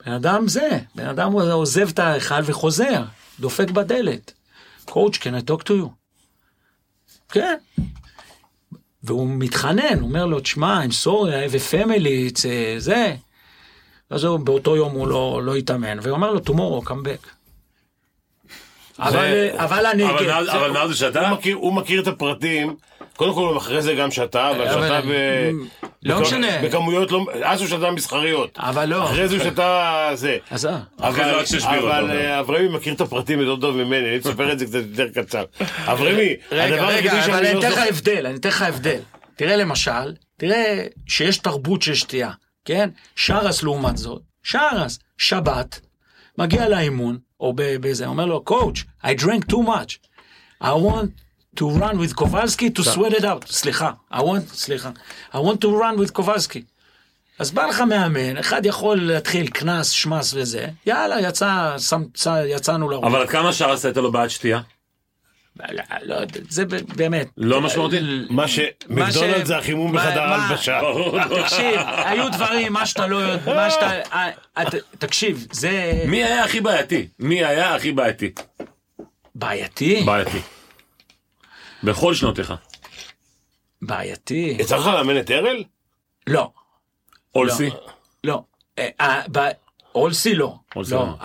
בן 0.06 0.12
אדם 0.12 0.48
זה, 0.48 0.80
בן 0.96 1.08
אדם 1.08 1.32
עוזב 1.34 1.90
את 1.90 2.00
ההיכל 2.00 2.42
וחוזר, 2.46 3.04
דופק 3.40 3.72
בדלת. 3.72 4.34
Coach, 4.88 5.20
can 5.20 5.34
I 5.36 5.52
talk 5.52 5.64
to 5.64 5.72
you? 5.72 5.90
כן. 7.30 7.58
והוא 9.04 9.28
מתחנן, 9.30 10.00
הוא 10.00 10.08
אומר 10.10 10.26
לו, 10.26 10.40
תשמע, 10.40 10.84
I'm 10.86 10.92
sorry, 11.06 11.32
I 11.32 11.52
have 11.52 11.56
a 11.56 11.72
family, 11.74 12.32
it's 12.34 12.40
a- 12.40 12.80
זה. 12.80 13.16
אז 14.10 14.24
הוא, 14.24 14.40
באותו 14.40 14.76
יום 14.76 14.92
הוא 14.94 15.08
לא, 15.08 15.42
לא 15.44 15.56
התאמן, 15.56 16.00
והוא 16.02 16.16
אומר 16.16 16.32
לו, 16.34 16.40
tomorrow, 16.40 16.86
come 16.88 17.06
back. 17.06 17.35
אבל, 19.00 19.50
אבל 19.56 19.86
אני... 19.86 20.06
אבל 20.10 20.20
כן, 20.74 20.80
הוא 20.86 20.94
שתה? 20.94 21.28
הוא 21.30 21.38
מכיר- 21.38 21.56
הוא 21.56 21.74
מכיר 21.74 22.02
את 22.02 22.08
הפרטים, 22.08 22.76
קודם 23.16 23.34
כל 23.34 23.40
הוא 23.42 23.58
אחרי 23.58 23.82
זה 23.82 23.94
גם 23.94 24.12
שתה, 24.12 24.52
אבל 24.52 24.68
אבל- 24.68 24.88
שתה 24.88 25.02
ב... 25.02 25.12
לא 26.04 26.22
משנה. 26.22 26.48
בכמויות 26.64 27.12
לא... 27.12 27.26
אז 27.44 27.62
הוא 27.62 27.70
שתה 27.70 27.92
מסחריות. 27.92 28.50
אבל 28.58 28.86
לא. 28.86 29.04
אחרי 29.04 29.28
זה 29.28 29.36
הוא 29.36 29.44
שתה 29.44 30.10
זה. 30.14 30.38
אז 30.52 30.66
אה. 30.66 30.80
אבל. 31.00 32.12
אה, 32.12 32.40
אברמי 32.40 32.68
מכיר 32.68 32.94
את 32.94 33.02
הפרטים 33.02 33.42
יותר 33.42 33.62
טוב 33.62 33.76
ממני, 33.76 34.10
אני 34.10 34.18
אספר 34.18 34.52
את 34.52 34.60
זה 34.60 34.66
קצת 34.66 34.80
יותר 34.90 35.22
קצר. 35.22 35.44
אברמי, 35.86 36.14
רגע, 36.52 36.64
הדבר 36.76 36.88
רגע, 36.88 37.12
היחידי 37.12 37.12
אבל 37.18 37.22
שאני 37.26 37.38
אני 37.48 37.54
לא 37.54 37.60
אתן 37.60 37.72
לך. 37.72 37.78
הבדל, 37.90 38.26
אני 38.26 38.36
אתן 38.36 38.50
לך 38.50 38.62
הבדל. 38.62 39.00
תראה 39.36 39.56
למשל, 39.56 40.14
תראה 40.38 40.84
שיש 41.08 41.38
תרבות 41.38 41.82
של 41.82 41.94
שתייה, 41.96 42.32
כן? 42.66 42.90
שרס 43.16 43.64
לעומת 43.64 43.98
זאת, 43.98 44.22
שרס, 44.44 45.00
שבת, 45.18 45.80
מגיע 46.38 46.70
לאימון, 46.70 47.18
או 47.40 47.54
ב- 47.56 47.76
בזה, 47.82 48.06
אומר 48.08 48.26
לו, 48.26 48.44
coach, 48.50 49.06
I 49.06 49.22
drank 49.22 49.52
too 49.52 49.58
much. 49.68 49.98
I 50.64 50.68
want 50.68 51.10
to 51.60 51.64
run 51.64 51.96
with 51.96 52.14
קובלסקי 52.16 52.70
to 52.80 52.82
sweat 52.82 53.14
it 53.20 53.24
out. 53.24 53.46
סליחה, 53.48 53.92
I 54.14 54.18
want, 54.18 54.54
סליחה, 54.54 54.90
I 55.34 55.38
want 55.38 55.58
to 55.62 55.68
run 55.68 56.00
with 56.06 56.12
קובלסקי. 56.12 56.64
אז 57.40 57.52
בא 57.52 57.66
לך 57.66 57.82
מאמן, 57.82 58.38
אחד 58.38 58.66
יכול 58.66 59.02
להתחיל 59.02 59.48
קנס, 59.48 59.90
שמס 59.90 60.34
וזה, 60.34 60.68
יאללה, 60.86 61.22
יצא, 61.22 61.76
שם, 61.78 62.04
יצאנו 62.48 62.90
לרוב. 62.90 63.06
אבל 63.06 63.22
עד 63.22 63.30
כמה 63.30 63.54
שעה 63.54 63.74
עשית 63.74 63.98
לו 63.98 64.12
בעד 64.12 64.30
שתייה? 64.30 64.62
לא, 65.60 65.84
לא, 66.04 66.16
זה 66.50 66.66
באמת. 66.96 67.28
לא 67.38 67.62
משמעותי? 67.62 67.98
מה 68.30 68.48
שמקדונלד 68.48 69.46
זה 69.46 69.58
החימום 69.58 69.96
בחדר 69.96 70.22
הלבשה. 70.22 70.82
תקשיב, 71.42 71.80
היו 71.88 72.30
דברים, 72.32 72.74
מה 72.74 72.86
שאתה 72.86 73.08
לא 73.08 73.16
יודע, 73.16 73.56
מה 73.56 73.70
שאתה... 73.70 73.92
אה, 74.02 74.30
אה, 74.58 74.64
תקשיב, 75.00 75.48
זה 75.52 76.04
מי 76.08 76.24
היה 76.24 76.44
הכי 76.44 76.62
בעייתי? 76.62 77.08
מי 77.20 77.46
היה 77.46 77.76
הכי 77.76 77.92
בעייתי? 77.92 78.32
בעייתי, 79.36 80.04
בעייתי. 80.06 80.38
בכל 81.84 82.14
שנותיך. 82.14 82.54
בעייתי. 83.82 84.58
יצא 84.60 84.78
לך 84.78 84.86
לאמן 84.88 85.20
את 85.20 85.32
ארל? 85.32 85.64
לא, 86.28 86.52
אולסי? 87.36 87.70
לא. 88.24 88.44
אה, 88.80 88.90
אה, 89.02 89.22
ב- 89.32 89.50
אולסי 89.96 90.36
לא. 90.36 90.56
אולסי 90.76 90.94
לא. 90.94 91.16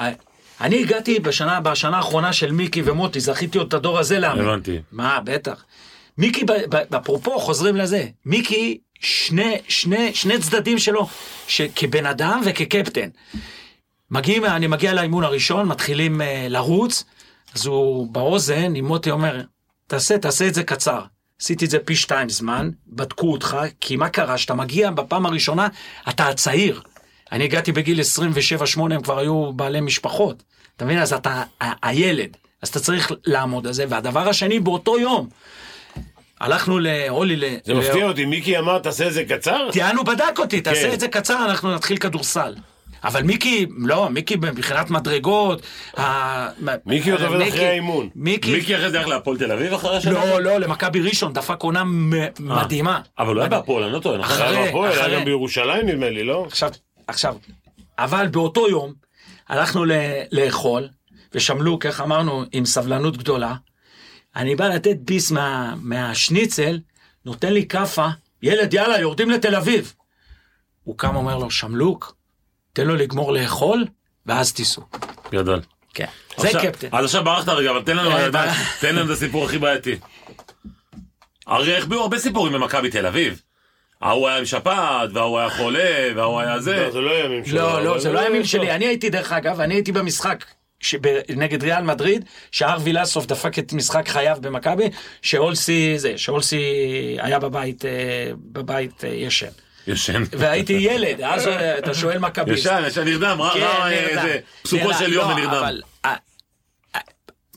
אני 0.61 0.81
הגעתי 0.81 1.21
בשנה, 1.21 1.61
בשנה 1.61 1.97
האחרונה 1.97 2.33
של 2.33 2.53
מיקי 2.53 2.83
ומוטי, 2.85 3.21
זכיתי 3.21 3.59
עוד 3.59 3.67
את 3.67 3.75
הדור 3.75 3.99
הזה 3.99 4.19
לאמן. 4.19 4.41
הבנתי. 4.41 4.79
מה, 4.93 5.21
בטח. 5.25 5.65
מיקי, 6.19 6.45
אפרופו, 6.97 7.39
חוזרים 7.39 7.77
לזה. 7.77 8.07
מיקי, 8.27 8.79
שני, 9.01 9.59
שני, 9.69 10.15
שני 10.15 10.39
צדדים 10.39 10.79
שלו, 10.79 11.09
כבן 11.77 12.07
אדם 12.07 12.41
וכקפטן. 12.45 13.09
מגיעים, 14.11 14.45
אני 14.45 14.67
מגיע 14.67 14.95
לאימון 14.95 15.25
הראשון, 15.25 15.69
מתחילים 15.69 16.21
uh, 16.21 16.25
לרוץ, 16.49 17.05
אז 17.55 17.67
הוא 17.67 18.13
באוזן, 18.13 18.75
עם 18.75 18.85
מוטי 18.85 19.11
אומר, 19.11 19.41
תעשה, 19.87 20.19
תעשה 20.19 20.49
את 20.49 20.55
זה 20.55 20.63
קצר. 20.63 21.01
עשיתי 21.41 21.65
את 21.65 21.71
זה 21.71 21.79
פי 21.79 21.97
שתיים 21.97 22.29
זמן, 22.29 22.71
בדקו 22.87 23.33
אותך, 23.33 23.57
כי 23.81 23.97
מה 23.97 24.09
קרה? 24.09 24.39
שאתה 24.39 24.55
מגיע 24.55 24.91
בפעם 24.91 25.27
הראשונה, 25.27 25.69
אתה 26.09 26.29
הצעיר. 26.29 26.83
אני 27.33 27.45
הגעתי 27.45 27.73
בגיל 27.73 28.01
27-8, 28.77 28.81
הם 28.81 29.03
כבר 29.03 29.19
היו 29.19 29.53
בעלי 29.53 29.81
משפחות. 29.81 30.43
אתה 30.77 30.85
מבין? 30.85 30.99
אז 30.99 31.13
אתה 31.13 31.43
הילד. 31.83 32.37
אז 32.63 32.69
אתה 32.69 32.81
צריך 32.81 33.13
לעמוד 33.27 33.67
על 33.67 33.73
זה. 33.73 33.85
והדבר 33.89 34.29
השני, 34.29 34.61
באותו 34.61 34.99
יום, 34.99 35.29
הלכנו 36.41 36.79
להולי... 36.79 37.37
ל- 37.37 37.57
זה 37.65 37.75
מפתיע 37.75 38.05
אותי, 38.07 38.25
מיקי 38.25 38.59
אמר 38.59 38.79
תעשה 38.79 39.07
את 39.09 39.13
זה 39.13 39.25
קצר? 39.25 39.69
תיאנו 39.73 40.05
בדק 40.05 40.39
אותי, 40.39 40.61
תעשה 40.61 40.89
כן. 40.89 40.93
את 40.95 41.01
זה 41.01 41.09
קצר, 41.09 41.45
אנחנו 41.45 41.75
נתחיל 41.75 41.97
כדורסל. 41.97 42.55
אבל 43.05 43.23
מיקי, 43.23 43.67
לא, 43.79 44.09
מיקי 44.11 44.37
מבחינת 44.37 44.91
מדרגות, 44.91 45.63
מיקי 46.87 47.11
עוד 47.11 47.23
עובד 47.23 47.37
מיקי- 47.39 47.51
אחרי 47.51 47.67
האימון. 47.69 48.09
מיקי, 48.17 48.53
מיקי 48.53 48.77
אחרי 48.77 48.91
זה 48.91 48.99
הלך 48.99 49.09
להפועל 49.09 49.39
תל 49.39 49.53
אביב 49.53 49.73
אחרי 49.73 49.97
השנה? 49.97 50.13
לא, 50.25 50.41
לא, 50.43 50.59
למכבי 50.61 51.01
ראשון, 51.01 51.33
דפק 51.33 51.63
עונה 51.63 51.85
מ- 51.85 52.11
מדהימה. 52.41 53.01
אבל 53.19 53.35
הוא 53.35 53.41
היה 53.41 53.49
בהפועל, 53.49 53.85
אני 53.85 53.93
לא 53.93 53.99
טועה, 53.99 54.19
נכון? 54.19 54.35
אחרי- 54.37 54.47
היה 54.57 54.65
בהפועל, 54.67 54.93
היה 54.93 55.01
אחרי- 55.01 55.17
גם 55.17 55.25
בירושלים 55.25 55.87
נדמה 55.89 56.11
לי, 56.11 56.25
לא? 56.25 56.45
עכשיו, 56.47 56.71
עכשיו, 57.11 57.37
אבל 57.99 58.27
באותו 58.27 58.69
יום 58.69 58.93
הלכנו 59.49 59.85
ל- 59.85 60.23
לאכול, 60.33 60.89
ושמלוק, 61.35 61.87
איך 61.87 62.01
אמרנו, 62.01 62.45
עם 62.53 62.65
סבלנות 62.65 63.17
גדולה. 63.17 63.55
אני 64.37 64.57
בא 64.57 64.69
לתת 64.69 64.97
ביס 64.97 65.31
מה, 65.31 65.75
מהשניצל, 65.81 66.79
נותן 67.25 67.53
לי 67.53 67.67
כאפה, 67.67 68.09
ילד, 68.43 68.75
יאללה, 68.75 69.01
יורדים 69.01 69.31
לתל 69.31 69.55
אביב. 69.55 69.95
הוא 70.85 70.99
קם, 70.99 71.17
אומר 71.17 71.39
לו, 71.39 71.51
שמלוק, 71.51 72.15
תן 72.73 72.87
לו 72.87 72.97
לגמור 72.97 73.33
לאכול, 73.33 73.85
ואז 74.27 74.53
תיסעו. 74.53 74.83
גדול. 75.33 75.61
כן. 75.95 76.07
זה 76.37 76.49
קפטן. 76.63 76.89
אז 76.93 77.05
עכשיו 77.05 77.25
ברחת 77.25 77.49
רגע, 77.49 77.71
אבל 77.71 77.83
תן 77.83 77.97
לנו, 77.97 78.11
תן 78.81 78.95
לנו 78.95 79.05
את 79.05 79.17
הסיפור 79.17 79.45
הכי 79.45 79.59
בעייתי. 79.59 79.99
הרי 81.47 81.77
החביאו 81.77 82.01
הרבה 82.01 82.19
סיפורים 82.19 82.53
במכבי 82.53 82.91
תל 82.91 83.07
אביב. 83.07 83.43
ההוא 84.01 84.29
היה 84.29 84.39
עם 84.39 84.45
שפעת, 84.45 85.11
וההוא 85.13 85.39
היה 85.39 85.51
חולה, 85.51 86.09
וההוא 86.17 86.41
היה 86.41 86.61
זה. 86.61 86.77
לא, 86.77 86.91
זה 86.91 87.01
לא 87.01 87.25
ימים 87.25 87.45
שלו. 87.45 87.59
לא, 87.59 87.85
לא, 87.85 87.91
אבל 87.91 88.01
זה 88.01 88.13
לא 88.13 88.21
הימים. 88.21 88.45
שלי. 88.45 88.71
אני 88.71 88.87
הייתי, 88.87 89.11
דרך 89.11 89.33
אגב, 89.33 89.61
אני 89.61 89.75
הייתי 89.75 89.93
במשחק 89.93 90.45
נגד 91.29 91.63
ריאל 91.63 91.83
מדריד, 91.83 92.25
שהר 92.53 92.79
וילסוף 92.83 93.27
דפק 93.27 93.59
את 93.59 93.73
משחק 93.73 94.09
חייו 94.09 94.37
במכבי, 94.41 94.91
שאולסי, 95.23 95.99
זה, 95.99 96.19
שאולסי 96.19 96.63
היה 97.19 97.39
בבית, 97.39 97.85
אה, 97.85 97.91
בבית 98.37 99.05
אה, 99.05 99.09
ישן. 99.09 99.47
ישן. 99.87 100.23
והייתי 100.33 100.73
ילד, 100.73 101.21
אז 101.21 101.47
אה, 101.49 101.79
אתה 101.79 101.95
שואל 101.95 102.19
מכביסט. 102.19 102.59
ישן, 102.67 102.83
ישן, 102.87 103.05
נרדם, 103.05 103.41
רע, 103.41 103.55
כן, 103.55 103.61
רע, 103.61 103.91
נרדם. 103.91 104.23
זה, 104.23 104.39
פסוקו. 104.63 104.95
של 104.95 105.13
יום 105.13 105.31
לא, 105.31 105.35
ונרדם. 105.35 105.55
אבל, 105.55 105.83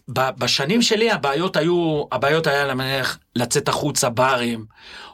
ב- 0.10 0.40
בשנים 0.40 0.82
שלי 0.82 1.12
הבעיות 1.12 1.58
היו, 1.58 2.04
הבעיות 2.12 2.48
היה 2.48 2.66
למניח 2.66 3.20
לצאת 3.36 3.68
החוצה 3.68 4.10
ברים, 4.10 4.66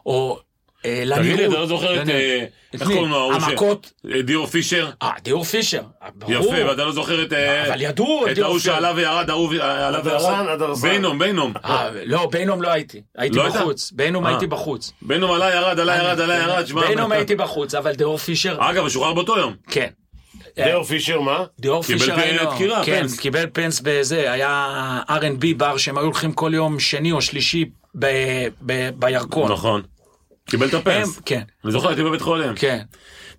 או. 0.05 0.39
תגיד 0.81 1.37
לי, 1.37 1.45
אתה 1.45 1.53
לא 1.53 1.65
זוכר 1.65 2.01
את. 2.01 2.09
אה, 2.09 2.45
את 2.75 2.81
איך? 2.81 2.83
קוראים 2.91 3.09
לו, 3.09 3.17
ההוא 3.17 3.39
ש- 3.39 3.43
המכות. 3.43 3.91
אה, 4.13 4.21
דיור 4.21 4.47
פישר? 4.47 4.89
אה, 5.01 5.09
דיור 5.23 5.43
פישר. 5.43 5.81
אה, 6.03 6.07
ברור. 6.15 6.33
יפה, 6.33 6.65
ואתה 6.69 6.83
לא 6.85 6.91
זוכר 6.91 7.23
את... 7.23 7.33
אה, 7.33 7.67
אבל 7.67 7.81
ידעו, 7.81 8.25
את 8.27 8.35
דיור 8.35 8.47
ההוא 8.47 8.59
פישר. 8.59 8.73
שעלה 8.73 8.91
וירד, 8.95 9.29
ההוא 9.29 9.53
אה, 9.61 9.87
עלה 9.87 9.99
וירד. 10.03 10.59
בינום, 10.81 11.19
בינום. 11.19 11.53
אה, 11.65 11.89
לא, 12.05 12.29
בינום 12.31 12.61
לא 12.61 12.69
הייתי, 12.69 13.01
הייתי 13.17 13.37
לא? 13.37 13.49
בחוץ, 13.49 13.91
בינום 13.91 14.25
אה. 14.25 14.29
הייתי 14.31 14.47
בחוץ. 14.47 14.91
בינום 15.01 15.31
עלה, 15.31 15.55
ירד, 15.55 15.79
עלה, 15.79 15.95
ירד, 15.95 16.19
עלה, 16.19 16.35
ירד. 16.35 16.65
בינום 16.87 17.11
הייתי 17.11 17.35
בחוץ, 17.35 17.75
אבל 17.75 17.91
דיאור 17.95 18.17
פישר, 18.17 18.57
אגב, 18.59 18.81
הוא 18.81 18.89
שוחרר 18.89 19.13
באותו 19.13 19.37
יום. 19.37 19.53
כן. 19.69 19.87
דאו 20.57 20.83
פישר 20.83 21.21
מה? 21.21 21.43
דיאור 21.59 21.83
פישר 21.83 22.15
פ- 22.15 22.19
היינו, 22.19 22.51
דקירה, 22.53 22.85
כן, 22.85 23.01
פנס. 23.01 23.19
קיבל 23.19 23.45
פנס 23.53 23.81
בזה, 23.83 24.31
היה 24.31 24.69
R&B 25.09 25.45
בר 25.57 25.77
שהם 25.77 25.97
היו 25.97 26.05
הולכים 26.05 26.33
כל 26.33 26.51
יום 26.53 26.79
שני 26.79 27.11
או 27.11 27.21
שלישי 27.21 27.65
ב- 27.99 28.47
ב- 28.65 28.89
בירקון. 28.95 29.51
נכון. 29.51 29.81
קיבל 30.49 30.67
את 30.67 30.73
הם, 30.73 30.79
הפנס. 30.79 31.19
כן, 31.25 31.41
אני 31.63 31.71
זוכר, 31.71 31.87
הייתי 31.87 32.03
בבית 32.03 32.21
חולים. 32.21 32.55
כן. 32.55 32.79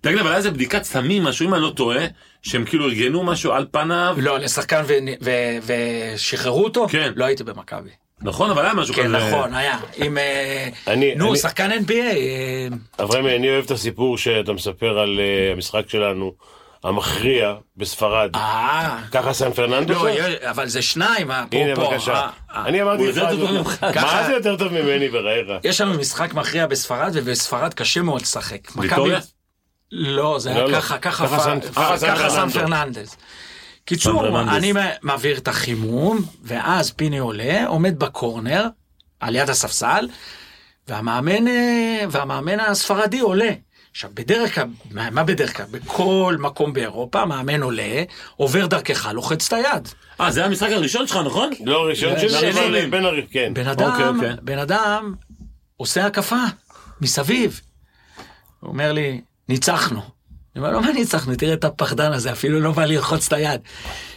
תגיד, 0.01 0.17
אבל 0.19 0.27
היה 0.27 0.37
איזה 0.37 0.51
בדיקת 0.51 0.83
סמים, 0.83 1.23
משהו, 1.23 1.47
אם 1.47 1.53
אני 1.53 1.61
לא 1.63 1.69
טועה, 1.75 2.05
שהם 2.41 2.65
כאילו 2.65 2.85
ארגנו 2.85 3.23
משהו 3.23 3.51
על 3.51 3.65
פניו. 3.71 4.15
לא, 4.19 4.39
לשחקן 4.39 4.83
ו- 4.87 4.93
ו- 5.23 5.73
ושחררו 6.15 6.63
אותו? 6.63 6.87
כן. 6.89 7.11
לא 7.15 7.25
הייתי 7.25 7.43
במכבי. 7.43 7.89
נכון, 8.21 8.49
אבל 8.49 8.63
היה 8.65 8.73
משהו 8.73 8.93
כזה. 8.93 9.03
כן, 9.03 9.11
נכון, 9.11 9.53
היה. 9.53 9.77
עם... 9.97 10.17
אה, 10.17 10.69
אני- 10.87 11.15
נו, 11.15 11.29
אני- 11.29 11.37
שחקן 11.37 11.71
NBA. 11.71 11.91
אה, 11.93 12.67
אברהם, 13.03 13.25
אני 13.27 13.49
אוהב 13.49 13.65
את 13.65 13.71
הסיפור 13.71 14.17
שאתה 14.17 14.53
מספר 14.53 14.99
על 14.99 15.19
אה, 15.19 15.51
המשחק 15.51 15.89
שלנו, 15.89 16.33
המכריע 16.83 17.53
בספרד. 17.77 18.29
אה, 18.35 18.97
ככה 19.11 19.33
סן 19.33 19.53
פרננדו? 19.53 19.93
לא, 19.93 20.09
אבל 20.49 20.67
זה 20.67 20.81
שניים, 20.81 21.31
הנה 21.31 21.73
אפרופו. 21.73 21.91
בבקשה. 21.91 22.13
אה, 22.13 22.29
אה. 22.55 22.65
אני 22.65 22.81
אמרתי 22.81 23.01
הוא 23.03 23.09
לך, 23.09 23.17
יותר 23.17 23.29
טוב 23.29 23.39
זאת- 23.39 23.49
ממך. 23.49 23.83
מה 23.83 23.93
ככה- 23.93 24.23
זה 24.25 24.33
יותר 24.33 24.55
טוב 24.57 24.67
ממני 24.73 25.09
בחייך? 25.09 25.47
יש 25.63 25.81
לנו 25.81 25.93
משחק 25.99 26.33
מכריע 26.33 26.67
בספרד, 26.67 27.11
ובספרד 27.13 27.73
קשה 27.73 28.01
מאוד 28.01 28.21
לשחק. 28.21 28.59
ויטוריה? 28.75 29.19
לא, 29.91 30.39
זה 30.39 30.49
לא, 30.49 30.55
היה 30.55 30.67
לא. 30.67 30.77
ככה, 30.77 30.97
ככה 30.97 31.27
ככה 31.27 31.39
סן- 31.39 31.59
פ- 31.59 31.75
ככה 31.75 31.97
סן 31.97 32.07
ככה 32.15 32.29
סן 32.29 32.35
פרננדו. 32.49 32.53
פרננדס. 32.59 33.15
קיצור. 33.85 34.39
אני 34.41 34.73
מ- 34.73 34.75
מעביר 35.01 35.37
את 35.37 35.47
החימום, 35.47 36.21
ואז 36.43 36.91
פיני 36.91 37.17
עולה, 37.17 37.67
עומד 37.67 37.99
בקורנר, 37.99 38.65
על 39.19 39.35
יד 39.35 39.49
הספסל, 39.49 40.07
והמאמן, 40.87 41.47
אה, 41.47 42.03
והמאמן 42.11 42.59
הספרדי 42.59 43.19
עולה. 43.19 43.49
עכשיו, 43.91 44.09
בדרך 44.13 44.55
כלל, 44.55 44.67
מה 44.91 45.09
מה 45.09 45.23
בדרך 45.23 45.57
כלל? 45.57 45.65
בכל 45.71 46.35
מקום 46.39 46.73
באירופה, 46.73 47.21
המאמן 47.21 47.63
עולה, 47.63 48.03
עובר 48.35 48.65
דרכך, 48.65 49.09
לוחץ 49.13 49.47
את 49.47 49.53
היד. 49.53 49.87
אה, 50.21 50.31
זה 50.31 50.45
המשחק 50.45 50.69
הראשון 50.71 51.07
שלך, 51.07 51.19
נכון? 51.25 51.49
לא, 51.65 51.85
ראשון 51.89 52.19
שני. 52.19 52.29
שלי. 52.29 52.51
אבל 52.51 52.89
בן 52.89 53.05
ארי, 53.05 53.27
כן. 53.31 53.53
בן 53.53 53.67
אוקיי, 53.67 53.85
אדם, 53.87 54.15
אוקיי. 54.15 54.35
בן 54.41 54.57
אדם 54.59 55.13
עושה 55.77 56.05
הקפה 56.05 56.43
מסביב. 57.01 57.61
הוא 58.59 58.69
אומר 58.69 58.91
לי, 58.93 59.21
ניצחנו. 59.49 60.01
אני 60.55 60.63
אומר 60.63 60.73
לו, 60.73 60.81
מה 60.81 60.91
ניצחנו? 60.91 61.35
תראה 61.35 61.53
את 61.53 61.63
הפחדן 61.63 62.11
הזה, 62.11 62.31
אפילו 62.31 62.59
לא 62.59 62.71
בא 62.71 62.85
ללחוץ 62.85 63.27
את 63.27 63.33
היד. 63.33 63.61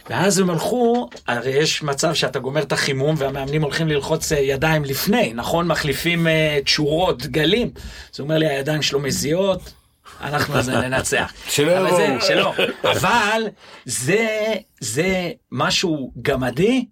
ואז 0.09 0.39
הם 0.39 0.49
הלכו, 0.49 1.09
הרי 1.27 1.51
יש 1.51 1.83
מצב 1.83 2.13
שאתה 2.13 2.39
גומר 2.39 2.61
את 2.61 2.71
החימום 2.71 3.15
והמאמנים 3.17 3.61
הולכים 3.61 3.87
ללחוץ 3.87 4.31
אה, 4.31 4.39
ידיים 4.39 4.85
לפני, 4.85 5.33
נכון? 5.33 5.67
מחליפים 5.67 6.27
אה, 6.27 6.59
תשורות, 6.63 7.25
גלים. 7.25 7.71
אז 8.13 8.19
הוא 8.19 8.23
אומר 8.23 8.37
לי, 8.37 8.47
הידיים 8.47 8.81
שלו 8.81 8.99
מזיעות, 8.99 9.73
אנחנו 10.21 10.55
אז 10.55 10.69
ננצח. 10.69 11.33
שלא 11.49 11.77
אבל 11.77 11.95
זה-. 11.95 12.17
שלא. 12.27 12.53
אבל 12.83 13.41
זה, 13.85 14.53
זה 14.79 15.31
משהו 15.51 16.11
גמדי 16.21 16.85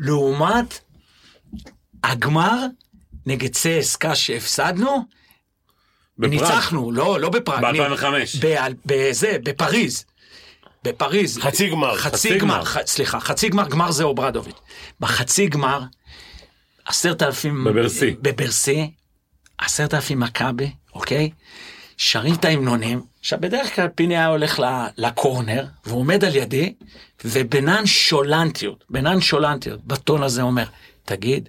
לעומת 0.00 0.80
הגמר 2.04 2.66
נגד 3.26 3.52
צסקה 3.52 4.14
שהפסדנו, 4.14 5.04
בפראג. 6.18 6.32
ניצחנו, 6.32 6.92
לא, 6.92 7.20
לא 7.20 7.28
בפראג. 7.28 7.64
ב-2005. 7.76 8.04
ב- 8.40 8.72
בזה, 8.86 9.36
בפריז. 9.44 10.04
בפריז. 10.84 11.38
חצי 11.38 11.68
גמר. 11.70 11.96
חצי 11.96 12.16
חצי 12.16 12.38
גמר, 12.38 12.62
סליחה, 12.86 13.20
חצי 13.20 13.48
גמר, 13.48 13.68
גמר 13.68 13.90
זה 13.90 14.04
אוברדוביץ'. 14.04 14.56
בחצי 15.00 15.46
גמר, 15.46 15.80
עשרת 16.86 17.22
אלפים... 17.22 17.64
בברסי. 17.64 18.16
בברסי, 18.22 18.90
עשרת 19.58 19.94
אלפים 19.94 20.20
מכבי, 20.20 20.70
אוקיי? 20.94 21.30
שרים 21.96 22.34
את 22.34 22.44
ההמנונים. 22.44 23.02
עכשיו, 23.20 23.38
בדרך 23.40 23.74
כלל 23.74 23.88
פיני 23.88 24.16
היה 24.16 24.26
הולך 24.26 24.62
ל 24.96 25.05
corner, 25.05 25.66
והוא 25.86 26.00
עומד 26.00 26.24
על 26.24 26.36
ידי, 26.36 26.74
ובנונשלנטיות, 27.24 28.84
בנונשלנטיות, 28.90 29.84
בטון 29.84 30.22
הזה 30.22 30.42
אומר, 30.42 30.64
תגיד, 31.04 31.48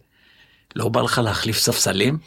לא 0.75 0.89
בא 0.89 1.01
לך 1.01 1.21
להחליף 1.23 1.57
ספסלים? 1.57 2.17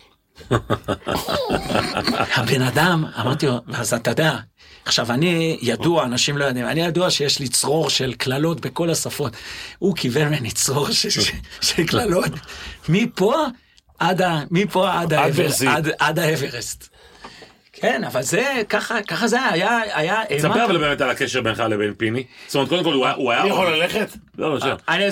הבן 2.34 2.62
אדם, 2.62 3.04
אמרתי 3.20 3.46
לו, 3.46 3.60
אז 3.72 3.94
אתה 3.94 4.10
יודע, 4.10 4.36
עכשיו 4.84 5.12
אני 5.12 5.58
ידוע, 5.62 6.04
אנשים 6.04 6.38
לא 6.38 6.44
יודעים, 6.44 6.66
אני 6.66 6.80
ידוע 6.80 7.10
שיש 7.10 7.38
לי 7.38 7.48
צרור 7.48 7.90
של 7.90 8.12
קללות 8.14 8.60
בכל 8.60 8.90
השפות. 8.90 9.32
הוא 9.78 9.96
קיבל 9.96 10.24
ממני 10.24 10.50
צרור 10.50 10.90
של- 10.90 11.20
קללות, 11.90 12.30
מפה 12.88 13.44
עד 13.98 14.22
ה- 14.22 14.40
מפה 14.50 14.92
עד 15.00 15.12
האבר- 15.12 15.42
ברסי. 15.42 15.66
עד- 15.66 15.90
עד 15.98 16.18
האברסט. 16.18 16.88
כן, 17.72 18.04
אבל 18.04 18.22
זה, 18.22 18.62
ככה, 18.68 19.02
ככה 19.02 19.28
זה 19.28 19.42
היה, 19.42 19.78
היה, 19.94 20.20
היה, 20.28 20.40
ספר 20.40 20.64
אבל 20.64 20.78
באמת 20.78 21.00
על 21.00 21.10
הקשר 21.10 21.40
בינך 21.42 21.62
לבין 21.70 21.94
פיני. 21.96 22.24
זאת 22.46 22.54
אומרת, 22.54 22.68
קודם 22.68 22.84
כל 22.84 22.92
הוא 23.16 23.30
היה... 23.32 23.40
אני 23.42 23.48
יכול 23.50 23.70
ללכת? 23.76 24.08
לא, 24.38 24.54
לא. 24.58 24.64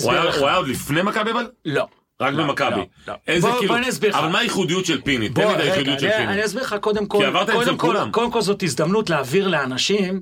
הוא 0.05 0.13
היה 0.49 0.57
עוד 0.57 0.69
לפני 0.69 1.03
מכבי 1.03 1.31
אבל? 1.31 1.47
לא. 1.65 1.87
רק 2.21 2.35
לא, 2.35 2.45
במכבי. 2.45 2.71
לא, 2.77 2.85
לא. 3.09 3.15
איזה 3.29 3.49
בוא- 3.49 3.59
כאילו... 3.59 3.73
בוא 3.75 3.81
אני 3.81 3.89
אסביר 3.89 4.11
לך. 4.11 4.17
אבל 4.17 4.29
מה 4.29 4.39
הייחודיות 4.39 4.87
של 4.87 5.01
פיני? 5.01 5.29
תן 5.29 5.35
בוא, 5.35 5.45
לי 5.45 5.55
את 5.55 5.61
הייחודיות 5.61 6.01
של 6.01 6.11
פיני. 6.11 6.33
אני 6.33 6.45
אסביר 6.45 6.63
לך 6.63 6.77
קודם 6.81 7.07
כל, 7.07 7.19
כי 7.19 7.25
עברת 7.25 7.51
קודם 7.51 7.61
אצל 7.63 7.77
כל, 7.77 7.87
כולם. 7.87 8.11
קודם 8.11 8.31
כל 8.31 8.41
זאת 8.41 8.63
הזדמנות 8.63 9.11
להעביר 9.11 9.49
לאנשים, 9.49 10.21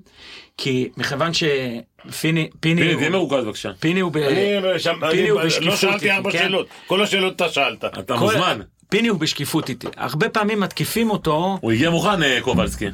כי 0.59 0.89
מכיוון 0.97 1.31
שפיני, 1.35 2.11
פיני, 2.13 2.51
פיני, 2.61 2.93
הוא- 2.93 2.99
תהיה 2.99 3.11
מרוכז 3.11 3.45
בבקשה. 3.45 3.71
פיני 3.81 4.01
הוא 4.01 4.13
ב... 4.13 4.17
אני 4.17 4.35
פיני 4.35 5.21
אני 5.23 5.29
הוא 5.29 5.41
לא 5.41 5.47
בשקיפות 5.47 5.79
שאלתי 5.79 5.95
איתי, 5.95 6.11
ארבע 6.11 6.31
כן? 6.33 6.39
שאלות. 6.39 6.67
כל 6.87 7.03
השאלות 7.03 7.37
אתה 7.37 7.49
שאלת. 7.49 7.85
אתה 7.85 8.15
כל- 8.15 8.21
מוזמן. 8.21 8.61
פיני 8.97 9.09
הוא 9.09 9.19
בשקיפות 9.21 9.69
איתי. 9.69 9.87
הרבה 9.97 10.29
פעמים 10.29 10.61
מתקיפים 10.61 11.11
אותו, 11.11 11.59
הוא 11.61 11.73
הגיע 11.73 11.91
מוכן, 11.91 12.23
אה, 12.23 12.39
קובלסקי. 12.41 12.87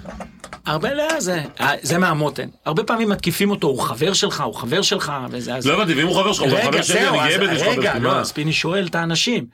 הרבה 0.67 0.95
לא, 0.95 1.21
זה, 1.21 1.43
זה 1.83 1.99
מהמותן. 1.99 2.49
הרבה 2.65 2.85
פעמים 2.85 3.09
מתקיפים 3.09 3.51
אותו, 3.51 3.67
הוא 3.67 3.81
חבר 3.81 4.13
שלך, 4.13 4.41
הוא 4.41 4.55
חבר 4.55 4.83
שלך, 4.83 5.13
וזה... 5.31 5.55
אז- 5.55 5.67
לא 5.67 5.75
הבנתי, 5.75 5.95
ואם 5.95 6.07
הוא 6.07 6.17
חבר 6.23 6.33
שלך, 6.33 6.53
הוא 6.53 6.63
חבר 6.63 6.83
שלי, 6.83 7.09
אני 7.09 7.19
גאה 7.19 7.39
בזה 7.39 7.59
שיש 7.59 7.69
רגע. 7.79 7.99
לא? 7.99 8.17
אז 8.17 8.33
פיני 8.33 8.53
שואל 8.53 8.87
את 8.87 8.95
האנשים. 8.95 9.47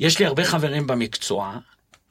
יש 0.00 0.18
לי 0.18 0.26
הרבה 0.26 0.44
חברים 0.44 0.86
במקצוע, 0.86 1.52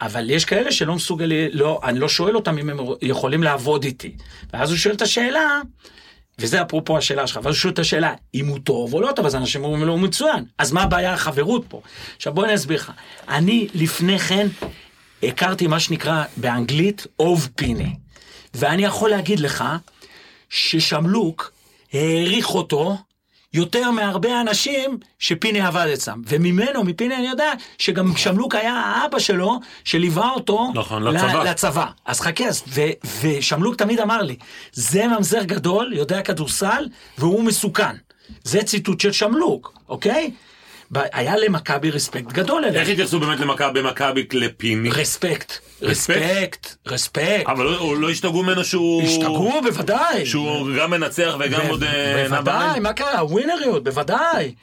אבל 0.01 0.29
יש 0.29 0.45
כאלה 0.45 0.71
שלא 0.71 0.95
מסוגלים, 0.95 1.49
לא, 1.53 1.79
אני 1.83 1.99
לא 1.99 2.09
שואל 2.09 2.35
אותם 2.35 2.57
אם 2.57 2.69
הם 2.69 2.79
יכולים 3.01 3.43
לעבוד 3.43 3.83
איתי. 3.83 4.15
ואז 4.53 4.69
הוא 4.69 4.77
שואל 4.77 4.95
את 4.95 5.01
השאלה, 5.01 5.61
וזה 6.39 6.61
אפרופו 6.61 6.97
השאלה 6.97 7.27
שלך, 7.27 7.39
ואז 7.43 7.55
שואל 7.55 7.73
את 7.73 7.79
השאלה, 7.79 8.13
אם 8.35 8.47
הוא 8.47 8.59
טוב 8.59 8.93
או 8.93 9.01
לא 9.01 9.11
טוב, 9.15 9.25
אז 9.25 9.35
אנשים 9.35 9.63
אומרים 9.63 9.83
לו, 9.83 9.93
הוא 9.93 9.99
מצוין. 9.99 10.45
אז 10.57 10.71
מה 10.71 10.83
הבעיה 10.83 11.13
החברות 11.13 11.65
פה? 11.67 11.81
עכשיו 12.15 12.33
בוא 12.33 12.45
אני 12.45 12.55
אסביר 12.55 12.77
לך. 12.77 12.91
אני 13.29 13.67
לפני 13.73 14.19
כן 14.19 14.47
הכרתי 15.23 15.67
מה 15.67 15.79
שנקרא 15.79 16.23
באנגלית 16.37 17.07
אוב 17.19 17.49
פיני. 17.55 17.95
ואני 18.53 18.83
יכול 18.83 19.09
להגיד 19.09 19.39
לך, 19.39 19.63
ששמלוק 20.49 21.53
העריך 21.93 22.49
אותו 22.49 22.97
יותר 23.53 23.91
מהרבה 23.91 24.41
אנשים 24.41 24.97
שפיני 25.19 25.61
עבד 25.61 25.87
אצלם. 25.93 26.21
וממנו, 26.27 26.83
מפיני 26.83 27.15
אני 27.15 27.27
יודע, 27.27 27.51
שגם 27.77 28.17
שמלוק 28.17 28.55
היה 28.55 28.73
האבא 28.73 29.19
שלו, 29.19 29.59
שליווה 29.83 30.29
אותו 30.29 30.71
נכון, 30.75 31.03
לצבא. 31.03 31.43
לצבא. 31.43 31.85
אז 32.05 32.19
חכה, 32.21 32.43
ו- 32.67 32.81
ושמלוק 33.21 33.75
תמיד 33.75 33.99
אמר 33.99 34.21
לי, 34.21 34.35
זה 34.73 35.07
ממזר 35.07 35.43
גדול, 35.43 35.93
יודע 35.95 36.21
כדורסל, 36.21 36.87
והוא 37.17 37.43
מסוכן. 37.43 37.95
זה 38.43 38.63
ציטוט 38.63 38.99
של 38.99 39.11
שמלוק, 39.11 39.73
אוקיי? 39.89 40.31
היה 40.95 41.37
למכבי 41.37 41.91
רספקט 41.91 42.31
גדול 42.31 42.65
איך 42.65 42.73
אליהם. 42.75 42.91
התייחסו 42.91 43.19
באמת 43.19 43.39
למכבי 43.39 43.81
לפיני? 44.33 44.89
רספקט, 44.89 45.53
רספקט? 45.81 46.75
רספקט. 46.87 47.47
אבל 47.47 47.65
לא- 47.65 47.97
לא 47.97 48.09
השתגעו 48.09 48.43
ממנו 48.43 48.63
שהוא... 48.63 49.03
השתגעו, 49.03 49.61
בוודאי. 49.63 50.25
שהוא 50.25 50.67
גם 50.77 50.91
מנצח 50.91 51.35
וגם 51.39 51.61
עוד 51.69 51.83
אה, 51.83 52.25
בוודאי? 52.29 52.79
מה 52.79 52.93
קרה? 52.93 53.25
ווינריות, 53.25 53.83
בוודאי. 53.83 54.53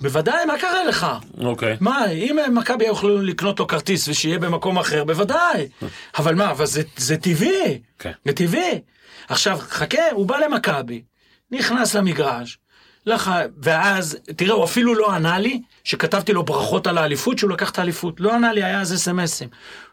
בוודאי, 0.00 0.44
מה 0.46 0.58
קרה 0.60 0.84
לך? 0.84 1.06
אוקיי. 1.40 1.76
מה, 1.80 2.10
אם 2.10 2.36
מכבי 2.54 2.84
יכולים 2.84 3.22
לקנות 3.22 3.60
לו 3.60 3.66
כרטיס 3.66 4.08
ושיהיה 4.08 4.38
במקום 4.38 4.78
אחר, 4.78 5.04
בוודאי. 5.04 5.68
אבל 6.18 6.34
מה, 6.34 6.50
אבל 6.50 6.66
זה, 6.66 6.82
זה 6.96 7.16
טבעי. 7.16 7.80
כן. 7.98 8.12
זה 8.24 8.32
טבעי. 8.32 8.80
עכשיו, 9.28 9.58
חכה, 9.60 10.10
הוא 10.12 10.26
בא 10.26 10.36
למכבי, 10.38 11.02
נכנס 11.50 11.94
למגרש, 11.94 12.58
לח... 13.08 13.30
ואז, 13.62 14.18
תראה, 14.36 14.54
הוא 14.54 14.64
אפילו 14.64 14.94
לא 14.94 15.12
ענה 15.12 15.38
לי, 15.38 15.62
שכתבתי 15.84 16.32
לו 16.32 16.42
ברכות 16.42 16.86
על 16.86 16.98
האליפות, 16.98 17.38
שהוא 17.38 17.50
לקח 17.50 17.70
את 17.70 17.78
האליפות. 17.78 18.20
לא 18.20 18.34
ענה 18.34 18.52
לי, 18.52 18.64
היה 18.64 18.80
אז 18.80 18.94
אסמסים. 18.94 19.48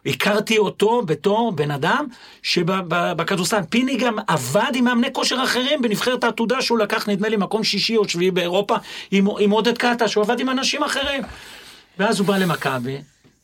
הכרתי 0.06 0.58
אותו 0.58 1.02
בתור 1.06 1.52
בן 1.52 1.72
אדם 1.72 2.06
שבכדורסל, 2.44 3.62
פיני 3.70 3.98
גם 3.98 4.16
עבד 4.28 4.72
עם 4.74 4.84
מאמני 4.84 5.14
כושר 5.14 5.44
אחרים 5.44 5.82
בנבחרת 5.82 6.24
העתודה 6.24 6.62
שהוא 6.62 6.78
לקח, 6.78 7.10
נדמה 7.10 7.30
לי, 7.30 7.38
מקום 7.38 7.64
שישי 7.64 7.98
או 7.98 8.10
שביעי 8.10 8.32
באירופה, 8.32 8.76
עם, 9.12 9.28
עם 9.40 9.52
עודד 9.52 9.78
קטש, 9.78 10.14
הוא 10.16 10.24
עבד 10.24 10.40
עם 10.40 10.50
אנשים 10.50 10.84
אחרים. 10.84 11.24
ואז 12.00 12.20
הוא 12.20 12.28
בא 12.28 12.38
למכבי, 12.38 12.98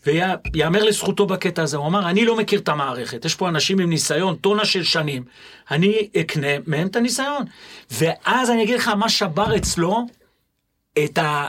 ויאמר 0.05 0.83
לזכותו 0.83 1.25
בקטע 1.25 1.63
הזה, 1.63 1.77
הוא 1.77 1.87
אמר, 1.87 2.09
אני 2.09 2.25
לא 2.25 2.37
מכיר 2.37 2.59
את 2.59 2.69
המערכת, 2.69 3.25
יש 3.25 3.35
פה 3.35 3.49
אנשים 3.49 3.79
עם 3.79 3.89
ניסיון, 3.89 4.35
טונה 4.35 4.65
של 4.65 4.83
שנים, 4.83 5.23
אני 5.71 6.09
אקנה 6.19 6.47
מהם 6.67 6.87
את 6.87 6.95
הניסיון. 6.95 7.45
ואז 7.91 8.49
אני 8.49 8.63
אגיד 8.63 8.75
לך, 8.75 8.87
מה 8.87 9.09
שבר 9.09 9.55
אצלו, 9.55 10.05
את 11.03 11.17
ה... 11.17 11.47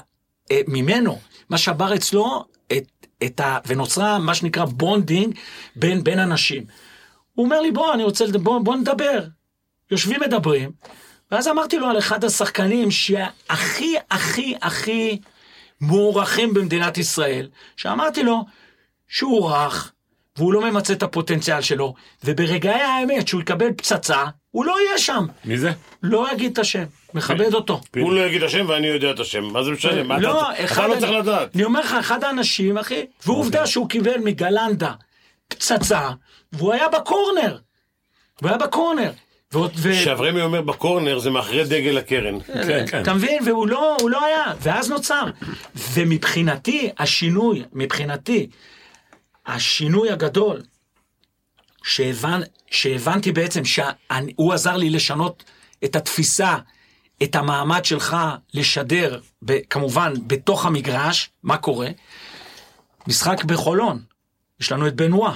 אה, 0.50 0.60
ממנו, 0.68 1.18
מה 1.50 1.58
שבר 1.58 1.94
אצלו, 1.94 2.44
את, 2.72 3.06
את 3.24 3.40
ה... 3.40 3.58
ונוצרה 3.66 4.18
מה 4.18 4.34
שנקרא 4.34 4.64
bonding 4.64 5.34
בין, 5.76 6.04
בין 6.04 6.18
אנשים. 6.18 6.64
הוא 7.34 7.44
אומר 7.44 7.60
לי, 7.60 7.70
בוא, 7.70 7.94
אני 7.94 8.04
רוצה, 8.04 8.24
בוא, 8.42 8.60
בוא 8.60 8.76
נדבר. 8.76 9.24
יושבים 9.90 10.20
מדברים, 10.20 10.70
ואז 11.30 11.48
אמרתי 11.48 11.78
לו 11.78 11.86
על 11.86 11.98
אחד 11.98 12.24
השחקנים 12.24 12.90
שהכי, 12.90 13.94
הכי, 14.10 14.54
הכי 14.62 15.18
מוערכים 15.82 16.54
במדינת 16.54 16.98
ישראל, 16.98 17.48
שאמרתי 17.76 18.22
לו 18.22 18.44
שהוא 19.08 19.50
רך, 19.50 19.92
והוא 20.36 20.52
לא 20.52 20.70
ממצה 20.70 20.92
את 20.92 21.02
הפוטנציאל 21.02 21.60
שלו, 21.60 21.94
וברגעי 22.24 22.82
האמת 22.82 23.28
שהוא 23.28 23.40
יקבל 23.42 23.72
פצצה, 23.76 24.24
הוא 24.50 24.64
לא 24.64 24.76
יהיה 24.80 24.98
שם. 24.98 25.26
מי 25.44 25.58
זה? 25.58 25.72
לא 26.02 26.32
אגיד 26.32 26.52
את 26.52 26.58
השם, 26.58 26.84
מכבד 27.14 27.54
אותו. 27.54 27.80
הוא 27.96 28.12
לא 28.12 28.20
יגיד 28.26 28.42
השם 28.42 28.64
ואני 28.68 28.86
יודע 28.86 29.10
את 29.10 29.20
השם, 29.20 29.44
מה 29.44 29.62
זה 29.64 29.70
משנה? 29.70 30.02
מה 30.02 30.18
לא, 30.18 30.50
אתה- 30.64 30.86
לא 30.86 30.94
צריך 31.00 31.12
לדעת. 31.12 31.54
אני 31.54 31.64
אומר 31.64 31.80
לך, 31.80 31.92
אחד 32.00 32.24
האנשים, 32.24 32.78
אחי, 32.78 33.06
ועובדה 33.26 33.66
שהוא 33.66 33.88
קיבל 33.88 34.18
מגלנדה 34.24 34.92
פצצה, 35.48 36.10
והוא 36.52 36.72
היה 36.72 36.88
בקורנר. 36.88 37.58
הוא 38.40 38.48
היה 38.48 38.58
בקורנר. 38.58 39.10
ו- 39.54 39.92
כשאברמי 39.92 40.42
אומר 40.42 40.60
בקורנר 40.62 41.18
זה 41.18 41.30
מאחורי 41.30 41.64
דגל 41.64 41.98
הקרן. 41.98 42.40
כן, 42.40 42.86
כן. 42.86 43.02
אתה 43.02 43.14
מבין? 43.14 43.42
והוא 43.46 43.68
לא, 43.68 43.96
לא 44.10 44.24
היה, 44.24 44.44
ואז 44.60 44.90
נוצר. 44.90 45.24
ומבחינתי, 45.92 46.90
השינוי, 46.98 47.64
מבחינתי, 47.72 48.46
השינוי 49.46 50.10
הגדול, 50.10 50.62
שהבנ, 51.84 52.40
שהבנתי 52.70 53.32
בעצם 53.32 53.64
שהוא 53.64 54.52
עזר 54.52 54.76
לי 54.76 54.90
לשנות 54.90 55.44
את 55.84 55.96
התפיסה, 55.96 56.56
את 57.22 57.34
המעמד 57.36 57.84
שלך 57.84 58.16
לשדר, 58.54 59.20
ב, 59.44 59.58
כמובן, 59.70 60.12
בתוך 60.26 60.66
המגרש, 60.66 61.30
מה 61.42 61.56
קורה? 61.56 61.88
משחק 63.06 63.44
בחולון, 63.44 64.02
יש 64.60 64.72
לנו 64.72 64.86
את 64.86 64.94
בנואה. 64.94 65.32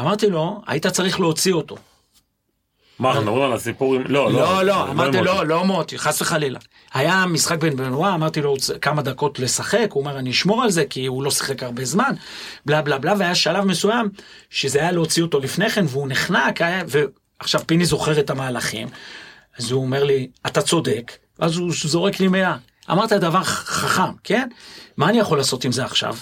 אמרתי 0.00 0.30
לו, 0.30 0.62
היית 0.66 0.86
צריך 0.86 1.20
להוציא 1.20 1.52
אותו. 1.52 1.76
מה, 2.98 3.08
אנחנו 3.08 3.22
מדברים 3.22 3.42
על 3.42 3.52
הסיפור 3.52 3.94
עם... 3.94 4.02
לא, 4.06 4.32
לא, 4.32 4.62
לא, 4.62 4.90
אמרתי 4.90 5.16
מוטי. 5.16 5.28
לא, 5.28 5.46
לא 5.46 5.64
מוטי, 5.64 5.98
חס 5.98 6.22
וחלילה. 6.22 6.58
היה 6.94 7.26
משחק 7.26 7.58
בין 7.58 7.76
בנואה, 7.76 8.14
אמרתי 8.14 8.40
לו 8.40 8.56
כמה 8.80 9.02
דקות 9.02 9.38
לשחק, 9.38 9.86
הוא 9.90 10.00
אומר 10.00 10.18
אני 10.18 10.30
אשמור 10.30 10.62
על 10.62 10.70
זה 10.70 10.84
כי 10.84 11.06
הוא 11.06 11.22
לא 11.22 11.30
שיחק 11.30 11.62
הרבה 11.62 11.84
זמן, 11.84 12.14
בלה 12.66 12.82
בלה 12.82 12.98
בלה, 12.98 13.14
והיה 13.18 13.34
שלב 13.34 13.64
מסוים 13.64 14.08
שזה 14.50 14.78
היה 14.80 14.92
להוציא 14.92 15.22
אותו 15.22 15.40
לפני 15.40 15.70
כן 15.70 15.84
והוא 15.88 16.08
נחנק, 16.08 16.60
ועכשיו 16.88 17.60
פיני 17.66 17.84
זוכר 17.84 18.20
את 18.20 18.30
המהלכים, 18.30 18.88
אז 19.58 19.70
הוא 19.70 19.82
אומר 19.82 20.04
לי, 20.04 20.28
אתה 20.46 20.62
צודק, 20.62 21.12
אז 21.38 21.56
הוא 21.56 21.70
זורק 21.74 22.20
לי 22.20 22.28
מילה. 22.28 22.56
אמרת 22.90 23.12
דבר 23.12 23.42
חכם, 23.44 24.12
כן? 24.24 24.48
מה 24.96 25.08
אני 25.08 25.18
יכול 25.18 25.38
לעשות 25.38 25.64
עם 25.64 25.72
זה 25.72 25.84
עכשיו? 25.84 26.16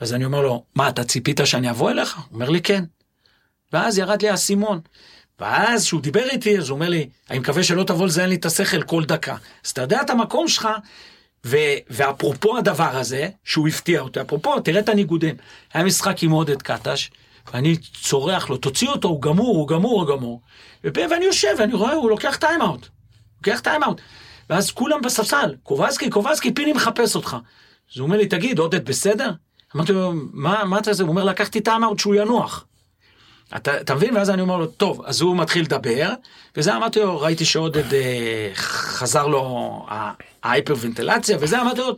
אז 0.00 0.14
אני 0.14 0.24
אומר 0.24 0.40
לו, 0.40 0.64
מה, 0.74 0.88
אתה 0.88 1.04
ציפית 1.04 1.40
שאני 1.44 1.70
אבוא 1.70 1.90
אליך? 1.90 2.16
הוא 2.16 2.24
אומר 2.32 2.48
לי, 2.50 2.60
כן. 2.60 2.84
ואז 3.72 3.98
ירד 3.98 4.22
לי 4.22 4.28
האסימון. 4.28 4.80
ואז 5.40 5.84
כשהוא 5.84 6.00
דיבר 6.00 6.24
איתי, 6.30 6.58
אז 6.58 6.68
הוא 6.68 6.74
אומר 6.74 6.88
לי, 6.88 7.08
אני 7.30 7.38
מקווה 7.38 7.62
שלא 7.62 7.84
תבוא 7.84 8.06
לזיין 8.06 8.28
לי 8.28 8.34
את 8.34 8.44
השכל 8.44 8.82
כל 8.82 9.04
דקה. 9.04 9.36
אז 9.64 9.70
אתה 9.70 9.82
יודע 9.82 10.00
את 10.02 10.10
המקום 10.10 10.48
שלך, 10.48 10.68
ו- 11.46 11.56
ואפרופו 11.90 12.58
הדבר 12.58 12.96
הזה, 12.96 13.28
שהוא 13.44 13.68
הפתיע 13.68 14.00
אותי, 14.00 14.20
אפרופו, 14.20 14.60
תראה 14.60 14.80
את 14.80 14.88
הניגודים. 14.88 15.34
היה 15.74 15.84
משחק 15.84 16.22
עם 16.22 16.30
עודד 16.30 16.62
קטש, 16.62 17.10
ואני 17.52 17.76
צורח 18.02 18.50
לו, 18.50 18.56
תוציא 18.56 18.88
אותו, 18.88 19.08
הוא 19.08 19.22
גמור, 19.22 19.56
הוא 19.56 19.68
גמור, 19.68 20.00
הוא 20.00 20.08
גמור. 20.16 20.40
ו- 20.84 20.88
ואני 21.10 21.24
יושב, 21.24 21.54
ואני 21.58 21.74
רואה, 21.74 21.92
הוא 21.92 22.10
לוקח 22.10 22.36
טיימאוט. 22.36 22.86
לוקח 23.36 23.60
טיימאוט. 23.60 24.00
ואז 24.50 24.70
כולם 24.70 25.02
בספסל, 25.02 25.54
קובלסקי, 25.62 26.10
קובלסקי, 26.10 26.54
פיני 26.54 26.72
מחפש 26.72 27.16
אותך. 27.16 27.36
אז 27.92 27.98
הוא 27.98 28.06
אומר 28.06 28.16
לי, 28.16 28.26
תגיד, 28.26 28.58
עודד 28.58 28.84
בסדר? 28.84 29.30
אמרתי 29.76 29.92
לו, 29.92 30.12
מה, 30.32 30.64
מה 30.64 30.78
אתה 30.78 30.92
זה? 30.92 31.02
הוא 31.02 31.10
אומר, 31.10 31.24
לקחתי 31.24 31.60
טיימאוט 31.60 31.98
שהוא 31.98 32.14
ינוח. 32.14 32.64
אתה, 33.56 33.80
אתה 33.80 33.94
מבין? 33.94 34.16
ואז 34.16 34.30
אני 34.30 34.42
אומר 34.42 34.56
לו, 34.56 34.66
טוב, 34.66 35.02
אז 35.04 35.20
הוא 35.20 35.36
מתחיל 35.36 35.62
לדבר, 35.62 36.10
וזה 36.56 36.76
אמרתי 36.76 37.00
לו, 37.00 37.20
ראיתי 37.20 37.44
שעודד 37.44 37.94
אה, 37.94 38.50
חזר 38.54 39.26
לו 39.26 39.86
ההיפרוונטילציה, 40.42 41.36
וזה 41.40 41.60
אמרתי 41.60 41.80
לו, 41.80 41.96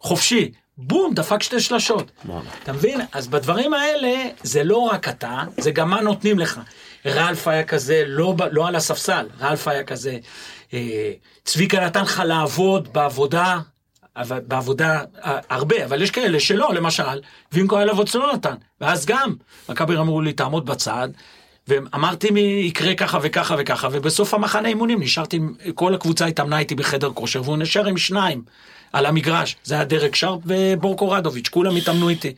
חופשי, 0.00 0.50
בום, 0.78 1.14
דפק 1.14 1.42
שתי 1.42 1.60
שלשות. 1.60 2.10
אתה 2.62 2.72
מבין? 2.72 3.00
אז 3.12 3.28
בדברים 3.28 3.74
האלה, 3.74 4.14
זה 4.42 4.64
לא 4.64 4.76
רק 4.78 5.08
אתה, 5.08 5.42
זה 5.56 5.70
גם 5.70 5.90
מה 5.90 6.00
נותנים 6.00 6.38
לך. 6.38 6.60
רלף 7.06 7.48
היה 7.48 7.64
כזה, 7.64 8.04
לא, 8.06 8.34
לא 8.50 8.68
על 8.68 8.76
הספסל, 8.76 9.26
רלף 9.40 9.68
היה 9.68 9.84
כזה, 9.84 10.18
אה, 10.74 11.12
צביקה 11.44 11.80
נתן 11.80 12.02
לך 12.02 12.22
לעבוד 12.26 12.92
בעבודה, 12.92 13.58
אבל 14.16 14.40
בעבודה 14.48 15.02
אה, 15.24 15.38
הרבה, 15.50 15.84
אבל 15.84 16.02
יש 16.02 16.10
כאלה 16.10 16.40
שלא, 16.40 16.74
למשל, 16.74 17.20
וינקו 17.52 17.76
היה 17.76 17.84
לבוץ 17.84 18.14
לא 18.14 18.32
נתן, 18.34 18.54
ואז 18.80 19.06
גם, 19.06 19.34
מכבי 19.68 19.96
אמרו 19.96 20.20
לי, 20.20 20.32
תעמוד 20.32 20.66
בצד, 20.66 21.08
ואמרתי 21.68 22.30
מי 22.30 22.40
יקרה 22.40 22.94
ככה 22.94 23.18
וככה 23.22 23.56
וככה, 23.58 23.88
ובסוף 23.92 24.34
המחנה 24.34 24.68
אימונים 24.68 25.02
נשארתי, 25.02 25.40
כל 25.74 25.94
הקבוצה 25.94 26.26
התאמנה 26.26 26.58
איתי 26.58 26.74
בחדר 26.74 27.10
כושר, 27.10 27.42
והוא 27.42 27.56
נשאר 27.56 27.86
עם 27.86 27.96
שניים 27.96 28.42
על 28.92 29.06
המגרש, 29.06 29.56
זה 29.64 29.74
היה 29.74 29.84
דרק 29.84 30.14
שרפ 30.14 30.40
וברקו 30.46 31.10
רדוביץ', 31.10 31.48
כולם 31.48 31.76
התאמנו 31.76 32.08
איתי, 32.08 32.32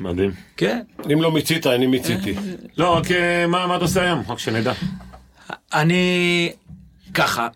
מדהים. 0.00 0.30
כן? 0.56 0.80
אם 1.12 1.22
לא 1.22 1.32
מיצית, 1.32 1.66
אני 1.66 1.86
מיציתי. 1.86 2.34
לא, 2.76 2.96
רק 2.96 3.10
אה, 3.10 3.46
מה 3.46 3.66
מה 3.66 3.76
אתה 3.76 3.84
עושה 3.84 4.02
היום? 4.02 4.22
רק 4.28 4.38
שנדע. 4.38 4.72
אני 5.72 6.52
ככה, 7.14 7.48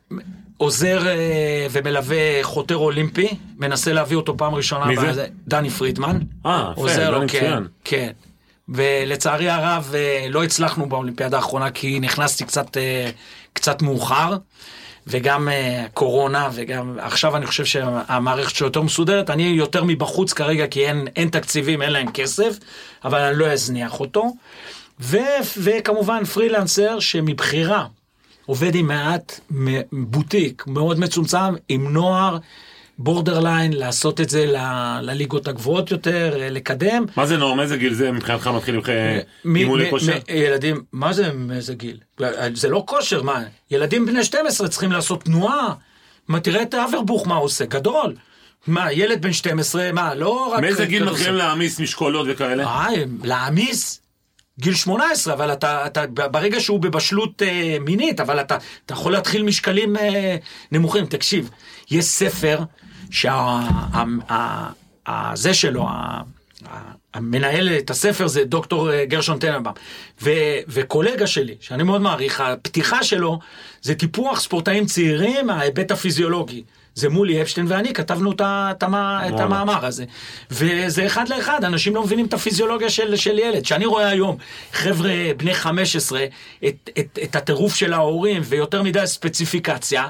עוזר 0.57 1.07
אה, 1.07 1.67
ומלווה 1.71 2.43
חותר 2.43 2.77
אולימפי, 2.77 3.29
מנסה 3.59 3.93
להביא 3.93 4.17
אותו 4.17 4.37
פעם 4.37 4.55
ראשונה. 4.55 4.85
מי 4.87 5.15
זה? 5.15 5.27
דני 5.49 5.71
פרידמן. 5.71 6.19
אה, 6.47 6.73
יפה, 6.77 6.97
דני 6.97 7.29
כן, 7.29 7.39
מצוין. 7.39 7.67
כן. 7.85 8.11
ולצערי 8.69 9.51
הרב 9.51 9.93
אה, 9.95 10.27
לא 10.31 10.45
הצלחנו 10.45 10.89
באולימפיאדה 10.89 11.37
האחרונה 11.37 11.71
כי 11.71 12.01
נכנסתי 12.01 12.45
קצת, 12.45 12.77
אה, 12.77 13.11
קצת 13.53 13.83
מאוחר. 13.83 14.37
וגם 15.07 15.49
קורונה 15.95 16.49
וגם 16.53 16.99
עכשיו 17.01 17.37
אני 17.37 17.47
חושב 17.47 17.65
שהמערכת 17.65 18.55
שלו 18.55 18.67
יותר 18.67 18.83
מסודרת 18.83 19.31
אני 19.31 19.43
יותר 19.43 19.85
מבחוץ 19.85 20.33
כרגע 20.33 20.67
כי 20.67 20.87
אין, 20.87 21.09
אין 21.17 21.29
תקציבים 21.29 21.83
אין 21.83 21.93
להם 21.93 22.13
כסף 22.13 22.59
אבל 23.05 23.19
אני 23.19 23.39
לא 23.39 23.47
אזניח 23.47 24.01
אותו 24.01 24.35
ו, 25.01 25.19
וכמובן 25.57 26.25
פרילנסר 26.25 27.01
שמבחירה 27.01 27.87
עובד 28.47 28.75
עם 28.75 28.87
מעט 28.89 29.41
בוטיק 29.93 30.65
מאוד 30.67 30.99
מצומצם 31.01 31.39
עם 31.69 31.93
נוער 31.93 32.39
בורדרליין, 32.99 33.73
לעשות 33.73 34.21
את 34.21 34.29
זה 34.29 34.47
ל- 34.47 34.99
לליגות 35.03 35.49
הגבוהות 35.49 35.91
יותר, 35.91 36.37
אה, 36.41 36.51
לקדם. 36.51 37.05
מה 37.17 37.27
זה 37.27 37.37
נורם? 37.37 37.61
איזה 37.61 37.77
גיל 37.77 37.95
זה 37.95 38.13
מבחינתך 38.13 38.47
מתחיל 38.47 38.75
עם 38.75 38.83
מ- 39.45 39.57
אימוני 39.57 39.91
כושר? 39.91 40.19
ילדים, 40.29 40.83
מה 40.93 41.13
זה 41.13 41.33
מאיזה 41.33 41.75
גיל? 41.75 41.97
זה 42.55 42.69
לא 42.69 42.85
כושר, 42.87 43.23
מה? 43.23 43.43
ילדים 43.71 44.07
בני 44.07 44.25
12 44.25 44.69
צריכים 44.69 44.93
לעשות 44.93 45.23
תנועה. 45.25 45.75
מה, 46.29 46.41
תראה 46.41 46.63
את 46.63 46.75
אברבוך 46.75 47.27
מה 47.27 47.35
הוא 47.37 47.45
עושה, 47.45 47.65
גדול. 47.65 48.15
מה, 48.67 48.93
ילד 48.93 49.23
בן 49.23 49.33
12, 49.33 49.93
מה, 49.93 50.15
לא 50.15 50.53
רק... 50.53 50.61
מאיזה 50.61 50.87
גיל. 50.87 51.05
מתחילים 51.05 51.35
להעמיס 51.35 51.81
משקולות 51.81 52.27
וכאלה? 52.31 52.65
אה, 52.67 52.87
להעמיס? 53.25 54.01
גיל 54.59 54.75
18, 54.75 55.35
אבל 55.35 55.53
אתה, 55.53 55.87
אתה 55.87 56.07
ברגע 56.07 56.61
שהוא 56.61 56.81
בבשלות 56.81 57.43
אה, 57.43 57.77
מינית, 57.81 58.21
אבל 58.21 58.41
אתה, 58.41 58.57
אתה 58.87 58.95
יכול 58.95 59.13
להתחיל 59.13 59.43
משקלים 59.43 59.97
אה, 59.97 60.37
נמוכים. 60.73 61.07
תקשיב, 61.07 61.51
יש 61.91 62.05
ספר 62.05 62.59
שהזה 63.11 63.35
שלו, 65.55 65.89
ה- 65.89 66.21
ה- 66.69 66.93
המנהל 67.15 67.69
את 67.79 67.91
הספר 67.91 68.27
זה 68.27 68.45
דוקטור 68.45 68.93
אה, 68.93 69.05
גרשון 69.05 69.39
טננבאום. 69.39 69.75
וקולגה 70.69 71.27
שלי, 71.27 71.55
שאני 71.61 71.83
מאוד 71.83 72.01
מעריך, 72.01 72.41
הפתיחה 72.41 73.03
שלו 73.05 73.39
זה 73.83 73.95
טיפוח 73.95 74.41
ספורטאים 74.41 74.87
צעירים 74.87 75.47
מההיבט 75.47 75.91
הפיזיולוגי. 75.91 76.63
זה 76.95 77.09
מולי 77.09 77.43
אפשטיין 77.43 77.67
ואני 77.69 77.93
כתבנו 77.93 78.33
את, 78.33 78.41
את, 78.41 78.85
את 79.29 79.41
המאמר 79.41 79.87
הזה. 79.87 80.05
וזה 80.51 81.07
אחד 81.07 81.29
לאחד, 81.29 81.65
אנשים 81.65 81.95
לא 81.95 82.03
מבינים 82.03 82.27
את 82.27 82.35
הפיזיולוגיה 82.35 82.91
של, 82.91 83.17
של 83.17 83.39
ילד. 83.39 83.63
כשאני 83.63 83.87
רואה 83.87 84.09
היום 84.09 84.37
חבר'ה 84.73 85.15
בני 85.37 85.55
15, 85.55 86.25
את, 86.67 86.91
את, 86.99 87.19
את 87.23 87.37
הטירוף 87.37 87.75
של 87.75 87.93
ההורים 87.93 88.43
ויותר 88.45 88.83
מדי 88.83 89.07
ספציפיקציה, 89.07 90.09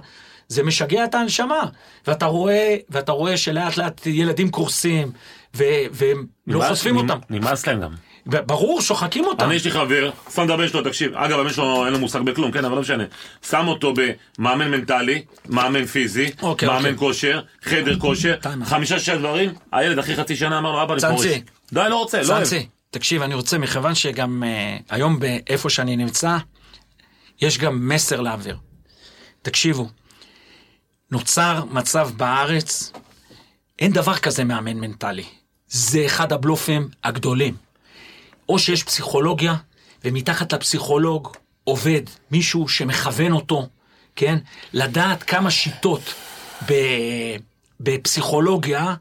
זה 0.49 0.63
משגע 0.63 1.05
את 1.05 1.15
הנשמה. 1.15 1.63
ואתה 2.07 2.27
רואה, 2.27 2.77
ואתה 2.91 3.13
רואה 3.13 3.37
שלאט 3.37 3.77
לאט 3.77 4.07
ילדים 4.07 4.51
קורסים, 4.51 5.13
והם 5.55 6.27
לא 6.47 6.65
חושפים 6.69 6.97
אותם. 6.97 7.19
נמאס 7.31 7.67
להם 7.67 7.81
גם. 7.81 7.91
ברור, 8.27 8.81
שוחקים 8.81 9.25
אותם. 9.25 9.45
אני 9.45 9.55
יש 9.55 9.65
לי 9.65 9.71
חבר, 9.71 10.11
שם 10.35 10.45
את 10.45 10.51
הבן 10.51 10.69
שלו, 10.69 10.83
תקשיב, 10.83 11.15
אגב 11.15 11.39
הבן 11.39 11.53
שלו 11.53 11.85
אין 11.85 11.93
לו 11.93 11.99
מושג 11.99 12.21
בכלום, 12.21 12.53
כן, 12.53 12.65
אבל 12.65 12.75
לא 12.75 12.81
משנה. 12.81 13.05
שם 13.49 13.69
אותו 13.69 13.95
במאמן 14.39 14.71
מנטלי, 14.71 15.23
מאמן 15.49 15.85
פיזי, 15.85 16.31
אוקיי, 16.43 16.69
מאמן 16.69 16.79
אוקיי. 16.79 16.97
כושר, 16.97 17.43
חדר 17.63 17.99
כושר, 17.99 18.37
טענה. 18.37 18.65
חמישה 18.65 18.99
שישה 18.99 19.17
דברים, 19.17 19.55
הילד 19.73 19.99
אחרי 19.99 20.17
חצי 20.17 20.37
שנה 20.37 20.59
אמר 20.59 20.73
לו, 20.73 20.83
אבא 20.83 20.93
אני 20.93 21.01
פורש. 21.01 21.27
צאנצי. 21.27 21.43
די, 21.73 21.87
לא 21.91 21.97
רוצה, 21.97 22.23
לא 22.23 22.33
אוהב. 22.33 22.45
סנסי, 22.45 22.67
תקשיב, 22.91 23.23
אני 23.23 23.35
רוצה, 23.35 23.59
מכיוון 23.59 23.95
שגם 23.95 24.43
uh, 24.43 24.83
היום 24.91 25.21
באיפה 25.21 25.71
שאני 25.71 25.97
נמצא, 25.97 26.37
יש 27.41 27.59
גם 27.59 27.89
מסר 27.89 28.21
להעביר. 28.21 28.57
תקשיבו, 29.43 29.89
נוצר 31.11 31.65
מצב 31.71 32.11
בארץ, 32.17 32.93
אין 33.79 33.93
דבר 33.93 34.15
כזה 34.15 34.45
מאמן 34.45 34.77
מנטלי. 34.77 35.25
זה 35.69 36.07
אחד 36.07 36.33
הבלופים 36.33 36.89
הגדולים. 37.05 37.64
או 38.49 38.59
שיש 38.59 38.83
פסיכולוגיה, 38.83 39.55
ומתחת 40.05 40.53
לפסיכולוג 40.53 41.37
עובד 41.65 42.03
מישהו 42.31 42.69
שמכוון 42.69 43.33
אותו, 43.33 43.69
כן? 44.17 44.39
לדעת 44.73 45.23
כמה 45.23 45.51
שיטות. 45.51 46.15
בפסיכולוגיה 47.81 48.95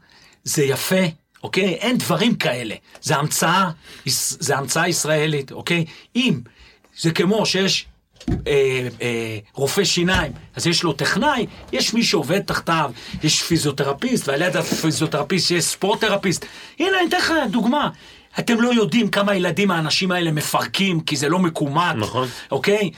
זה 0.44 0.64
יפה, 0.64 1.04
אוקיי? 1.42 1.74
אין 1.74 1.98
דברים 1.98 2.34
כאלה. 2.34 2.74
זה 3.02 3.16
המצאה, 3.16 3.70
זה 4.06 4.56
המצאה 4.56 4.88
ישראלית, 4.88 5.52
אוקיי? 5.52 5.84
אם 6.16 6.40
זה 6.98 7.10
כמו 7.10 7.46
שיש 7.46 7.86
אה, 8.30 8.88
אה, 9.02 9.38
רופא 9.54 9.84
שיניים, 9.84 10.32
אז 10.54 10.66
יש 10.66 10.82
לו 10.82 10.92
טכנאי, 10.92 11.46
יש 11.72 11.94
מי 11.94 12.02
שעובד 12.02 12.40
תחתיו, 12.40 12.92
יש 13.22 13.42
פיזיותרפיסט, 13.42 14.28
ועל 14.28 14.42
יד 14.42 14.56
הפיזיותרפיסט 14.56 15.50
יש 15.50 15.64
ספורט-תרפיסט. 15.64 16.44
הנה, 16.78 16.98
אני 17.00 17.08
אתן 17.08 17.16
לך 17.16 17.32
דוגמה. 17.50 17.90
אתם 18.38 18.60
לא 18.60 18.74
יודעים 18.74 19.08
כמה 19.08 19.34
ילדים 19.34 19.70
האנשים 19.70 20.12
האלה 20.12 20.32
מפרקים, 20.32 21.00
כי 21.00 21.16
זה 21.16 21.28
לא 21.28 21.38
מקומט, 21.38 21.94
נכון. 21.96 22.28
אוקיי? 22.50 22.90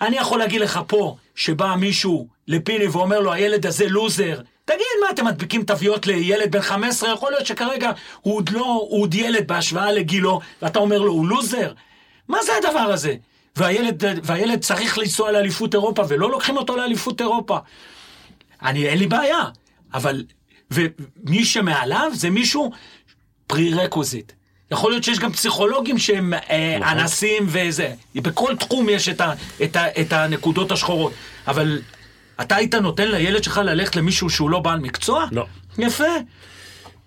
אני 0.00 0.16
יכול 0.16 0.38
להגיד 0.38 0.60
לך 0.60 0.80
פה, 0.86 1.16
שבא 1.34 1.74
מישהו 1.74 2.28
לפיני 2.48 2.86
ואומר 2.86 3.20
לו, 3.20 3.32
הילד 3.32 3.66
הזה 3.66 3.88
לוזר, 3.88 4.40
תגיד, 4.64 4.86
מה, 5.00 5.10
אתם 5.10 5.26
מדביקים 5.26 5.62
תוויות 5.62 6.06
לילד 6.06 6.52
בן 6.52 6.60
15? 6.60 7.12
יכול 7.12 7.30
להיות 7.30 7.46
שכרגע 7.46 7.90
הוא 8.20 8.36
עוד 8.36 8.48
לא, 8.48 8.86
הוא 8.90 9.02
עוד 9.02 9.14
ילד 9.14 9.46
בהשוואה 9.46 9.92
לגילו, 9.92 10.40
ואתה 10.62 10.78
אומר 10.78 10.98
לו, 10.98 11.12
הוא 11.12 11.26
לוזר? 11.26 11.72
מה 12.28 12.38
זה 12.42 12.52
הדבר 12.56 12.78
הזה? 12.78 13.14
והילד, 13.56 14.04
והילד 14.22 14.60
צריך 14.60 14.98
לנסוע 14.98 15.32
לאליפות 15.32 15.74
אירופה, 15.74 16.02
ולא 16.08 16.30
לוקחים 16.30 16.56
אותו 16.56 16.76
לאליפות 16.76 17.20
אירופה. 17.20 17.58
אני, 18.62 18.88
אין 18.88 18.98
לי 18.98 19.06
בעיה, 19.06 19.44
אבל, 19.94 20.24
ומי 20.70 21.44
שמעליו 21.44 22.10
זה 22.14 22.30
מישהו 22.30 22.70
פרי 23.46 23.74
רקוזיט. 23.74 24.32
יכול 24.70 24.92
להיות 24.92 25.04
שיש 25.04 25.18
גם 25.18 25.32
פסיכולוגים 25.32 25.98
שהם 25.98 26.34
אה, 26.34 26.92
אנסים 26.92 27.46
וזה. 27.46 27.92
בכל 28.14 28.56
תחום 28.56 28.88
יש 28.88 29.08
את, 29.08 29.20
ה, 29.20 29.32
את, 29.62 29.76
ה, 29.76 30.00
את 30.00 30.12
הנקודות 30.12 30.72
השחורות. 30.72 31.12
אבל 31.48 31.80
אתה 32.40 32.56
היית 32.56 32.74
נותן 32.74 33.08
לילד 33.08 33.44
שלך 33.44 33.60
ללכת 33.64 33.96
למישהו 33.96 34.30
שהוא 34.30 34.50
לא 34.50 34.58
בעל 34.58 34.78
מקצוע? 34.78 35.24
לא. 35.32 35.46
יפה. 35.78 36.04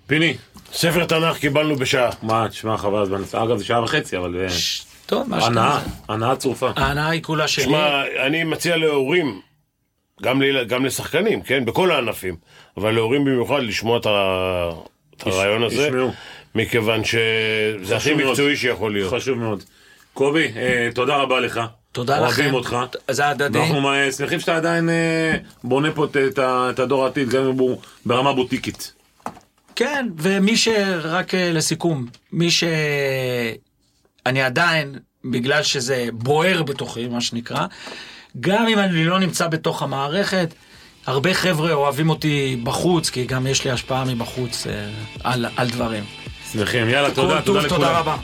פיני, 0.08 0.38
ספר 0.74 1.06
תנ"ך 1.06 1.38
קיבלנו 1.38 1.76
בשעה. 1.76 2.10
מה, 2.22 2.50
תשמע, 2.50 2.78
חבל 2.78 3.02
הזמן, 3.02 3.22
אגב 3.32 3.58
זה 3.58 3.66
שעה 3.66 3.84
וחצי, 3.84 4.18
אבל 4.18 4.36
אה, 4.40 4.48
טוב, 5.06 5.30
מה 5.30 5.42
שאתה... 5.42 5.52
הנאה, 5.52 5.80
הנאה 6.10 6.36
צרופה. 6.36 6.70
ההנאה 6.76 7.10
היא 7.10 7.24
כולה 7.24 7.48
שלי. 7.48 7.64
שמע, 7.64 8.04
אני 8.28 8.44
מציע 8.44 8.78
להורים, 8.78 9.42
גם, 10.22 10.42
ליל... 10.42 10.64
גם 10.64 10.86
לשחקנים, 10.86 11.42
כן? 11.42 11.66
בכל 11.66 11.92
הענפים, 11.92 12.36
אבל 12.78 12.92
להורים 12.92 13.26
במיוחד 13.26 13.60
לשמוע 13.64 13.98
את, 13.98 14.06
ה... 14.06 14.70
את 15.18 15.28
הרעיון 15.28 15.64
הזה, 15.64 15.88
ישמעו. 15.88 16.12
מכיוון 16.56 17.02
שזה 17.04 17.96
הכי 17.98 18.14
מאוד. 18.14 18.30
מקצועי 18.30 18.56
שיכול 18.58 18.94
להיות. 18.94 19.14
חשוב 19.14 19.38
מאוד. 19.38 19.64
קובי, 20.14 20.48
אה, 20.56 20.90
תודה 20.96 21.16
רבה 21.16 21.40
לך. 21.40 21.60
תודה 21.92 22.16
לכם. 22.16 22.24
אוהבים 22.26 22.54
אותך. 22.54 22.76
זה 23.12 23.28
הדדי. 23.30 23.60
אנחנו 23.60 23.92
אה, 23.94 24.12
שמחים 24.12 24.40
שאתה 24.40 24.56
עדיין 24.56 24.90
אה, 24.90 25.34
בונה 25.64 25.92
פה 25.92 26.06
את- 26.70 26.80
הדור 26.80 27.06
העתיד, 27.06 27.30
גם 27.30 27.44
אם 27.44 27.60
הוא 27.60 27.78
ברמה 28.06 28.34
בוטיקית. 28.34 28.94
כן, 29.76 30.08
ומי 30.18 30.58
ש... 30.58 30.68
רק 31.04 31.34
אה, 31.36 31.52
לסיכום, 31.54 32.06
מי 32.32 32.52
ש... 32.52 32.64
אני 34.26 34.42
עדיין, 34.42 34.96
בגלל 35.26 35.64
שזה 35.64 36.08
בוער 36.14 36.64
בתוכי, 36.64 37.08
מה 37.08 37.22
שנקרא, 37.22 37.66
גם 38.40 38.68
אם 38.68 38.80
אני 38.80 39.06
לא 39.06 39.20
נמצא 39.20 39.48
בתוך 39.48 39.84
המערכת, 39.84 40.54
הרבה 41.06 41.34
חבר'ה 41.34 41.74
אוהבים 41.74 42.10
אותי 42.10 42.60
בחוץ, 42.64 43.10
כי 43.10 43.26
גם 43.26 43.48
יש 43.48 43.66
לי 43.66 43.72
השפעה 43.72 44.06
מבחוץ 44.06 44.68
אה, 44.68 44.90
על, 45.24 45.46
על 45.58 45.70
דברים. 45.70 46.04
שמחים, 46.54 46.90
יאללה, 46.90 47.12
תודה, 47.12 47.42
תודה 47.42 47.60
לכולם. 47.60 47.80
תודה 47.80 48.00
רבה. 48.00 48.16